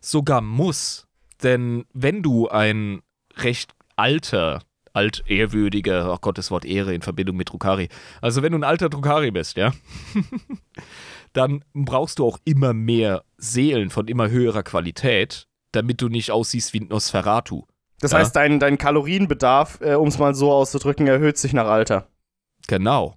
Sogar 0.00 0.40
muss. 0.40 1.06
Denn 1.42 1.84
wenn 1.92 2.22
du 2.22 2.48
ein 2.48 3.00
recht 3.36 3.72
alter, 3.96 4.60
altehrwürdiger, 5.00 6.12
oh 6.12 6.18
Gott, 6.20 6.38
das 6.38 6.50
Wort 6.50 6.64
Ehre 6.64 6.94
in 6.94 7.02
Verbindung 7.02 7.36
mit 7.36 7.50
Drukari. 7.50 7.88
Also 8.20 8.42
wenn 8.42 8.52
du 8.52 8.58
ein 8.58 8.64
alter 8.64 8.88
Drukari 8.88 9.30
bist, 9.30 9.56
ja, 9.56 9.72
dann 11.32 11.64
brauchst 11.74 12.18
du 12.18 12.26
auch 12.26 12.38
immer 12.44 12.72
mehr 12.72 13.24
Seelen 13.38 13.90
von 13.90 14.08
immer 14.08 14.30
höherer 14.30 14.62
Qualität, 14.62 15.46
damit 15.72 16.00
du 16.00 16.08
nicht 16.08 16.30
aussiehst 16.30 16.72
wie 16.74 16.80
ein 16.80 16.88
Nosferatu. 16.88 17.64
Das 18.00 18.12
Ja. 18.12 18.18
heißt, 18.18 18.34
dein, 18.34 18.58
dein 18.58 18.78
Kalorienbedarf, 18.78 19.80
äh, 19.80 19.94
um 19.94 20.08
es 20.08 20.18
mal 20.18 20.34
so 20.34 20.52
auszudrücken, 20.52 21.06
erhöht 21.06 21.38
sich 21.38 21.52
nach 21.52 21.66
Alter. 21.66 22.08
Genau. 22.66 23.14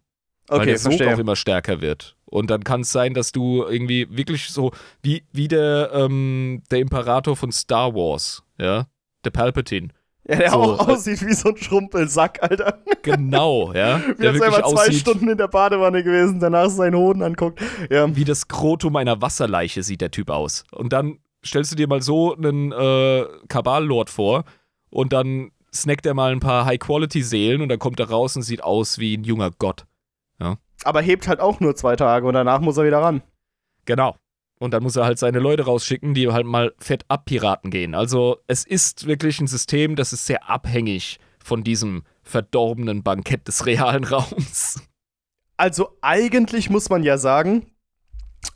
weil 0.48 0.60
Okay, 0.60 0.70
der 0.72 0.78
Sog 0.78 1.02
auch 1.02 1.20
immer 1.20 1.36
stärker 1.38 1.80
wird. 1.82 2.18
Und 2.26 2.50
dann 2.50 2.64
kann 2.64 2.82
es 2.82 2.92
sein, 2.92 3.14
dass 3.14 3.32
du 3.32 3.64
irgendwie 3.64 4.08
wirklich 4.10 4.50
so, 4.50 4.72
wie, 5.02 5.24
wie 5.32 5.48
der, 5.48 5.92
ähm, 5.94 6.64
der 6.70 6.80
Imperator 6.80 7.36
von 7.36 7.52
Star 7.52 7.94
Wars, 7.96 8.44
ja, 8.60 8.88
der 9.24 9.30
Palpatine. 9.30 9.90
Ja, 10.28 10.36
der 10.38 10.52
so, 10.52 10.58
auch 10.58 10.88
äh, 10.88 10.92
aussieht 10.94 11.26
wie 11.26 11.34
so 11.34 11.50
ein 11.50 11.58
Schrumpelsack, 11.58 12.42
Alter. 12.42 12.80
Genau, 13.02 13.74
ja. 13.76 14.02
Wie 14.18 14.22
Der 14.22 14.32
als 14.32 14.42
einmal 14.42 14.62
zwei 14.62 14.68
aussieht 14.68 15.00
Stunden 15.00 15.30
in 15.30 15.38
der 15.38 15.50
Badewanne 15.50 16.04
gewesen, 16.04 16.40
danach 16.40 16.70
seinen 16.70 16.96
Hoden 16.96 17.22
anguckt. 17.22 17.62
Ja. 17.90 18.16
wie 18.16 18.24
das 18.24 18.48
Krotum 18.48 18.96
einer 18.96 19.22
Wasserleiche 19.22 19.84
sieht 19.84 20.02
der 20.02 20.12
Typ 20.12 20.30
aus. 20.30 20.64
Und 20.72 20.94
dann 20.94 21.20
stellst 21.46 21.72
du 21.74 21.76
dir 21.76 21.88
mal 21.88 22.02
so 22.02 22.36
einen 22.36 22.72
äh, 22.72 23.26
Kaballord 23.50 24.10
vor 24.10 24.46
und 24.90 25.12
dann 25.12 25.52
snackt 25.74 26.06
er 26.06 26.14
mal 26.14 26.32
ein 26.32 26.40
paar 26.40 26.66
High-Quality-Seelen 26.66 27.62
und 27.62 27.70
dann 27.70 27.80
kommt 27.80 28.00
er 28.00 28.10
raus 28.10 28.36
und 28.36 28.44
sieht 28.44 28.64
aus 28.64 29.00
wie 29.00 29.18
ein 29.18 29.24
junger 29.24 29.52
Gott. 29.58 29.86
Aber 30.84 31.02
hebt 31.02 31.28
halt 31.28 31.40
auch 31.40 31.60
nur 31.60 31.76
zwei 31.76 31.96
Tage 31.96 32.28
und 32.28 32.34
danach 32.34 32.60
muss 32.60 32.78
er 32.78 32.86
wieder 32.86 33.02
ran. 33.02 33.22
Genau. 33.86 34.16
Und 34.60 34.74
dann 34.74 34.84
muss 34.84 34.96
er 34.96 35.06
halt 35.06 35.20
seine 35.20 35.40
Leute 35.40 35.66
rausschicken, 35.66 36.14
die 36.14 36.32
halt 36.32 36.46
mal 36.46 36.74
fett 36.78 37.06
abpiraten 37.08 37.70
gehen. 37.72 37.96
Also 37.96 38.38
es 38.48 38.66
ist 38.66 39.08
wirklich 39.08 39.42
ein 39.42 39.48
System, 39.48 39.96
das 39.96 40.14
ist 40.14 40.26
sehr 40.26 40.50
abhängig 40.50 41.20
von 41.44 41.64
diesem 41.64 42.04
verdorbenen 42.24 43.04
Bankett 43.04 43.48
des 43.48 43.66
realen 43.66 44.04
Raums. 44.06 44.82
Also 45.58 45.98
eigentlich 46.02 46.70
muss 46.70 46.90
man 46.90 47.04
ja 47.04 47.18
sagen, 47.18 47.68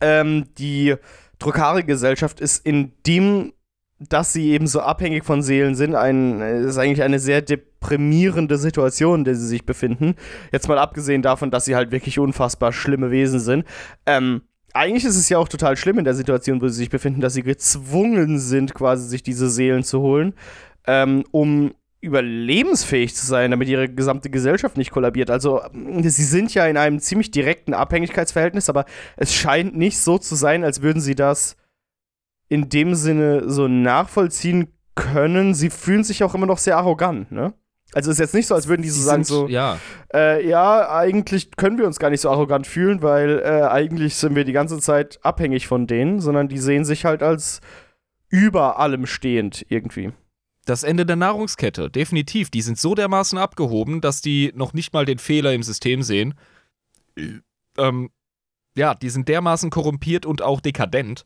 ähm, 0.02 0.46
die 0.58 0.96
Drukari-Gesellschaft 1.40 2.40
ist 2.40 2.66
in 2.66 2.94
dem, 3.06 3.54
dass 4.00 4.34
sie 4.34 4.52
eben 4.52 4.68
so 4.68 4.82
abhängig 4.82 5.26
von 5.26 5.42
Seelen 5.42 5.76
sind, 5.76 5.96
ein, 5.96 6.42
ist 6.42 6.78
eigentlich 6.78 7.04
eine 7.04 7.20
sehr 7.20 7.42
deprimierende 7.42 8.58
Situation, 8.58 9.20
in 9.20 9.26
der 9.26 9.36
sie 9.36 9.48
sich 9.48 9.66
befinden. 9.66 10.16
Jetzt 10.52 10.68
mal 10.68 10.78
abgesehen 10.78 11.22
davon, 11.22 11.52
dass 11.52 11.66
sie 11.66 11.76
halt 11.76 11.92
wirklich 11.92 12.20
unfassbar 12.20 12.74
schlimme 12.74 13.12
Wesen 13.12 13.40
sind. 13.40 13.66
Ähm, 14.06 14.42
eigentlich 14.78 15.06
ist 15.06 15.18
es 15.18 15.30
ja 15.30 15.38
auch 15.38 15.48
total 15.48 15.76
schlimm 15.78 16.00
in 16.00 16.06
der 16.06 16.14
Situation, 16.14 16.62
wo 16.62 16.68
sie 16.68 16.76
sich 16.76 16.90
befinden, 16.90 17.22
dass 17.22 17.34
sie 17.34 17.44
gezwungen 17.44 18.40
sind, 18.40 18.74
quasi 18.74 19.08
sich 19.08 19.24
diese 19.24 19.50
Seelen 19.50 19.84
zu 19.84 20.02
holen, 20.02 20.34
ähm, 20.86 21.24
um 21.32 21.74
überlebensfähig 22.00 23.16
zu 23.16 23.26
sein, 23.26 23.52
damit 23.52 23.68
ihre 23.68 23.90
gesamte 23.90 24.30
Gesellschaft 24.30 24.78
nicht 24.78 24.92
kollabiert. 24.92 25.30
Also, 25.30 25.62
ähm, 25.64 26.04
sie 26.04 26.24
sind 26.24 26.54
ja 26.54 26.68
in 26.68 26.78
einem 26.78 27.00
ziemlich 27.00 27.32
direkten 27.32 27.74
Abhängigkeitsverhältnis, 27.74 28.70
aber 28.70 28.86
es 29.16 29.34
scheint 29.34 29.76
nicht 29.76 30.00
so 30.00 30.18
zu 30.18 30.36
sein, 30.36 30.64
als 30.64 30.82
würden 30.82 31.02
sie 31.02 31.16
das 31.16 31.58
in 32.50 32.70
dem 32.70 32.96
Sinne 32.96 33.50
so 33.50 33.68
nachvollziehen 33.68 34.74
können. 34.96 35.54
Sie 35.54 35.70
fühlen 35.70 36.04
sich 36.04 36.24
auch 36.24 36.36
immer 36.36 36.46
noch 36.46 36.60
sehr 36.60 36.78
arrogant, 36.78 37.32
ne? 37.32 37.54
Also 37.94 38.12
es 38.12 38.16
ist 38.16 38.20
jetzt 38.20 38.34
nicht 38.34 38.48
so, 38.48 38.54
als 38.56 38.68
würden 38.68 38.82
die 38.82 38.90
so 38.90 38.98
Sie 39.00 39.04
sagen 39.06 39.24
sind- 39.24 39.36
so, 39.36 39.48
Ja, 39.48 39.80
äh, 40.14 40.46
ja, 40.48 40.90
eigentlich 40.92 41.52
können 41.56 41.78
wir 41.78 41.86
uns 41.88 42.00
gar 42.00 42.10
nicht 42.10 42.22
so 42.22 42.30
arrogant 42.30 42.68
fühlen, 42.68 43.02
weil 43.02 43.40
äh, 43.40 43.64
eigentlich 43.68 44.16
sind 44.16 44.36
wir 44.36 44.44
die 44.44 44.52
ganze 44.52 44.80
Zeit 44.80 45.20
abhängig 45.24 45.68
von 45.68 45.88
denen, 45.88 46.20
sondern 46.20 46.48
die 46.50 46.58
sehen 46.60 46.84
sich 46.86 47.06
halt 47.06 47.24
als 47.24 47.62
über 48.30 48.78
allem 48.80 49.06
stehend 49.06 49.66
irgendwie. 49.70 50.12
das 50.66 50.84
Ende 50.84 51.06
der 51.06 51.16
Nahrungskette, 51.16 51.90
definitiv. 51.90 52.50
Die 52.50 52.62
sind 52.62 52.78
so 52.78 52.94
dermaßen 52.94 53.38
abgehoben, 53.38 54.02
dass 54.02 54.20
die 54.22 54.52
noch 54.54 54.74
nicht 54.74 54.92
mal 54.92 55.06
den 55.06 55.18
Fehler 55.18 55.54
im 55.54 55.64
System 55.64 56.04
sehen. 56.04 56.34
Ähm, 57.78 58.10
ja, 58.76 58.94
die 58.94 59.10
sind 59.10 59.28
dermaßen 59.30 59.70
korrumpiert 59.70 60.26
und 60.26 60.42
auch 60.42 60.60
dekadent, 60.60 61.26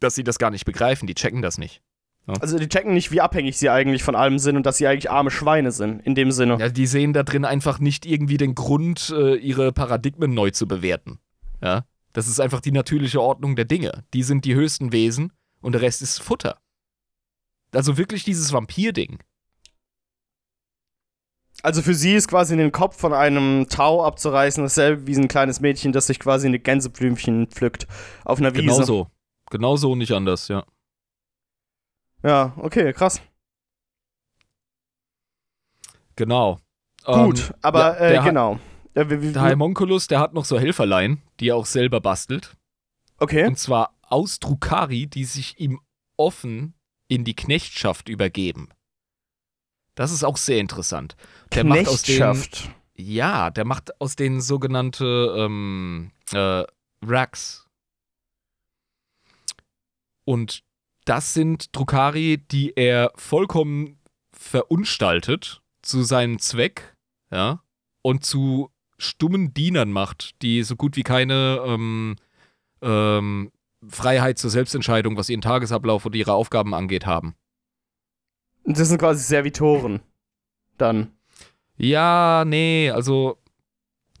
dass 0.00 0.14
sie 0.14 0.24
das 0.24 0.38
gar 0.38 0.50
nicht 0.50 0.64
begreifen. 0.64 1.06
Die 1.08 1.14
checken 1.14 1.42
das 1.42 1.58
nicht. 1.58 1.82
Also 2.26 2.58
die 2.58 2.68
checken 2.68 2.94
nicht, 2.94 3.12
wie 3.12 3.20
abhängig 3.20 3.58
sie 3.58 3.68
eigentlich 3.68 4.02
von 4.02 4.16
allem 4.16 4.38
sind 4.38 4.56
und 4.56 4.64
dass 4.64 4.78
sie 4.78 4.86
eigentlich 4.86 5.10
arme 5.10 5.30
Schweine 5.30 5.72
sind, 5.72 6.00
in 6.00 6.14
dem 6.14 6.30
Sinne. 6.30 6.56
Ja, 6.58 6.70
die 6.70 6.86
sehen 6.86 7.12
da 7.12 7.22
drin 7.22 7.44
einfach 7.44 7.78
nicht 7.80 8.06
irgendwie 8.06 8.38
den 8.38 8.54
Grund, 8.54 9.14
äh, 9.14 9.34
ihre 9.36 9.72
Paradigmen 9.72 10.32
neu 10.32 10.50
zu 10.50 10.66
bewerten. 10.66 11.18
Ja, 11.62 11.84
das 12.14 12.26
ist 12.26 12.40
einfach 12.40 12.60
die 12.60 12.72
natürliche 12.72 13.20
Ordnung 13.20 13.56
der 13.56 13.66
Dinge. 13.66 14.04
Die 14.14 14.22
sind 14.22 14.46
die 14.46 14.54
höchsten 14.54 14.92
Wesen 14.92 15.32
und 15.60 15.72
der 15.72 15.82
Rest 15.82 16.00
ist 16.00 16.22
Futter. 16.22 16.58
Also 17.72 17.98
wirklich 17.98 18.24
dieses 18.24 18.52
Vampir-Ding. 18.52 19.18
Also 21.62 21.82
für 21.82 21.94
sie 21.94 22.14
ist 22.14 22.28
quasi 22.28 22.56
den 22.56 22.72
Kopf 22.72 22.98
von 22.98 23.12
einem 23.12 23.66
Tau 23.68 24.04
abzureißen 24.04 24.62
dasselbe 24.62 25.06
wie 25.06 25.16
ein 25.16 25.28
kleines 25.28 25.60
Mädchen, 25.60 25.92
das 25.92 26.06
sich 26.06 26.20
quasi 26.20 26.46
eine 26.46 26.58
Gänseblümchen 26.58 27.48
pflückt 27.48 27.86
auf 28.24 28.38
einer 28.38 28.54
Wiese. 28.54 28.66
Genau 28.66 28.82
so. 28.82 29.06
Genau 29.50 29.76
so, 29.76 29.94
nicht 29.94 30.12
anders, 30.12 30.48
ja. 30.48 30.64
Ja, 32.24 32.54
okay, 32.56 32.92
krass. 32.92 33.20
Genau. 36.16 36.58
Gut, 37.04 37.50
Ähm, 37.50 37.54
aber 37.62 38.00
ja, 38.00 38.10
äh, 38.12 38.18
hat- 38.18 38.24
genau. 38.24 38.58
Wie, 38.94 39.20
wie, 39.22 39.32
Der 39.32 39.42
Heimonculus, 39.42 40.06
der 40.06 40.20
hat 40.20 40.34
noch 40.34 40.44
so 40.44 40.58
Helferlein, 40.58 41.20
die 41.40 41.48
er 41.48 41.56
auch 41.56 41.66
selber 41.66 42.00
bastelt. 42.00 42.56
okay. 43.18 43.46
Und 43.46 43.58
zwar 43.58 43.94
aus 44.02 44.38
Drukari, 44.38 45.06
die 45.08 45.24
sich 45.24 45.58
ihm 45.58 45.80
offen 46.16 46.74
in 47.08 47.24
die 47.24 47.34
Knechtschaft 47.34 48.08
übergeben. 48.08 48.68
Das 49.96 50.12
ist 50.12 50.24
auch 50.24 50.36
sehr 50.36 50.58
interessant. 50.60 51.16
Der 51.52 51.64
macht 51.64 51.88
aus 51.88 52.02
denen, 52.02 52.32
Knechtschaft. 52.32 52.70
ja, 52.94 53.50
der 53.50 53.64
macht 53.64 54.00
aus 54.00 54.14
denen 54.16 54.40
sogenannte 54.40 55.34
ähm, 55.36 56.12
äh, 56.32 56.64
Racks. 57.04 57.68
Und 60.24 60.63
das 61.04 61.34
sind 61.34 61.74
Drukari, 61.76 62.38
die 62.50 62.72
er 62.76 63.12
vollkommen 63.14 63.98
verunstaltet 64.32 65.62
zu 65.82 66.02
seinem 66.02 66.38
Zweck, 66.38 66.96
ja, 67.30 67.62
und 68.02 68.24
zu 68.24 68.70
stummen 68.98 69.54
Dienern 69.54 69.92
macht, 69.92 70.40
die 70.42 70.62
so 70.62 70.76
gut 70.76 70.96
wie 70.96 71.02
keine 71.02 71.60
ähm, 71.66 72.16
ähm, 72.82 73.50
Freiheit 73.88 74.38
zur 74.38 74.50
Selbstentscheidung, 74.50 75.16
was 75.16 75.28
ihren 75.28 75.40
Tagesablauf 75.40 76.06
oder 76.06 76.16
ihre 76.16 76.32
Aufgaben 76.32 76.74
angeht, 76.74 77.06
haben. 77.06 77.34
Das 78.64 78.88
sind 78.88 78.98
quasi 78.98 79.22
Servitoren. 79.22 80.00
Dann. 80.78 81.12
Ja, 81.76 82.44
nee, 82.46 82.90
also 82.90 83.38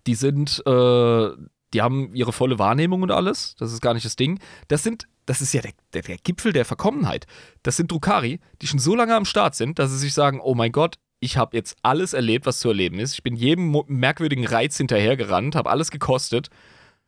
die 0.06 0.14
sind, 0.14 0.62
äh, 0.66 1.30
die 1.72 1.82
haben 1.82 2.14
ihre 2.14 2.32
volle 2.32 2.58
Wahrnehmung 2.58 3.02
und 3.02 3.10
alles. 3.10 3.54
Das 3.58 3.72
ist 3.72 3.80
gar 3.80 3.94
nicht 3.94 4.04
das 4.04 4.16
Ding. 4.16 4.38
Das 4.68 4.82
sind, 4.82 5.08
das 5.26 5.40
ist 5.40 5.52
ja 5.54 5.62
der, 5.62 5.72
der, 5.92 6.02
der 6.02 6.16
Gipfel 6.18 6.52
der 6.52 6.64
Verkommenheit. 6.64 7.26
Das 7.62 7.76
sind 7.76 7.90
Drukari, 7.90 8.40
die 8.62 8.66
schon 8.66 8.78
so 8.78 8.94
lange 8.94 9.14
am 9.14 9.24
Start 9.24 9.54
sind, 9.54 9.78
dass 9.78 9.90
sie 9.90 9.98
sich 9.98 10.12
sagen, 10.14 10.40
oh 10.42 10.54
mein 10.54 10.72
Gott, 10.72 10.96
ich 11.20 11.36
habe 11.38 11.56
jetzt 11.56 11.76
alles 11.82 12.12
erlebt, 12.12 12.44
was 12.46 12.58
zu 12.60 12.68
erleben 12.68 12.98
ist. 12.98 13.14
Ich 13.14 13.22
bin 13.22 13.34
jedem 13.36 13.74
merkwürdigen 13.86 14.46
Reiz 14.46 14.76
hinterhergerannt, 14.76 15.56
habe 15.56 15.70
alles 15.70 15.90
gekostet. 15.90 16.48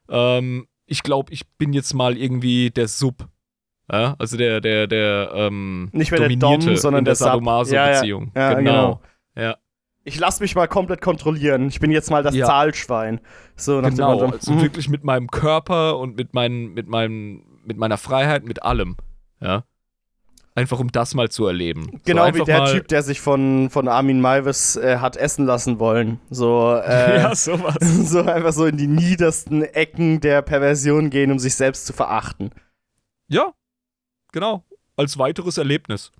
Ähm, 0.08 0.66
ich 0.86 1.02
glaube, 1.02 1.32
ich 1.32 1.46
bin 1.58 1.72
jetzt 1.72 1.92
mal 1.94 2.16
irgendwie 2.16 2.70
der 2.70 2.88
Sub. 2.88 3.28
Ja, 3.92 4.16
also 4.18 4.36
der, 4.36 4.60
der, 4.60 4.86
der, 4.86 5.30
ähm, 5.34 5.90
Nicht 5.92 6.10
mehr 6.10 6.20
der 6.20 6.28
Dominierte 6.30 6.66
Dom, 6.66 6.76
sondern 6.76 7.04
der 7.04 7.12
der. 7.12 7.16
Sadomaso-Beziehung. 7.16 8.32
Ja, 8.34 8.50
ja, 8.52 8.54
genau. 8.58 9.00
Ja. 9.36 9.56
Ich 10.02 10.18
lass 10.18 10.40
mich 10.40 10.54
mal 10.54 10.66
komplett 10.68 11.00
kontrollieren. 11.00 11.68
Ich 11.68 11.80
bin 11.80 11.90
jetzt 11.90 12.10
mal 12.10 12.22
das 12.22 12.34
Ja. 12.34 12.46
Zahlschwein. 12.46 13.20
So 13.56 13.80
nach 13.80 13.90
Genau, 13.90 14.14
dem 14.18 14.20
Motto. 14.26 14.32
also 14.36 14.52
Mhm. 14.52 14.62
wirklich 14.62 14.88
mit 14.88 15.04
meinem 15.04 15.28
Körper 15.28 15.98
und 15.98 16.16
mit, 16.16 16.32
meinen, 16.32 16.74
mit, 16.74 16.88
meinem, 16.88 17.42
mit 17.66 17.76
meiner 17.76 17.98
Freiheit, 17.98 18.44
mit 18.44 18.62
allem. 18.62 18.96
Ja. 19.40 19.64
Einfach 20.54 20.80
um 20.80 20.90
das 20.90 21.14
mal 21.14 21.28
zu 21.28 21.46
erleben. 21.46 22.00
Genau 22.06 22.26
so 22.28 22.34
wie 22.34 22.44
der 22.44 22.64
Typ, 22.64 22.88
der 22.88 23.02
sich 23.02 23.20
von, 23.20 23.68
von 23.68 23.88
Armin 23.88 24.22
Maivis 24.22 24.76
äh, 24.76 24.98
hat 24.98 25.18
essen 25.18 25.44
lassen 25.44 25.78
wollen. 25.78 26.18
So, 26.30 26.80
äh, 26.82 27.16
ja, 27.20 27.34
sowas. 27.34 27.76
so 27.80 28.22
einfach 28.22 28.54
so 28.54 28.64
in 28.64 28.78
die 28.78 28.86
niedersten 28.86 29.62
Ecken 29.62 30.20
der 30.20 30.40
Perversion 30.40 31.10
gehen, 31.10 31.30
um 31.30 31.38
sich 31.38 31.54
selbst 31.54 31.84
zu 31.84 31.92
verachten. 31.92 32.52
Ja, 33.28 33.52
genau. 34.32 34.64
Als 34.96 35.18
weiteres 35.18 35.58
Erlebnis. 35.58 36.10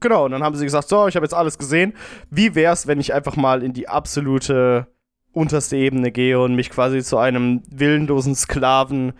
Genau, 0.00 0.24
und 0.24 0.30
dann 0.30 0.42
haben 0.42 0.56
sie 0.56 0.64
gesagt, 0.64 0.88
so, 0.88 1.06
ich 1.06 1.16
habe 1.16 1.24
jetzt 1.24 1.34
alles 1.34 1.58
gesehen. 1.58 1.92
Wie 2.30 2.54
wär's, 2.54 2.86
wenn 2.86 3.00
ich 3.00 3.12
einfach 3.12 3.36
mal 3.36 3.62
in 3.62 3.74
die 3.74 3.88
absolute 3.88 4.86
unterste 5.32 5.76
Ebene 5.76 6.10
gehe 6.12 6.40
und 6.40 6.54
mich 6.54 6.70
quasi 6.70 7.02
zu 7.02 7.18
einem 7.18 7.62
willenlosen 7.68 8.34
Sklaven 8.34 9.12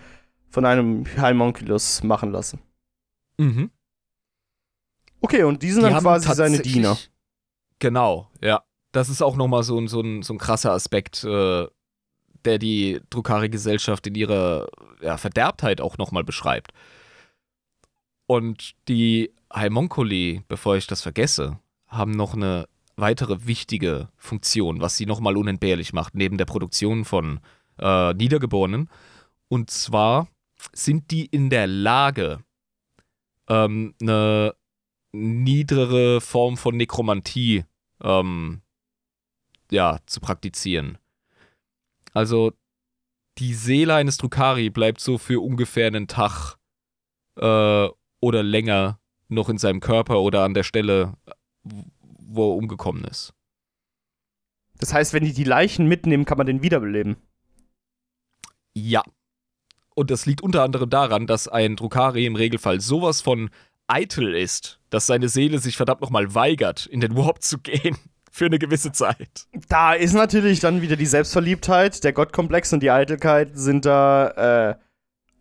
von 0.56 0.64
einem 0.64 1.04
Heimonculus 1.18 2.02
machen 2.02 2.32
lasse? 2.32 2.58
Mhm. 3.36 3.70
Okay, 5.20 5.42
und 5.42 5.62
die 5.62 5.70
sind 5.70 5.84
Die 5.84 5.90
dann 5.90 6.00
quasi 6.00 6.32
seine 6.32 6.60
Diener. 6.60 6.96
Genau, 7.78 8.30
ja. 8.40 8.62
Das 8.90 9.10
ist 9.10 9.20
auch 9.20 9.36
nochmal 9.36 9.64
so 9.64 9.78
ein, 9.78 9.86
so, 9.86 10.00
ein, 10.00 10.22
so 10.22 10.32
ein 10.32 10.38
krasser 10.38 10.72
Aspekt, 10.72 11.24
äh, 11.24 11.66
der 12.46 12.58
die 12.58 13.02
Drukari-Gesellschaft 13.10 14.06
in 14.06 14.14
ihrer 14.14 14.68
ja, 15.02 15.18
Verderbtheit 15.18 15.82
auch 15.82 15.98
nochmal 15.98 16.24
beschreibt. 16.24 16.72
Und 18.26 18.76
die 18.88 19.34
Haimonkuli, 19.52 20.42
bevor 20.48 20.76
ich 20.76 20.86
das 20.86 21.02
vergesse, 21.02 21.58
haben 21.86 22.12
noch 22.12 22.32
eine 22.32 22.66
weitere 22.96 23.46
wichtige 23.46 24.08
Funktion, 24.16 24.80
was 24.80 24.96
sie 24.96 25.04
nochmal 25.04 25.36
unentbehrlich 25.36 25.92
macht, 25.92 26.14
neben 26.14 26.38
der 26.38 26.46
Produktion 26.46 27.04
von 27.04 27.40
äh, 27.78 28.14
Niedergeborenen. 28.14 28.88
Und 29.48 29.68
zwar 29.68 30.28
sind 30.72 31.10
die 31.10 31.26
in 31.26 31.50
der 31.50 31.66
Lage, 31.66 32.44
ähm, 33.48 33.94
eine 34.00 34.54
niedere 35.12 36.20
Form 36.20 36.56
von 36.56 36.76
Nekromantie 36.76 37.64
ähm, 38.02 38.62
ja, 39.70 39.98
zu 40.06 40.20
praktizieren. 40.20 40.98
Also 42.12 42.52
die 43.38 43.54
Seele 43.54 43.94
eines 43.94 44.16
Drukari 44.16 44.70
bleibt 44.70 45.00
so 45.00 45.18
für 45.18 45.42
ungefähr 45.42 45.86
einen 45.86 46.08
Tag 46.08 46.56
äh, 47.36 47.88
oder 48.20 48.42
länger 48.42 48.98
noch 49.28 49.48
in 49.48 49.58
seinem 49.58 49.80
Körper 49.80 50.20
oder 50.20 50.44
an 50.44 50.54
der 50.54 50.62
Stelle, 50.62 51.14
wo 51.64 52.52
er 52.52 52.56
umgekommen 52.56 53.04
ist. 53.04 53.34
Das 54.78 54.92
heißt, 54.92 55.12
wenn 55.12 55.24
die 55.24 55.32
die 55.32 55.44
Leichen 55.44 55.86
mitnehmen, 55.86 56.24
kann 56.24 56.38
man 56.38 56.46
den 56.46 56.62
wiederbeleben. 56.62 57.16
Ja. 58.74 59.02
Und 59.96 60.10
das 60.10 60.26
liegt 60.26 60.42
unter 60.42 60.62
anderem 60.62 60.90
daran, 60.90 61.26
dass 61.26 61.48
ein 61.48 61.74
Drukari 61.74 62.26
im 62.26 62.36
Regelfall 62.36 62.82
sowas 62.82 63.22
von 63.22 63.48
eitel 63.86 64.34
ist, 64.34 64.78
dass 64.90 65.06
seine 65.06 65.30
Seele 65.30 65.58
sich 65.58 65.78
verdammt 65.78 66.02
nochmal 66.02 66.34
weigert, 66.34 66.84
in 66.84 67.00
den 67.00 67.16
Warp 67.16 67.42
zu 67.42 67.58
gehen. 67.58 67.96
Für 68.30 68.44
eine 68.44 68.58
gewisse 68.58 68.92
Zeit. 68.92 69.46
Da 69.70 69.94
ist 69.94 70.12
natürlich 70.12 70.60
dann 70.60 70.82
wieder 70.82 70.96
die 70.96 71.06
Selbstverliebtheit, 71.06 72.04
der 72.04 72.12
Gottkomplex 72.12 72.70
und 72.74 72.82
die 72.82 72.90
Eitelkeit 72.90 73.52
sind 73.54 73.86
da 73.86 74.74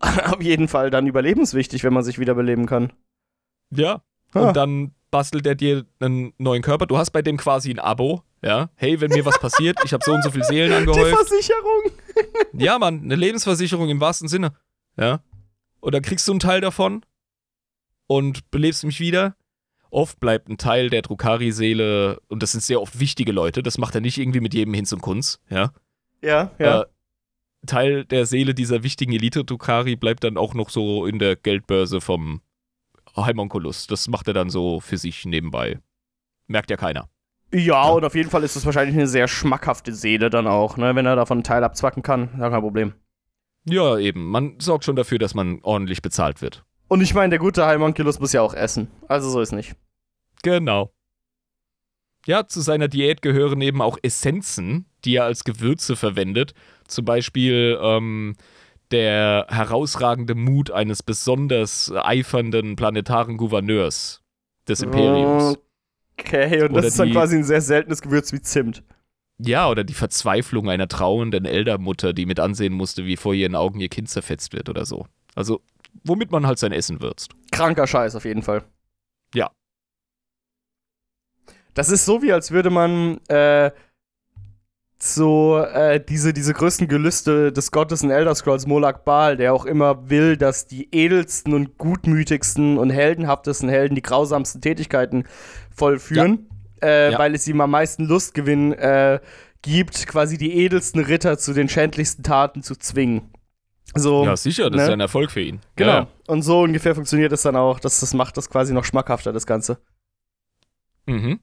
auf 0.32 0.40
jeden 0.40 0.66
Fall 0.66 0.88
dann 0.88 1.06
überlebenswichtig, 1.06 1.84
wenn 1.84 1.92
man 1.92 2.04
sich 2.04 2.18
wiederbeleben 2.18 2.64
kann. 2.64 2.94
Ja. 3.70 4.00
Ah. 4.32 4.48
Und 4.48 4.56
dann 4.56 4.94
bastelt 5.10 5.46
er 5.46 5.54
dir 5.54 5.84
einen 6.00 6.32
neuen 6.38 6.62
Körper. 6.62 6.86
Du 6.86 6.96
hast 6.96 7.10
bei 7.10 7.20
dem 7.20 7.36
quasi 7.36 7.70
ein 7.70 7.78
Abo. 7.78 8.22
Ja. 8.40 8.70
Hey, 8.76 8.98
wenn 9.02 9.10
mir 9.10 9.26
was 9.26 9.38
passiert, 9.38 9.78
ich 9.84 9.92
habe 9.92 10.02
so 10.02 10.14
und 10.14 10.24
so 10.24 10.30
viel 10.30 10.44
Seelen 10.44 10.70
Die 10.70 10.76
angehäuft. 10.76 11.28
Versicherung! 11.28 11.92
Ja, 12.52 12.78
Mann, 12.78 13.02
eine 13.02 13.16
Lebensversicherung 13.16 13.88
im 13.88 14.00
wahrsten 14.00 14.28
Sinne. 14.28 14.52
Ja. 14.96 15.20
Und 15.80 15.94
dann 15.94 16.02
kriegst 16.02 16.26
du 16.26 16.32
einen 16.32 16.40
Teil 16.40 16.60
davon 16.60 17.04
und 18.06 18.50
belebst 18.50 18.84
mich 18.84 19.00
wieder. 19.00 19.36
Oft 19.90 20.18
bleibt 20.20 20.48
ein 20.48 20.58
Teil 20.58 20.90
der 20.90 21.02
Drukari-Seele, 21.02 22.20
und 22.28 22.42
das 22.42 22.52
sind 22.52 22.62
sehr 22.62 22.80
oft 22.80 22.98
wichtige 22.98 23.32
Leute, 23.32 23.62
das 23.62 23.78
macht 23.78 23.94
er 23.94 24.00
nicht 24.00 24.18
irgendwie 24.18 24.40
mit 24.40 24.52
jedem 24.52 24.74
Hinz 24.74 24.92
und 24.92 25.00
Kunz, 25.00 25.40
ja. 25.48 25.72
Ja, 26.22 26.50
ja. 26.58 26.82
Äh, 26.82 26.86
Teil 27.66 28.04
der 28.04 28.26
Seele 28.26 28.54
dieser 28.54 28.82
wichtigen 28.82 29.12
Elite-Drukari 29.12 29.96
bleibt 29.96 30.24
dann 30.24 30.36
auch 30.36 30.54
noch 30.54 30.70
so 30.70 31.06
in 31.06 31.18
der 31.18 31.36
Geldbörse 31.36 32.00
vom 32.00 32.40
Heimonculus. 33.16 33.86
Das 33.86 34.08
macht 34.08 34.28
er 34.28 34.34
dann 34.34 34.50
so 34.50 34.80
für 34.80 34.98
sich 34.98 35.24
nebenbei. 35.24 35.80
Merkt 36.46 36.70
ja 36.70 36.76
keiner. 36.76 37.08
Ja, 37.52 37.88
und 37.90 38.04
auf 38.04 38.14
jeden 38.14 38.30
Fall 38.30 38.42
ist 38.42 38.56
es 38.56 38.66
wahrscheinlich 38.66 38.96
eine 38.96 39.06
sehr 39.06 39.28
schmackhafte 39.28 39.94
Seele 39.94 40.30
dann 40.30 40.46
auch, 40.46 40.76
ne? 40.76 40.94
Wenn 40.94 41.06
er 41.06 41.16
davon 41.16 41.38
einen 41.38 41.44
Teil 41.44 41.64
abzwacken 41.64 42.02
kann, 42.02 42.30
ja, 42.38 42.50
kein 42.50 42.60
Problem. 42.60 42.94
Ja, 43.68 43.98
eben. 43.98 44.28
Man 44.28 44.58
sorgt 44.60 44.84
schon 44.84 44.96
dafür, 44.96 45.18
dass 45.18 45.34
man 45.34 45.60
ordentlich 45.62 46.02
bezahlt 46.02 46.42
wird. 46.42 46.64
Und 46.88 47.00
ich 47.00 47.14
meine, 47.14 47.30
der 47.30 47.38
gute 47.38 47.66
Heimonculus 47.66 48.20
muss 48.20 48.32
ja 48.32 48.42
auch 48.42 48.54
essen. 48.54 48.88
Also 49.08 49.28
so 49.28 49.40
ist 49.40 49.52
nicht. 49.52 49.74
Genau. 50.42 50.92
Ja, 52.26 52.46
zu 52.46 52.60
seiner 52.60 52.88
Diät 52.88 53.22
gehören 53.22 53.60
eben 53.60 53.82
auch 53.82 53.98
Essenzen, 54.02 54.86
die 55.04 55.16
er 55.16 55.24
als 55.24 55.44
Gewürze 55.44 55.96
verwendet. 55.96 56.54
Zum 56.86 57.04
Beispiel 57.04 57.78
ähm, 57.80 58.36
der 58.90 59.46
herausragende 59.48 60.34
Mut 60.34 60.70
eines 60.70 61.02
besonders 61.02 61.92
eifernden 61.92 62.76
planetaren 62.76 63.36
Gouverneurs 63.36 64.22
des 64.68 64.82
Imperiums. 64.82 65.58
Okay, 66.18 66.62
und 66.62 66.72
Oder 66.72 66.82
das 66.82 66.92
ist 66.92 66.98
dann 66.98 67.08
die- 67.08 67.12
quasi 67.14 67.36
ein 67.36 67.44
sehr 67.44 67.60
seltenes 67.60 68.00
Gewürz 68.02 68.32
wie 68.32 68.40
Zimt. 68.40 68.82
Ja, 69.38 69.68
oder 69.68 69.84
die 69.84 69.92
Verzweiflung 69.94 70.70
einer 70.70 70.88
trauernden 70.88 71.44
Eldermutter, 71.44 72.14
die 72.14 72.24
mit 72.24 72.40
ansehen 72.40 72.72
musste, 72.72 73.04
wie 73.04 73.16
vor 73.16 73.34
ihren 73.34 73.54
Augen 73.54 73.80
ihr 73.80 73.90
Kind 73.90 74.08
zerfetzt 74.08 74.54
wird 74.54 74.70
oder 74.70 74.86
so. 74.86 75.06
Also, 75.34 75.60
womit 76.04 76.30
man 76.30 76.46
halt 76.46 76.58
sein 76.58 76.72
Essen 76.72 77.02
würzt. 77.02 77.32
Kranker 77.52 77.86
Scheiß 77.86 78.14
auf 78.16 78.24
jeden 78.24 78.42
Fall. 78.42 78.64
Ja. 79.34 79.50
Das 81.74 81.90
ist 81.90 82.06
so, 82.06 82.22
wie 82.22 82.32
als 82.32 82.50
würde 82.50 82.70
man 82.70 83.18
äh, 83.28 83.70
so 84.98 85.58
äh, 85.58 86.02
diese, 86.02 86.32
diese 86.32 86.54
größten 86.54 86.88
Gelüste 86.88 87.52
des 87.52 87.70
Gottes 87.70 88.02
in 88.02 88.10
Elder 88.10 88.34
Scrolls 88.34 88.66
Molag 88.66 89.04
Bal, 89.04 89.36
der 89.36 89.52
auch 89.52 89.66
immer 89.66 90.08
will, 90.08 90.36
dass 90.36 90.66
die 90.66 90.88
edelsten 90.94 91.52
und 91.52 91.76
gutmütigsten 91.76 92.78
und 92.78 92.90
heldenhaftesten 92.90 93.68
Helden 93.68 93.94
die 93.94 94.02
grausamsten 94.02 94.60
Tätigkeiten 94.60 95.24
vollführen, 95.74 96.48
ja. 96.82 96.88
Äh, 96.88 97.12
ja. 97.12 97.18
weil 97.18 97.34
es 97.34 97.46
ihm 97.46 97.60
am 97.60 97.70
meisten 97.70 98.04
Lustgewinn 98.04 98.72
äh, 98.72 99.20
gibt, 99.62 100.06
quasi 100.06 100.38
die 100.38 100.56
edelsten 100.56 101.00
Ritter 101.00 101.38
zu 101.38 101.52
den 101.52 101.68
schändlichsten 101.68 102.22
Taten 102.22 102.62
zu 102.62 102.76
zwingen. 102.76 103.32
So, 103.94 104.24
ja, 104.24 104.36
sicher, 104.36 104.70
das 104.70 104.76
ne? 104.76 104.82
ist 104.82 104.88
ja 104.88 104.94
ein 104.94 105.00
Erfolg 105.00 105.30
für 105.30 105.40
ihn. 105.40 105.60
Genau. 105.76 105.92
Ja. 105.92 106.08
Und 106.26 106.42
so 106.42 106.62
ungefähr 106.62 106.94
funktioniert 106.94 107.32
es 107.32 107.42
dann 107.42 107.56
auch, 107.56 107.80
dass 107.80 108.00
das 108.00 108.14
macht 108.14 108.36
das 108.36 108.50
quasi 108.50 108.72
noch 108.72 108.84
schmackhafter, 108.84 109.32
das 109.32 109.46
Ganze. 109.46 109.78
Mhm. 111.06 111.40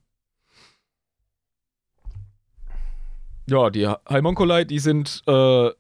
Ja, 3.45 3.69
die 3.69 3.87
Heimonkolei, 4.09 4.63
die 4.63 4.79
sind 4.79 5.21
äh, 5.27 5.31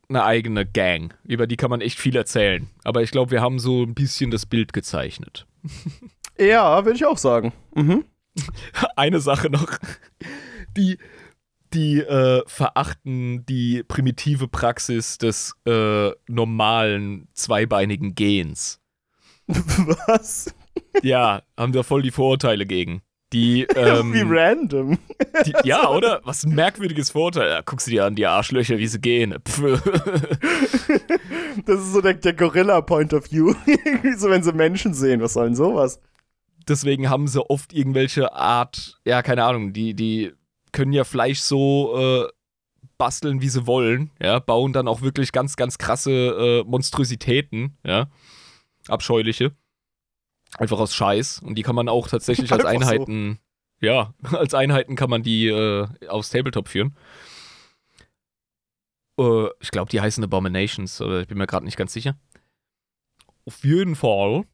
eine 0.09 0.23
eigene 0.23 0.65
Gang. 0.65 1.13
Über 1.23 1.47
die 1.47 1.55
kann 1.55 1.69
man 1.69 1.81
echt 1.81 1.97
viel 1.97 2.15
erzählen. 2.15 2.69
Aber 2.83 3.01
ich 3.01 3.11
glaube, 3.11 3.31
wir 3.31 3.41
haben 3.41 3.59
so 3.59 3.83
ein 3.83 3.93
bisschen 3.93 4.31
das 4.31 4.45
Bild 4.45 4.73
gezeichnet. 4.73 5.45
Ja, 6.39 6.83
würde 6.83 6.95
ich 6.95 7.05
auch 7.05 7.19
sagen. 7.19 7.53
Mhm. 7.75 8.05
Eine 8.95 9.19
Sache 9.19 9.51
noch. 9.51 9.77
Die, 10.75 10.97
die 11.73 11.99
äh, 11.99 12.41
verachten 12.47 13.45
die 13.45 13.83
primitive 13.83 14.47
Praxis 14.47 15.19
des 15.19 15.53
äh, 15.67 16.09
normalen 16.27 17.27
zweibeinigen 17.33 18.15
Gehens. 18.15 18.81
Was? 19.47 20.55
Ja, 21.03 21.43
haben 21.55 21.73
da 21.73 21.83
voll 21.83 22.01
die 22.01 22.11
Vorurteile 22.11 22.65
gegen. 22.65 23.03
Die, 23.33 23.63
ähm, 23.75 24.13
wie 24.13 24.23
random. 24.25 24.97
Die, 25.45 25.53
ja, 25.63 25.89
oder? 25.89 26.21
Was 26.23 26.43
ein 26.43 26.53
merkwürdiges 26.53 27.09
Vorteil. 27.09 27.49
Ja, 27.49 27.61
guckst 27.61 27.87
du 27.87 27.91
dir 27.91 28.05
an, 28.05 28.15
die 28.15 28.27
Arschlöcher, 28.27 28.77
wie 28.77 28.87
sie 28.87 29.01
gehen. 29.01 29.31
das 31.65 31.79
ist 31.79 31.93
so 31.93 32.01
der, 32.01 32.13
der 32.13 32.33
Gorilla-Point 32.33 33.13
of 33.13 33.31
View. 33.31 33.53
so, 34.17 34.29
wenn 34.29 34.43
sie 34.43 34.53
Menschen 34.53 34.93
sehen, 34.93 35.19
was 35.21 35.33
soll 35.33 35.45
denn 35.45 35.55
sowas? 35.55 35.99
Deswegen 36.67 37.09
haben 37.09 37.27
sie 37.27 37.43
oft 37.49 37.73
irgendwelche 37.73 38.33
Art, 38.33 39.01
ja, 39.03 39.21
keine 39.21 39.43
Ahnung, 39.43 39.73
die, 39.73 39.95
die 39.95 40.31
können 40.71 40.93
ja 40.93 41.03
Fleisch 41.03 41.39
so 41.39 41.97
äh, 41.97 42.27
basteln, 42.97 43.41
wie 43.41 43.49
sie 43.49 43.67
wollen, 43.67 44.11
ja, 44.21 44.39
bauen 44.39 44.71
dann 44.71 44.87
auch 44.87 45.01
wirklich 45.01 45.31
ganz, 45.31 45.55
ganz 45.55 45.77
krasse 45.77 46.11
äh, 46.11 46.63
Monstrositäten, 46.63 47.77
ja, 47.83 48.07
abscheuliche. 48.87 49.51
Einfach 50.57 50.79
aus 50.79 50.93
Scheiß. 50.93 51.39
Und 51.39 51.55
die 51.55 51.63
kann 51.63 51.75
man 51.75 51.89
auch 51.89 52.07
tatsächlich 52.07 52.51
als 52.51 52.65
Einheiten, 52.65 53.39
so. 53.79 53.87
ja, 53.87 54.13
als 54.31 54.53
Einheiten 54.53 54.95
kann 54.95 55.09
man 55.09 55.23
die 55.23 55.47
äh, 55.47 55.87
aufs 56.07 56.29
Tabletop 56.29 56.67
führen. 56.67 56.95
Äh, 59.19 59.47
ich 59.59 59.71
glaube, 59.71 59.89
die 59.89 60.01
heißen 60.01 60.23
Abominations, 60.23 61.01
aber 61.01 61.21
ich 61.21 61.27
bin 61.27 61.37
mir 61.37 61.47
gerade 61.47 61.65
nicht 61.65 61.77
ganz 61.77 61.93
sicher. 61.93 62.17
Auf 63.45 63.63
jeden 63.63 63.95
Fall 63.95 64.45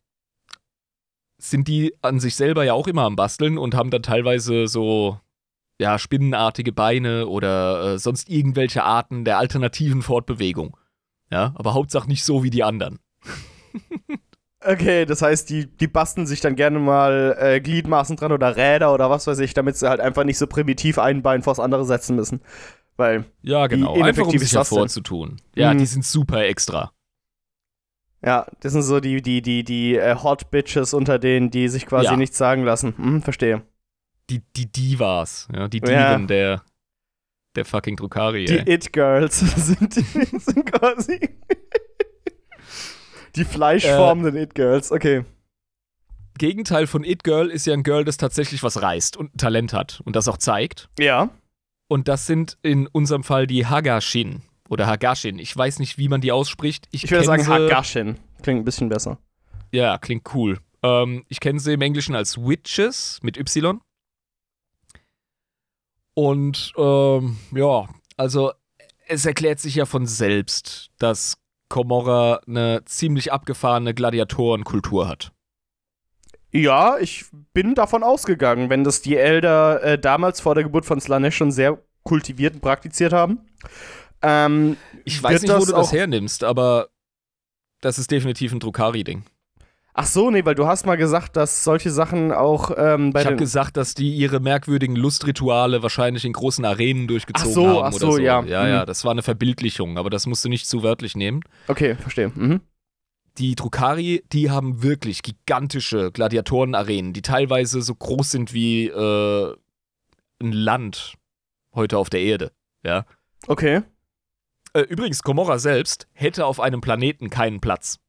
sind 1.37 1.67
die 1.67 1.95
an 2.01 2.19
sich 2.19 2.35
selber 2.35 2.63
ja 2.63 2.73
auch 2.73 2.87
immer 2.87 3.03
am 3.03 3.15
Basteln 3.15 3.57
und 3.57 3.75
haben 3.75 3.91
dann 3.91 4.03
teilweise 4.03 4.67
so, 4.67 5.19
ja, 5.79 5.97
spinnenartige 5.97 6.73
Beine 6.73 7.27
oder 7.27 7.93
äh, 7.93 7.99
sonst 7.99 8.29
irgendwelche 8.29 8.83
Arten 8.83 9.23
der 9.23 9.37
alternativen 9.37 10.01
Fortbewegung. 10.01 10.75
Ja, 11.31 11.53
aber 11.55 11.73
Hauptsache 11.73 12.09
nicht 12.09 12.23
so 12.23 12.43
wie 12.43 12.49
die 12.49 12.63
anderen. 12.63 12.99
Okay, 14.61 15.05
das 15.05 15.21
heißt, 15.21 15.49
die, 15.49 15.67
die 15.67 15.87
basteln 15.87 16.27
sich 16.27 16.41
dann 16.41 16.55
gerne 16.57 16.79
mal 16.79 17.37
äh, 17.39 17.61
Gliedmaßen 17.61 18.17
dran 18.17 18.33
oder 18.33 18.57
Räder 18.57 18.93
oder 18.93 19.09
was 19.09 19.25
weiß 19.25 19.39
ich, 19.39 19.53
damit 19.53 19.77
sie 19.77 19.89
halt 19.89 20.01
einfach 20.01 20.25
nicht 20.25 20.37
so 20.37 20.47
primitiv 20.47 20.99
ein 20.99 21.21
Bein 21.21 21.43
vors 21.43 21.59
andere 21.59 21.85
setzen 21.85 22.17
müssen. 22.17 22.41
Weil. 22.97 23.23
Ja, 23.41 23.67
genau. 23.67 24.01
Einfach 24.01 24.27
um 24.27 24.37
sich 24.37 24.53
hervorzutun. 24.53 25.37
Ja, 25.55 25.73
mhm. 25.73 25.77
die 25.77 25.85
sind 25.85 26.03
super 26.03 26.43
extra. 26.43 26.91
Ja, 28.21 28.47
das 28.59 28.73
sind 28.73 28.81
so 28.81 28.99
die, 28.99 29.21
die, 29.21 29.41
die, 29.41 29.63
die 29.63 29.95
äh, 29.95 30.15
Hot 30.15 30.51
Bitches 30.51 30.93
unter 30.93 31.19
denen, 31.19 31.51
die 31.51 31.69
sich 31.69 31.85
quasi 31.85 32.07
ja. 32.07 32.17
nichts 32.17 32.37
sagen 32.37 32.65
lassen. 32.65 32.93
Hm, 32.97 33.21
verstehe. 33.21 33.61
Die, 34.29 34.41
die 34.57 34.69
Divas, 34.69 35.47
ja, 35.55 35.69
die 35.69 35.79
Diven 35.79 35.93
ja. 35.93 36.17
der, 36.17 36.61
der 37.55 37.63
fucking 37.63 37.95
Drukari. 37.95 38.43
Die 38.43 38.69
It-Girls 38.69 39.39
sind, 39.55 39.93
sind 39.93 40.65
quasi. 40.65 41.29
Die 43.35 43.45
fleischformenden 43.45 44.35
äh, 44.35 44.43
It-Girls, 44.43 44.91
okay. 44.91 45.25
Gegenteil 46.37 46.87
von 46.87 47.03
It-Girl 47.03 47.49
ist 47.49 47.65
ja 47.67 47.73
ein 47.73 47.83
Girl, 47.83 48.05
das 48.05 48.17
tatsächlich 48.17 48.63
was 48.63 48.81
reißt 48.81 49.17
und 49.17 49.37
Talent 49.37 49.73
hat 49.73 50.01
und 50.05 50.15
das 50.15 50.27
auch 50.27 50.37
zeigt. 50.37 50.89
Ja. 50.97 51.29
Und 51.87 52.07
das 52.07 52.25
sind 52.25 52.57
in 52.61 52.87
unserem 52.87 53.23
Fall 53.23 53.47
die 53.47 53.65
Hagashin 53.65 54.41
oder 54.69 54.87
Hagashin. 54.87 55.39
Ich 55.39 55.55
weiß 55.55 55.79
nicht, 55.79 55.97
wie 55.97 56.07
man 56.07 56.21
die 56.21 56.31
ausspricht. 56.31 56.87
Ich, 56.91 57.03
ich 57.03 57.11
würde 57.11 57.25
sagen 57.25 57.47
Hagashin. 57.47 58.17
Klingt 58.41 58.61
ein 58.61 58.65
bisschen 58.65 58.89
besser. 58.89 59.17
Ja, 59.71 59.97
klingt 59.97 60.33
cool. 60.33 60.59
Ähm, 60.81 61.25
ich 61.27 61.39
kenne 61.39 61.59
sie 61.59 61.73
im 61.73 61.81
Englischen 61.81 62.15
als 62.15 62.37
Witches 62.37 63.19
mit 63.21 63.37
Y. 63.37 63.81
Und 66.13 66.73
ähm, 66.77 67.37
ja, 67.53 67.87
also 68.17 68.51
es 69.07 69.25
erklärt 69.25 69.59
sich 69.59 69.75
ja 69.75 69.85
von 69.85 70.05
selbst, 70.05 70.91
dass 70.99 71.38
Komorra 71.69 72.41
eine 72.47 72.83
ziemlich 72.85 73.31
abgefahrene 73.31 73.93
Gladiatorenkultur 73.93 75.07
hat. 75.07 75.31
Ja, 76.51 76.97
ich 76.97 77.25
bin 77.53 77.75
davon 77.75 78.03
ausgegangen, 78.03 78.69
wenn 78.69 78.83
das 78.83 79.01
die 79.01 79.15
Elder 79.15 79.83
äh, 79.83 79.99
damals 79.99 80.41
vor 80.41 80.55
der 80.55 80.63
Geburt 80.63 80.85
von 80.85 80.99
Slanesh 80.99 81.37
schon 81.37 81.51
sehr 81.51 81.79
kultiviert 82.03 82.55
und 82.55 82.61
praktiziert 82.61 83.13
haben. 83.13 83.45
Ähm, 84.21 84.77
ich 85.05 85.21
weiß 85.21 85.43
nicht, 85.43 85.53
wo 85.53 85.65
du 85.65 85.71
das 85.71 85.91
hernimmst, 85.91 86.43
aber 86.43 86.89
das 87.81 87.99
ist 87.99 88.09
definitiv 88.09 88.51
ein 88.51 88.59
Drukari-Ding. 88.59 89.23
Ach 89.93 90.05
so, 90.05 90.29
nee, 90.29 90.45
weil 90.45 90.55
du 90.55 90.67
hast 90.67 90.85
mal 90.85 90.95
gesagt, 90.95 91.35
dass 91.35 91.63
solche 91.63 91.89
Sachen 91.89 92.31
auch 92.31 92.71
ähm, 92.77 93.11
bei 93.11 93.21
Ich 93.21 93.25
habe 93.25 93.35
gesagt, 93.35 93.75
dass 93.75 93.95
die 93.95 94.15
ihre 94.15 94.39
merkwürdigen 94.39 94.95
Lustrituale 94.95 95.83
wahrscheinlich 95.83 96.25
in 96.25 96.33
großen 96.33 96.63
Arenen 96.63 97.07
durchgezogen 97.07 97.51
ach 97.51 97.55
so, 97.55 97.67
haben 97.67 97.83
ach 97.83 97.93
so, 97.93 98.07
oder 98.07 98.15
so. 98.15 98.21
Ja, 98.21 98.43
ja, 98.43 98.63
mhm. 98.63 98.69
ja, 98.69 98.85
das 98.85 99.03
war 99.03 99.11
eine 99.11 99.23
Verbildlichung, 99.23 99.97
aber 99.97 100.09
das 100.09 100.25
musst 100.27 100.45
du 100.45 100.49
nicht 100.49 100.67
zu 100.67 100.83
wörtlich 100.83 101.15
nehmen. 101.15 101.41
Okay, 101.67 101.95
verstehe. 101.95 102.31
Mhm. 102.33 102.61
Die 103.37 103.55
Drukari, 103.55 104.23
die 104.31 104.51
haben 104.51 104.83
wirklich 104.83 105.23
gigantische 105.23 106.11
Gladiatorenarenen, 106.11 107.13
die 107.13 107.21
teilweise 107.21 107.81
so 107.81 107.95
groß 107.95 108.31
sind 108.31 108.53
wie 108.53 108.87
äh, 108.87 109.55
ein 110.41 110.51
Land 110.51 111.15
heute 111.73 111.97
auf 111.97 112.09
der 112.09 112.21
Erde. 112.21 112.51
Ja. 112.83 113.05
Okay. 113.47 113.81
Äh, 114.73 114.81
übrigens, 114.81 115.23
Komorra 115.23 115.57
selbst 115.57 116.07
hätte 116.13 116.45
auf 116.45 116.59
einem 116.59 116.81
Planeten 116.81 117.29
keinen 117.29 117.59
Platz. 117.59 117.99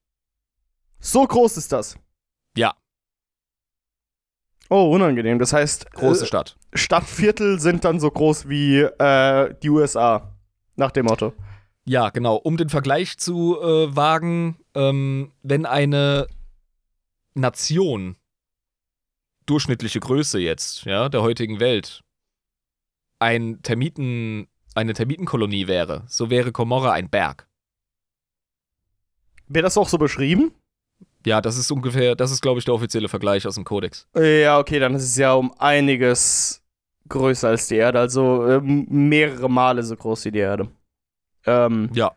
So 1.01 1.27
groß 1.27 1.56
ist 1.56 1.72
das. 1.72 1.97
Ja. 2.56 2.74
Oh, 4.68 4.94
unangenehm. 4.94 5.39
Das 5.39 5.52
heißt. 5.52 5.90
Große 5.93 6.24
äh, 6.24 6.27
Stadt. 6.27 6.56
Stadtviertel 6.74 7.59
sind 7.59 7.85
dann 7.85 7.98
so 7.98 8.10
groß 8.10 8.48
wie 8.48 8.81
äh, 8.81 9.55
die 9.62 9.70
USA. 9.70 10.36
Nach 10.77 10.90
dem 10.93 11.06
Motto. 11.06 11.35
Ja, 11.85 12.10
genau. 12.10 12.36
Um 12.36 12.56
den 12.56 12.68
Vergleich 12.68 13.18
zu 13.18 13.60
äh, 13.60 13.94
wagen, 13.97 14.59
ähm, 14.74 15.32
wenn 15.43 15.66
eine 15.66 16.27
Nation 17.35 18.16
durchschnittliche 19.47 19.98
Größe 19.98 20.39
jetzt, 20.39 20.85
ja, 20.85 21.09
der 21.09 21.22
heutigen 21.22 21.59
Welt, 21.59 22.05
ein 23.18 23.60
Termiten, 23.62 24.47
eine 24.74 24.94
Termitenkolonie 24.94 25.66
wäre, 25.66 26.05
so 26.06 26.31
wäre 26.31 26.52
Komorra 26.52 26.93
ein 26.93 27.10
Berg. 27.10 27.48
Wäre 29.48 29.64
das 29.64 29.77
auch 29.77 29.89
so 29.89 29.98
beschrieben? 29.98 30.55
Ja, 31.26 31.40
das 31.40 31.56
ist 31.56 31.70
ungefähr, 31.70 32.14
das 32.14 32.30
ist, 32.30 32.40
glaube 32.40 32.59
ich, 32.59 32.64
der 32.64 32.74
offizielle 32.74 33.09
Vergleich 33.09 33.47
aus 33.47 33.56
dem 33.56 33.64
Kodex. 33.64 34.06
Ja, 34.14 34.59
okay, 34.59 34.78
dann 34.78 34.94
ist 34.94 35.05
es 35.05 35.16
ja 35.16 35.32
um 35.32 35.52
einiges 35.59 36.62
größer 37.09 37.48
als 37.48 37.68
die 37.68 37.76
Erde, 37.76 37.98
also 37.98 38.44
äh, 38.47 38.60
mehrere 38.62 39.51
Male 39.51 39.82
so 39.82 39.97
groß 39.97 40.24
wie 40.26 40.30
die 40.30 40.38
Erde. 40.38 40.68
Ähm, 41.47 41.90
ja. 41.92 42.12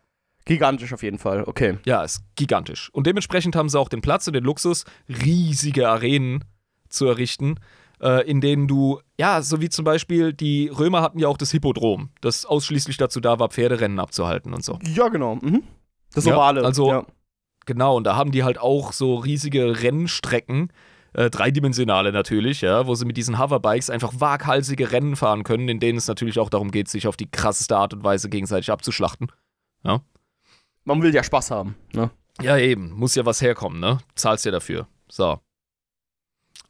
Gigantisch 0.46 0.92
auf 0.92 1.02
jeden 1.02 1.18
Fall, 1.18 1.44
okay. 1.44 1.78
Ja, 1.86 2.02
ist 2.02 2.22
gigantisch. 2.36 2.90
Und 2.92 3.06
dementsprechend 3.06 3.56
haben 3.56 3.68
sie 3.68 3.78
auch 3.78 3.88
den 3.88 4.02
Platz 4.02 4.26
und 4.26 4.34
den 4.34 4.44
Luxus, 4.44 4.84
riesige 5.08 5.88
Arenen 5.88 6.44
zu 6.90 7.06
errichten, 7.06 7.56
äh, 8.00 8.28
in 8.28 8.40
denen 8.42 8.68
du, 8.68 9.00
ja, 9.18 9.40
so 9.40 9.60
wie 9.62 9.70
zum 9.70 9.84
Beispiel 9.84 10.32
die 10.34 10.68
Römer 10.68 11.00
hatten 11.00 11.18
ja 11.18 11.28
auch 11.28 11.38
das 11.38 11.50
Hippodrom, 11.50 12.10
das 12.20 12.44
ausschließlich 12.44 12.98
dazu 12.98 13.20
da 13.20 13.38
war, 13.38 13.48
Pferderennen 13.48 13.98
abzuhalten 13.98 14.52
und 14.52 14.62
so. 14.62 14.78
Ja, 14.82 15.08
genau. 15.08 15.36
Mhm. 15.36 15.62
Das 16.14 16.26
Ovale. 16.26 16.60
Ja, 16.60 16.66
also, 16.66 16.88
ja. 16.90 17.06
Genau, 17.66 17.96
und 17.96 18.04
da 18.04 18.16
haben 18.16 18.32
die 18.32 18.44
halt 18.44 18.58
auch 18.58 18.92
so 18.92 19.16
riesige 19.16 19.82
Rennstrecken, 19.82 20.70
äh, 21.14 21.30
dreidimensionale 21.30 22.12
natürlich, 22.12 22.60
ja, 22.60 22.86
wo 22.86 22.94
sie 22.94 23.04
mit 23.04 23.16
diesen 23.16 23.38
Hoverbikes 23.38 23.90
einfach 23.90 24.12
waghalsige 24.18 24.92
Rennen 24.92 25.16
fahren 25.16 25.44
können, 25.44 25.68
in 25.68 25.80
denen 25.80 25.98
es 25.98 26.08
natürlich 26.08 26.38
auch 26.38 26.50
darum 26.50 26.70
geht, 26.70 26.88
sich 26.88 27.06
auf 27.06 27.16
die 27.16 27.30
krasseste 27.30 27.76
Art 27.76 27.94
und 27.94 28.04
Weise 28.04 28.28
gegenseitig 28.28 28.70
abzuschlachten. 28.70 29.30
Ja. 29.84 30.00
Man 30.84 31.02
will 31.02 31.14
ja 31.14 31.22
Spaß 31.22 31.50
haben, 31.50 31.76
ne? 31.92 32.10
Ja, 32.42 32.58
eben. 32.58 32.90
Muss 32.90 33.14
ja 33.14 33.24
was 33.24 33.40
herkommen, 33.40 33.80
ne? 33.80 33.98
Zahlst 34.16 34.44
ja 34.44 34.50
dafür. 34.50 34.88
So. 35.08 35.38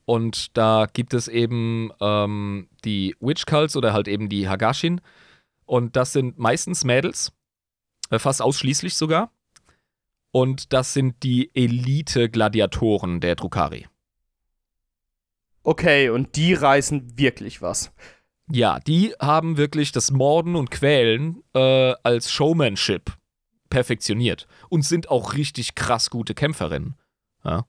Und 0.04 0.56
da 0.56 0.86
gibt 0.92 1.14
es 1.14 1.28
eben 1.28 1.90
ähm, 2.00 2.68
die 2.84 3.16
Witch 3.20 3.46
Cults 3.46 3.76
oder 3.76 3.92
halt 3.92 4.06
eben 4.06 4.28
die 4.28 4.48
Hagashin. 4.48 5.00
Und 5.64 5.96
das 5.96 6.12
sind 6.12 6.38
meistens 6.38 6.84
Mädels, 6.84 7.32
äh, 8.10 8.18
fast 8.18 8.42
ausschließlich 8.42 8.94
sogar. 8.94 9.30
Und 10.34 10.72
das 10.72 10.92
sind 10.92 11.22
die 11.22 11.54
Elite-Gladiatoren 11.54 13.20
der 13.20 13.36
Drukari. 13.36 13.86
Okay, 15.62 16.08
und 16.08 16.34
die 16.34 16.54
reißen 16.54 17.16
wirklich 17.16 17.62
was. 17.62 17.92
Ja, 18.50 18.80
die 18.80 19.14
haben 19.20 19.56
wirklich 19.56 19.92
das 19.92 20.10
Morden 20.10 20.56
und 20.56 20.72
Quälen 20.72 21.44
äh, 21.54 21.94
als 22.02 22.32
Showmanship 22.32 23.12
perfektioniert 23.70 24.48
und 24.68 24.84
sind 24.84 25.08
auch 25.08 25.34
richtig 25.34 25.76
krass 25.76 26.10
gute 26.10 26.34
Kämpferinnen. 26.34 26.96
Ja. 27.44 27.66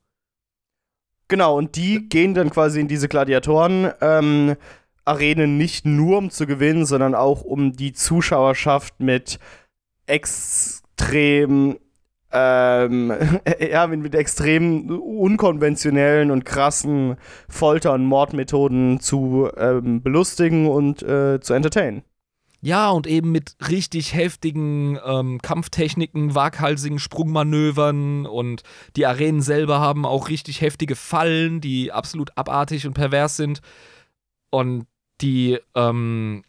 Genau, 1.28 1.56
und 1.56 1.76
die 1.76 2.08
gehen 2.08 2.34
dann 2.34 2.50
quasi 2.50 2.80
in 2.80 2.88
diese 2.88 3.06
Gladiatoren. 3.06 3.92
Ähm, 4.00 4.56
nicht 5.56 5.86
nur 5.86 6.18
um 6.18 6.30
zu 6.30 6.48
gewinnen, 6.48 6.84
sondern 6.84 7.14
auch 7.14 7.42
um 7.42 7.74
die 7.74 7.92
Zuschauerschaft 7.92 8.98
mit 8.98 9.38
extrem 10.06 11.78
ähm, 12.36 13.12
ja, 13.70 13.86
mit, 13.86 14.00
mit 14.00 14.14
extrem 14.14 14.90
unkonventionellen 14.90 16.30
und 16.30 16.44
krassen 16.44 17.16
Folter- 17.48 17.94
und 17.94 18.04
Mordmethoden 18.04 19.00
zu 19.00 19.48
ähm, 19.56 20.02
belustigen 20.02 20.68
und 20.68 21.02
äh, 21.02 21.40
zu 21.40 21.54
entertainen. 21.54 22.02
Ja, 22.62 22.90
und 22.90 23.06
eben 23.06 23.32
mit 23.32 23.56
richtig 23.68 24.14
heftigen 24.14 24.98
ähm, 25.04 25.40
Kampftechniken, 25.40 26.34
waghalsigen 26.34 26.98
Sprungmanövern 26.98 28.26
und 28.26 28.62
die 28.96 29.06
Arenen 29.06 29.42
selber 29.42 29.78
haben 29.78 30.04
auch 30.04 30.28
richtig 30.28 30.62
heftige 30.62 30.96
Fallen, 30.96 31.60
die 31.60 31.92
absolut 31.92 32.36
abartig 32.36 32.86
und 32.86 32.94
pervers 32.94 33.36
sind. 33.36 33.60
Und 34.50 34.86
die 35.20 35.58
ähm, 35.74 36.42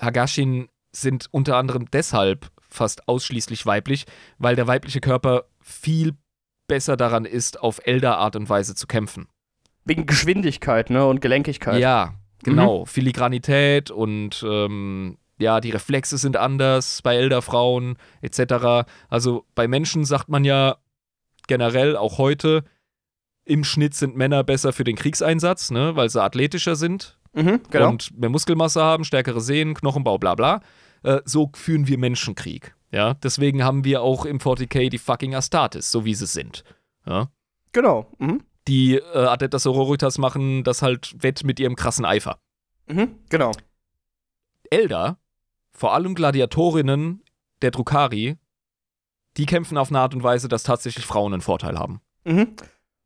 Hagashin 0.00 0.68
sind 0.92 1.28
unter 1.30 1.56
anderem 1.56 1.90
deshalb 1.92 2.50
fast 2.74 3.08
ausschließlich 3.08 3.64
weiblich, 3.66 4.06
weil 4.38 4.56
der 4.56 4.66
weibliche 4.66 5.00
Körper 5.00 5.44
viel 5.60 6.14
besser 6.66 6.96
daran 6.96 7.24
ist, 7.24 7.60
auf 7.60 7.80
Elder-Art 7.84 8.36
und 8.36 8.48
Weise 8.48 8.74
zu 8.74 8.86
kämpfen. 8.86 9.28
Wegen 9.84 10.06
Geschwindigkeit, 10.06 10.90
ne, 10.90 11.06
und 11.06 11.20
Gelenkigkeit. 11.20 11.80
Ja, 11.80 12.14
genau. 12.42 12.80
Mhm. 12.80 12.86
Filigranität 12.86 13.90
und 13.90 14.44
ähm, 14.48 15.18
ja, 15.38 15.60
die 15.60 15.70
Reflexe 15.70 16.16
sind 16.16 16.36
anders 16.36 17.02
bei 17.02 17.16
Elderfrauen 17.16 17.96
etc. 18.22 18.88
Also 19.08 19.44
bei 19.54 19.68
Menschen 19.68 20.04
sagt 20.04 20.28
man 20.28 20.44
ja 20.44 20.76
generell 21.46 21.96
auch 21.96 22.18
heute, 22.18 22.64
im 23.44 23.62
Schnitt 23.62 23.94
sind 23.94 24.16
Männer 24.16 24.42
besser 24.42 24.72
für 24.72 24.84
den 24.84 24.96
Kriegseinsatz, 24.96 25.70
ne, 25.70 25.96
weil 25.96 26.08
sie 26.08 26.22
athletischer 26.22 26.76
sind 26.76 27.18
mhm, 27.34 27.60
genau. 27.70 27.90
und 27.90 28.18
mehr 28.18 28.30
Muskelmasse 28.30 28.82
haben, 28.82 29.04
stärkere 29.04 29.40
Sehnen, 29.40 29.74
Knochenbau, 29.74 30.18
bla 30.18 30.34
bla. 30.34 30.60
Äh, 31.04 31.20
so 31.24 31.50
führen 31.54 31.86
wir 31.86 31.98
Menschenkrieg. 31.98 32.74
Ja, 32.90 33.14
deswegen 33.14 33.64
haben 33.64 33.84
wir 33.84 34.02
auch 34.02 34.24
im 34.24 34.38
40k 34.38 34.88
die 34.88 34.98
fucking 34.98 35.34
Astartes, 35.34 35.90
so 35.90 36.04
wie 36.04 36.14
sie 36.14 36.26
sind. 36.26 36.64
Ja. 37.06 37.28
Genau. 37.72 38.10
Mhm. 38.18 38.42
Die 38.68 38.96
äh, 38.96 39.26
Adeptas 39.26 39.64
Sororitas 39.64 40.18
machen 40.18 40.64
das 40.64 40.80
halt 40.80 41.14
wett 41.18 41.44
mit 41.44 41.60
ihrem 41.60 41.76
krassen 41.76 42.04
Eifer. 42.04 42.38
Mhm, 42.86 43.16
genau. 43.28 43.52
Elder, 44.70 45.18
vor 45.72 45.92
allem 45.92 46.14
Gladiatorinnen 46.14 47.22
der 47.62 47.70
Drukari, 47.70 48.36
die 49.36 49.46
kämpfen 49.46 49.76
auf 49.76 49.90
eine 49.90 50.00
Art 50.00 50.14
und 50.14 50.22
Weise, 50.22 50.48
dass 50.48 50.62
tatsächlich 50.62 51.04
Frauen 51.04 51.32
einen 51.32 51.42
Vorteil 51.42 51.78
haben. 51.78 52.00
Mhm. 52.24 52.54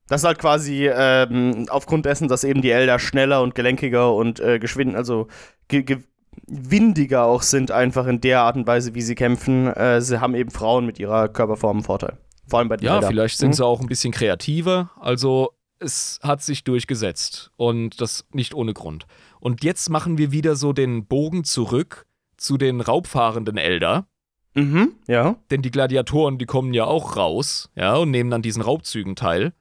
Das 0.06 0.22
ist 0.22 0.26
halt 0.26 0.38
quasi 0.38 0.86
ähm, 0.86 1.66
aufgrund 1.70 2.06
dessen, 2.06 2.28
dass 2.28 2.44
eben 2.44 2.62
die 2.62 2.70
Elder 2.70 2.98
schneller 2.98 3.42
und 3.42 3.54
gelenkiger 3.54 4.14
und 4.14 4.40
äh, 4.40 4.58
geschwind, 4.58 4.94
also 4.96 5.28
ge 5.68 5.82
ge 5.82 6.02
windiger 6.48 7.24
auch 7.24 7.42
sind, 7.42 7.70
einfach 7.70 8.06
in 8.06 8.20
der 8.20 8.40
Art 8.42 8.56
und 8.56 8.66
Weise, 8.66 8.94
wie 8.94 9.02
sie 9.02 9.14
kämpfen. 9.14 9.66
Äh, 9.68 10.00
sie 10.00 10.20
haben 10.20 10.34
eben 10.34 10.50
Frauen 10.50 10.86
mit 10.86 10.98
ihrer 10.98 11.28
Körperform 11.28 11.78
einen 11.78 11.84
Vorteil. 11.84 12.18
Vor 12.46 12.58
allem 12.60 12.68
bei 12.68 12.76
den 12.76 12.86
Ja, 12.86 12.96
Elder. 12.96 13.08
vielleicht 13.08 13.38
sind 13.38 13.50
Mhm. 13.50 13.52
sie 13.54 13.64
auch 13.66 13.80
ein 13.80 13.86
bisschen 13.86 14.12
kreativer. 14.12 14.90
Also 14.98 15.52
es 15.78 16.18
hat 16.22 16.42
sich 16.42 16.64
durchgesetzt 16.64 17.50
und 17.56 18.00
das 18.00 18.24
nicht 18.32 18.54
ohne 18.54 18.72
Grund. 18.74 19.06
Und 19.40 19.62
jetzt 19.62 19.90
machen 19.90 20.18
wir 20.18 20.32
wieder 20.32 20.56
so 20.56 20.72
den 20.72 21.06
Bogen 21.06 21.44
zurück 21.44 22.06
zu 22.36 22.56
den 22.56 22.80
raubfahrenden 22.80 23.56
Elder. 23.58 24.06
Mhm, 24.54 24.92
ja. 25.06 25.36
Denn 25.50 25.62
die 25.62 25.70
Gladiatoren, 25.70 26.38
die 26.38 26.46
kommen 26.46 26.72
ja 26.74 26.84
auch 26.84 27.16
raus, 27.16 27.70
ja, 27.76 27.94
und 27.96 28.10
nehmen 28.10 28.32
an 28.32 28.42
diesen 28.42 28.62
Raubzügen 28.62 29.14
teil. 29.14 29.52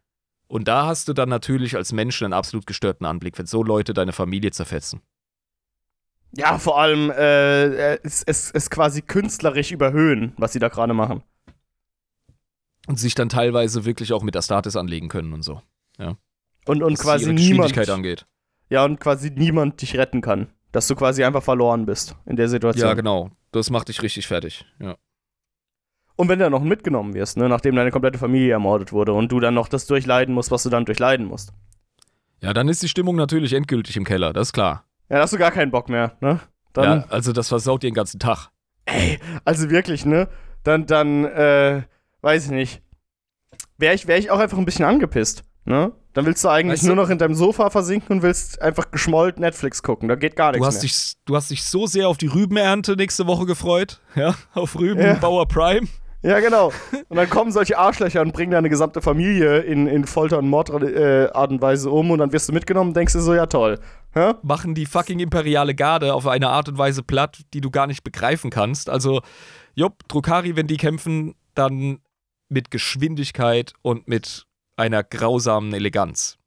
Und 0.48 0.68
da 0.70 0.86
hast 0.88 1.08
du 1.10 1.14
dann 1.14 1.28
natürlich 1.30 1.76
als 1.76 1.92
Mensch 1.92 2.24
einen 2.24 2.34
absolut 2.34 2.66
gestörten 2.66 3.06
Anblick, 3.06 3.38
wenn 3.38 3.46
so 3.46 3.62
Leute 3.64 3.94
deine 3.94 4.14
Familie 4.14 4.52
zerfetzen. 4.52 5.02
Ja, 6.32 6.60
vor 6.60 6.80
allem 6.80 7.10
äh, 7.10 7.94
äh, 7.94 8.00
es, 8.04 8.24
es, 8.24 8.52
es 8.52 8.70
quasi 8.70 9.02
künstlerisch 9.02 9.72
überhöhen, 9.72 10.34
was 10.38 10.54
sie 10.54 10.60
da 10.60 10.68
gerade 10.68 10.94
machen. 10.94 11.24
Und 12.88 13.00
sich 13.00 13.16
dann 13.16 13.30
teilweise 13.30 13.86
wirklich 13.86 14.14
auch 14.14 14.24
mit 14.24 14.36
Astartes 14.36 14.76
anlegen 14.76 15.10
können 15.10 15.34
und 15.34 15.44
so. 15.44 15.62
Und, 16.68 16.84
und 16.84 16.94
was 16.94 17.02
quasi 17.02 17.34
niemand. 17.34 17.90
Angeht. 17.90 18.26
Ja, 18.70 18.84
und 18.84 19.00
quasi 19.00 19.32
niemand 19.32 19.82
dich 19.82 19.98
retten 19.98 20.22
kann. 20.22 20.48
Dass 20.72 20.88
du 20.88 20.96
quasi 20.96 21.24
einfach 21.24 21.44
verloren 21.44 21.86
bist 21.86 22.16
in 22.26 22.36
der 22.36 22.50
Situation. 22.50 22.88
Ja, 22.88 22.94
genau. 22.94 23.32
Das 23.52 23.70
macht 23.70 23.88
dich 23.88 24.02
richtig 24.02 24.28
fertig. 24.28 24.66
Ja. 24.80 24.98
Und 26.18 26.28
wenn 26.28 26.40
du 26.40 26.46
dann 26.46 26.52
noch 26.52 26.64
mitgenommen 26.64 27.14
wirst, 27.14 27.38
ne, 27.38 27.48
nachdem 27.48 27.76
deine 27.76 27.92
komplette 27.92 28.18
Familie 28.18 28.52
ermordet 28.52 28.92
wurde 28.92 29.14
und 29.14 29.32
du 29.32 29.40
dann 29.40 29.54
noch 29.54 29.70
das 29.70 29.86
durchleiden 29.88 30.34
musst, 30.36 30.52
was 30.52 30.64
du 30.64 30.70
dann 30.70 30.84
durchleiden 30.84 31.26
musst. 31.26 31.54
ja, 32.42 32.54
dann 32.54 32.68
ist 32.68 32.84
die 32.84 32.90
Stimmung 32.90 33.16
natürlich 33.16 33.54
endgültig 33.54 33.96
im 33.96 34.04
Keller, 34.04 34.34
das 34.34 34.50
ist 34.50 34.54
klar. 34.54 34.87
Ja, 35.10 35.18
da 35.18 35.22
hast 35.24 35.34
du 35.34 35.38
gar 35.38 35.52
keinen 35.52 35.72
Bock 35.72 35.90
mehr, 35.90 36.14
ne? 36.22 36.40
Dann, 36.74 37.00
ja, 37.02 37.06
also 37.10 37.32
das 37.34 37.48
versaut 37.48 37.84
dir 37.84 37.90
den 37.90 37.96
ganzen 37.96 38.20
Tag. 38.20 38.50
ey, 38.86 39.20
also 39.46 39.70
wirklich, 39.70 40.06
ne? 40.06 40.28
Dann, 40.64 40.86
dann, 40.86 41.26
äh, 41.26 41.84
weiß 42.22 42.46
ich 42.46 42.52
nicht. 42.52 42.82
Wäre 43.78 43.94
ich, 43.96 44.08
wär 44.08 44.18
ich 44.18 44.32
auch 44.32 44.40
einfach 44.40 44.58
ein 44.58 44.66
bisschen 44.66 44.86
angepisst, 44.86 45.44
ne? 45.66 45.92
Dann 46.14 46.26
willst 46.26 46.44
du 46.44 46.50
eigentlich 46.50 46.80
Weißt 46.80 46.84
du- 46.84 46.88
nur 46.88 46.96
noch 46.96 47.10
in 47.10 47.20
deinem 47.20 47.36
Sofa 47.36 47.70
versinken 47.70 48.18
und 48.18 48.24
willst 48.24 48.60
einfach 48.62 48.90
geschmollt 48.92 49.40
Netflix 49.40 49.84
gucken. 49.84 50.10
Da 50.10 50.16
geht 50.16 50.36
gar 50.36 50.52
nichts 50.52 50.62
Du 50.64 50.66
hast, 50.68 50.76
mehr. 50.76 50.82
dich, 50.82 51.14
du 51.26 51.36
hast 51.36 51.52
dich 51.52 51.64
so 51.64 51.86
sehr 51.86 52.10
auf 52.10 52.18
die 52.18 52.26
Rübenernte 52.28 52.96
nächste 52.96 53.28
Woche 53.28 53.46
gefreut. 53.46 54.02
Ja, 54.16 54.34
auf 54.56 54.78
Rüben 54.80 55.00
Ja. 55.02 55.14
Bauer 55.14 55.48
Prime. 55.48 55.88
Ja, 56.24 56.40
genau. 56.40 56.72
Und 57.10 57.18
dann 57.18 57.30
kommen 57.30 57.52
solche 57.52 57.78
Arschlöcher 57.78 58.22
und 58.22 58.34
bringen 58.34 58.52
deine 58.52 58.70
gesamte 58.70 59.02
Familie 59.02 59.60
in, 59.60 59.86
in 59.86 60.06
Folter- 60.06 60.40
und 60.40 60.50
Mordart 60.50 60.82
äh, 60.82 61.30
und 61.32 61.62
Weise 61.62 61.92
um 61.92 62.10
und 62.10 62.18
dann 62.18 62.34
wirst 62.34 62.50
du 62.50 62.54
mitgenommen 62.54 62.90
und 62.90 62.98
denkst 62.98 63.14
dir 63.14 63.20
so, 63.22 63.36
ja 63.36 63.46
toll. 63.46 63.80
Hä? 64.18 64.34
Machen 64.42 64.74
die 64.74 64.88
fucking 64.88 65.20
imperiale 65.20 65.76
Garde 65.76 66.16
auf 66.16 66.26
eine 66.26 66.50
Art 66.50 66.70
und 66.70 66.78
Weise 66.80 67.04
platt, 67.04 67.42
die 67.54 67.62
du 67.62 67.70
gar 67.70 67.86
nicht 67.86 68.04
begreifen 68.04 68.50
kannst. 68.50 68.90
Also, 68.90 69.22
jupp, 69.76 70.08
Drukari, 70.08 70.56
wenn 70.56 70.66
die 70.66 70.78
kämpfen, 70.78 71.36
dann 71.54 72.00
mit 72.50 72.72
Geschwindigkeit 72.72 73.74
und 73.84 74.08
mit 74.08 74.48
einer 74.76 75.04
grausamen 75.04 75.72
Eleganz. 75.72 76.40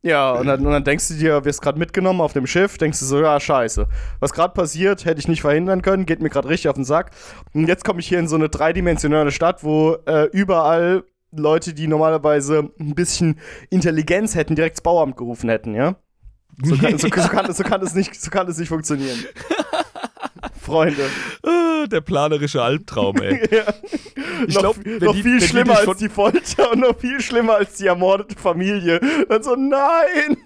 Ja, 0.00 0.32
und 0.32 0.46
dann, 0.46 0.64
und 0.64 0.72
dann 0.72 0.82
denkst 0.82 1.08
du 1.08 1.14
dir, 1.14 1.44
wirst 1.44 1.60
gerade 1.60 1.78
mitgenommen 1.78 2.22
auf 2.22 2.32
dem 2.32 2.46
Schiff, 2.46 2.78
denkst 2.78 2.98
du 3.00 3.04
so, 3.04 3.20
ja, 3.20 3.38
scheiße. 3.38 3.86
Was 4.18 4.32
gerade 4.32 4.54
passiert, 4.54 5.04
hätte 5.04 5.20
ich 5.20 5.28
nicht 5.28 5.42
verhindern 5.42 5.82
können, 5.82 6.06
geht 6.06 6.22
mir 6.22 6.30
gerade 6.30 6.48
richtig 6.48 6.70
auf 6.70 6.74
den 6.74 6.84
Sack. 6.84 7.10
Und 7.52 7.68
jetzt 7.68 7.84
komme 7.84 8.00
ich 8.00 8.08
hier 8.08 8.18
in 8.18 8.28
so 8.28 8.34
eine 8.36 8.48
dreidimensionale 8.48 9.30
Stadt, 9.30 9.62
wo 9.62 9.98
äh, 10.06 10.24
überall 10.32 11.04
Leute, 11.30 11.74
die 11.74 11.86
normalerweise 11.86 12.70
ein 12.80 12.94
bisschen 12.94 13.38
Intelligenz 13.68 14.34
hätten, 14.34 14.56
direkt 14.56 14.78
das 14.78 14.82
Bauamt 14.82 15.16
gerufen 15.18 15.50
hätten, 15.50 15.74
ja? 15.74 15.96
So 16.62 16.76
kann, 16.76 16.98
so, 16.98 17.08
so 17.08 17.10
kann, 17.28 17.52
so 17.52 17.62
kann, 17.64 17.82
es 17.82 17.94
nicht, 17.94 18.14
so 18.20 18.30
kann 18.30 18.48
es 18.48 18.58
nicht 18.58 18.68
funktionieren. 18.68 19.18
Freunde. 20.60 21.08
Ah, 21.42 21.86
Der 21.86 22.00
planerische 22.00 22.62
Albtraum, 22.62 23.16
ey. 23.22 23.48
Ja. 23.56 23.64
Ich 24.46 24.54
noch 24.54 24.60
glaub, 24.62 24.76
noch 24.78 24.84
wenn 24.84 25.12
die- 25.12 25.22
viel 25.22 25.38
die 25.40 25.46
schlimmer 25.48 25.74
dich 25.76 25.88
als 25.88 25.98
die 25.98 26.08
Folter 26.08 26.72
und 26.72 26.80
noch 26.80 26.98
viel 26.98 27.20
schlimmer 27.20 27.54
als 27.56 27.74
die 27.76 27.86
ermordete 27.86 28.36
Familie. 28.38 29.00
Dann 29.28 29.42
so, 29.42 29.54
nein! 29.56 30.36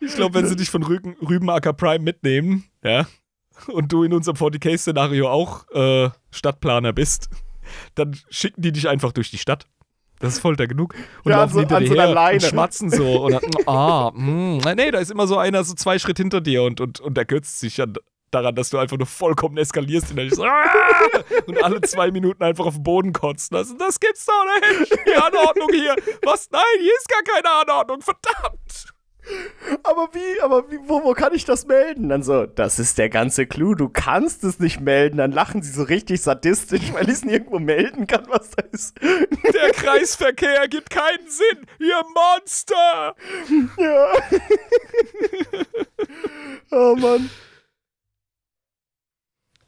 Ich 0.00 0.14
glaube, 0.16 0.34
wenn 0.34 0.46
sie 0.46 0.56
dich 0.56 0.70
von 0.70 0.82
Rüben, 0.82 1.16
Rübenacker 1.20 1.72
Prime 1.72 2.04
mitnehmen, 2.04 2.64
ja, 2.82 3.06
und 3.68 3.92
du 3.92 4.02
in 4.02 4.12
unserem 4.12 4.36
40k-Szenario 4.36 5.28
auch 5.30 5.68
äh, 5.72 6.10
Stadtplaner 6.30 6.92
bist, 6.92 7.28
dann 7.94 8.16
schicken 8.28 8.60
die 8.62 8.72
dich 8.72 8.88
einfach 8.88 9.12
durch 9.12 9.30
die 9.30 9.38
Stadt. 9.38 9.66
Das 10.24 10.34
ist 10.34 10.40
Folter 10.40 10.66
genug. 10.66 10.94
Und 11.22 11.30
Ja, 11.32 11.38
laufen 11.38 11.52
so- 11.54 11.60
hinter 11.60 11.80
dir 11.80 11.94
her 12.02 12.32
und 12.32 12.42
schmatzen 12.42 12.90
so. 12.90 13.24
Und 13.26 13.32
dann, 13.32 13.42
ah, 13.66 14.10
mh, 14.14 14.74
nee, 14.74 14.90
da 14.90 14.98
ist 14.98 15.10
immer 15.10 15.26
so 15.26 15.36
einer 15.36 15.62
so 15.64 15.74
zwei 15.74 15.98
Schritt 15.98 16.16
hinter 16.16 16.40
dir 16.40 16.62
und, 16.62 16.80
und, 16.80 17.00
und 17.00 17.18
ergötzt 17.18 17.60
sich 17.60 17.80
an, 17.82 17.94
daran, 18.30 18.54
dass 18.54 18.70
du 18.70 18.78
einfach 18.78 18.96
nur 18.96 19.06
vollkommen 19.06 19.56
eskalierst 19.58 20.10
und 20.10 20.16
dann 20.16 20.30
so, 20.30 20.44
ah, 20.44 20.64
und 21.46 21.62
alle 21.62 21.80
zwei 21.82 22.10
Minuten 22.10 22.42
einfach 22.42 22.66
auf 22.66 22.74
den 22.74 22.82
Boden 22.82 23.12
kotzen. 23.12 23.56
Also, 23.56 23.74
das 23.76 24.00
gibt's 24.00 24.26
doch 24.26 24.44
nicht. 24.78 24.92
Die 25.06 25.14
Anordnung 25.14 25.68
hier. 25.72 25.94
Was? 26.24 26.48
Nein, 26.50 26.62
hier 26.80 26.92
ist 26.98 27.08
gar 27.08 27.22
keine 27.22 27.50
Anordnung. 27.60 28.00
Verdammt. 28.00 28.93
Aber 29.82 30.08
wie, 30.12 30.40
aber 30.42 30.70
wie, 30.70 30.78
wo, 30.86 31.02
wo 31.02 31.12
kann 31.14 31.34
ich 31.34 31.44
das 31.44 31.66
melden? 31.66 32.08
Dann 32.08 32.22
so, 32.22 32.46
das 32.46 32.78
ist 32.78 32.98
der 32.98 33.08
ganze 33.08 33.46
Clou, 33.46 33.74
du 33.74 33.88
kannst 33.88 34.44
es 34.44 34.58
nicht 34.58 34.80
melden. 34.80 35.16
Dann 35.18 35.32
lachen 35.32 35.62
sie 35.62 35.72
so 35.72 35.82
richtig 35.82 36.20
sadistisch, 36.20 36.92
weil 36.92 37.04
ich 37.04 37.14
es 37.14 37.24
nirgendwo 37.24 37.58
melden 37.58 38.06
kann, 38.06 38.26
was 38.28 38.50
da 38.50 38.62
ist. 38.72 39.00
Der 39.00 39.70
Kreisverkehr 39.72 40.68
gibt 40.68 40.90
keinen 40.90 41.28
Sinn, 41.28 41.66
ihr 41.78 42.02
Monster! 42.14 43.14
Ja. 43.78 44.12
oh 46.70 46.96
Mann. 46.96 47.30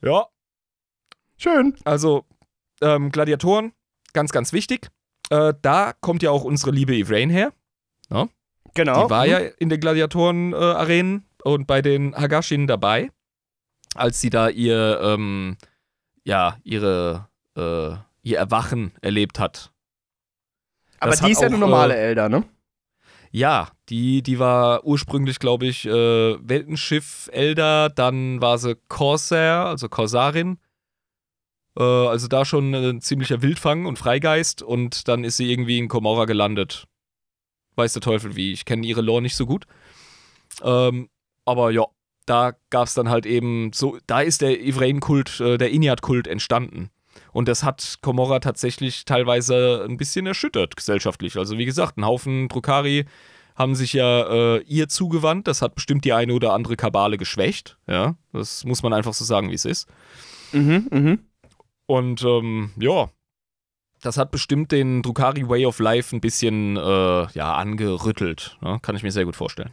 Ja, 0.03 0.27
Schön. 1.39 1.75
also 1.85 2.25
ähm, 2.81 3.11
Gladiatoren, 3.11 3.73
ganz, 4.13 4.33
ganz 4.33 4.53
wichtig. 4.53 4.89
Äh, 5.31 5.55
da 5.63 5.93
kommt 6.01 6.23
ja 6.23 6.31
auch 6.31 6.45
unsere 6.45 6.71
liebe 6.71 6.95
Ivrain 6.95 7.31
her. 7.31 7.53
Genau. 8.77 9.05
Die 9.05 9.11
war 9.11 9.25
Mhm. 9.25 9.31
ja 9.31 9.39
in 9.39 9.69
den 9.69 9.81
Gladiatoren-Arenen 9.81 11.25
und 11.43 11.67
bei 11.67 11.83
den 11.83 12.15
Hagashin 12.15 12.67
dabei, 12.67 13.11
als 13.95 14.21
sie 14.21 14.31
da 14.31 14.49
ihr, 14.49 15.01
ähm, 15.03 15.57
ja, 16.25 16.59
ihre, 16.63 17.29
äh, 17.57 17.97
ihr 18.23 18.39
Erwachen 18.39 18.93
erlebt 19.01 19.39
hat. 19.39 19.73
Aber 21.01 21.11
das 21.11 21.21
die 21.21 21.25
hat 21.25 21.31
ist 21.33 21.41
ja 21.41 21.47
eine 21.47 21.57
auch, 21.57 21.61
normale 21.61 21.95
äh, 21.97 22.09
Elder, 22.09 22.29
ne? 22.29 22.45
Ja, 23.31 23.69
die, 23.89 24.23
die 24.23 24.39
war 24.39 24.85
ursprünglich, 24.85 25.39
glaube 25.39 25.67
ich, 25.67 25.85
äh, 25.87 25.91
Weltenschiff 26.49 27.29
Elder, 27.33 27.91
dann 27.91 28.41
war 28.41 28.57
sie 28.59 28.77
Corsair, 28.89 29.67
also 29.67 29.89
Corsarin. 29.89 30.59
Äh, 31.79 31.83
also 31.83 32.29
da 32.29 32.45
schon 32.45 32.75
ein 32.75 33.01
ziemlicher 33.03 33.43
Wildfang 33.43 33.85
und 33.87 33.99
Freigeist 33.99 34.63
und 34.63 35.07
dann 35.09 35.23
ist 35.25 35.37
sie 35.37 35.51
irgendwie 35.53 35.79
in 35.79 35.89
Komorra 35.89 36.25
gelandet. 36.25 36.87
Weiß 37.77 37.93
der 37.93 38.03
Teufel 38.03 38.37
wie, 38.37 38.53
ich 38.53 38.65
kenne 38.65 38.87
ihre 38.87 39.03
Lore 39.03 39.23
nicht 39.23 39.37
so 39.37 39.47
gut. 39.47 39.67
Ähm, 40.63 41.09
aber 41.45 41.71
ja, 41.71 41.87
da 42.27 42.55
gab 42.71 42.89
es 42.89 42.95
dann 42.95 43.09
halt 43.09 43.25
eben 43.25 43.73
so, 43.73 43.99
da 44.07 44.21
ist 44.21 44.43
der 44.43 44.61
Ivrain-Kult, 44.61 45.41
äh, 45.41 45.59
der 45.59 45.71
Inyat-Kult 45.71 46.27
entstanden. 46.27 46.91
Und 47.33 47.49
das 47.49 47.63
hat 47.63 47.99
Komorra 48.03 48.41
tatsächlich 48.41 49.05
teilweise 49.05 49.85
ein 49.89 49.97
bisschen 49.97 50.27
erschüttert 50.27 50.77
gesellschaftlich. 50.77 51.37
Also 51.37 51.57
wie 51.59 51.65
gesagt, 51.65 51.97
ein 51.97 52.05
Haufen 52.05 52.49
Drukari 52.49 53.07
haben 53.55 53.75
sich 53.75 53.93
ja 53.95 54.57
äh, 54.57 54.63
ihr 54.63 54.89
zugewandt. 54.89 55.49
Das 55.49 55.63
hat 55.63 55.75
bestimmt 55.75 56.05
die 56.05 56.13
eine 56.13 56.35
oder 56.35 56.53
andere 56.53 56.77
Kabale 56.77 57.17
geschwächt. 57.17 57.79
Ja, 57.87 58.17
das 58.33 58.65
muss 58.65 58.83
man 58.83 58.93
einfach 58.93 59.15
so 59.15 59.25
sagen, 59.25 59.51
wie 59.51 59.55
es 59.55 59.65
ist. 59.65 59.89
Mhm, 60.53 60.89
mhm. 60.91 61.19
Und 61.87 62.23
ähm, 62.23 62.73
ja, 62.79 63.09
das 64.07 64.17
hat 64.17 64.31
bestimmt 64.31 64.71
den 64.71 65.03
Drukari 65.03 65.49
Way 65.49 65.67
of 65.67 65.81
Life 65.81 66.15
ein 66.15 66.21
bisschen 66.21 66.77
äh, 66.77 67.27
ja, 67.33 67.55
angerüttelt. 67.55 68.57
Ne? 68.61 68.79
Kann 68.81 68.95
ich 68.95 69.03
mir 69.03 69.11
sehr 69.11 69.25
gut 69.25 69.37
vorstellen. 69.37 69.73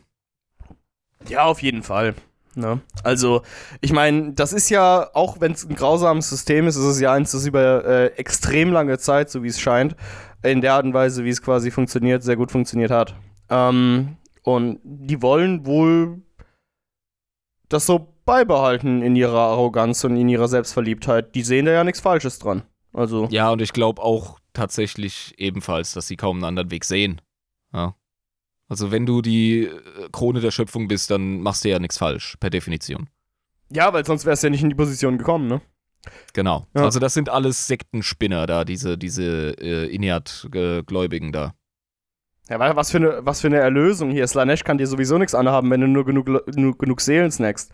Ja, 1.29 1.43
auf 1.43 1.61
jeden 1.61 1.83
Fall. 1.83 2.15
Ne? 2.55 2.81
Also, 3.03 3.43
ich 3.81 3.93
meine, 3.93 4.33
das 4.33 4.51
ist 4.51 4.69
ja, 4.69 5.09
auch 5.13 5.39
wenn 5.39 5.51
es 5.51 5.63
ein 5.63 5.75
grausames 5.75 6.29
System 6.29 6.67
ist, 6.67 6.75
ist 6.75 6.83
es 6.83 6.99
ja 6.99 7.13
eins, 7.13 7.31
das 7.31 7.45
über 7.45 7.85
äh, 7.85 8.05
extrem 8.15 8.71
lange 8.71 8.97
Zeit, 8.97 9.29
so 9.29 9.43
wie 9.43 9.47
es 9.47 9.59
scheint, 9.59 9.95
in 10.41 10.61
der 10.61 10.73
Art 10.73 10.85
und 10.85 10.93
Weise, 10.93 11.23
wie 11.23 11.29
es 11.29 11.41
quasi 11.41 11.71
funktioniert, 11.71 12.23
sehr 12.23 12.35
gut 12.35 12.51
funktioniert 12.51 12.91
hat. 12.91 13.15
Ähm, 13.49 14.17
und 14.41 14.79
die 14.83 15.21
wollen 15.21 15.65
wohl 15.65 16.21
das 17.69 17.85
so 17.85 18.13
beibehalten 18.25 19.01
in 19.01 19.15
ihrer 19.15 19.39
Arroganz 19.39 20.03
und 20.03 20.17
in 20.17 20.29
ihrer 20.29 20.47
Selbstverliebtheit. 20.47 21.35
Die 21.35 21.43
sehen 21.43 21.65
da 21.65 21.71
ja 21.71 21.83
nichts 21.83 22.01
Falsches 22.01 22.39
dran. 22.39 22.63
Also, 22.93 23.27
Ja, 23.31 23.49
und 23.51 23.61
ich 23.61 23.73
glaube 23.73 24.01
auch 24.01 24.39
tatsächlich 24.53 25.33
ebenfalls, 25.37 25.93
dass 25.93 26.07
sie 26.07 26.15
kaum 26.15 26.37
einen 26.37 26.45
anderen 26.45 26.71
Weg 26.71 26.85
sehen. 26.85 27.21
Ja. 27.73 27.95
Also 28.69 28.91
wenn 28.91 29.05
du 29.05 29.21
die 29.21 29.65
äh, 29.65 30.09
Krone 30.11 30.39
der 30.39 30.51
Schöpfung 30.51 30.87
bist, 30.87 31.11
dann 31.11 31.41
machst 31.41 31.63
du 31.65 31.69
ja 31.69 31.79
nichts 31.79 31.97
falsch, 31.97 32.37
per 32.39 32.49
Definition. 32.49 33.09
ja, 33.69 33.91
weil 33.93 34.05
sonst 34.05 34.25
wär's 34.25 34.41
ja 34.43 34.49
nicht 34.49 34.63
in 34.63 34.69
die 34.69 34.75
Position 34.75 35.17
gekommen, 35.17 35.47
ne? 35.47 35.61
Genau. 36.33 36.67
Ja. 36.75 36.83
Also 36.83 36.99
das 36.99 37.13
sind 37.13 37.29
alles 37.29 37.65
Sektenspinner 37.67 38.45
da, 38.45 38.65
diese, 38.65 38.97
diese 38.97 39.55
äh, 39.59 39.87
Ineat-Gläubigen 39.93 41.31
da. 41.31 41.53
Ja, 42.49 42.59
wa- 42.59 42.75
was 42.75 42.91
für 42.91 42.97
eine, 42.97 43.25
was 43.25 43.41
für 43.41 43.47
eine 43.47 43.57
Erlösung 43.59 44.11
hier. 44.11 44.27
Slanesh 44.27 44.63
kann 44.63 44.77
dir 44.77 44.87
sowieso 44.87 45.17
nichts 45.17 45.33
anhaben, 45.33 45.69
wenn 45.71 45.81
du 45.81 45.87
nur 45.87 46.05
genug, 46.05 46.27
nur 46.55 46.77
genug 46.77 46.99
Seelen 47.01 47.31
snackst. 47.31 47.71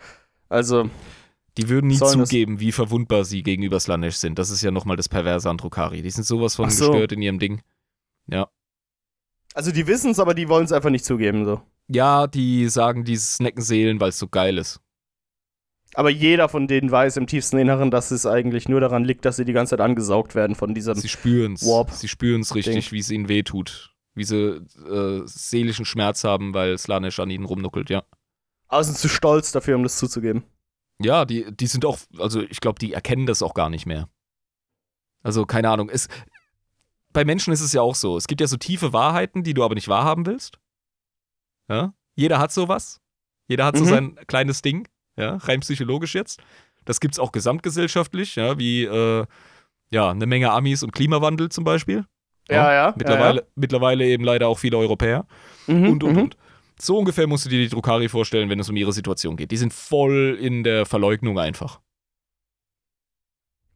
Also, 0.47 0.89
Die 1.59 1.67
würden 1.67 1.87
nie 1.87 1.95
Sollen 1.95 2.25
zugeben, 2.25 2.59
wie 2.61 2.71
verwundbar 2.71 3.25
sie 3.25 3.43
gegenüber 3.43 3.79
Slanesh 3.79 4.15
sind. 4.15 4.39
Das 4.39 4.49
ist 4.49 4.61
ja 4.61 4.71
nochmal 4.71 4.95
das 4.95 5.09
Perverse 5.09 5.49
an 5.49 5.57
Drukari. 5.57 6.01
Die 6.01 6.09
sind 6.09 6.23
sowas 6.23 6.55
von 6.55 6.69
so. 6.69 6.89
gestört 6.91 7.11
in 7.11 7.21
ihrem 7.21 7.37
Ding. 7.39 7.61
also 9.53 9.71
die 9.71 9.85
wissen 9.85 10.11
es, 10.11 10.19
aber 10.19 10.33
die 10.33 10.47
wollen 10.47 10.63
es 10.63 10.71
einfach 10.71 10.89
nicht 10.89 11.03
zugeben, 11.03 11.43
so. 11.43 11.61
Ja, 11.89 12.27
die 12.27 12.69
sagen, 12.69 13.03
die 13.03 13.17
snacken 13.17 13.61
Seelen, 13.61 13.99
weil 13.99 14.09
es 14.09 14.19
so 14.19 14.27
geil 14.27 14.57
ist. 14.57 14.79
Aber 15.95 16.09
jeder 16.09 16.47
von 16.47 16.67
denen 16.67 16.91
weiß 16.91 17.17
im 17.17 17.27
tiefsten 17.27 17.57
Inneren, 17.57 17.91
dass 17.91 18.11
es 18.11 18.25
eigentlich 18.25 18.69
nur 18.69 18.79
daran 18.79 19.03
liegt, 19.03 19.25
dass 19.25 19.35
sie 19.35 19.45
die 19.45 19.53
ganze 19.53 19.71
Zeit 19.71 19.81
angesaugt 19.81 20.35
werden 20.35 20.55
von 20.55 20.73
diesem. 20.73 20.95
Sie 20.95 21.09
spüren's. 21.09 21.65
Warp. 21.65 21.91
Sie 21.91 22.07
spüren's 22.07 22.55
richtig, 22.55 22.85
Ding. 22.85 22.91
wie 22.93 22.99
es 22.99 23.09
ihnen 23.09 23.27
wehtut. 23.27 23.95
Wie 24.13 24.23
sie 24.23 24.61
äh, 24.87 25.21
seelischen 25.25 25.85
Schmerz 25.85 26.23
haben, 26.23 26.53
weil 26.53 26.77
Slanesh 26.77 27.19
an 27.19 27.31
ihnen 27.31 27.45
rumnuckelt, 27.45 27.89
ja. 27.89 28.03
Aber 28.67 28.83
sind 28.83 28.97
zu 28.97 29.09
stolz 29.09 29.51
dafür, 29.51 29.75
um 29.75 29.83
das 29.83 29.97
zuzugeben. 29.97 30.43
Ja, 31.01 31.25
die, 31.25 31.45
die 31.55 31.67
sind 31.67 31.85
auch, 31.85 31.97
also 32.17 32.41
ich 32.41 32.59
glaube, 32.59 32.79
die 32.79 32.93
erkennen 32.93 33.25
das 33.25 33.41
auch 33.41 33.53
gar 33.53 33.69
nicht 33.69 33.85
mehr. 33.85 34.09
Also, 35.23 35.45
keine 35.45 35.69
Ahnung. 35.69 35.89
Es, 35.89 36.07
bei 37.13 37.25
Menschen 37.25 37.53
ist 37.53 37.61
es 37.61 37.73
ja 37.73 37.81
auch 37.81 37.95
so. 37.95 38.17
Es 38.17 38.27
gibt 38.27 38.41
ja 38.41 38.47
so 38.47 38.57
tiefe 38.57 38.93
Wahrheiten, 38.93 39.43
die 39.43 39.53
du 39.53 39.63
aber 39.63 39.75
nicht 39.75 39.87
wahrhaben 39.87 40.25
willst. 40.25 40.59
Ja? 41.69 41.93
Jeder 42.15 42.39
hat 42.39 42.51
sowas. 42.51 42.99
Jeder 43.47 43.65
hat 43.65 43.77
so 43.77 43.83
Mhm. 43.85 43.89
sein 43.89 44.19
kleines 44.27 44.61
Ding. 44.61 44.87
Ja, 45.17 45.35
rein 45.37 45.59
psychologisch 45.61 46.15
jetzt. 46.15 46.41
Das 46.85 46.99
gibt's 46.99 47.19
auch 47.19 47.31
gesamtgesellschaftlich, 47.33 48.35
ja, 48.35 48.57
wie 48.57 48.83
äh, 48.85 49.25
ja, 49.91 50.09
eine 50.11 50.25
Menge 50.25 50.51
Amis 50.51 50.81
und 50.83 50.91
Klimawandel 50.91 51.49
zum 51.49 51.63
Beispiel. 51.63 52.05
Ja, 52.49 52.73
ja. 52.73 52.93
Mittlerweile, 52.95 53.47
mittlerweile 53.55 54.05
eben 54.05 54.23
leider 54.23 54.47
auch 54.47 54.57
viele 54.57 54.77
Europäer. 54.77 55.25
Ja, 55.67 55.73
ja. 55.73 55.79
Mhm, 55.79 55.89
Und, 55.89 56.03
und, 56.03 56.13
mhm. 56.13 56.21
und. 56.23 56.37
So 56.81 56.97
ungefähr 56.97 57.27
musst 57.27 57.45
du 57.45 57.49
dir 57.49 57.59
die 57.59 57.69
Drukari 57.69 58.07
vorstellen, 58.07 58.49
wenn 58.49 58.59
es 58.59 58.69
um 58.69 58.75
ihre 58.75 58.93
Situation 58.93 59.35
geht. 59.35 59.51
Die 59.51 59.57
sind 59.57 59.73
voll 59.73 60.37
in 60.39 60.63
der 60.63 60.85
Verleugnung 60.85 61.37
einfach. 61.37 61.81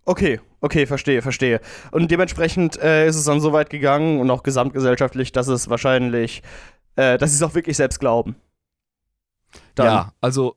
Okay, 0.05 0.39
okay, 0.61 0.85
verstehe, 0.85 1.21
verstehe. 1.21 1.61
Und 1.91 2.11
dementsprechend 2.11 2.77
äh, 2.77 3.07
ist 3.07 3.15
es 3.15 3.25
dann 3.25 3.39
so 3.39 3.53
weit 3.53 3.69
gegangen 3.69 4.19
und 4.19 4.29
auch 4.31 4.43
gesamtgesellschaftlich, 4.43 5.31
dass 5.31 5.47
es 5.47 5.69
wahrscheinlich, 5.69 6.43
äh, 6.95 7.17
dass 7.17 7.31
sie 7.31 7.37
es 7.37 7.43
auch 7.43 7.55
wirklich 7.55 7.77
selbst 7.77 7.99
glauben. 7.99 8.35
Dann. 9.75 9.85
Ja, 9.85 10.13
also 10.19 10.55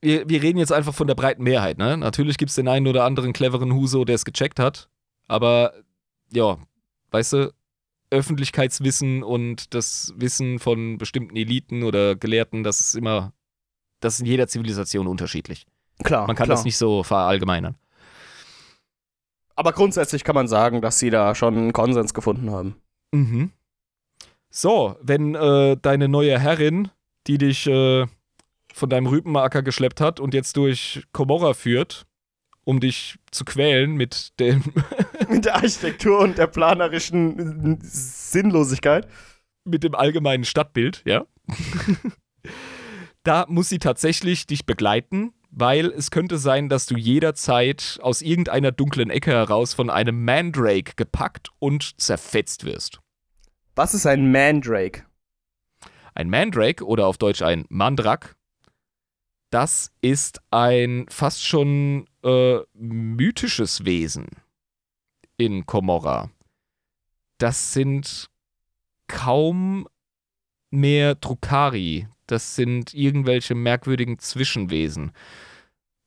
wir, 0.00 0.28
wir 0.28 0.42
reden 0.42 0.58
jetzt 0.58 0.72
einfach 0.72 0.94
von 0.94 1.06
der 1.06 1.14
breiten 1.14 1.42
Mehrheit, 1.42 1.78
ne? 1.78 1.96
Natürlich 1.96 2.38
gibt 2.38 2.50
es 2.50 2.54
den 2.56 2.68
einen 2.68 2.86
oder 2.86 3.04
anderen 3.04 3.32
cleveren 3.32 3.72
Huso, 3.72 4.04
der 4.04 4.14
es 4.14 4.24
gecheckt 4.24 4.60
hat, 4.60 4.88
aber 5.26 5.72
ja, 6.32 6.58
weißt 7.10 7.32
du, 7.32 7.52
Öffentlichkeitswissen 8.10 9.22
und 9.22 9.74
das 9.74 10.12
Wissen 10.16 10.58
von 10.58 10.98
bestimmten 10.98 11.36
Eliten 11.36 11.82
oder 11.82 12.14
Gelehrten, 12.14 12.62
das 12.62 12.80
ist 12.80 12.94
immer, 12.94 13.32
das 14.00 14.14
ist 14.14 14.20
in 14.20 14.26
jeder 14.26 14.48
Zivilisation 14.48 15.06
unterschiedlich. 15.06 15.66
Klar. 16.04 16.26
Man 16.26 16.36
kann 16.36 16.46
klar. 16.46 16.56
das 16.56 16.64
nicht 16.64 16.76
so 16.76 17.02
verallgemeinern. 17.02 17.76
Aber 19.54 19.72
grundsätzlich 19.72 20.22
kann 20.22 20.34
man 20.34 20.48
sagen, 20.48 20.82
dass 20.82 20.98
sie 20.98 21.10
da 21.10 21.34
schon 21.34 21.56
einen 21.56 21.72
Konsens 21.72 22.12
gefunden 22.12 22.50
haben. 22.50 22.76
Mhm. 23.12 23.52
So, 24.50 24.96
wenn 25.00 25.34
äh, 25.34 25.76
deine 25.80 26.08
neue 26.08 26.38
Herrin, 26.38 26.90
die 27.26 27.38
dich 27.38 27.66
äh, 27.66 28.06
von 28.72 28.90
deinem 28.90 29.06
Rübenmarker 29.06 29.62
geschleppt 29.62 30.00
hat 30.00 30.20
und 30.20 30.34
jetzt 30.34 30.56
durch 30.56 31.04
Komorra 31.12 31.54
führt, 31.54 32.06
um 32.64 32.80
dich 32.80 33.16
zu 33.30 33.44
quälen 33.44 33.96
mit 33.96 34.38
dem 34.38 34.62
Mit 35.30 35.44
der 35.44 35.56
Architektur 35.56 36.18
und 36.20 36.38
der 36.38 36.46
planerischen 36.46 37.78
Sinnlosigkeit. 37.82 39.08
mit 39.64 39.82
dem 39.82 39.94
allgemeinen 39.94 40.44
Stadtbild, 40.44 41.02
ja. 41.04 41.26
da 43.22 43.46
muss 43.48 43.68
sie 43.68 43.78
tatsächlich 43.78 44.46
dich 44.46 44.64
begleiten, 44.66 45.32
weil 45.50 45.86
es 45.86 46.10
könnte 46.10 46.38
sein, 46.38 46.68
dass 46.68 46.86
du 46.86 46.96
jederzeit 46.96 47.98
aus 48.02 48.22
irgendeiner 48.22 48.72
dunklen 48.72 49.10
Ecke 49.10 49.32
heraus 49.32 49.74
von 49.74 49.90
einem 49.90 50.24
Mandrake 50.24 50.92
gepackt 50.96 51.50
und 51.58 52.00
zerfetzt 52.00 52.64
wirst. 52.64 53.00
Was 53.74 53.94
ist 53.94 54.06
ein 54.06 54.30
Mandrake? 54.30 55.04
Ein 56.14 56.30
Mandrake 56.30 56.84
oder 56.84 57.06
auf 57.06 57.18
Deutsch 57.18 57.42
ein 57.42 57.66
Mandrak, 57.68 58.36
das 59.50 59.92
ist 60.00 60.40
ein 60.50 61.06
fast 61.08 61.44
schon 61.44 62.06
äh, 62.24 62.58
mythisches 62.74 63.84
Wesen 63.84 64.26
in 65.36 65.66
Komorra. 65.66 66.30
Das 67.38 67.72
sind 67.72 68.30
kaum 69.08 69.86
mehr 70.70 71.14
Drukari. 71.14 72.08
Das 72.26 72.56
sind 72.56 72.94
irgendwelche 72.94 73.54
merkwürdigen 73.54 74.18
Zwischenwesen. 74.18 75.12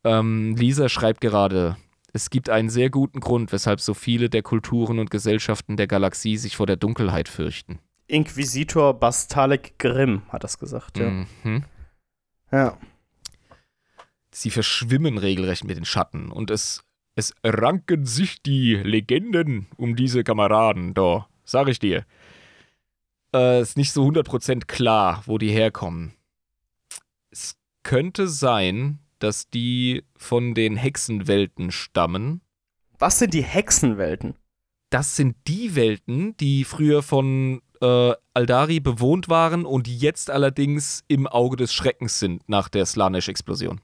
Ähm, 0.03 0.56
Lisa 0.56 0.89
schreibt 0.89 1.22
gerade, 1.22 1.77
es 2.14 2.30
gibt 2.30 2.49
einen 2.49 2.69
sehr 2.69 2.89
guten 2.89 3.19
Grund, 3.19 3.51
weshalb 3.51 3.80
so 3.81 3.93
viele 3.93 4.30
der 4.30 4.41
Kulturen 4.41 4.99
und 4.99 5.11
Gesellschaften 5.11 5.77
der 5.77 5.88
Galaxie 5.88 6.38
sich 6.38 6.56
vor 6.56 6.65
der 6.65 6.77
Dunkelheit 6.77 7.30
fürchten. 7.30 7.80
Inquisitor 8.07 8.99
Bastalek 8.99 9.77
Grimm 9.77 10.23
hat 10.30 10.43
das 10.43 10.57
gesagt, 10.57 10.97
ja. 10.97 11.26
Mhm. 11.43 11.64
Ja. 12.51 12.77
Sie 14.31 14.49
verschwimmen 14.49 15.18
regelrecht 15.18 15.64
mit 15.64 15.77
den 15.77 15.85
Schatten 15.85 16.31
und 16.31 16.49
es, 16.49 16.84
es 17.20 17.34
ranken 17.44 18.06
sich 18.06 18.41
die 18.41 18.76
Legenden 18.76 19.68
um 19.76 19.96
diese 19.96 20.24
Kameraden 20.24 20.94
da, 20.94 21.28
sag 21.44 21.68
ich 21.68 21.78
dir. 21.78 22.06
Äh, 23.36 23.62
ist 23.62 23.78
nicht 23.78 23.91
so 23.91 24.06
100% 24.08 24.66
klar, 24.66 25.22
wo 25.26 25.38
die 25.38 25.52
herkommen. 25.52 26.14
Es 27.30 27.58
könnte 27.84 28.28
sein, 28.28 29.00
dass 29.20 29.50
die 29.50 30.04
von 30.16 30.54
den 30.54 30.78
Hexenwelten 30.78 31.72
stammen. 31.72 32.41
Was 32.98 33.20
sind 33.20 33.34
die 33.34 33.44
Hexenwelten? 33.44 34.36
Das 34.90 35.18
sind 35.18 35.36
die 35.46 35.76
Welten, 35.76 36.38
die 36.38 36.64
früher 36.64 37.04
von 37.04 37.62
äh, 37.82 38.14
Aldari 38.34 38.80
bewohnt 38.80 39.28
waren 39.28 39.66
und 39.66 39.88
jetzt 39.90 40.30
allerdings 40.30 41.04
im 41.10 41.28
Auge 41.28 41.58
des 41.58 41.74
Schreckens 41.74 42.18
sind 42.18 42.48
nach 42.48 42.70
der 42.70 42.86
Slanesh-Explosion. 42.86 43.82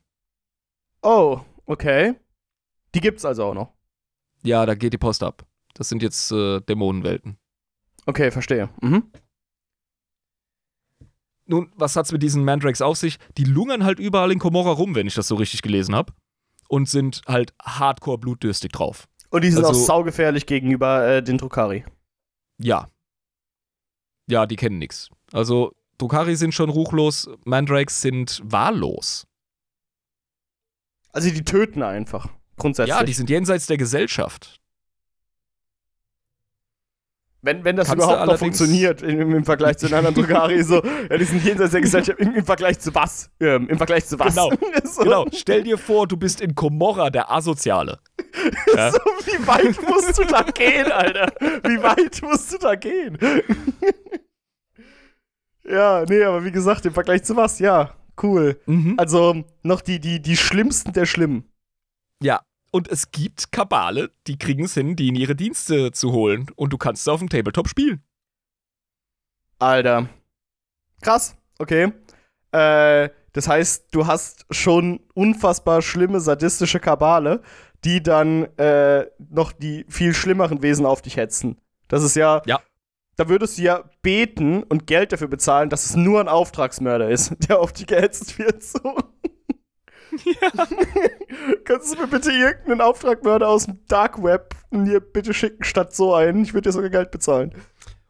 Oh, 1.03 1.41
okay. 1.65 2.15
Die 2.95 3.01
gibt's 3.01 3.25
also 3.25 3.43
auch 3.45 3.53
noch. 3.53 3.73
Ja, 4.43 4.65
da 4.65 4.73
geht 4.75 4.93
die 4.93 4.97
Post 4.97 5.21
ab. 5.23 5.45
Das 5.73 5.89
sind 5.89 6.01
jetzt 6.01 6.31
äh, 6.31 6.61
Dämonenwelten. 6.61 7.37
Okay, 8.05 8.31
verstehe. 8.31 8.69
Mhm. 8.81 9.11
Nun, 11.47 11.71
was 11.75 11.95
hat's 11.95 12.11
mit 12.11 12.23
diesen 12.23 12.43
Mandrakes 12.43 12.81
auf 12.81 12.97
sich? 12.97 13.17
Die 13.37 13.43
lungern 13.43 13.83
halt 13.83 13.99
überall 13.99 14.31
in 14.31 14.39
Komorra 14.39 14.71
rum, 14.71 14.95
wenn 14.95 15.05
ich 15.07 15.13
das 15.13 15.27
so 15.27 15.35
richtig 15.35 15.61
gelesen 15.61 15.93
habe. 15.93 16.13
Und 16.67 16.89
sind 16.89 17.21
halt 17.27 17.53
hardcore 17.61 18.17
blutdürstig 18.17 18.71
drauf. 18.71 19.07
Und 19.29 19.43
die 19.43 19.51
sind 19.51 19.63
Also- 19.65 19.79
auch 19.79 19.85
saugefährlich 19.85 20.45
gegenüber 20.47 21.05
äh, 21.07 21.23
den 21.23 21.37
Drukari. 21.37 21.85
Ja. 22.57 22.89
Ja, 24.27 24.47
die 24.47 24.55
kennen 24.55 24.79
nix. 24.79 25.09
Also, 25.31 25.73
Drukari 25.99 26.35
sind 26.35 26.53
schon 26.53 26.69
ruchlos, 26.69 27.29
Mandrakes 27.45 28.01
sind 28.01 28.41
wahllos. 28.43 29.27
Also 31.11 31.29
die 31.29 31.43
töten 31.43 31.83
einfach. 31.83 32.29
Grundsätzlich. 32.57 32.95
Ja, 32.95 33.03
die 33.03 33.13
sind 33.13 33.29
jenseits 33.29 33.67
der 33.67 33.77
Gesellschaft. 33.77 34.59
wenn, 37.45 37.63
wenn 37.63 37.75
das 37.75 37.87
Kannst 37.87 38.03
überhaupt 38.03 38.25
noch 38.25 38.37
funktioniert 38.37 39.01
im, 39.03 39.35
im 39.35 39.45
Vergleich 39.45 39.77
zu 39.77 39.87
den 39.87 39.95
anderen 39.95 40.15
Drukari, 40.15 40.61
so, 40.63 40.83
ja, 40.83 41.17
die 41.17 41.25
sind 41.25 41.43
jenseits 41.43 41.71
der 41.71 41.81
Gesellschaft 41.81 42.19
im, 42.19 42.33
im 42.33 42.45
Vergleich 42.45 42.79
zu 42.79 42.93
was? 42.93 43.29
Ähm, 43.39 43.69
Im 43.69 43.77
Vergleich 43.77 44.05
zu 44.05 44.19
was? 44.19 44.33
Genau. 44.33 44.51
so, 44.83 45.03
Genau, 45.03 45.25
stell 45.31 45.63
dir 45.63 45.77
vor, 45.77 46.07
du 46.07 46.17
bist 46.17 46.41
in 46.41 46.55
Komorra 46.55 47.09
der 47.09 47.31
Asoziale. 47.31 47.99
Ja. 48.75 48.91
So, 48.91 48.99
wie 48.99 49.47
weit 49.47 49.81
musst 49.89 50.19
du 50.19 50.23
da 50.25 50.43
gehen, 50.43 50.91
Alter? 50.91 51.31
Wie 51.39 51.81
weit 51.81 52.21
musst 52.21 52.53
du 52.53 52.57
da 52.57 52.75
gehen? 52.75 53.17
ja, 55.63 56.03
nee, 56.07 56.21
aber 56.21 56.43
wie 56.43 56.51
gesagt, 56.51 56.85
im 56.85 56.93
Vergleich 56.93 57.23
zu 57.23 57.35
was? 57.35 57.59
Ja, 57.59 57.95
cool. 58.21 58.59
Mhm. 58.65 58.95
Also 58.97 59.45
noch 59.63 59.81
die, 59.81 59.99
die, 59.99 60.21
die 60.21 60.35
Schlimmsten 60.35 60.91
der 60.91 61.05
Schlimmen. 61.05 61.45
Ja. 62.21 62.41
Und 62.71 62.89
es 62.89 63.11
gibt 63.11 63.51
Kabale, 63.51 64.11
die 64.27 64.37
kriegen 64.37 64.65
es 64.65 64.73
hin, 64.73 64.95
die 64.95 65.07
in 65.07 65.15
ihre 65.15 65.35
Dienste 65.35 65.91
zu 65.91 66.11
holen. 66.11 66.47
Und 66.55 66.73
du 66.73 66.77
kannst 66.77 67.07
auf 67.07 67.19
dem 67.19 67.29
Tabletop 67.29 67.69
spielen. 67.69 68.03
Alter. 69.59 70.09
Krass, 71.01 71.37
okay. 71.57 71.93
Äh, 72.51 73.09
das 73.33 73.47
heißt, 73.47 73.87
du 73.91 74.07
hast 74.07 74.45
schon 74.49 75.01
unfassbar 75.13 75.81
schlimme, 75.81 76.19
sadistische 76.19 76.79
Kabale, 76.79 77.41
die 77.83 78.01
dann 78.01 78.45
äh, 78.57 79.05
noch 79.29 79.51
die 79.51 79.85
viel 79.89 80.13
schlimmeren 80.13 80.61
Wesen 80.61 80.85
auf 80.85 81.01
dich 81.01 81.17
hetzen. 81.17 81.59
Das 81.87 82.03
ist 82.03 82.15
ja. 82.15 82.41
Ja. 82.45 82.59
Da 83.17 83.29
würdest 83.29 83.57
du 83.57 83.61
ja 83.61 83.89
beten 84.01 84.63
und 84.63 84.87
Geld 84.87 85.13
dafür 85.13 85.29
bezahlen, 85.29 85.69
dass 85.69 85.85
es 85.85 85.95
nur 85.95 86.19
ein 86.19 86.27
Auftragsmörder 86.27 87.09
ist, 87.09 87.33
der 87.47 87.59
auf 87.59 87.71
dich 87.71 87.87
gehetzt 87.87 88.37
wird. 88.37 88.61
So. 88.61 88.97
Kannst 91.65 91.93
du 91.93 91.99
mir 92.01 92.07
bitte 92.07 92.31
irgendeinen 92.31 92.81
Auftragmörder 92.81 93.47
aus 93.47 93.65
dem 93.65 93.79
Dark 93.87 94.21
Web 94.23 94.55
mir 94.71 94.99
bitte 94.99 95.33
schicken 95.33 95.63
statt 95.63 95.95
so 95.95 96.13
einen? 96.13 96.43
Ich 96.43 96.53
würde 96.53 96.69
dir 96.69 96.73
sogar 96.73 96.89
Geld 96.89 97.11
bezahlen. 97.11 97.53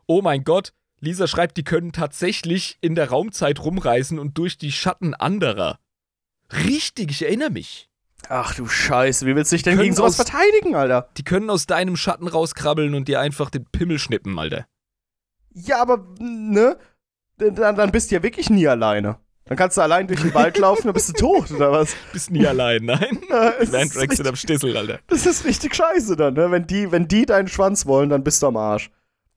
Oh 0.08 0.22
mein 0.22 0.44
Gott, 0.44 0.74
Lisa 1.00 1.28
schreibt, 1.28 1.58
die 1.58 1.64
können 1.64 1.92
tatsächlich 1.92 2.78
in 2.82 2.96
der 2.96 3.10
Raumzeit 3.10 3.60
rumreisen 3.64 4.20
und 4.20 4.38
durch 4.38 4.58
die 4.58 4.72
Schatten 4.72 5.14
anderer. 5.14 5.80
Richtig, 6.52 7.12
ich 7.12 7.24
erinnere 7.24 7.50
mich. 7.50 7.90
Ach 8.30 8.56
du 8.56 8.68
Scheiße, 8.68 9.26
wie 9.26 9.36
willst 9.36 9.52
du 9.52 9.56
dich 9.56 9.64
denn 9.64 9.78
gegen 9.78 9.94
sowas 9.96 10.20
aus- 10.20 10.28
verteidigen, 10.28 10.76
Alter? 10.76 11.10
Die 11.18 11.24
können 11.24 11.50
aus 11.50 11.66
deinem 11.68 11.96
Schatten 11.96 12.28
rauskrabbeln 12.28 12.96
und 12.96 13.08
dir 13.08 13.20
einfach 13.20 13.50
den 13.50 13.66
Pimmel 13.66 14.00
schnippen, 14.00 14.38
Alter. 14.40 14.66
Ja, 15.54 15.82
aber, 15.82 16.06
ne? 16.20 16.78
Dann, 17.38 17.76
dann 17.76 17.92
bist 17.92 18.10
du 18.12 18.16
ja 18.16 18.24
wirklich 18.24 18.50
nie 18.50 18.68
alleine. 18.68 19.18
Dann 19.48 19.58
kannst 19.58 19.78
du 19.78 19.82
allein 19.82 20.08
durch 20.08 20.22
den 20.22 20.34
Wald 20.34 20.58
laufen, 20.58 20.88
dann 20.88 20.94
bist 20.94 21.10
du 21.10 21.14
tot, 21.14 21.52
oder 21.52 21.72
was? 21.72 21.96
Bist 22.14 22.32
nie 22.32 22.48
allein, 22.48 22.84
nein. 22.84 23.20
Ja, 23.30 23.50
ist 23.50 23.72
Mandrax 23.72 24.18
sind 24.18 24.28
am 24.28 24.36
Stissel, 24.36 24.76
Alter. 24.76 25.00
das 25.08 25.26
ist 25.28 25.46
richtig 25.46 25.76
scheiße 25.76 26.16
dann, 26.16 26.34
ne? 26.34 26.50
Wenn 26.50 26.66
die, 26.66 26.92
wenn 26.92 27.08
die 27.08 27.28
deinen 27.28 27.48
Schwanz 27.48 27.86
wollen, 27.86 28.10
dann 28.10 28.24
bist 28.24 28.42
du 28.42 28.48
am 28.48 28.58
Arsch. 28.58 28.90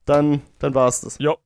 Dann, 0.05 0.41
dann 0.57 0.73
war's 0.73 1.01
das. 1.01 1.17
Jo. 1.19 1.37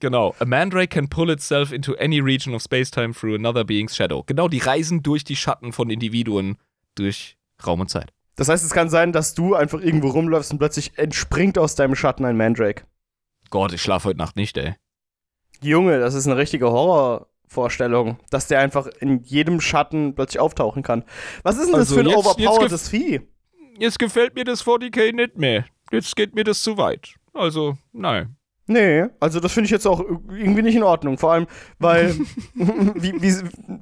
Genau. 0.00 0.34
A 0.40 0.44
mandrake 0.44 0.88
can 0.88 1.08
pull 1.08 1.30
itself 1.30 1.72
into 1.72 1.94
any 1.94 2.20
region 2.20 2.54
of 2.54 2.62
space-time 2.62 3.14
through 3.14 3.34
another 3.34 3.64
being's 3.64 3.96
shadow. 3.96 4.22
Genau, 4.26 4.48
die 4.48 4.58
reisen 4.58 5.02
durch 5.02 5.24
die 5.24 5.36
Schatten 5.36 5.72
von 5.72 5.88
Individuen 5.88 6.58
durch 6.96 7.38
Raum 7.66 7.80
und 7.80 7.88
Zeit. 7.88 8.12
Das 8.36 8.48
heißt, 8.48 8.64
es 8.64 8.72
kann 8.72 8.88
sein, 8.90 9.12
dass 9.12 9.34
du 9.34 9.54
einfach 9.54 9.80
irgendwo 9.80 10.08
rumläufst 10.08 10.52
und 10.52 10.58
plötzlich 10.58 10.96
entspringt 10.98 11.58
aus 11.58 11.74
deinem 11.74 11.94
Schatten 11.94 12.24
ein 12.24 12.36
Mandrake. 12.36 12.84
Gott, 13.50 13.72
ich 13.72 13.82
schlafe 13.82 14.08
heute 14.08 14.18
Nacht 14.18 14.36
nicht, 14.36 14.56
ey. 14.56 14.74
Junge, 15.62 16.00
das 16.00 16.14
ist 16.14 16.26
eine 16.26 16.36
richtige 16.36 16.70
Horrorvorstellung, 16.70 18.18
dass 18.30 18.46
der 18.46 18.60
einfach 18.60 18.86
in 19.00 19.22
jedem 19.24 19.60
Schatten 19.60 20.14
plötzlich 20.14 20.40
auftauchen 20.40 20.82
kann. 20.82 21.04
Was 21.42 21.56
ist 21.56 21.66
denn 21.66 21.72
das 21.72 21.90
Also 21.90 21.94
für 21.96 22.00
ein 22.00 22.06
jetzt 22.06 22.18
overpowertes 22.18 22.88
Vieh? 22.88 23.20
Jetzt 23.78 23.98
gefällt 23.98 24.34
mir 24.34 24.44
das 24.44 24.64
40k 24.64 25.12
nicht 25.12 25.38
mehr. 25.38 25.64
Jetzt 25.90 26.14
geht 26.16 26.34
mir 26.34 26.44
das 26.44 26.62
zu 26.62 26.76
weit. 26.76 27.14
Also, 27.32 27.76
nein. 27.92 28.36
Nee, 28.70 29.06
also 29.18 29.40
das 29.40 29.52
finde 29.52 29.64
ich 29.64 29.72
jetzt 29.72 29.86
auch 29.86 29.98
irgendwie 29.98 30.62
nicht 30.62 30.76
in 30.76 30.84
Ordnung. 30.84 31.18
Vor 31.18 31.32
allem, 31.32 31.48
weil, 31.80 32.14
wie, 32.54 33.20
wie, 33.20 33.34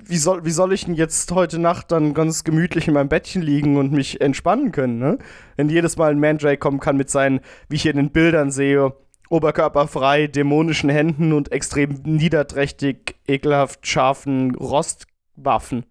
wie, 0.04 0.16
soll, 0.16 0.46
wie 0.46 0.50
soll 0.50 0.72
ich 0.72 0.86
denn 0.86 0.94
jetzt 0.94 1.30
heute 1.32 1.58
Nacht 1.58 1.92
dann 1.92 2.14
ganz 2.14 2.42
gemütlich 2.42 2.88
in 2.88 2.94
meinem 2.94 3.10
Bettchen 3.10 3.42
liegen 3.42 3.76
und 3.76 3.92
mich 3.92 4.22
entspannen 4.22 4.72
können, 4.72 4.98
ne? 4.98 5.18
Wenn 5.56 5.68
jedes 5.68 5.98
Mal 5.98 6.10
ein 6.10 6.20
Mandrake 6.20 6.56
kommen 6.56 6.80
kann 6.80 6.96
mit 6.96 7.10
seinen, 7.10 7.40
wie 7.68 7.76
ich 7.76 7.82
hier 7.82 7.90
in 7.90 7.98
den 7.98 8.12
Bildern 8.12 8.50
sehe, 8.50 8.94
oberkörperfrei, 9.28 10.26
dämonischen 10.26 10.90
Händen 10.90 11.32
und 11.32 11.52
extrem 11.52 12.00
niederträchtig, 12.04 13.16
ekelhaft 13.26 13.86
scharfen 13.86 14.54
Rostwaffen. 14.54 15.86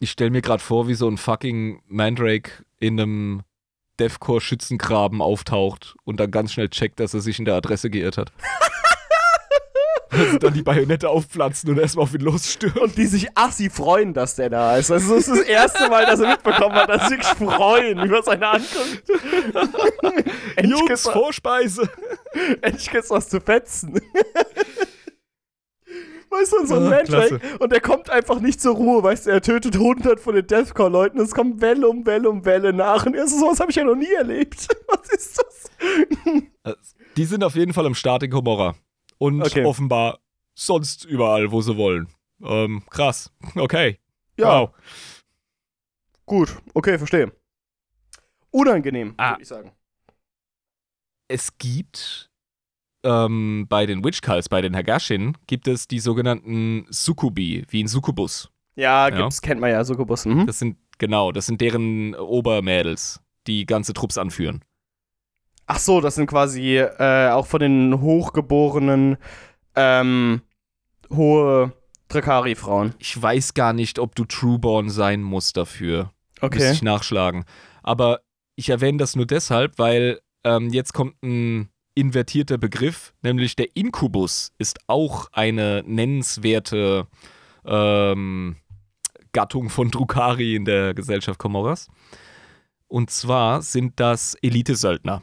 Ich 0.00 0.10
stelle 0.10 0.30
mir 0.30 0.42
gerade 0.42 0.62
vor, 0.62 0.88
wie 0.88 0.94
so 0.94 1.08
ein 1.08 1.18
fucking 1.18 1.82
Mandrake 1.86 2.64
in 2.78 2.98
einem 2.98 3.42
Deathcore-Schützengraben 3.98 5.20
auftaucht 5.20 5.94
und 6.04 6.18
dann 6.18 6.30
ganz 6.30 6.52
schnell 6.52 6.70
checkt, 6.70 7.00
dass 7.00 7.12
er 7.12 7.20
sich 7.20 7.38
in 7.38 7.44
der 7.44 7.54
Adresse 7.54 7.90
geirrt 7.90 8.16
hat. 8.16 8.32
also 10.10 10.38
dann 10.40 10.54
die 10.54 10.62
Bajonette 10.62 11.08
aufpflanzen 11.08 11.70
und 11.70 11.78
erstmal 11.78 12.04
auf 12.04 12.14
ihn 12.14 12.20
losstürmen. 12.20 12.78
Und 12.78 12.96
die 12.96 13.06
sich 13.06 13.28
assi 13.36 13.70
freuen, 13.70 14.12
dass 14.14 14.36
der 14.36 14.50
da 14.50 14.76
ist. 14.76 14.90
Also 14.90 15.14
das 15.14 15.28
ist 15.28 15.38
das 15.40 15.46
erste 15.46 15.88
Mal, 15.88 16.06
dass 16.06 16.20
er 16.20 16.30
mitbekommen 16.30 16.74
hat, 16.74 16.88
dass 16.88 17.08
sie 17.08 17.16
sich 17.16 17.24
freuen 17.24 17.98
über 18.04 18.22
seine 18.22 18.48
Ankunft. 18.48 19.04
Endlich 20.56 20.78
Jungs, 20.80 21.02
Vorspeise! 21.02 21.88
endlich 22.62 22.90
gibt's 22.90 23.10
was 23.10 23.28
zu 23.28 23.40
fetzen. 23.40 24.00
Weißt 26.30 26.52
du, 26.52 26.66
so 26.66 26.74
ein 26.76 26.86
Ah, 26.86 26.90
Mandrake. 26.90 27.40
Und 27.58 27.72
der 27.72 27.80
kommt 27.80 28.08
einfach 28.08 28.38
nicht 28.38 28.60
zur 28.60 28.76
Ruhe, 28.76 29.02
weißt 29.02 29.26
du, 29.26 29.30
er 29.30 29.42
tötet 29.42 29.74
100 29.74 30.20
von 30.20 30.36
den 30.36 30.46
Deathcore-Leuten. 30.46 31.18
Es 31.20 31.32
kommt 31.32 31.60
Welle 31.60 31.88
um 31.88 32.06
Welle 32.06 32.30
um 32.30 32.44
Welle 32.44 32.72
nach. 32.72 33.04
Und 33.04 33.14
er 33.14 33.26
so, 33.26 33.36
sowas 33.38 33.58
habe 33.58 33.70
ich 33.70 33.76
ja 33.76 33.84
noch 33.84 33.96
nie 33.96 34.12
erlebt. 34.12 34.68
Was 34.86 35.08
ist 35.10 35.38
das? 35.42 36.76
Die 37.16 37.24
sind 37.24 37.42
auf 37.42 37.56
jeden 37.56 37.72
Fall 37.72 37.86
im 37.86 37.94
Start 37.96 38.22
in 38.22 38.30
Komorra. 38.30 38.76
Und 39.20 39.42
Okay. 39.42 39.64
offenbar 39.64 40.18
sonst 40.54 41.04
überall, 41.04 41.52
wo 41.52 41.60
sie 41.60 41.76
wollen. 41.76 42.08
Ähm, 42.42 42.82
krass. 42.90 43.30
Okay. 43.54 43.98
Ja, 44.38 44.62
Wow. 44.62 44.70
gut. 46.24 46.56
Okay, 46.74 46.96
verstehe. 46.98 47.30
Unangenehm, 48.50 49.14
Ah. 49.18 49.32
würde 49.32 49.42
ich 49.42 49.48
sagen. 49.48 49.72
Es 51.28 51.56
gibt 51.58 52.30
ähm, 53.02 53.66
bei 53.68 53.86
den 53.86 54.04
Witchcults, 54.04 54.48
bei 54.50 54.60
den 54.60 54.76
Hagashin, 54.76 55.36
gibt 55.46 55.66
es 55.68 55.88
die 55.88 56.00
sogenannten 56.00 56.86
Sukubi, 56.90 57.64
wie 57.70 57.82
ein 57.82 57.88
Sukubus. 57.88 58.50
Ja, 58.76 59.08
Ja. 59.08 59.16
gibt's, 59.22 59.40
kennt 59.40 59.58
man 59.60 59.70
ja, 59.70 59.82
Succubus. 59.84 60.26
Mhm. 60.26 60.46
Das 60.46 60.58
sind, 60.58 60.76
genau, 60.98 61.32
das 61.32 61.46
sind 61.46 61.60
deren 61.62 62.14
Obermädels, 62.14 63.20
die 63.46 63.64
ganze 63.64 63.94
Trupps 63.94 64.18
anführen. 64.18 64.62
Ach 65.72 65.78
so, 65.78 66.00
das 66.00 66.16
sind 66.16 66.26
quasi 66.26 66.78
äh, 66.78 67.30
auch 67.30 67.46
von 67.46 67.60
den 67.60 68.00
hochgeborenen 68.00 69.18
ähm, 69.76 70.42
hohe 71.12 71.72
Drakari-Frauen. 72.08 72.94
Ich 72.98 73.22
weiß 73.22 73.54
gar 73.54 73.72
nicht, 73.72 74.00
ob 74.00 74.16
du 74.16 74.24
Trueborn 74.24 74.90
sein 74.90 75.22
musst 75.22 75.56
dafür. 75.56 76.10
Müsste 76.42 76.46
Okay. 76.46 76.72
ich 76.72 76.82
nachschlagen. 76.82 77.44
Aber 77.84 78.22
ich 78.56 78.68
erwähne 78.68 78.98
das 78.98 79.14
nur 79.14 79.26
deshalb, 79.26 79.78
weil 79.78 80.18
ähm, 80.42 80.70
jetzt 80.70 80.92
kommt 80.92 81.22
ein 81.22 81.68
invertierter 81.94 82.58
Begriff, 82.58 83.14
nämlich 83.22 83.54
der 83.54 83.76
Inkubus 83.76 84.50
ist 84.58 84.80
auch 84.88 85.28
eine 85.30 85.84
nennenswerte 85.86 87.06
ähm, 87.64 88.56
Gattung 89.32 89.70
von 89.70 89.92
Drukari 89.92 90.56
in 90.56 90.64
der 90.64 90.94
Gesellschaft 90.94 91.38
Komoras. 91.38 91.86
Und 92.88 93.10
zwar 93.10 93.62
sind 93.62 94.00
das 94.00 94.34
Elite-Söldner. 94.42 95.22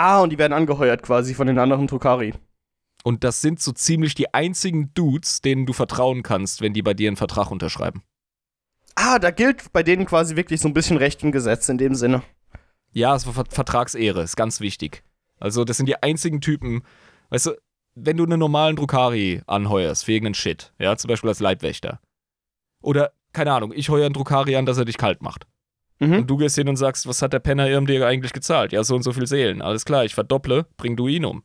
Ah, 0.00 0.22
und 0.22 0.30
die 0.30 0.38
werden 0.38 0.54
angeheuert 0.54 1.02
quasi 1.02 1.34
von 1.34 1.46
den 1.46 1.58
anderen 1.58 1.86
Drakari. 1.86 2.32
Und 3.04 3.22
das 3.22 3.42
sind 3.42 3.60
so 3.60 3.70
ziemlich 3.70 4.14
die 4.14 4.32
einzigen 4.32 4.94
Dudes, 4.94 5.42
denen 5.42 5.66
du 5.66 5.74
vertrauen 5.74 6.22
kannst, 6.22 6.62
wenn 6.62 6.72
die 6.72 6.80
bei 6.80 6.94
dir 6.94 7.10
einen 7.10 7.18
Vertrag 7.18 7.50
unterschreiben. 7.50 8.02
Ah, 8.94 9.18
da 9.18 9.30
gilt 9.30 9.74
bei 9.74 9.82
denen 9.82 10.06
quasi 10.06 10.36
wirklich 10.36 10.62
so 10.62 10.68
ein 10.68 10.72
bisschen 10.72 10.96
Recht 10.96 11.22
und 11.22 11.32
Gesetz 11.32 11.68
in 11.68 11.76
dem 11.76 11.94
Sinne. 11.94 12.22
Ja, 12.92 13.14
es 13.14 13.26
war 13.26 13.34
Ver 13.34 13.44
Vertragsehre, 13.50 14.22
ist 14.22 14.38
ganz 14.38 14.60
wichtig. 14.60 15.04
Also, 15.38 15.64
das 15.64 15.76
sind 15.76 15.84
die 15.86 16.02
einzigen 16.02 16.40
Typen, 16.40 16.82
weißt 17.28 17.46
du, 17.46 17.50
wenn 17.94 18.16
du 18.16 18.24
einen 18.24 18.38
normalen 18.38 18.76
Drukari 18.76 19.42
anheuerst, 19.46 20.06
für 20.06 20.12
irgendeinen 20.12 20.34
Shit, 20.34 20.72
ja, 20.78 20.96
zum 20.96 21.08
Beispiel 21.08 21.28
als 21.28 21.40
Leibwächter. 21.40 22.00
Oder, 22.80 23.12
keine 23.34 23.52
Ahnung, 23.52 23.74
ich 23.74 23.90
heuer 23.90 24.06
einen 24.06 24.14
Drukari 24.14 24.56
an, 24.56 24.64
dass 24.64 24.78
er 24.78 24.86
dich 24.86 24.96
kalt 24.96 25.20
macht. 25.20 25.46
Mhm. 26.00 26.14
Und 26.14 26.26
du 26.30 26.36
gehst 26.38 26.56
hin 26.56 26.68
und 26.68 26.76
sagst, 26.76 27.06
was 27.06 27.22
hat 27.22 27.32
der 27.32 27.38
Penner 27.38 27.68
Irm 27.68 27.86
dir 27.86 28.06
eigentlich 28.06 28.32
gezahlt? 28.32 28.72
Ja, 28.72 28.82
so 28.82 28.96
und 28.96 29.02
so 29.02 29.12
viel 29.12 29.26
Seelen. 29.26 29.62
Alles 29.62 29.84
klar, 29.84 30.04
ich 30.04 30.14
verdopple, 30.14 30.66
bring 30.76 30.96
du 30.96 31.06
ihn 31.06 31.24
um. 31.24 31.42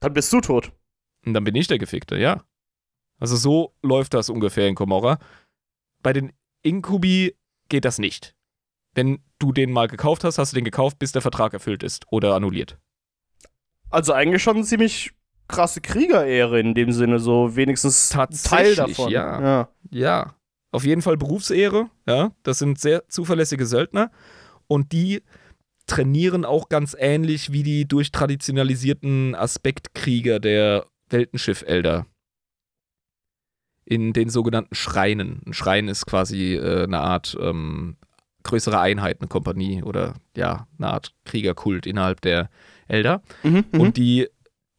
Dann 0.00 0.12
bist 0.12 0.32
du 0.32 0.40
tot. 0.40 0.72
Und 1.24 1.34
dann 1.34 1.44
bin 1.44 1.54
ich 1.54 1.66
der 1.66 1.78
Gefickte, 1.78 2.16
ja. 2.18 2.44
Also 3.18 3.36
so 3.36 3.74
läuft 3.82 4.14
das 4.14 4.28
ungefähr 4.28 4.68
in 4.68 4.74
Komorra. 4.74 5.18
Bei 6.02 6.12
den 6.12 6.32
Inkubi 6.62 7.34
geht 7.68 7.86
das 7.86 7.98
nicht. 7.98 8.34
Wenn 8.94 9.22
du 9.38 9.52
den 9.52 9.72
mal 9.72 9.88
gekauft 9.88 10.22
hast, 10.24 10.38
hast 10.38 10.52
du 10.52 10.56
den 10.56 10.64
gekauft, 10.64 10.98
bis 10.98 11.12
der 11.12 11.22
Vertrag 11.22 11.54
erfüllt 11.54 11.82
ist 11.82 12.04
oder 12.10 12.34
annulliert. 12.34 12.78
Also 13.90 14.12
eigentlich 14.12 14.42
schon 14.42 14.56
eine 14.56 14.64
ziemlich 14.64 15.12
krasse 15.48 15.80
Kriegerehre 15.80 16.60
in 16.60 16.74
dem 16.74 16.92
Sinne, 16.92 17.18
so 17.18 17.56
wenigstens 17.56 18.10
Teil 18.10 18.74
davon. 18.74 19.10
ja. 19.10 19.40
ja. 19.40 19.68
Ja. 19.90 20.34
Auf 20.72 20.84
jeden 20.84 21.02
Fall 21.02 21.16
Berufsehre, 21.16 21.90
ja. 22.06 22.32
Das 22.42 22.58
sind 22.58 22.78
sehr 22.78 23.08
zuverlässige 23.08 23.66
Söldner. 23.66 24.10
Und 24.66 24.92
die 24.92 25.22
trainieren 25.86 26.44
auch 26.44 26.68
ganz 26.68 26.96
ähnlich 26.98 27.52
wie 27.52 27.62
die 27.62 27.86
durchtraditionalisierten 27.86 29.34
Aspektkrieger 29.34 30.40
der 30.40 30.86
Weltenschiff-Elder. 31.10 32.06
In 33.84 34.12
den 34.12 34.28
sogenannten 34.28 34.74
Schreinen. 34.74 35.42
Ein 35.46 35.52
Schrein 35.52 35.86
ist 35.86 36.06
quasi 36.06 36.54
äh, 36.56 36.84
eine 36.84 36.98
Art 36.98 37.36
ähm, 37.40 37.96
größere 38.42 38.80
Einheit, 38.80 39.20
eine 39.20 39.28
Kompanie 39.28 39.82
oder 39.82 40.14
ja, 40.36 40.66
eine 40.78 40.88
Art 40.88 41.12
Kriegerkult 41.24 41.86
innerhalb 41.86 42.20
der 42.20 42.50
Elder. 42.88 43.22
Mhm, 43.42 43.64
mhm. 43.72 43.80
Und 43.80 43.96
die, 43.96 44.28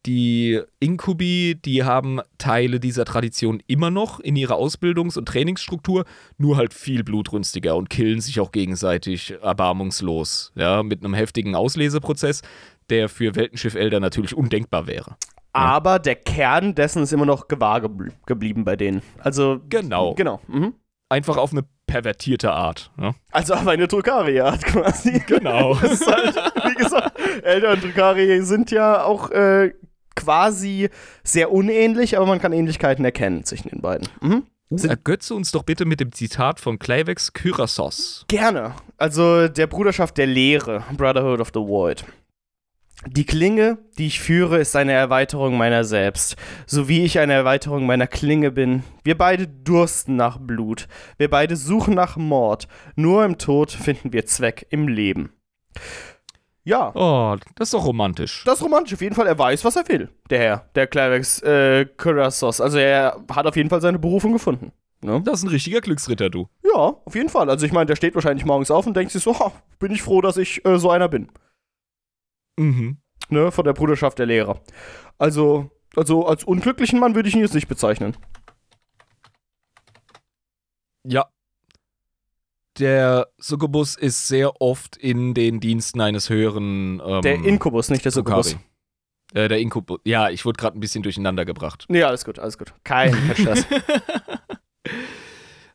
die 0.06 0.60
Inkubi, 0.80 1.58
die 1.62 1.84
haben 1.84 2.20
Teile 2.38 2.80
dieser 2.80 3.04
Tradition 3.04 3.62
immer 3.66 3.90
noch 3.90 4.20
in 4.20 4.36
ihrer 4.36 4.54
Ausbildungs- 4.54 5.18
und 5.18 5.26
Trainingsstruktur, 5.26 6.04
nur 6.36 6.56
halt 6.56 6.72
viel 6.72 7.04
blutrünstiger 7.04 7.76
und 7.76 7.90
killen 7.90 8.20
sich 8.20 8.40
auch 8.40 8.52
gegenseitig 8.52 9.34
erbarmungslos. 9.42 10.52
Ja, 10.54 10.82
mit 10.82 11.04
einem 11.04 11.14
heftigen 11.14 11.54
Ausleseprozess, 11.54 12.42
der 12.90 13.08
für 13.08 13.34
Weltenschiff-Elder 13.34 14.00
natürlich 14.00 14.36
undenkbar 14.36 14.86
wäre. 14.86 15.16
Aber 15.52 15.98
der 15.98 16.14
Kern 16.14 16.74
dessen 16.74 17.02
ist 17.02 17.12
immer 17.12 17.26
noch 17.26 17.48
gewahr 17.48 17.80
gebl 17.80 18.12
geblieben 18.26 18.64
bei 18.64 18.76
denen. 18.76 19.02
Also. 19.18 19.60
Genau. 19.68 20.14
Genau. 20.14 20.40
Mhm. 20.46 20.74
Einfach 21.10 21.36
auf 21.38 21.52
eine 21.52 21.64
pervertierte 21.86 22.52
Art. 22.52 22.90
Ja? 23.00 23.14
Also 23.32 23.54
auf 23.54 23.66
eine 23.66 23.88
Drukari-Art 23.88 24.64
quasi. 24.64 25.22
Genau. 25.26 25.74
Das 25.82 25.92
ist 25.92 26.06
halt, 26.06 26.36
wie 26.36 26.74
gesagt, 26.74 27.18
Elder 27.42 27.72
und 27.72 27.82
Drukari 27.82 28.42
sind 28.42 28.70
ja 28.70 29.02
auch 29.02 29.30
äh, 29.30 29.72
quasi 30.18 30.90
sehr 31.24 31.50
unähnlich, 31.52 32.16
aber 32.16 32.26
man 32.26 32.40
kann 32.40 32.52
Ähnlichkeiten 32.52 33.04
erkennen 33.04 33.44
zwischen 33.44 33.70
den 33.70 33.80
beiden. 33.80 34.08
Mhm. 34.20 34.44
Sind- 34.70 34.90
Ergötze 34.90 35.34
uns 35.34 35.50
doch 35.50 35.62
bitte 35.62 35.86
mit 35.86 35.98
dem 36.00 36.12
Zitat 36.12 36.60
von 36.60 36.78
Kleivex 36.78 37.32
Kyrasos. 37.32 38.26
Gerne. 38.28 38.74
Also 38.98 39.48
der 39.48 39.66
Bruderschaft 39.66 40.18
der 40.18 40.26
Lehre, 40.26 40.84
Brotherhood 40.96 41.40
of 41.40 41.48
the 41.54 41.60
Void. 41.60 42.04
Die 43.06 43.24
Klinge, 43.24 43.78
die 43.96 44.08
ich 44.08 44.18
führe, 44.20 44.58
ist 44.58 44.74
eine 44.74 44.92
Erweiterung 44.92 45.56
meiner 45.56 45.84
selbst, 45.84 46.34
so 46.66 46.88
wie 46.88 47.04
ich 47.04 47.20
eine 47.20 47.32
Erweiterung 47.32 47.86
meiner 47.86 48.08
Klinge 48.08 48.50
bin. 48.50 48.82
Wir 49.04 49.16
beide 49.16 49.46
dursten 49.46 50.16
nach 50.16 50.38
Blut, 50.38 50.88
wir 51.16 51.30
beide 51.30 51.56
suchen 51.56 51.94
nach 51.94 52.16
Mord, 52.16 52.66
nur 52.96 53.24
im 53.24 53.38
Tod 53.38 53.70
finden 53.70 54.12
wir 54.12 54.26
Zweck 54.26 54.66
im 54.70 54.88
Leben. 54.88 55.32
Ja, 56.68 56.92
Oh, 56.94 57.34
das 57.54 57.68
ist 57.68 57.74
doch 57.74 57.86
romantisch. 57.86 58.42
das 58.44 58.58
ist 58.58 58.62
romantisch 58.64 58.92
auf 58.94 59.00
jeden 59.00 59.14
Fall. 59.14 59.26
Er 59.26 59.38
weiß, 59.38 59.64
was 59.64 59.76
er 59.76 59.88
will, 59.88 60.10
der 60.28 60.38
Herr, 60.38 60.68
der 60.74 60.86
Clivex 60.86 61.40
äh, 61.42 61.86
Kurassos. 61.96 62.60
Also 62.60 62.76
er 62.76 63.24
hat 63.32 63.46
auf 63.46 63.56
jeden 63.56 63.70
Fall 63.70 63.80
seine 63.80 63.98
Berufung 63.98 64.32
gefunden. 64.34 64.72
Ne? 65.00 65.22
Das 65.24 65.38
ist 65.38 65.44
ein 65.44 65.48
richtiger 65.48 65.80
Glücksritter, 65.80 66.28
du. 66.28 66.48
Ja, 66.62 66.94
auf 67.04 67.14
jeden 67.14 67.30
Fall. 67.30 67.48
Also 67.48 67.64
ich 67.64 67.72
meine, 67.72 67.86
der 67.86 67.96
steht 67.96 68.14
wahrscheinlich 68.14 68.44
morgens 68.44 68.70
auf 68.70 68.86
und 68.86 68.94
denkt 68.94 69.12
sich 69.12 69.22
so, 69.22 69.38
ha, 69.38 69.52
bin 69.78 69.92
ich 69.92 70.02
froh, 70.02 70.20
dass 70.20 70.36
ich 70.36 70.62
äh, 70.66 70.78
so 70.78 70.90
einer 70.90 71.08
bin. 71.08 71.28
Mhm. 72.58 72.98
Ne, 73.30 73.50
von 73.50 73.64
der 73.64 73.72
Bruderschaft 73.72 74.18
der 74.18 74.26
Lehrer. 74.26 74.60
Also, 75.16 75.70
also 75.96 76.26
als 76.26 76.44
unglücklichen 76.44 76.98
Mann 77.00 77.14
würde 77.14 77.28
ich 77.30 77.34
ihn 77.34 77.40
jetzt 77.40 77.54
nicht 77.54 77.68
bezeichnen. 77.68 78.14
Ja. 81.04 81.28
Der 82.78 83.28
Succubus 83.38 83.96
ist 83.96 84.28
sehr 84.28 84.60
oft 84.60 84.96
in 84.96 85.34
den 85.34 85.60
Diensten 85.60 86.00
eines 86.00 86.30
höheren. 86.30 87.00
Ähm, 87.04 87.22
Der 87.22 87.34
Inkubus, 87.34 87.90
nicht 87.90 88.04
der 88.04 88.12
Succubus. 88.12 88.56
Äh, 89.34 89.48
der 89.48 89.58
Inkubus. 89.58 90.00
Ja, 90.04 90.30
ich 90.30 90.44
wurde 90.44 90.58
gerade 90.58 90.78
ein 90.78 90.80
bisschen 90.80 91.02
durcheinander 91.02 91.44
gebracht. 91.44 91.86
Nee, 91.88 92.02
alles 92.02 92.24
gut, 92.24 92.38
alles 92.38 92.56
gut. 92.56 92.72
Kein 92.84 93.14
Stress. 93.34 93.66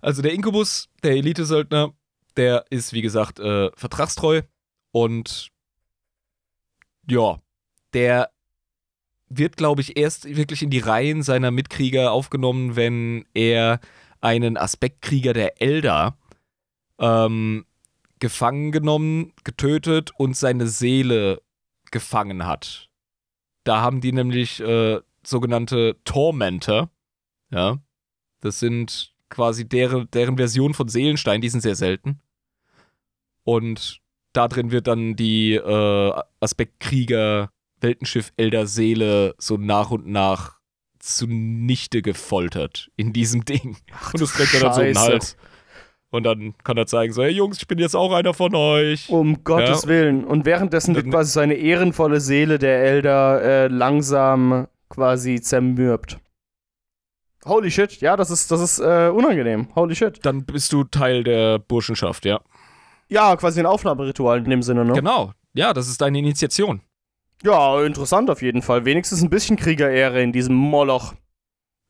Also 0.02 0.22
der 0.22 0.34
Inkubus, 0.34 0.90
der 1.02 1.12
Elite-Söldner, 1.14 1.94
der 2.36 2.66
ist, 2.70 2.92
wie 2.92 3.02
gesagt, 3.02 3.40
äh, 3.40 3.72
vertragstreu 3.74 4.42
und 4.92 5.48
ja, 7.10 7.40
der 7.94 8.30
wird, 9.30 9.56
glaube 9.56 9.80
ich, 9.80 9.96
erst 9.96 10.26
wirklich 10.36 10.62
in 10.62 10.70
die 10.70 10.80
Reihen 10.80 11.24
seiner 11.24 11.52
Mitkrieger 11.52 12.12
aufgenommen, 12.12 12.76
wenn 12.76 13.26
er 13.34 13.80
einen 14.20 14.58
Aspektkrieger 14.58 15.32
der 15.32 15.62
Elder 15.62 16.18
ähm, 17.00 17.66
gefangen 18.20 18.72
genommen, 18.72 19.34
getötet 19.44 20.12
und 20.18 20.38
seine 20.38 20.68
Seele 20.68 21.42
gefangen 21.92 22.46
hat. 22.46 22.90
Da 23.64 23.82
haben 23.82 24.02
die 24.02 24.12
nämlich 24.12 24.60
äh, 24.60 25.00
sogenannte 25.26 25.98
Tormentor, 26.04 26.90
ja, 27.52 27.78
das 28.42 28.60
sind 28.60 29.14
quasi 29.30 29.68
deren, 29.68 30.10
deren 30.12 30.38
Version 30.38 30.74
von 30.74 30.88
Seelenstein, 30.88 31.42
die 31.42 31.50
sind 31.50 31.62
sehr 31.62 31.76
selten. 31.76 32.20
Und 33.44 34.00
da 34.34 34.48
drin 34.48 34.72
wird 34.72 34.88
dann 34.88 35.16
die 35.16 35.56
äh, 35.56 36.22
Aspektkrieger 36.40 37.52
Weltenschiff 37.80 38.32
Elder 38.38 38.68
Seele 38.68 39.36
so 39.38 39.58
nach 39.58 39.92
und 39.92 40.08
nach 40.08 40.60
zunichte 41.00 42.02
gefoltert 42.02 42.90
in 42.96 43.14
diesem 43.14 43.46
Ding. 43.46 43.78
und 44.14 44.22
das 44.22 44.34
trägt 44.34 44.54
er 44.56 44.60
dann 44.62 44.74
so 44.74 44.82
Scheiße. 44.82 45.00
Hals. 45.00 45.38
Und 46.14 46.26
dann 46.26 46.54
kann 46.64 46.78
er 46.78 46.86
zeigen, 46.86 47.12
so, 47.12 47.24
hey 47.24 47.32
Jungs, 47.32 47.58
ich 47.58 47.68
bin 47.68 47.80
jetzt 47.80 47.96
auch 47.96 48.14
einer 48.14 48.36
von 48.36 48.54
euch. 48.54 49.10
Um 49.10 49.44
Gottes 49.44 49.82
Ja. 49.82 49.90
Willen. 49.90 50.24
Und 50.26 50.46
währenddessen 50.46 50.94
wird 50.94 51.10
quasi 51.10 51.32
seine 51.32 51.56
ehrenvolle 51.56 52.22
Seele 52.22 52.60
der 52.60 52.84
Elder 52.84 53.42
äh, 53.42 53.68
langsam 53.68 54.68
quasi 54.90 55.42
zermürbt. 55.42 56.20
Holy 57.46 57.72
shit, 57.72 58.00
ja, 58.00 58.16
das 58.16 58.30
ist, 58.30 58.52
das 58.52 58.62
ist 58.62 58.80
äh, 58.80 59.10
unangenehm. 59.10 59.70
Holy 59.76 59.96
shit. 59.96 60.24
Dann 60.24 60.46
bist 60.46 60.72
du 60.72 60.84
Teil 60.84 61.24
der 61.24 61.58
Burschenschaft, 61.58 62.26
ja. 62.26 62.40
Ja, 63.10 63.36
quasi 63.36 63.60
ein 63.60 63.66
Aufnahmeritual 63.66 64.38
in 64.38 64.52
dem 64.52 64.62
Sinne, 64.62 64.86
ne? 64.86 64.94
Genau. 64.94 65.32
Ja, 65.56 65.74
das 65.74 65.88
ist 65.88 66.00
deine 66.00 66.20
Initiation. 66.20 66.82
Ja, 67.42 67.84
interessant 67.84 68.30
auf 68.30 68.44
jeden 68.44 68.62
Fall. 68.62 68.86
Wenigstens 68.86 69.24
ein 69.24 69.32
bisschen 69.32 69.58
Kriegerehre 69.58 70.22
in 70.22 70.32
diesem 70.32 70.56
Moloch. 70.56 71.16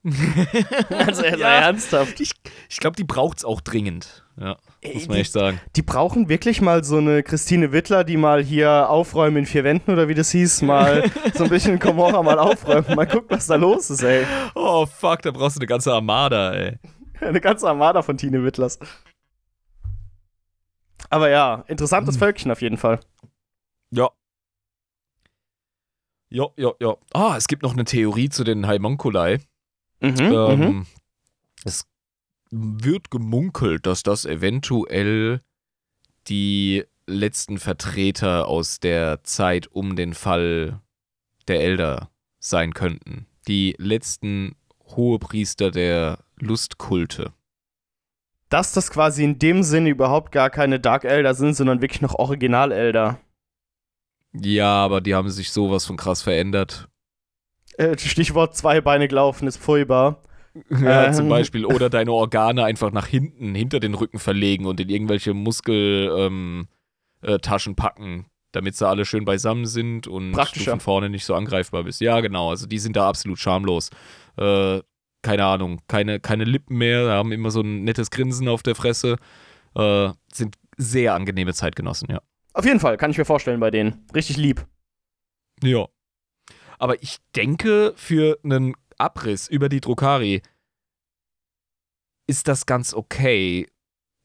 Also 0.04 1.24
er 1.24 1.32
sei 1.38 1.38
Ja. 1.38 1.62
ernsthaft. 1.62 2.20
Ich, 2.20 2.32
ich 2.70 2.78
glaube, 2.80 2.96
die 2.96 3.04
braucht's 3.06 3.46
auch 3.46 3.62
dringend. 3.62 4.26
Ja, 4.40 4.58
muss 4.94 5.08
man 5.08 5.16
die, 5.16 5.22
echt 5.22 5.32
sagen. 5.32 5.62
die 5.76 5.82
brauchen 5.84 6.28
wirklich 6.28 6.60
mal 6.60 6.84
so 6.84 6.98
eine 6.98 7.22
Christine 7.24 7.72
Wittler, 7.72 8.04
die 8.04 8.18
mal 8.18 8.44
hier 8.44 8.90
aufräumen 8.90 9.38
in 9.38 9.46
vier 9.46 9.64
Wänden 9.64 9.92
oder 9.92 10.08
wie 10.08 10.16
das 10.16 10.32
hieß, 10.32 10.64
mal 10.64 11.04
so 11.36 11.44
ein 11.44 11.50
bisschen 11.52 11.78
Komorra 11.80 12.22
mal 12.24 12.40
aufräumen. 12.40 12.96
Mal 12.96 13.06
gucken, 13.08 13.30
was 13.30 13.46
da 13.48 13.56
los 13.56 13.90
ist, 13.92 14.02
ey. 14.02 14.26
Oh, 14.56 14.86
fuck, 14.88 15.22
da 15.22 15.32
brauchst 15.32 15.58
du 15.58 15.60
eine 15.60 15.68
ganze 15.68 15.94
Armada, 15.94 16.54
ey. 16.54 16.80
Eine 17.22 17.40
ganze 17.40 17.70
Armada 17.70 18.02
von 18.02 18.18
Tine 18.18 18.44
Wittlers. 18.44 18.80
Aber 21.10 21.30
ja, 21.30 21.64
interessantes 21.68 22.16
Hm. 22.16 22.20
Völkchen 22.20 22.52
auf 22.52 22.62
jeden 22.62 22.78
Fall. 22.78 23.00
Ja. 23.92 24.10
Ja, 26.30 26.48
ja, 26.58 26.72
ja. 26.82 26.96
Ah, 27.14 27.36
es 27.38 27.48
gibt 27.48 27.62
noch 27.64 27.74
eine 27.74 27.86
Theorie 27.86 28.30
zu 28.30 28.44
den 28.44 28.66
Haimonkulai. 28.68 29.40
Mhm, 30.04 30.34
Ähm, 30.34 30.86
Es 31.64 31.86
wird 32.52 33.10
gemunkelt, 33.10 33.86
dass 33.86 34.04
das 34.04 34.26
eventuell 34.26 35.40
die 36.28 36.84
letzten 37.08 37.58
Vertreter 37.58 38.48
aus 38.48 38.80
der 38.80 39.24
Zeit 39.24 39.68
um 39.68 39.96
den 39.96 40.14
Fall 40.14 40.80
der 41.48 41.62
Elder 41.62 42.10
sein 42.40 42.74
könnten. 42.74 43.26
Die 43.48 43.76
letzten 43.78 44.56
Hohepriester 44.96 45.72
der 45.72 46.20
Lustkulte. 46.38 47.34
Dass 48.50 48.74
das 48.74 48.92
quasi 48.92 49.24
in 49.24 49.40
dem 49.40 49.64
Sinne 49.64 49.90
überhaupt 49.90 50.32
gar 50.32 50.50
keine 50.50 50.80
Dark 50.80 51.06
Elder 51.06 51.34
sind, 51.34 51.56
sondern 51.56 51.82
wirklich 51.82 52.02
noch 52.02 52.16
Original 52.16 52.72
Elder. 52.72 53.20
Ja, 54.34 54.68
aber 54.84 55.02
die 55.02 55.16
haben 55.16 55.30
sich 55.30 55.52
sowas 55.52 55.86
von 55.86 55.98
krass 55.98 56.22
verändert. 56.22 56.90
Äh, 57.78 57.98
Stichwort 57.98 58.56
zweibeinig 58.56 59.12
laufen 59.12 59.48
ist 59.48 59.58
furchtbar. 59.58 60.22
Ja, 60.70 61.08
Ähm. 61.08 61.14
zum 61.14 61.30
Beispiel. 61.30 61.66
Oder 61.66 61.90
deine 61.90 62.12
Organe 62.12 62.64
einfach 62.64 62.92
nach 62.92 63.08
hinten, 63.08 63.56
hinter 63.56 63.80
den 63.80 63.96
Rücken 63.96 64.20
verlegen 64.20 64.66
und 64.66 64.80
in 64.80 64.90
irgendwelche 64.90 65.34
Muskeltaschen 65.34 66.68
ähm, 67.72 67.74
äh, 67.74 67.76
packen, 67.76 68.26
damit 68.52 68.76
sie 68.76 68.88
alle 68.88 69.06
schön 69.06 69.26
beisammen 69.26 69.66
sind 69.66 70.08
und 70.08 70.34
du 70.34 70.60
von 70.60 70.80
vorne 70.80 71.10
nicht 71.10 71.26
so 71.26 71.34
angreifbar 71.34 71.84
bist. 71.84 72.02
Ja, 72.02 72.20
genau. 72.22 72.50
Also 72.50 72.68
die 72.68 72.80
sind 72.80 72.96
da 72.96 73.10
absolut 73.10 73.40
schamlos. 73.40 73.90
Äh, 74.38 74.82
keine 75.24 75.46
Ahnung, 75.46 75.80
keine, 75.88 76.20
keine 76.20 76.44
Lippen 76.44 76.78
mehr, 76.78 77.10
haben 77.10 77.32
immer 77.32 77.50
so 77.50 77.62
ein 77.62 77.84
nettes 77.84 78.12
Grinsen 78.12 78.48
auf 78.48 78.62
der 78.62 78.76
Fresse. 78.76 79.16
Äh, 79.76 80.10
sind 80.32 80.56
sehr 80.78 81.16
angenehme 81.16 81.54
Zeitgenossen, 81.54 82.10
ja. 82.12 82.22
Auf 82.54 82.66
jeden 82.66 82.80
Fall, 82.80 82.98
kann 82.98 83.10
ich 83.10 83.18
mir 83.18 83.26
vorstellen 83.26 83.60
bei 83.60 83.72
denen. 83.72 84.06
Richtig 84.14 84.38
lieb. 84.38 84.68
Ja. 85.64 85.88
Aber 86.84 87.02
ich 87.02 87.20
denke, 87.34 87.94
für 87.96 88.38
einen 88.44 88.74
Abriss 88.98 89.48
über 89.48 89.70
die 89.70 89.80
Drukari 89.80 90.42
ist 92.28 92.50
das 92.50 92.66
ganz 92.66 92.94
okay. 92.94 93.70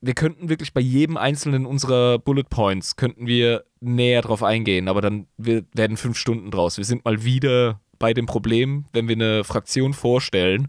Wir 0.01 0.15
könnten 0.15 0.49
wirklich 0.49 0.73
bei 0.73 0.81
jedem 0.81 1.17
einzelnen 1.17 1.67
unserer 1.67 2.19
Bullet 2.19 2.49
Points 2.51 2.97
könnten 2.97 3.29
wir 3.29 3.65
näher 3.79 4.23
drauf 4.23 4.43
eingehen, 4.43 4.89
aber 4.89 5.01
dann 5.01 5.29
werden 5.37 5.97
fünf 5.97 6.19
Stunden 6.19 6.51
draus. 6.51 6.79
Wir 6.79 6.85
sind 6.85 7.05
mal 7.05 7.23
wieder 7.23 7.81
bei 8.01 8.13
dem 8.13 8.27
Problem, 8.27 8.87
wenn 8.93 9.07
wir 9.07 9.15
eine 9.15 9.45
Fraktion 9.45 9.95
vorstellen. 9.95 10.67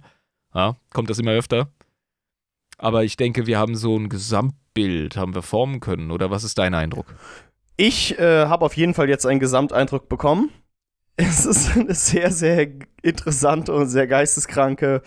Ja, 0.53 0.75
kommt 0.93 1.09
das 1.09 1.17
immer 1.17 1.31
öfter. 1.31 1.71
Aber 2.77 3.03
ich 3.03 3.17
denke, 3.17 3.47
wir 3.47 3.57
haben 3.57 3.75
so 3.75 3.97
ein 3.97 4.09
Gesamtbild, 4.09 5.17
haben 5.17 5.33
wir 5.33 5.41
formen 5.41 5.79
können. 5.79 6.11
Oder 6.11 6.29
was 6.29 6.43
ist 6.43 6.59
dein 6.59 6.75
Eindruck? 6.75 7.07
Ich 7.77 8.19
äh, 8.19 8.45
habe 8.45 8.63
auf 8.63 8.77
jeden 8.77 8.93
Fall 8.93 9.09
jetzt 9.09 9.25
einen 9.25 9.39
Gesamteindruck 9.39 10.07
bekommen. 10.07 10.51
Es 11.29 11.45
ist 11.45 11.75
eine 11.75 11.93
sehr, 11.93 12.31
sehr 12.31 12.67
interessante 13.01 13.73
und 13.73 13.87
sehr 13.87 14.07
geisteskranke 14.07 15.01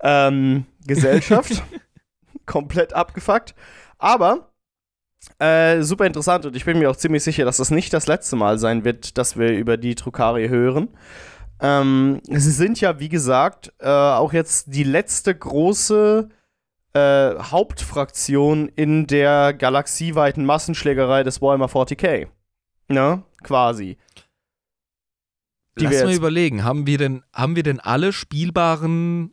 ähm, 0.00 0.64
Gesellschaft. 0.86 1.62
Komplett 2.46 2.94
abgefuckt. 2.94 3.54
Aber 3.98 4.50
äh, 5.38 5.82
super 5.82 6.06
interessant 6.06 6.46
und 6.46 6.56
ich 6.56 6.64
bin 6.64 6.78
mir 6.78 6.90
auch 6.90 6.96
ziemlich 6.96 7.22
sicher, 7.22 7.44
dass 7.44 7.58
das 7.58 7.70
nicht 7.70 7.92
das 7.92 8.06
letzte 8.06 8.36
Mal 8.36 8.58
sein 8.58 8.84
wird, 8.84 9.18
dass 9.18 9.38
wir 9.38 9.52
über 9.52 9.76
die 9.76 9.94
Trukari 9.94 10.48
hören. 10.48 10.88
Ähm, 11.60 12.22
sie 12.24 12.52
sind 12.52 12.80
ja, 12.80 12.98
wie 12.98 13.10
gesagt, 13.10 13.70
äh, 13.80 13.88
auch 13.88 14.32
jetzt 14.32 14.72
die 14.74 14.84
letzte 14.84 15.34
große 15.34 16.30
äh, 16.94 17.34
Hauptfraktion 17.38 18.68
in 18.68 19.06
der 19.06 19.52
galaxieweiten 19.52 20.46
Massenschlägerei 20.46 21.22
des 21.22 21.42
Warhammer 21.42 21.66
40k. 21.66 22.28
Ne? 22.88 23.22
Quasi. 23.42 23.98
Die 25.80 25.84
Lass 25.86 25.94
wir 25.94 26.04
mal 26.04 26.14
überlegen, 26.14 26.64
haben 26.64 26.86
wir 26.86 26.98
denn, 26.98 27.22
haben 27.32 27.56
wir 27.56 27.62
denn 27.62 27.80
alle 27.80 28.12
spielbaren 28.12 29.32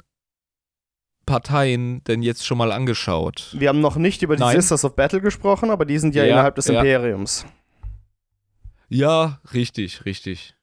Parteien 1.25 2.03
denn 2.05 2.21
jetzt 2.23 2.45
schon 2.45 2.57
mal 2.57 2.71
angeschaut? 2.71 3.53
Wir 3.57 3.69
haben 3.69 3.81
noch 3.81 3.97
nicht 3.97 4.21
über 4.23 4.35
die 4.35 4.41
Nein. 4.41 4.55
Sisters 4.55 4.85
of 4.85 4.95
Battle 4.95 5.21
gesprochen, 5.21 5.69
aber 5.69 5.85
die 5.85 5.99
sind 5.99 6.15
ja, 6.15 6.23
Ja, 6.23 6.33
innerhalb 6.33 6.55
des 6.55 6.67
ja. 6.67 6.79
Imperiums. 6.79 7.45
Ja, 8.89 9.39
richtig, 9.53 10.05
richtig. 10.05 10.55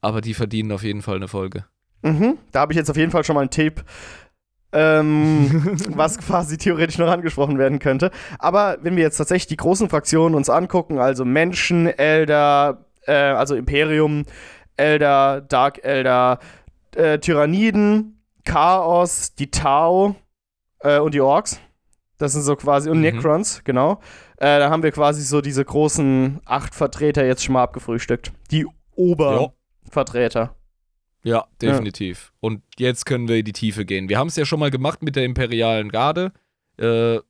Aber 0.00 0.20
die 0.20 0.34
verdienen 0.34 0.72
auf 0.72 0.82
jeden 0.82 1.02
Fall 1.02 1.16
eine 1.16 1.28
Folge. 1.28 1.64
Mhm. 2.02 2.38
Da 2.50 2.60
habe 2.60 2.72
ich 2.72 2.76
jetzt 2.76 2.90
auf 2.90 2.96
jeden 2.96 3.12
Fall 3.12 3.24
schon 3.24 3.34
mal 3.34 3.42
einen 3.42 3.50
Tipp, 3.50 3.84
ähm, 4.72 5.78
was 5.90 6.18
quasi 6.18 6.58
theoretisch 6.58 6.98
noch 6.98 7.08
angesprochen 7.08 7.58
werden 7.58 7.78
könnte. 7.78 8.10
Aber 8.38 8.78
wenn 8.82 8.96
wir 8.96 9.04
jetzt 9.04 9.16
tatsächlich 9.16 9.46
die 9.46 9.56
großen 9.56 9.88
Fraktionen 9.88 10.34
uns 10.34 10.50
angucken, 10.50 10.98
also 10.98 11.24
Menschen, 11.24 11.86
Elder, 11.86 12.86
äh, 13.06 13.12
also 13.12 13.54
Imperium, 13.54 14.24
Elder, 14.82 15.40
Dark 15.40 15.84
Elder, 15.84 16.38
äh, 16.96 17.18
Tyranniden, 17.18 18.20
Chaos, 18.44 19.34
die 19.34 19.50
Tau 19.50 20.16
äh, 20.80 20.98
und 20.98 21.14
die 21.14 21.20
Orks. 21.20 21.60
Das 22.18 22.32
sind 22.32 22.42
so 22.42 22.56
quasi, 22.56 22.90
und 22.90 22.98
Mhm. 22.98 23.02
Necrons, 23.04 23.62
genau. 23.64 24.00
Äh, 24.36 24.58
da 24.58 24.70
haben 24.70 24.82
wir 24.82 24.92
quasi 24.92 25.22
so 25.22 25.40
diese 25.40 25.64
großen 25.64 26.40
acht 26.44 26.74
Vertreter 26.74 27.24
jetzt 27.24 27.44
schon 27.44 27.52
mal 27.54 27.62
abgefrühstückt. 27.62 28.32
Die 28.50 28.66
Obervertreter. 28.94 30.54
Ja, 31.24 31.46
definitiv. 31.60 32.32
Und 32.40 32.62
jetzt 32.78 33.06
können 33.06 33.28
wir 33.28 33.36
in 33.38 33.44
die 33.44 33.52
Tiefe 33.52 33.84
gehen. 33.84 34.08
Wir 34.08 34.18
haben 34.18 34.26
es 34.28 34.36
ja 34.36 34.44
schon 34.44 34.58
mal 34.58 34.70
gemacht 34.70 35.02
mit 35.02 35.14
der 35.14 35.24
Imperialen 35.24 35.90
Garde. 35.90 36.32
Äh, 36.78 37.20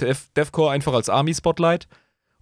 Def 0.00 0.30
Defcore 0.36 0.72
einfach 0.72 0.92
als 0.94 1.08
Army-Spotlight. 1.08 1.86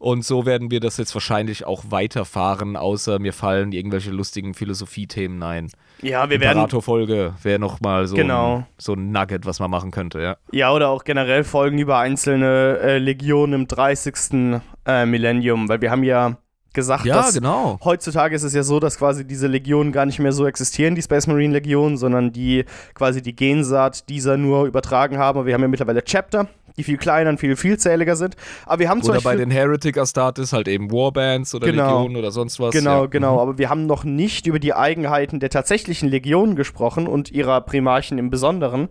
Und 0.01 0.24
so 0.24 0.47
werden 0.47 0.70
wir 0.70 0.81
das 0.81 0.97
jetzt 0.97 1.12
wahrscheinlich 1.14 1.66
auch 1.66 1.85
weiterfahren, 1.90 2.74
außer 2.74 3.18
mir 3.18 3.35
fallen 3.35 3.72
irgendwelche 3.72 4.10
lustigen 4.10 4.55
Philosophiethemen 4.55 5.43
ein. 5.43 5.70
Ja, 6.01 6.31
wir 6.31 6.40
werden 6.40 6.52
Imperator-Folge 6.52 7.35
wäre 7.43 7.59
nochmal 7.59 8.06
so, 8.06 8.16
Genau. 8.16 8.56
ein, 8.56 8.66
so 8.78 8.94
ein 8.94 9.12
Nugget, 9.12 9.44
was 9.44 9.60
man 9.60 9.70
machen 9.70 9.90
könnte, 9.90 10.22
ja. 10.22 10.36
Ja, 10.52 10.72
oder 10.72 10.89
auch 10.89 11.05
generell 11.05 11.44
Folgen 11.44 11.78
über 11.78 11.98
einzelne 11.98 12.78
äh, 12.78 12.97
Legionen 12.97 13.60
im 13.60 13.68
30. 13.68 14.62
Äh, 14.86 15.05
Millennium, 15.05 15.68
weil 15.68 15.82
wir 15.82 15.90
haben 15.90 16.02
ja 16.02 16.39
gesagt, 16.72 17.06
dass 17.06 17.35
genau. 17.35 17.78
heutzutage 17.85 18.35
ist 18.35 18.43
es 18.43 18.55
ja 18.55 18.62
so, 18.62 18.81
dass 18.81 18.98
quasi 18.98 19.27
diese 19.27 19.47
Legionen 19.47 19.93
gar 19.93 20.06
nicht 20.06 20.18
mehr 20.18 20.32
so 20.32 20.47
existieren, 20.47 20.94
die 20.94 21.02
Space 21.02 21.27
Marine 21.27 21.52
Legionen, 21.52 21.97
sondern 21.97 22.32
die 22.32 22.64
quasi 22.94 23.22
die 23.22 23.35
Gensaat 23.35 24.09
dieser 24.09 24.36
nur 24.36 24.66
übertragen 24.66 25.18
haben. 25.18 25.39
Aber 25.39 25.47
wir 25.47 25.55
haben 25.55 25.62
ja 25.62 25.68
mittlerweile 25.68 26.02
Chapter, 26.02 26.48
die 26.76 26.84
viel 26.84 26.97
kleiner 26.97 27.30
und 27.30 27.38
viel 27.40 27.56
vielzähliger 27.56 28.16
sind. 28.16 28.36
Aber 28.66 28.78
wir 28.80 28.88
haben 28.88 29.02
Oder 29.02 29.20
bei 29.20 29.36
den 29.36 29.51
Heretic 29.51 29.98
Astartes 29.98 30.52
halt 30.52 30.68
eben 30.68 30.90
Warbands 30.90 31.55
oder 31.55 31.66
Genau. 31.66 31.98
Legionen 31.98 32.16
oder 32.16 32.30
sonst 32.30 32.60
was. 32.60 32.72
Genau, 32.72 33.02
ja. 33.02 33.06
genau. 33.06 33.34
Mhm. 33.34 33.38
Aber 33.40 33.59
wir 33.59 33.68
haben 33.70 33.86
noch 33.86 34.05
nicht 34.05 34.47
über 34.47 34.59
die 34.59 34.74
Eigenheiten 34.74 35.40
der 35.40 35.51
tatsächlichen 35.51 36.09
Legionen 36.09 36.56
gesprochen 36.56 37.06
und 37.06 37.30
ihrer 37.30 37.60
Primarchen 37.60 38.18
im 38.18 38.30
Besonderen. 38.30 38.88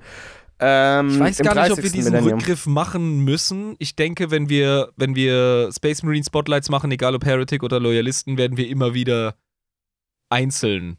Ähm, 0.62 1.10
Ich 1.12 1.20
weiß 1.20 1.38
gar 1.40 1.56
nicht, 1.56 1.72
ob 1.72 1.78
30. 1.78 1.84
wir 1.84 1.92
diesen 1.92 2.12
Millennium. 2.12 2.40
Rückgriff 2.40 2.66
machen 2.66 3.24
müssen. 3.24 3.76
Ich 3.80 3.96
denke, 3.96 4.30
wenn 4.30 4.50
wir, 4.50 4.90
wenn 4.98 5.16
wir 5.16 5.70
Space 5.74 6.04
Marine 6.04 6.24
Spotlights 6.26 6.70
machen, 6.70 6.92
egal 6.92 7.16
ob 7.16 7.24
Heretic 7.26 7.64
oder 7.64 7.80
Loyalisten, 7.80 8.38
werden 8.38 8.58
wir 8.58 8.68
immer 8.68 8.94
wieder 8.94 9.36
einzeln 10.30 10.98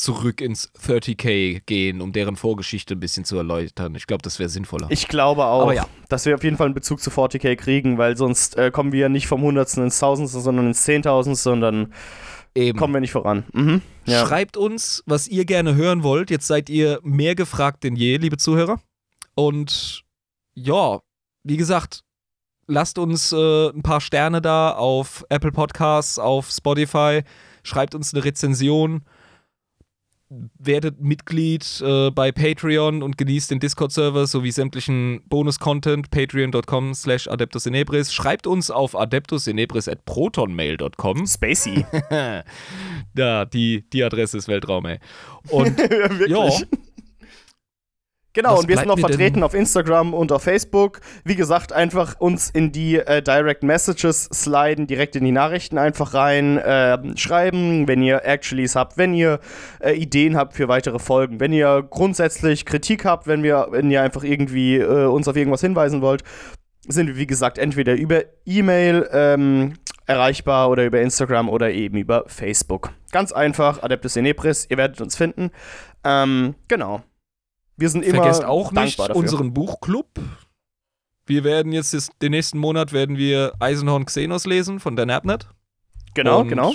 zurück 0.00 0.40
ins 0.40 0.72
30k 0.74 1.60
gehen, 1.66 2.00
um 2.00 2.12
deren 2.12 2.36
Vorgeschichte 2.36 2.94
ein 2.94 3.00
bisschen 3.00 3.24
zu 3.24 3.36
erläutern. 3.36 3.94
Ich 3.94 4.06
glaube, 4.06 4.22
das 4.22 4.38
wäre 4.38 4.48
sinnvoller. 4.48 4.86
Ich 4.90 5.08
glaube 5.08 5.44
auch, 5.44 5.72
ja. 5.72 5.86
dass 6.08 6.24
wir 6.24 6.34
auf 6.34 6.42
jeden 6.42 6.56
Fall 6.56 6.66
einen 6.66 6.74
Bezug 6.74 7.00
zu 7.00 7.10
40k 7.10 7.56
kriegen, 7.56 7.98
weil 7.98 8.16
sonst 8.16 8.56
äh, 8.56 8.70
kommen 8.70 8.92
wir 8.92 9.10
nicht 9.10 9.26
vom 9.26 9.42
Hundertsten 9.42 9.84
ins 9.84 9.98
Tausendste, 9.98 10.40
sondern 10.40 10.68
ins 10.68 10.84
Zehntausendste 10.84 11.50
sondern 11.50 11.92
Eben. 12.54 12.78
kommen 12.78 12.94
wir 12.94 13.00
nicht 13.00 13.12
voran. 13.12 13.44
Mhm. 13.52 13.82
Ja. 14.06 14.26
Schreibt 14.26 14.56
uns, 14.56 15.02
was 15.06 15.28
ihr 15.28 15.44
gerne 15.44 15.74
hören 15.74 16.02
wollt. 16.02 16.30
Jetzt 16.30 16.46
seid 16.46 16.70
ihr 16.70 16.98
mehr 17.02 17.34
gefragt 17.34 17.84
denn 17.84 17.94
je, 17.94 18.16
liebe 18.16 18.38
Zuhörer. 18.38 18.80
Und 19.34 20.02
ja, 20.54 21.00
wie 21.44 21.56
gesagt, 21.56 22.04
lasst 22.66 22.98
uns 22.98 23.32
äh, 23.32 23.68
ein 23.68 23.82
paar 23.82 24.00
Sterne 24.00 24.40
da 24.40 24.72
auf 24.72 25.24
Apple 25.28 25.52
Podcasts, 25.52 26.18
auf 26.18 26.50
Spotify. 26.50 27.22
Schreibt 27.62 27.94
uns 27.94 28.14
eine 28.14 28.24
Rezension. 28.24 29.02
Werdet 30.58 31.00
Mitglied 31.00 31.82
äh, 31.84 32.12
bei 32.12 32.30
Patreon 32.30 33.02
und 33.02 33.18
genießt 33.18 33.50
den 33.50 33.58
Discord-Server 33.58 34.28
sowie 34.28 34.52
sämtlichen 34.52 35.22
Bonus-Content. 35.28 36.12
Patreon.com 36.12 36.94
slash 36.94 37.26
adeptusinebris. 37.26 38.12
Schreibt 38.12 38.46
uns 38.46 38.70
auf 38.70 38.96
adeptusinebris 38.96 39.88
at 39.88 40.04
protonmail.com. 40.04 41.26
Spacey. 41.26 41.84
da, 43.14 43.44
die, 43.44 43.84
die 43.92 44.04
Adresse 44.04 44.38
ist 44.38 44.46
Weltraum, 44.46 44.86
ey. 44.86 45.00
Und 45.48 45.76
Wirklich. 45.78 46.30
ja, 46.30 46.48
Genau, 48.32 48.52
Was 48.52 48.60
und 48.60 48.68
wir 48.68 48.76
sind 48.76 48.86
noch 48.86 48.96
mir 48.96 49.02
denn- 49.02 49.10
vertreten 49.10 49.42
auf 49.42 49.54
Instagram 49.54 50.14
und 50.14 50.30
auf 50.30 50.44
Facebook. 50.44 51.00
Wie 51.24 51.34
gesagt, 51.34 51.72
einfach 51.72 52.20
uns 52.20 52.48
in 52.48 52.70
die 52.70 52.96
äh, 52.96 53.22
Direct 53.22 53.64
Messages 53.64 54.24
sliden, 54.32 54.86
direkt 54.86 55.16
in 55.16 55.24
die 55.24 55.32
Nachrichten 55.32 55.78
einfach 55.78 56.14
rein, 56.14 56.56
äh, 56.58 56.98
schreiben, 57.16 57.88
wenn 57.88 58.02
ihr 58.02 58.24
Actuallys 58.24 58.76
habt, 58.76 58.96
wenn 58.96 59.14
ihr 59.14 59.40
äh, 59.80 59.94
Ideen 59.94 60.36
habt 60.36 60.54
für 60.54 60.68
weitere 60.68 61.00
Folgen, 61.00 61.40
wenn 61.40 61.52
ihr 61.52 61.82
grundsätzlich 61.90 62.64
Kritik 62.66 63.04
habt, 63.04 63.26
wenn, 63.26 63.42
wir, 63.42 63.66
wenn 63.70 63.90
ihr 63.90 64.00
einfach 64.00 64.22
irgendwie 64.22 64.76
äh, 64.76 65.06
uns 65.06 65.26
auf 65.26 65.34
irgendwas 65.34 65.60
hinweisen 65.62 66.00
wollt, 66.00 66.22
sind 66.86 67.08
wir, 67.08 67.16
wie 67.16 67.26
gesagt, 67.26 67.58
entweder 67.58 67.94
über 67.94 68.22
E-Mail 68.46 69.08
ähm, 69.12 69.74
erreichbar 70.06 70.70
oder 70.70 70.84
über 70.86 71.00
Instagram 71.00 71.48
oder 71.48 71.72
eben 71.72 71.96
über 71.96 72.24
Facebook. 72.28 72.90
Ganz 73.10 73.32
einfach, 73.32 73.82
Adeptus 73.82 74.14
Inepris, 74.16 74.66
ihr 74.70 74.76
werdet 74.76 75.00
uns 75.00 75.16
finden. 75.16 75.50
Ähm, 76.04 76.54
genau. 76.68 77.02
Wir 77.80 77.88
sind 77.88 78.04
immer 78.04 78.18
vergesst 78.18 78.44
auch 78.44 78.72
nicht 78.72 78.98
dafür. 78.98 79.16
unseren 79.16 79.54
Buchclub. 79.54 80.06
Wir 81.24 81.44
werden 81.44 81.72
jetzt 81.72 82.10
den 82.20 82.32
nächsten 82.32 82.58
Monat 82.58 82.92
werden 82.92 83.16
wir 83.16 83.54
Eisenhorn 83.58 84.04
Xenos 84.04 84.44
lesen 84.44 84.80
von 84.80 84.96
der 84.96 85.06
Napnet. 85.06 85.48
Genau, 86.14 86.40
Und 86.40 86.48
genau. 86.48 86.74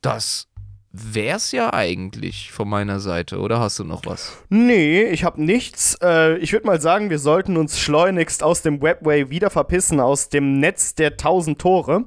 Das 0.00 0.48
wär's 0.90 1.52
ja 1.52 1.72
eigentlich 1.72 2.50
von 2.50 2.68
meiner 2.68 2.98
Seite, 2.98 3.38
oder 3.38 3.60
hast 3.60 3.78
du 3.78 3.84
noch 3.84 4.04
was? 4.04 4.36
Nee, 4.48 5.04
ich 5.04 5.22
habe 5.22 5.40
nichts. 5.40 5.96
Äh, 6.02 6.38
ich 6.38 6.52
würde 6.52 6.66
mal 6.66 6.80
sagen, 6.80 7.08
wir 7.08 7.20
sollten 7.20 7.56
uns 7.56 7.78
schleunigst 7.78 8.42
aus 8.42 8.62
dem 8.62 8.82
Webway 8.82 9.30
wieder 9.30 9.50
verpissen, 9.50 10.00
aus 10.00 10.28
dem 10.28 10.58
Netz 10.58 10.96
der 10.96 11.16
tausend 11.16 11.60
Tore. 11.60 12.06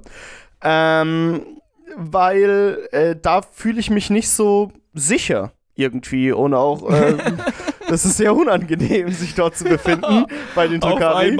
Ähm, 0.61 1.41
weil 1.95 2.89
äh, 2.91 3.15
da 3.15 3.41
fühle 3.41 3.79
ich 3.79 3.89
mich 3.89 4.09
nicht 4.09 4.27
so 4.27 4.73
sicher 4.93 5.53
irgendwie 5.75 6.31
und 6.31 6.53
auch 6.53 6.89
äh, 6.89 7.17
das 7.87 8.05
ist 8.05 8.17
sehr 8.17 8.35
unangenehm, 8.35 9.11
sich 9.11 9.35
dort 9.35 9.57
zu 9.57 9.65
befinden 9.65 10.25
bei 10.55 10.67
den 10.67 10.81
Tokari. 10.81 11.37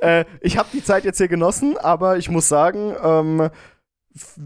Äh, 0.00 0.24
ich 0.40 0.56
habe 0.56 0.68
die 0.72 0.82
Zeit 0.82 1.04
jetzt 1.04 1.18
hier 1.18 1.28
genossen, 1.28 1.76
aber 1.78 2.16
ich 2.16 2.30
muss 2.30 2.48
sagen, 2.48 2.94
ähm, 3.02 3.50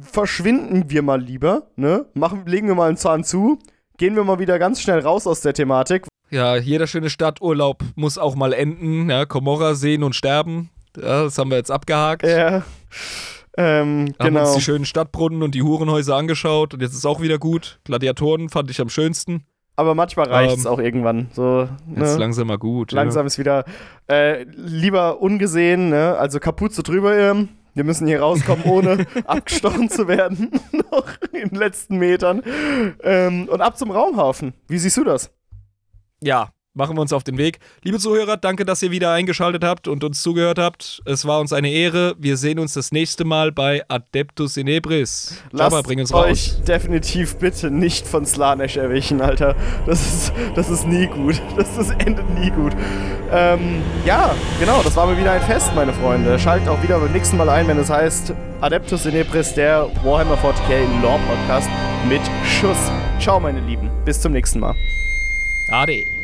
verschwinden 0.03 0.91
wir 0.91 1.03
mal 1.03 1.21
lieber, 1.21 1.69
ne? 1.77 2.07
Machen, 2.15 2.45
legen 2.47 2.69
wir 2.69 2.75
mal 2.75 2.89
einen 2.89 2.97
Zahn 2.97 3.25
zu, 3.25 3.59
gehen 3.97 4.17
wir 4.17 4.25
mal 4.25 4.39
wieder 4.39 4.59
ganz 4.59 4.81
schnell 4.81 5.01
raus 5.01 5.27
aus 5.27 5.41
der 5.41 5.55
Thematik. 5.55 6.07
Ja, 6.31 6.57
jeder 6.57 6.87
schöne 6.87 7.11
Stadturlaub 7.11 7.83
muss 7.95 8.19
auch 8.19 8.35
mal 8.35 8.53
enden. 8.53 9.09
Ja, 9.09 9.25
Komorra 9.27 9.75
sehen 9.75 10.03
und 10.03 10.15
sterben. 10.17 10.71
Ja, 10.97 11.25
das 11.25 11.39
haben 11.39 11.51
wir 11.51 11.59
jetzt 11.59 11.71
abgehakt. 11.71 12.27
Ja. 12.27 12.65
Ähm, 13.57 14.15
Haben 14.19 14.35
genau. 14.35 14.41
uns 14.41 14.55
die 14.55 14.61
schönen 14.61 14.85
Stadtbrunnen 14.85 15.43
und 15.43 15.55
die 15.55 15.63
Hurenhäuser 15.63 16.17
angeschaut 16.17 16.75
und 16.75 16.81
jetzt 16.83 16.95
ist 16.95 17.07
auch 17.07 17.21
wieder 17.21 17.39
gut. 17.39 17.79
Gladiatoren 17.85 18.49
fand 18.49 18.71
ich 18.71 18.81
am 18.81 18.89
schönsten. 18.89 19.45
Aber 19.77 19.95
manchmal 19.95 20.29
reicht 20.29 20.59
es 20.59 20.65
Ähm, 20.65 20.71
auch 20.71 20.79
irgendwann. 20.79 21.29
So, 21.33 21.69
Jetzt 21.89 22.15
ne? 22.15 22.17
langsam 22.19 22.47
mal 22.47 22.59
gut. 22.59 22.93
Langsam 22.93 23.27
ist 23.27 23.39
wieder 23.39 23.65
äh, 24.09 24.45
lieber 24.45 25.21
ungesehen, 25.21 25.89
ne? 25.89 26.17
Also 26.17 26.39
Kapuze 26.39 26.83
drüber 26.83 27.17
irren. 27.17 27.49
Wir 27.75 27.83
müssen 27.83 28.07
hier 28.07 28.21
rauskommen, 28.21 28.65
ohne 28.67 29.05
abgestochen 29.27 29.91
zu 29.91 30.07
werden. 30.07 30.51
Noch 30.93 31.07
in 31.33 31.49
den 31.49 31.59
letzten 31.59 31.99
Metern. 31.99 32.43
Ähm, 33.03 33.49
und 33.49 33.61
ab 33.61 33.77
zum 33.77 33.91
Raumhafen. 33.91 34.55
Wie 34.69 34.79
siehst 34.79 34.97
du 34.97 35.03
das? 35.03 35.33
Ja. 36.21 36.51
Machen 36.75 36.97
wir 36.97 37.01
uns 37.01 37.13
auf 37.13 37.25
den 37.25 37.39
Weg. 37.39 37.59
Liebe 37.83 37.99
Zuhörer, 37.99 38.37
danke, 38.37 38.65
dass 38.65 38.83
ihr 38.83 38.91
wieder 38.91 39.13
eingeschaltet 39.13 39.65
habt 39.65 39.89
und 39.89 40.05
uns 40.05 40.23
zugehört 40.23 40.59
habt. 40.59 41.03
Es 41.05 41.25
war 41.25 41.41
uns 41.41 41.53
eine 41.53 41.71
Ehre. 41.71 42.15
Wir 42.19 42.37
sehen 42.37 42.59
uns 42.59 42.75
das 42.75 42.93
nächste 42.93 43.25
Mal 43.25 43.53
bei 43.53 43.83
Adeptus 43.89 44.57
Inebris. 44.57 45.43
Jabba, 45.53 45.83
bring 45.83 46.01
uns 46.01 46.13
euch 46.13 46.31
raus. 46.31 46.63
definitiv 46.67 47.37
bitte 47.37 47.71
nicht 47.71 48.07
von 48.07 48.27
Slanesh 48.27 48.77
erwischen, 48.77 49.21
Alter. 49.21 49.55
Das 49.87 50.01
ist, 50.01 50.33
das 50.55 50.71
ist 50.71 50.87
nie 50.87 51.07
gut. 51.07 51.41
Das, 51.57 51.77
das 51.77 51.91
endet 51.91 52.29
nie 52.39 52.51
gut. 52.51 52.73
Ähm, 53.31 53.83
ja, 54.05 54.35
genau, 54.59 54.83
das 54.83 54.97
war 54.97 55.07
mir 55.07 55.17
wieder 55.17 55.33
ein 55.33 55.43
Fest, 55.43 55.71
meine 55.75 55.93
Freunde. 55.93 56.39
Schaltet 56.39 56.69
auch 56.69 56.83
wieder 56.83 56.99
beim 56.99 57.13
nächsten 57.13 57.37
Mal 57.37 57.49
ein, 57.49 57.69
wenn 57.69 57.79
es 57.79 57.91
heißt 57.91 58.33
Adeptus 58.61 59.07
Inebris, 59.07 59.55
der 59.55 59.89
Warhammer 60.03 60.37
40k 60.37 61.03
Lore 61.03 61.21
Podcast 61.29 61.69
mit 62.09 62.23
Schuss. 62.45 62.91
Ciao, 63.21 63.39
meine 63.39 63.61
Lieben. 63.61 63.91
Bis 64.05 64.21
zum 64.21 64.33
nächsten 64.33 64.61
Mal. 64.61 64.75
Ade. 65.69 66.24